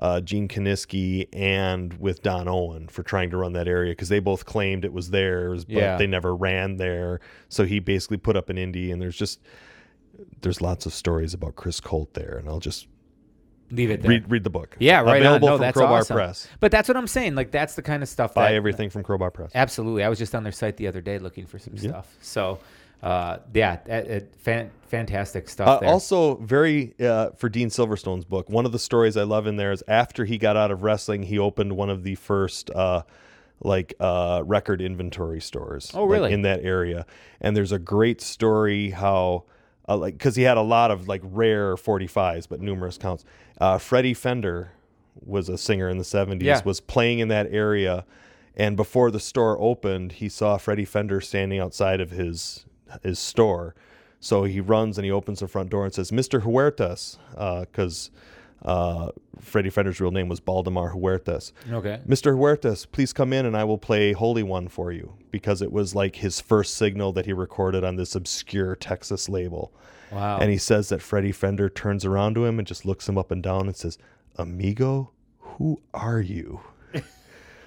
uh, 0.00 0.20
Gene 0.20 0.46
Kiniski 0.48 1.26
and 1.32 1.92
with 1.94 2.22
Don 2.22 2.46
Owen 2.48 2.86
for 2.88 3.02
trying 3.02 3.30
to 3.30 3.36
run 3.36 3.52
that 3.54 3.66
area 3.68 3.92
because 3.92 4.08
they 4.08 4.20
both 4.20 4.44
claimed 4.46 4.84
it 4.84 4.92
was 4.92 5.10
theirs, 5.10 5.64
but 5.64 5.74
Yeah. 5.74 5.96
they 5.96 6.06
never 6.06 6.34
ran 6.36 6.76
there. 6.76 7.20
So 7.48 7.64
he 7.64 7.78
basically 7.80 8.16
put 8.16 8.36
up 8.36 8.48
an 8.48 8.56
indie, 8.56 8.92
and 8.92 9.00
there's 9.02 9.16
just 9.16 9.40
there's 10.40 10.60
lots 10.60 10.86
of 10.86 10.92
stories 10.92 11.34
about 11.34 11.54
Chris 11.56 11.78
Colt 11.80 12.14
there, 12.14 12.36
and 12.36 12.48
I'll 12.48 12.58
just 12.60 12.88
Leave 13.70 13.90
it 13.90 14.00
there. 14.02 14.08
read 14.10 14.30
read 14.30 14.44
the 14.44 14.50
book. 14.50 14.76
yeah, 14.78 15.00
right 15.00 15.20
Available 15.20 15.48
on. 15.48 15.52
No, 15.52 15.56
from 15.58 15.60
that's 15.62 15.76
Crowbar 15.76 15.98
awesome. 15.98 16.16
Press. 16.16 16.48
But 16.60 16.70
that's 16.70 16.88
what 16.88 16.96
I'm 16.96 17.06
saying. 17.06 17.34
Like 17.34 17.50
that's 17.50 17.74
the 17.74 17.82
kind 17.82 18.02
of 18.02 18.08
stuff 18.08 18.32
Buy 18.34 18.50
that 18.50 18.54
everything 18.54 18.88
from 18.90 19.02
Crowbar 19.02 19.30
Press. 19.30 19.50
Absolutely. 19.54 20.04
I 20.04 20.08
was 20.08 20.18
just 20.18 20.34
on 20.34 20.42
their 20.42 20.52
site 20.52 20.76
the 20.78 20.86
other 20.86 21.00
day 21.02 21.18
looking 21.18 21.44
for 21.46 21.58
some 21.58 21.76
stuff. 21.76 22.06
So, 22.22 22.60
uh, 23.02 23.38
yeah, 23.52 23.74
it, 23.86 24.06
it, 24.06 24.34
fan, 24.38 24.70
fantastic 24.88 25.48
stuff 25.48 25.68
Uh, 25.68 25.80
there. 25.80 25.88
also, 25.90 26.36
very 26.36 26.94
uh, 27.00 27.30
for 27.36 27.48
Dean 27.50 27.68
Silverstone's 27.68 28.24
book. 28.24 28.48
One 28.48 28.64
of 28.64 28.72
the 28.72 28.78
stories 28.78 29.16
I 29.18 29.24
love 29.24 29.46
in 29.46 29.56
there 29.56 29.70
is 29.72 29.84
after 29.86 30.24
he 30.24 30.38
got 30.38 30.56
out 30.56 30.70
of 30.70 30.82
wrestling, 30.82 31.24
he 31.24 31.38
opened 31.38 31.76
one 31.76 31.90
of 31.90 32.02
the 32.04 32.14
first 32.14 32.70
uh, 32.70 33.02
like 33.60 33.94
uh, 34.00 34.42
record 34.46 34.80
inventory 34.80 35.40
stores. 35.40 35.90
Oh, 35.94 36.04
like, 36.04 36.12
really? 36.20 36.32
in 36.32 36.42
that 36.42 36.64
area, 36.64 37.04
and 37.40 37.54
there's 37.56 37.72
a 37.72 37.78
great 37.78 38.20
story 38.22 38.90
how. 38.90 39.44
Uh, 39.88 39.96
like 39.96 40.14
because 40.18 40.36
he 40.36 40.42
had 40.42 40.56
a 40.58 40.62
lot 40.62 40.90
of 40.90 41.08
like 41.08 41.22
rare 41.24 41.74
45s 41.76 42.46
but 42.48 42.60
numerous 42.60 42.98
counts 42.98 43.24
uh, 43.60 43.78
freddie 43.78 44.14
fender 44.14 44.70
was 45.24 45.48
a 45.48 45.56
singer 45.56 45.88
in 45.88 45.96
the 45.98 46.04
70s 46.04 46.42
Yeah. 46.42 46.60
was 46.64 46.80
playing 46.80 47.20
in 47.20 47.28
that 47.28 47.46
area 47.50 48.04
and 48.56 48.76
before 48.76 49.10
the 49.10 49.20
store 49.20 49.58
opened 49.60 50.12
he 50.12 50.28
saw 50.28 50.58
freddie 50.58 50.84
fender 50.84 51.20
standing 51.20 51.58
outside 51.58 52.00
of 52.00 52.10
his 52.10 52.66
his 53.02 53.18
store 53.18 53.74
so 54.20 54.44
he 54.44 54.60
runs 54.60 54.98
and 54.98 55.04
he 55.04 55.10
opens 55.10 55.40
the 55.40 55.48
front 55.48 55.70
door 55.70 55.84
and 55.84 55.94
says 55.94 56.10
mr 56.10 56.42
huertas 56.42 57.16
because 57.66 58.10
uh, 58.14 58.18
Uh, 58.62 59.10
freddie 59.40 59.70
fender's 59.70 60.00
real 60.00 60.10
name 60.10 60.28
was 60.28 60.40
baldemar 60.40 60.92
huertas 60.92 61.52
okay. 61.70 62.00
Mr. 62.08 62.36
Huertas, 62.36 62.86
please 62.90 63.12
come 63.12 63.32
in 63.32 63.46
and 63.46 63.56
I 63.56 63.62
will 63.64 63.78
play 63.78 64.12
Holy 64.12 64.42
One 64.42 64.66
for 64.68 64.90
you 64.90 65.14
because 65.30 65.62
it 65.62 65.70
was 65.70 65.94
like 65.94 66.16
his 66.16 66.40
first 66.40 66.76
signal 66.76 67.12
that 67.12 67.26
he 67.26 67.32
recorded 67.32 67.84
on 67.84 67.96
this 67.96 68.14
obscure 68.14 68.74
Texas 68.74 69.28
label. 69.28 69.72
Wow. 70.10 70.38
And 70.38 70.50
he 70.50 70.58
says 70.58 70.88
that 70.88 71.02
Freddie 71.02 71.32
Fender 71.32 71.68
turns 71.68 72.04
around 72.04 72.34
to 72.34 72.44
him 72.44 72.58
and 72.58 72.66
just 72.66 72.84
looks 72.86 73.08
him 73.08 73.18
up 73.18 73.30
and 73.30 73.42
down 73.42 73.66
and 73.66 73.76
says, 73.76 73.98
Amigo, 74.36 75.10
who 75.38 75.80
are 75.92 76.20
you? 76.20 76.60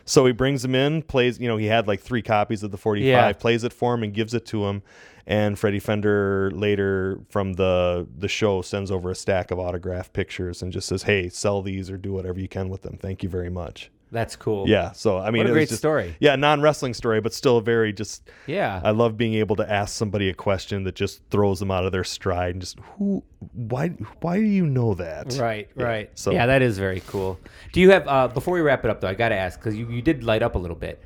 So 0.05 0.25
he 0.25 0.31
brings 0.33 0.63
him 0.65 0.75
in, 0.75 1.01
plays, 1.03 1.39
you 1.39 1.47
know, 1.47 1.57
he 1.57 1.67
had 1.67 1.87
like 1.87 1.99
three 2.01 2.21
copies 2.21 2.63
of 2.63 2.71
the 2.71 2.77
45, 2.77 3.05
Yeah. 3.07 3.33
plays 3.33 3.63
it 3.63 3.73
for 3.73 3.93
him 3.93 4.03
and 4.03 4.13
gives 4.13 4.33
it 4.33 4.45
to 4.47 4.65
him. 4.65 4.81
And 5.27 5.57
Freddie 5.57 5.79
Fender 5.79 6.49
later 6.51 7.19
from 7.29 7.53
the 7.53 8.07
the 8.17 8.27
show 8.27 8.61
sends 8.63 8.89
over 8.89 9.11
a 9.11 9.15
stack 9.15 9.51
of 9.51 9.59
autograph 9.59 10.11
pictures 10.13 10.61
and 10.63 10.71
just 10.73 10.87
says, 10.87 11.03
"Hey, 11.03 11.29
sell 11.29 11.61
these 11.61 11.91
or 11.91 11.97
do 11.97 12.11
whatever 12.11 12.39
you 12.39 12.47
can 12.47 12.69
with 12.69 12.81
them. 12.81 12.97
Thank 12.99 13.21
you 13.21 13.29
very 13.29 13.49
much." 13.49 13.91
That's 14.12 14.36
cool. 14.36 14.68
Yeah. 14.68 14.91
So 14.91 15.18
I 15.18 15.32
mean, 15.32 15.39
What 15.39 15.45
a 15.47 15.49
it 15.49 15.51
was 15.51 15.55
great 15.55 15.70
just- 15.70 15.80
story. 15.80 16.16
Yeah, 16.20 16.36
non 16.36 16.62
wrestling 16.62 16.93
story, 16.93 17.22
but 17.22 17.34
still 17.34 17.57
a 17.57 17.62
very 17.62 17.93
just. 17.93 18.30
Yeah. 18.45 18.82
I 18.84 18.91
love 18.91 19.16
being 19.16 19.36
able 19.36 19.55
to 19.55 19.72
ask 19.72 19.95
somebody 19.95 20.28
a 20.28 20.34
question 20.34 20.84
that 20.84 20.95
just 20.95 21.22
throws 21.30 21.59
them 21.59 21.72
out 21.72 21.86
of 21.86 21.93
their 21.93 22.03
stride 22.03 22.55
and 22.55 22.62
just 22.62 22.78
who, 22.97 23.24
why, 23.53 23.88
why 24.20 24.38
do 24.38 24.43
you 24.45 24.66
know 24.66 24.93
that? 24.95 25.38
Right, 25.39 25.70
Yeah, 25.78 25.84
right. 25.84 26.09
so- 26.16 26.32
yeah, 26.32 26.45
that 26.45 26.62
is 26.62 26.78
very 26.78 27.01
cool. 27.07 27.39
Do 27.71 27.79
you 27.79 27.92
have 27.92 28.05
uh, 28.08 28.28
before 28.28 28.54
we 28.54 28.62
wrap 28.62 28.83
it 28.83 28.92
up 28.92 29.00
though? 29.00 29.08
I 29.08 29.13
got 29.13 29.29
to 29.29 29.36
ask 29.36 29.58
because 29.59 29.75
you, 29.78 29.89
you 29.89 30.01
did 30.01 30.24
light 30.25 30.43
up 30.43 30.55
a 30.55 30.59
little 30.59 30.75
bit. 30.78 31.01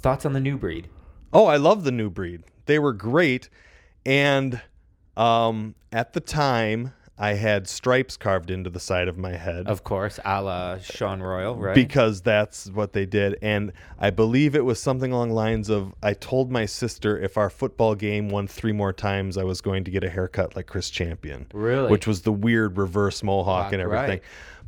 Thoughts 0.00 0.26
on 0.26 0.32
the 0.34 0.40
new 0.40 0.58
breed? 0.58 0.88
Oh, 1.32 1.46
I 1.46 1.56
love 1.56 1.84
the 1.84 1.92
new 1.92 2.10
breed. 2.10 2.42
They 2.66 2.78
were 2.78 2.92
great, 2.92 3.48
and 4.04 4.60
um, 5.16 5.74
at 5.92 6.12
the 6.12 6.20
time, 6.20 6.92
I 7.20 7.34
had 7.34 7.68
stripes 7.68 8.16
carved 8.16 8.50
into 8.50 8.70
the 8.70 8.80
side 8.80 9.06
of 9.06 9.18
my 9.18 9.32
head. 9.32 9.66
Of 9.66 9.84
course, 9.84 10.18
a 10.24 10.40
la 10.40 10.78
Sean 10.78 11.20
Royal, 11.20 11.54
right? 11.54 11.74
because 11.74 12.22
that's 12.22 12.70
what 12.70 12.94
they 12.94 13.04
did. 13.04 13.36
And 13.42 13.72
I 13.98 14.08
believe 14.08 14.54
it 14.54 14.64
was 14.64 14.80
something 14.80 15.12
along 15.12 15.28
the 15.28 15.34
lines 15.34 15.68
of 15.68 15.94
I 16.02 16.14
told 16.14 16.50
my 16.50 16.64
sister 16.64 17.18
if 17.18 17.36
our 17.36 17.50
football 17.50 17.94
game 17.94 18.30
won 18.30 18.48
three 18.48 18.72
more 18.72 18.94
times, 18.94 19.36
I 19.36 19.44
was 19.44 19.60
going 19.60 19.84
to 19.84 19.90
get 19.90 20.02
a 20.02 20.08
haircut 20.08 20.56
like 20.56 20.66
Chris 20.66 20.88
Champion. 20.88 21.46
Really? 21.52 21.90
Which 21.90 22.06
was 22.06 22.22
the 22.22 22.32
weird 22.32 22.78
reverse 22.78 23.22
mohawk 23.22 23.40
Mohawk, 23.40 23.72
and 23.74 23.82
everything. 23.82 24.08
right. 24.08 24.22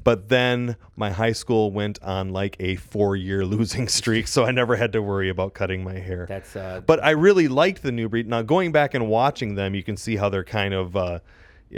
But 0.05 0.29
then 0.29 0.77
my 0.97 1.11
high 1.11 1.33
school 1.33 1.71
went 1.71 2.03
on 2.03 2.31
like 2.31 2.57
a 2.61 2.77
four 2.77 3.17
year 3.17 3.47
losing 3.55 3.89
streak, 3.89 4.29
so 4.29 4.45
I 4.45 4.51
never 4.51 4.77
had 4.77 4.93
to 4.93 5.01
worry 5.01 5.31
about 5.31 5.55
cutting 5.55 5.83
my 5.83 5.99
hair. 5.99 6.27
That's 6.29 6.55
uh, 6.55 6.83
but 6.85 7.03
I 7.03 7.11
really 7.11 7.49
liked 7.49 7.83
the 7.83 7.93
new 7.93 8.11
breed. 8.11 8.29
Now 8.29 8.43
going 8.43 8.73
back 8.73 8.93
and 8.93 9.09
watching 9.09 9.55
them, 9.55 9.75
you 9.75 9.83
can 9.83 9.97
see 9.97 10.17
how 10.17 10.29
they're 10.29 10.45
kind 10.45 10.75
of 10.75 10.97
uh, 10.97 11.21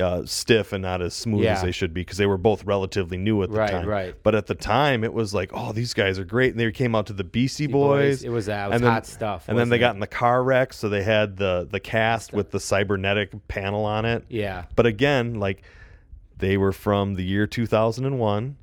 uh, 0.01 0.25
stiff 0.27 0.73
and 0.73 0.83
not 0.83 1.01
as 1.03 1.15
smooth 1.15 1.45
Yeah. 1.45 1.55
as 1.55 1.63
they 1.63 1.71
should 1.71 1.95
be 1.95 2.01
because 2.01 2.19
they 2.19 2.27
were 2.27 2.37
both 2.39 2.65
relatively 2.65 3.17
new 3.17 3.43
at 3.43 3.51
the 3.51 3.57
Right, 3.59 3.71
time. 3.71 3.87
right. 3.89 4.15
But 4.23 4.35
at 4.35 4.47
the 4.47 4.55
time, 4.55 5.05
it 5.05 5.13
was 5.13 5.33
like, 5.35 5.51
oh, 5.55 5.73
these 5.73 5.95
guys 5.95 6.19
are 6.19 6.25
great. 6.25 6.51
And 6.53 6.59
they 6.61 6.71
came 6.73 6.95
out 6.95 7.07
to 7.07 7.13
the 7.13 7.25
Beastie 7.25 7.67
Boys. 7.67 8.19
Boys. 8.21 8.25
It 8.25 8.31
was, 8.31 8.49
uh, 8.49 8.53
it 8.53 8.67
was 8.69 8.75
and 8.77 8.85
then- 8.85 8.93
hot 8.93 9.07
stuff, 9.07 9.49
And 9.49 9.59
then 9.59 9.69
they 9.69 9.77
wasn't 9.77 9.81
got 9.81 9.95
in 9.97 10.01
the 10.01 10.07
car 10.07 10.43
wreck, 10.43 10.73
so 10.73 10.89
they 10.89 11.03
had 11.03 11.37
the 11.37 11.69
the 11.71 11.81
cast 11.81 12.33
with 12.33 12.51
the 12.51 12.59
cybernetic 12.61 13.47
panel 13.49 13.85
on 13.85 14.05
it. 14.05 14.25
yeah. 14.29 14.65
But 14.77 14.87
again, 14.87 15.35
like 15.41 15.63
they 16.37 16.57
were 16.57 16.73
from 16.73 17.15
the 17.15 17.23
year 17.25 17.47
2001. 17.47 18.57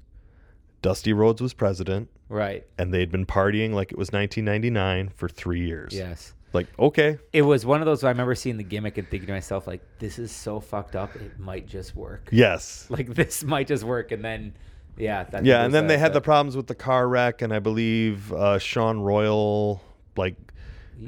Dusty 0.81 1.13
Rhodes 1.13 1.41
was 1.41 1.53
president, 1.53 2.09
Right. 2.27 2.65
and 2.77 2.91
they'd 2.93 3.11
been 3.11 3.25
partying 3.25 3.71
like 3.73 3.91
it 3.91 3.97
was 3.97 4.11
1999 4.11 5.09
for 5.15 5.29
three 5.29 5.61
years. 5.65 5.93
Yes. 5.93 6.33
Like, 6.53 6.67
okay, 6.77 7.17
It 7.31 7.43
was 7.43 7.65
one 7.65 7.81
of 7.81 7.85
those. 7.85 8.03
I 8.03 8.09
remember 8.09 8.35
seeing 8.35 8.57
the 8.57 8.63
gimmick 8.63 8.97
and 8.97 9.07
thinking 9.09 9.27
to 9.27 9.33
myself, 9.33 9.67
like, 9.67 9.81
"This 9.99 10.19
is 10.19 10.31
so 10.31 10.59
fucked 10.59 10.95
up. 10.95 11.15
It 11.15 11.39
might 11.39 11.67
just 11.67 11.95
work. 11.95 12.27
yes. 12.31 12.87
Like 12.89 13.13
this 13.13 13.43
might 13.43 13.67
just 13.67 13.83
work." 13.83 14.11
And 14.11 14.23
then, 14.23 14.53
yeah, 14.97 15.23
that 15.23 15.45
Yeah, 15.45 15.63
and 15.63 15.73
then 15.73 15.87
they 15.87 15.97
had 15.97 16.13
the 16.13 16.21
problems 16.21 16.57
with 16.57 16.67
the 16.67 16.75
car 16.75 17.07
wreck, 17.07 17.41
and 17.41 17.53
I 17.53 17.59
believe 17.59 18.33
uh, 18.33 18.59
Sean 18.59 18.99
Royal 18.99 19.81
like 20.17 20.35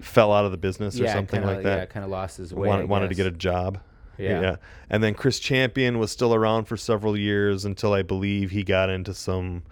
fell 0.01 0.31
out 0.31 0.45
of 0.45 0.51
the 0.51 0.57
business 0.57 0.99
or 0.99 1.07
something 1.07 1.41
kinda, 1.41 1.55
like 1.55 1.63
that. 1.63 1.77
Yeah, 1.77 1.85
kind 1.85 2.03
of 2.05 2.09
lost 2.09 2.37
his 2.37 2.53
way. 2.53 2.67
wanted, 2.67 2.89
wanted 2.89 3.09
to 3.09 3.15
get 3.15 3.27
a 3.27 3.31
job. 3.31 3.79
Yeah. 4.17 4.55
And 4.89 5.03
then 5.03 5.13
Chris 5.13 5.39
Champion 5.39 5.99
was 5.99 6.11
still 6.11 6.33
around 6.33 6.65
for 6.65 6.77
several 6.77 7.17
years 7.17 7.65
until 7.65 7.93
I 7.93 8.01
believe 8.03 8.51
he 8.51 8.63
got 8.63 8.89
into 8.89 9.13
some 9.13 9.63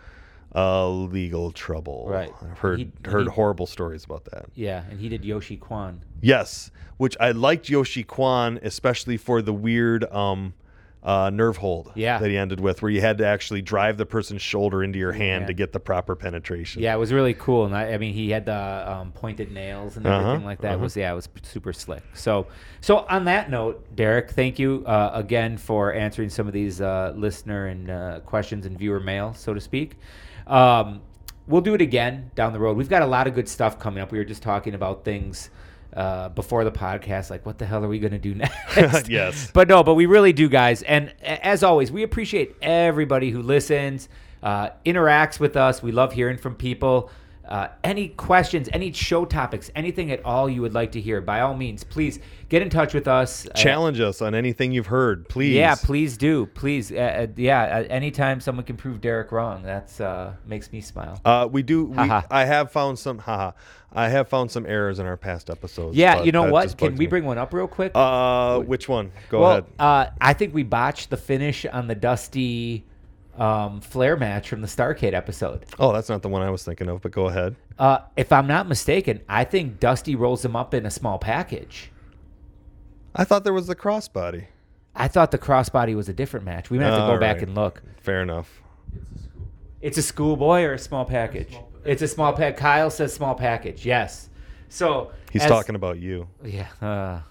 uh, 0.56 0.88
legal 0.90 1.52
trouble. 1.52 2.06
Right. 2.10 2.32
I've 2.42 2.58
heard 2.60 2.80
He- 2.80 2.92
heard 3.06 3.28
he- 3.28 3.34
horrible 3.34 3.68
stories 3.68 4.04
about 4.04 4.26
that. 4.26 4.46
Yeah, 4.56 4.84
and 4.90 5.00
he 5.00 5.08
did 5.10 5.24
Yoshi 5.24 5.58
Kwan. 5.58 6.02
Yes, 6.22 6.72
which 6.98 7.16
I 7.20 7.32
liked 7.32 7.70
Yoshi 7.70 8.04
Kwan, 8.04 8.60
especially 8.62 9.18
for 9.18 9.42
the 9.42 9.54
weird 9.54 10.04
um, 10.14 10.54
uh, 11.04 11.32
nerve 11.34 11.58
hold 11.58 11.92
Yeah. 11.96 12.20
that 12.20 12.30
he 12.30 12.38
ended 12.38 12.60
with, 12.60 12.84
where 12.84 12.92
you 12.92 13.02
had 13.02 13.18
to 13.20 13.26
actually 13.26 13.64
drive 13.64 13.98
the 13.98 14.06
person's 14.06 14.44
shoulder 14.44 14.84
into 14.84 15.00
your 15.00 15.14
hand 15.14 15.44
Yeah. 15.44 15.48
to 15.48 15.54
get 15.54 15.72
the 15.72 15.80
proper 15.80 16.16
penetration. 16.16 16.84
Yeah, 16.84 16.94
it 16.94 17.00
was 17.00 17.12
really 17.12 17.34
cool, 17.34 17.66
and 17.66 17.76
I, 17.76 17.94
I 17.94 17.98
mean, 17.98 18.14
he 18.14 18.30
had 18.30 18.46
the 18.46 18.54
um, 18.92 19.12
pointed 19.14 19.52
nails 19.52 19.98
and 19.98 20.06
Uh-huh, 20.06 20.20
everything 20.28 20.46
like 20.46 20.62
that. 20.62 20.68
It 20.68 20.76
uh-huh. 20.76 20.84
was 20.84 20.96
yeah, 20.96 21.12
it 21.12 21.16
was 21.16 21.28
super 21.42 21.74
slick. 21.74 22.04
So, 22.14 22.46
so 22.82 22.98
on 23.10 23.26
that 23.26 23.50
note, 23.50 23.96
Derek, 23.96 24.30
thank 24.32 24.60
you 24.60 24.84
uh, 24.86 25.10
again 25.14 25.58
for 25.58 25.92
answering 25.92 26.30
some 26.30 26.46
of 26.46 26.54
these 26.54 26.82
uh, 26.82 27.14
listener 27.16 27.66
and 27.68 27.90
uh, 27.90 28.20
questions 28.20 28.68
and 28.68 28.78
viewer 28.78 29.00
mail, 29.00 29.34
so 29.34 29.56
to 29.56 29.62
speak. 29.62 29.96
Um, 30.48 31.02
we'll 31.48 31.62
do 31.62 31.74
it 31.74 31.82
again 31.82 32.32
down 32.36 32.54
the 32.54 32.60
road. 32.60 32.78
We've 32.78 32.90
got 32.90 33.02
a 33.02 33.08
lot 33.08 33.28
of 33.28 33.36
good 33.36 33.48
stuff 33.48 33.80
coming 33.80 34.02
up. 34.02 34.12
We 34.12 34.18
were 34.18 34.26
just 34.26 34.42
talking 34.44 34.74
about 34.74 35.04
things 35.06 35.50
uh, 35.94 36.30
before 36.30 36.64
the 36.64 36.72
podcast, 36.72 37.30
like 37.30 37.46
what 37.46 37.58
the 37.58 37.66
hell 37.66 37.84
are 37.84 37.88
we 37.88 38.00
going 38.00 38.14
to 38.14 38.20
do 38.20 38.34
next? 38.76 39.10
Yes. 39.10 39.52
But 39.54 39.68
no, 39.68 39.84
but 39.84 39.96
we 39.96 40.06
really 40.06 40.34
do, 40.34 40.48
guys. 40.50 40.84
And 40.84 41.14
as 41.22 41.64
always, 41.64 41.92
we 41.92 42.04
appreciate 42.04 42.56
everybody 42.62 43.30
who 43.30 43.42
listens, 43.42 44.08
uh, 44.42 44.70
interacts 44.86 45.40
with 45.40 45.56
us. 45.56 45.84
We 45.84 45.92
love 45.92 46.14
hearing 46.14 46.38
from 46.38 46.56
people. 46.56 47.12
Uh, 47.52 47.68
any 47.84 48.08
questions, 48.08 48.70
any 48.72 48.94
show 48.94 49.26
topics, 49.26 49.70
anything 49.76 50.10
at 50.10 50.24
all 50.24 50.50
you 50.50 50.62
would 50.62 50.74
like 50.74 50.94
to 50.94 51.02
hear, 51.02 51.20
by 51.20 51.42
all 51.42 51.54
means, 51.54 51.84
please 51.84 52.18
get 52.48 52.62
in 52.62 52.70
touch 52.70 52.94
with 52.94 53.10
us. 53.10 53.46
Uh, 53.46 53.52
Challenge 53.56 54.00
us 54.00 54.22
on 54.22 54.34
anything 54.34 54.72
you've 54.72 54.88
heard, 54.88 55.28
please. 55.28 55.54
yeah, 55.54 55.76
please 55.76 56.16
do. 56.16 56.46
Please, 56.46 56.94
uh, 56.94 56.96
uh, 56.96 57.28
yeah. 57.36 57.64
Uh, 57.64 57.84
anytime 57.90 58.40
someone 58.40 58.64
can 58.64 58.78
prove 58.78 59.02
Derek 59.02 59.34
wrong, 59.34 59.64
that's 59.64 60.00
uh, 60.00 60.34
makes 60.46 60.72
me 60.72 60.80
smile. 60.80 61.20
Uh, 61.26 61.46
we 61.52 61.62
do. 61.62 61.88
We, 61.88 61.98
I 61.98 62.46
have 62.46 62.72
found 62.72 62.98
some. 62.98 63.18
Haha. 63.18 63.52
I 63.94 64.08
have 64.08 64.30
found 64.30 64.50
some 64.50 64.66
errors 64.66 65.00
in 65.00 65.06
our 65.06 65.18
past 65.18 65.50
episodes. 65.50 65.98
yeah, 65.98 66.24
you 66.24 66.32
know 66.32 66.50
what? 66.50 66.78
Can 66.78 66.94
we 66.94 67.00
me. 67.00 67.08
bring 67.08 67.26
one 67.26 67.38
up 67.38 67.54
real 67.54 67.68
quick? 67.68 67.92
Uh, 67.94 68.62
which 68.62 68.88
one? 68.88 69.12
Go 69.28 69.42
well, 69.42 69.52
ahead. 69.52 69.66
Uh, 69.78 70.06
I 70.22 70.32
think 70.32 70.54
we 70.54 70.64
botched 70.64 71.10
the 71.10 71.18
finish 71.18 71.66
on 71.66 71.88
the 71.88 71.96
Dusty 71.96 72.86
um, 73.42 73.82
Flair 73.82 74.16
match 74.18 74.48
from 74.50 74.62
the 74.62 74.68
Starcade 74.68 75.14
episode. 75.14 75.66
Oh, 75.80 75.92
that's 75.92 76.10
not 76.10 76.22
the 76.22 76.30
one 76.30 76.42
I 76.42 76.50
was 76.50 76.64
thinking 76.64 76.88
of. 76.90 77.02
But 77.02 77.12
go 77.12 77.28
ahead. 77.28 77.56
Uh, 77.80 78.00
if 78.16 78.32
I'm 78.32 78.48
not 78.48 78.68
mistaken, 78.68 79.22
I 79.28 79.44
think 79.44 79.80
Dusty 79.80 80.16
rolls 80.16 80.42
them 80.44 80.56
up 80.56 80.74
in 80.74 80.86
a 80.86 80.92
small 80.92 81.18
package. 81.18 81.92
I 83.16 83.24
thought 83.24 83.44
there 83.44 83.54
was 83.54 83.68
the 83.68 83.76
crossbody. 83.76 84.46
I 84.96 85.08
thought 85.08 85.32
the 85.32 85.38
crossbody 85.38 85.96
was 85.96 86.08
a 86.10 86.14
different 86.14 86.46
match. 86.46 86.70
We 86.70 86.78
might 86.78 86.86
have 86.86 86.96
to 86.96 87.00
go 87.00 87.12
All 87.14 87.18
back 87.20 87.38
right. 87.38 87.48
and 87.48 87.56
look. 87.56 87.82
Fair 88.02 88.22
enough. 88.22 88.62
It's 89.82 89.98
a 89.98 90.02
schoolboy 90.02 90.62
or 90.64 90.74
a 90.74 90.80
small 90.80 91.06
package? 91.06 91.58
It's 91.84 92.02
a 92.02 92.08
small 92.08 92.34
pack. 92.34 92.58
Kyle 92.58 92.90
says 92.92 93.14
small 93.14 93.34
package. 93.34 93.86
Yes. 93.86 94.30
So 94.70 95.12
He's 95.32 95.42
as- 95.44 95.50
talking 95.50 95.76
about 95.76 95.98
you. 95.98 96.28
Yeah, 96.44 96.68
uh, 96.82 97.22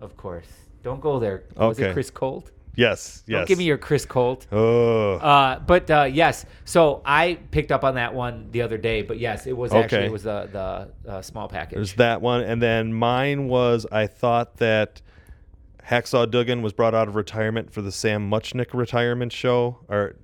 of 0.00 0.16
course. 0.16 0.48
Don't 0.82 1.00
go 1.00 1.18
there. 1.20 1.44
Was 1.56 1.78
it 1.78 1.84
Okay. 1.84 1.92
Chris 1.92 2.10
Colt? 2.10 2.50
Yes. 2.76 3.24
Yes. 3.26 3.38
Don't 3.40 3.48
give 3.48 3.58
me 3.58 3.64
your 3.64 3.78
Chris 3.78 4.06
Colt. 4.06 4.46
Oh. 4.52 5.14
Uh, 5.14 5.58
but 5.58 5.90
uh, 5.90 6.04
yes, 6.04 6.46
so 6.64 7.02
I 7.04 7.38
picked 7.50 7.72
up 7.72 7.84
on 7.84 7.96
that 7.96 8.14
one 8.14 8.48
the 8.52 8.62
other 8.62 8.78
day. 8.78 9.02
But 9.02 9.18
yes, 9.18 9.46
it 9.46 9.56
was 9.56 9.72
actually 9.72 10.06
it 10.06 10.12
was 10.12 10.22
the 10.22 10.88
the 11.04 11.10
uh, 11.10 11.22
small 11.22 11.48
package. 11.48 11.76
There's 11.76 11.94
that 11.94 12.20
one, 12.22 12.42
and 12.42 12.62
then 12.62 12.92
mine 12.92 13.48
was 13.48 13.86
I 13.90 14.06
thought 14.06 14.56
that 14.58 15.02
Hacksaw 15.84 16.30
Duggan 16.30 16.62
was 16.62 16.72
brought 16.72 16.94
out 16.94 17.08
of 17.08 17.16
retirement 17.16 17.72
for 17.72 17.82
the 17.82 17.92
Sam 17.92 18.30
Muchnick 18.30 18.72
retirement 18.72 19.32
show, 19.32 19.78
or 19.88 20.16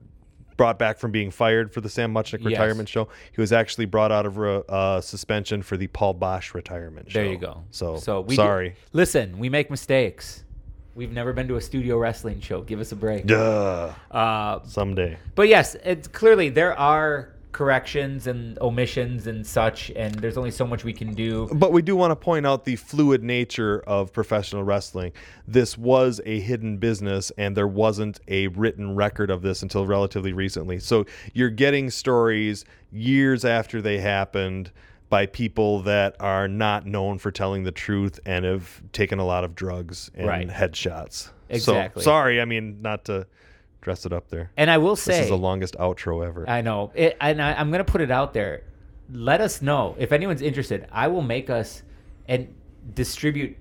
brought 0.56 0.78
back 0.78 0.98
from 0.98 1.10
being 1.10 1.30
fired 1.30 1.72
for 1.72 1.80
the 1.80 1.88
Sam 1.90 2.14
Muchnick 2.14 2.38
Yes. 2.40 2.44
retirement 2.52 2.88
show. 2.88 3.08
He 3.32 3.40
was 3.40 3.52
actually 3.52 3.84
brought 3.86 4.10
out 4.12 4.24
of 4.24 4.38
re- 4.38 4.62
uh, 4.68 5.00
suspension 5.00 5.62
for 5.62 5.76
the 5.76 5.86
Paul 5.88 6.14
Boesch 6.14 6.54
retirement 6.54 7.10
show. 7.10 7.20
There 7.20 7.30
you 7.30 7.36
go. 7.38 7.64
So, 7.70 7.96
so 7.96 8.22
we 8.22 8.36
sorry. 8.36 8.76
listen, 8.92 9.38
we 9.38 9.48
make 9.50 9.70
mistakes. 9.70 10.44
We've 10.96 11.12
never 11.12 11.34
been 11.34 11.46
to 11.48 11.56
a 11.56 11.60
studio 11.60 11.98
wrestling 11.98 12.40
show. 12.40 12.62
Give 12.62 12.80
us 12.80 12.90
a 12.90 12.96
break. 12.96 13.26
Duh. 13.26 13.92
Uh, 14.10 14.60
Someday. 14.64 15.18
but 15.34 15.46
yes, 15.46 15.76
it's 15.84 16.08
clearly 16.08 16.48
there 16.48 16.76
are 16.78 17.34
corrections 17.52 18.26
and 18.26 18.58
omissions 18.60 19.26
and 19.26 19.46
such, 19.46 19.90
and 19.90 20.14
there's 20.14 20.38
only 20.38 20.50
so 20.50 20.66
much 20.66 20.84
we 20.84 20.94
can 20.94 21.12
do. 21.12 21.50
But 21.52 21.70
we 21.70 21.82
do 21.82 21.96
want 21.96 22.12
to 22.12 22.16
point 22.16 22.46
out 22.46 22.64
the 22.64 22.76
fluid 22.76 23.22
nature 23.22 23.80
of 23.86 24.10
professional 24.10 24.64
wrestling. 24.64 25.12
This 25.46 25.76
was 25.76 26.18
a 26.24 26.40
hidden 26.40 26.78
business, 26.78 27.30
and 27.36 27.54
there 27.54 27.68
wasn't 27.68 28.18
a 28.28 28.48
written 28.48 28.94
record 28.94 29.30
of 29.30 29.42
this 29.42 29.62
until 29.62 29.86
relatively 29.86 30.32
recently. 30.32 30.78
So 30.78 31.04
you're 31.34 31.50
getting 31.50 31.90
stories 31.90 32.64
years 32.90 33.44
after 33.44 33.82
they 33.82 33.98
happened 33.98 34.70
by 35.08 35.26
people 35.26 35.82
that 35.82 36.16
are 36.20 36.48
not 36.48 36.86
known 36.86 37.18
for 37.18 37.30
telling 37.30 37.62
the 37.62 37.70
truth 37.72 38.18
and 38.26 38.44
have 38.44 38.82
taken 38.92 39.18
a 39.18 39.24
lot 39.24 39.44
of 39.44 39.54
drugs 39.54 40.10
and 40.14 40.26
Right. 40.26 40.48
headshots. 40.48 41.30
Exactly. 41.48 42.02
So, 42.02 42.06
sorry, 42.10 42.40
I 42.40 42.44
mean, 42.44 42.82
not 42.82 43.04
to 43.04 43.26
dress 43.80 44.04
it 44.04 44.12
up 44.12 44.28
there. 44.30 44.50
And 44.56 44.68
I 44.70 44.78
will 44.78 44.96
say, 44.96 45.12
This 45.12 45.22
is 45.24 45.28
the 45.30 45.36
longest 45.38 45.76
outro 45.78 46.26
ever. 46.26 46.48
I 46.50 46.60
know, 46.60 46.90
it, 46.94 47.16
and 47.20 47.40
I, 47.40 47.52
I'm 47.54 47.70
going 47.70 47.84
to 47.84 47.90
put 47.90 48.00
it 48.00 48.10
out 48.10 48.34
there. 48.34 48.64
Let 49.12 49.40
us 49.40 49.62
know 49.62 49.94
if 49.98 50.10
anyone's 50.10 50.42
interested. 50.42 50.88
I 50.90 51.06
will 51.06 51.22
make 51.22 51.48
us 51.50 51.84
and 52.26 52.52
distribute 52.94 53.56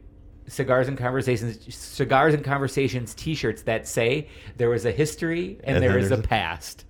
cigars 0.48 0.88
and 0.88 0.98
conversations, 0.98 1.74
cigars 1.76 2.34
and 2.34 2.44
conversations 2.44 3.14
T-shirts 3.14 3.62
that 3.64 3.88
say 3.88 4.30
there 4.58 4.70
was 4.70 4.86
a 4.86 4.92
history 4.92 5.60
and, 5.64 5.76
And 5.76 5.84
there 5.84 5.92
there's 5.94 6.10
a- 6.12 6.18
past. 6.18 6.86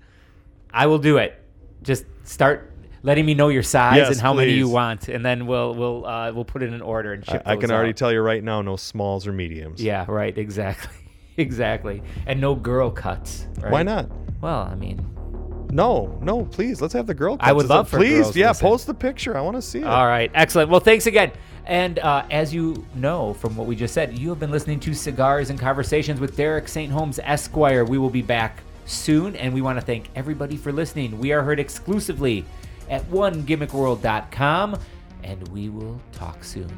I 0.72 0.88
will 0.88 1.00
do 1.00 1.18
it. 1.18 1.42
Just 1.84 2.06
start 2.24 2.72
letting 3.06 3.26
me 3.26 3.36
know 3.36 3.50
your 3.50 3.64
size 3.64 3.98
Yes, 3.98 4.12
and 4.12 4.20
how 4.20 4.34
many 4.34 4.54
you 4.54 4.68
want, 4.68 5.08
and 5.08 5.24
then 5.24 5.46
we'll 5.46 5.74
we'll 5.76 6.06
uh, 6.06 6.32
we'll 6.34 6.44
put 6.44 6.64
it 6.64 6.74
in 6.74 6.82
order 6.82 7.14
and 7.14 7.24
ship. 7.24 7.44
I, 7.46 7.54
I 7.54 7.56
can 7.56 7.72
already 7.72 7.90
out. 7.92 7.98
tell 7.98 8.12
you 8.12 8.20
right 8.20 8.44
now, 8.44 8.62
no 8.62 8.76
smalls 8.76 9.28
or 9.28 9.32
mediums. 9.32 9.82
Yeah, 9.82 10.06
right. 10.08 10.36
Exactly. 10.38 10.98
exactly. 11.38 12.02
And 12.26 12.42
no 12.42 12.56
girl 12.56 12.90
cuts. 12.92 13.48
right? 13.60 13.72
Why 13.72 13.84
not? 13.84 14.10
Well, 14.42 14.62
I 14.70 14.76
mean, 14.76 15.06
No, 15.72 16.18
no, 16.22 16.46
please. 16.46 16.82
Let's 16.82 16.94
have 16.94 17.08
the 17.08 17.14
girl. 17.14 17.38
Cuts. 17.38 17.48
I 17.48 17.54
would 17.54 17.68
love 17.68 17.90
for 17.90 17.98
Please, 17.98 18.24
girls 18.24 18.36
yeah. 18.36 18.50
listen. 18.50 18.68
Post 18.68 18.88
the 18.88 18.94
picture. 18.94 19.38
I 19.38 19.42
want 19.42 19.56
to 19.56 19.62
see 19.62 19.80
it. 19.80 19.86
All 19.86 20.08
right, 20.08 20.32
excellent. 20.34 20.70
Well, 20.70 20.80
thanks 20.80 21.06
again. 21.06 21.32
And 21.68 21.98
uh, 22.00 22.26
as 22.30 22.54
you 22.54 22.86
know 22.96 23.34
from 23.36 23.56
what 23.56 23.66
we 23.66 23.76
just 23.76 23.94
said, 23.94 24.18
you 24.18 24.30
have 24.30 24.40
been 24.40 24.52
listening 24.52 24.80
to 24.82 24.94
Cigars 24.94 25.50
and 25.50 25.60
Conversations 25.60 26.20
with 26.20 26.36
Derek 26.36 26.68
St. 26.68 26.92
Holmes 26.92 27.20
Esquire. 27.24 27.84
We 27.86 27.98
will 27.98 28.12
be 28.12 28.22
back 28.22 28.62
soon, 28.86 29.36
and 29.36 29.52
we 29.52 29.62
want 29.62 29.80
to 29.80 29.86
thank 29.86 30.10
everybody 30.16 30.58
for 30.58 30.72
listening. 30.72 31.18
We 31.18 31.32
are 31.32 31.42
heard 31.42 31.60
exclusively 31.60 32.46
at 32.90 33.04
onegimmickworld.com, 33.10 34.80
and 35.24 35.48
we 35.50 35.70
will 35.70 36.00
talk 36.12 36.44
soon. 36.44 36.70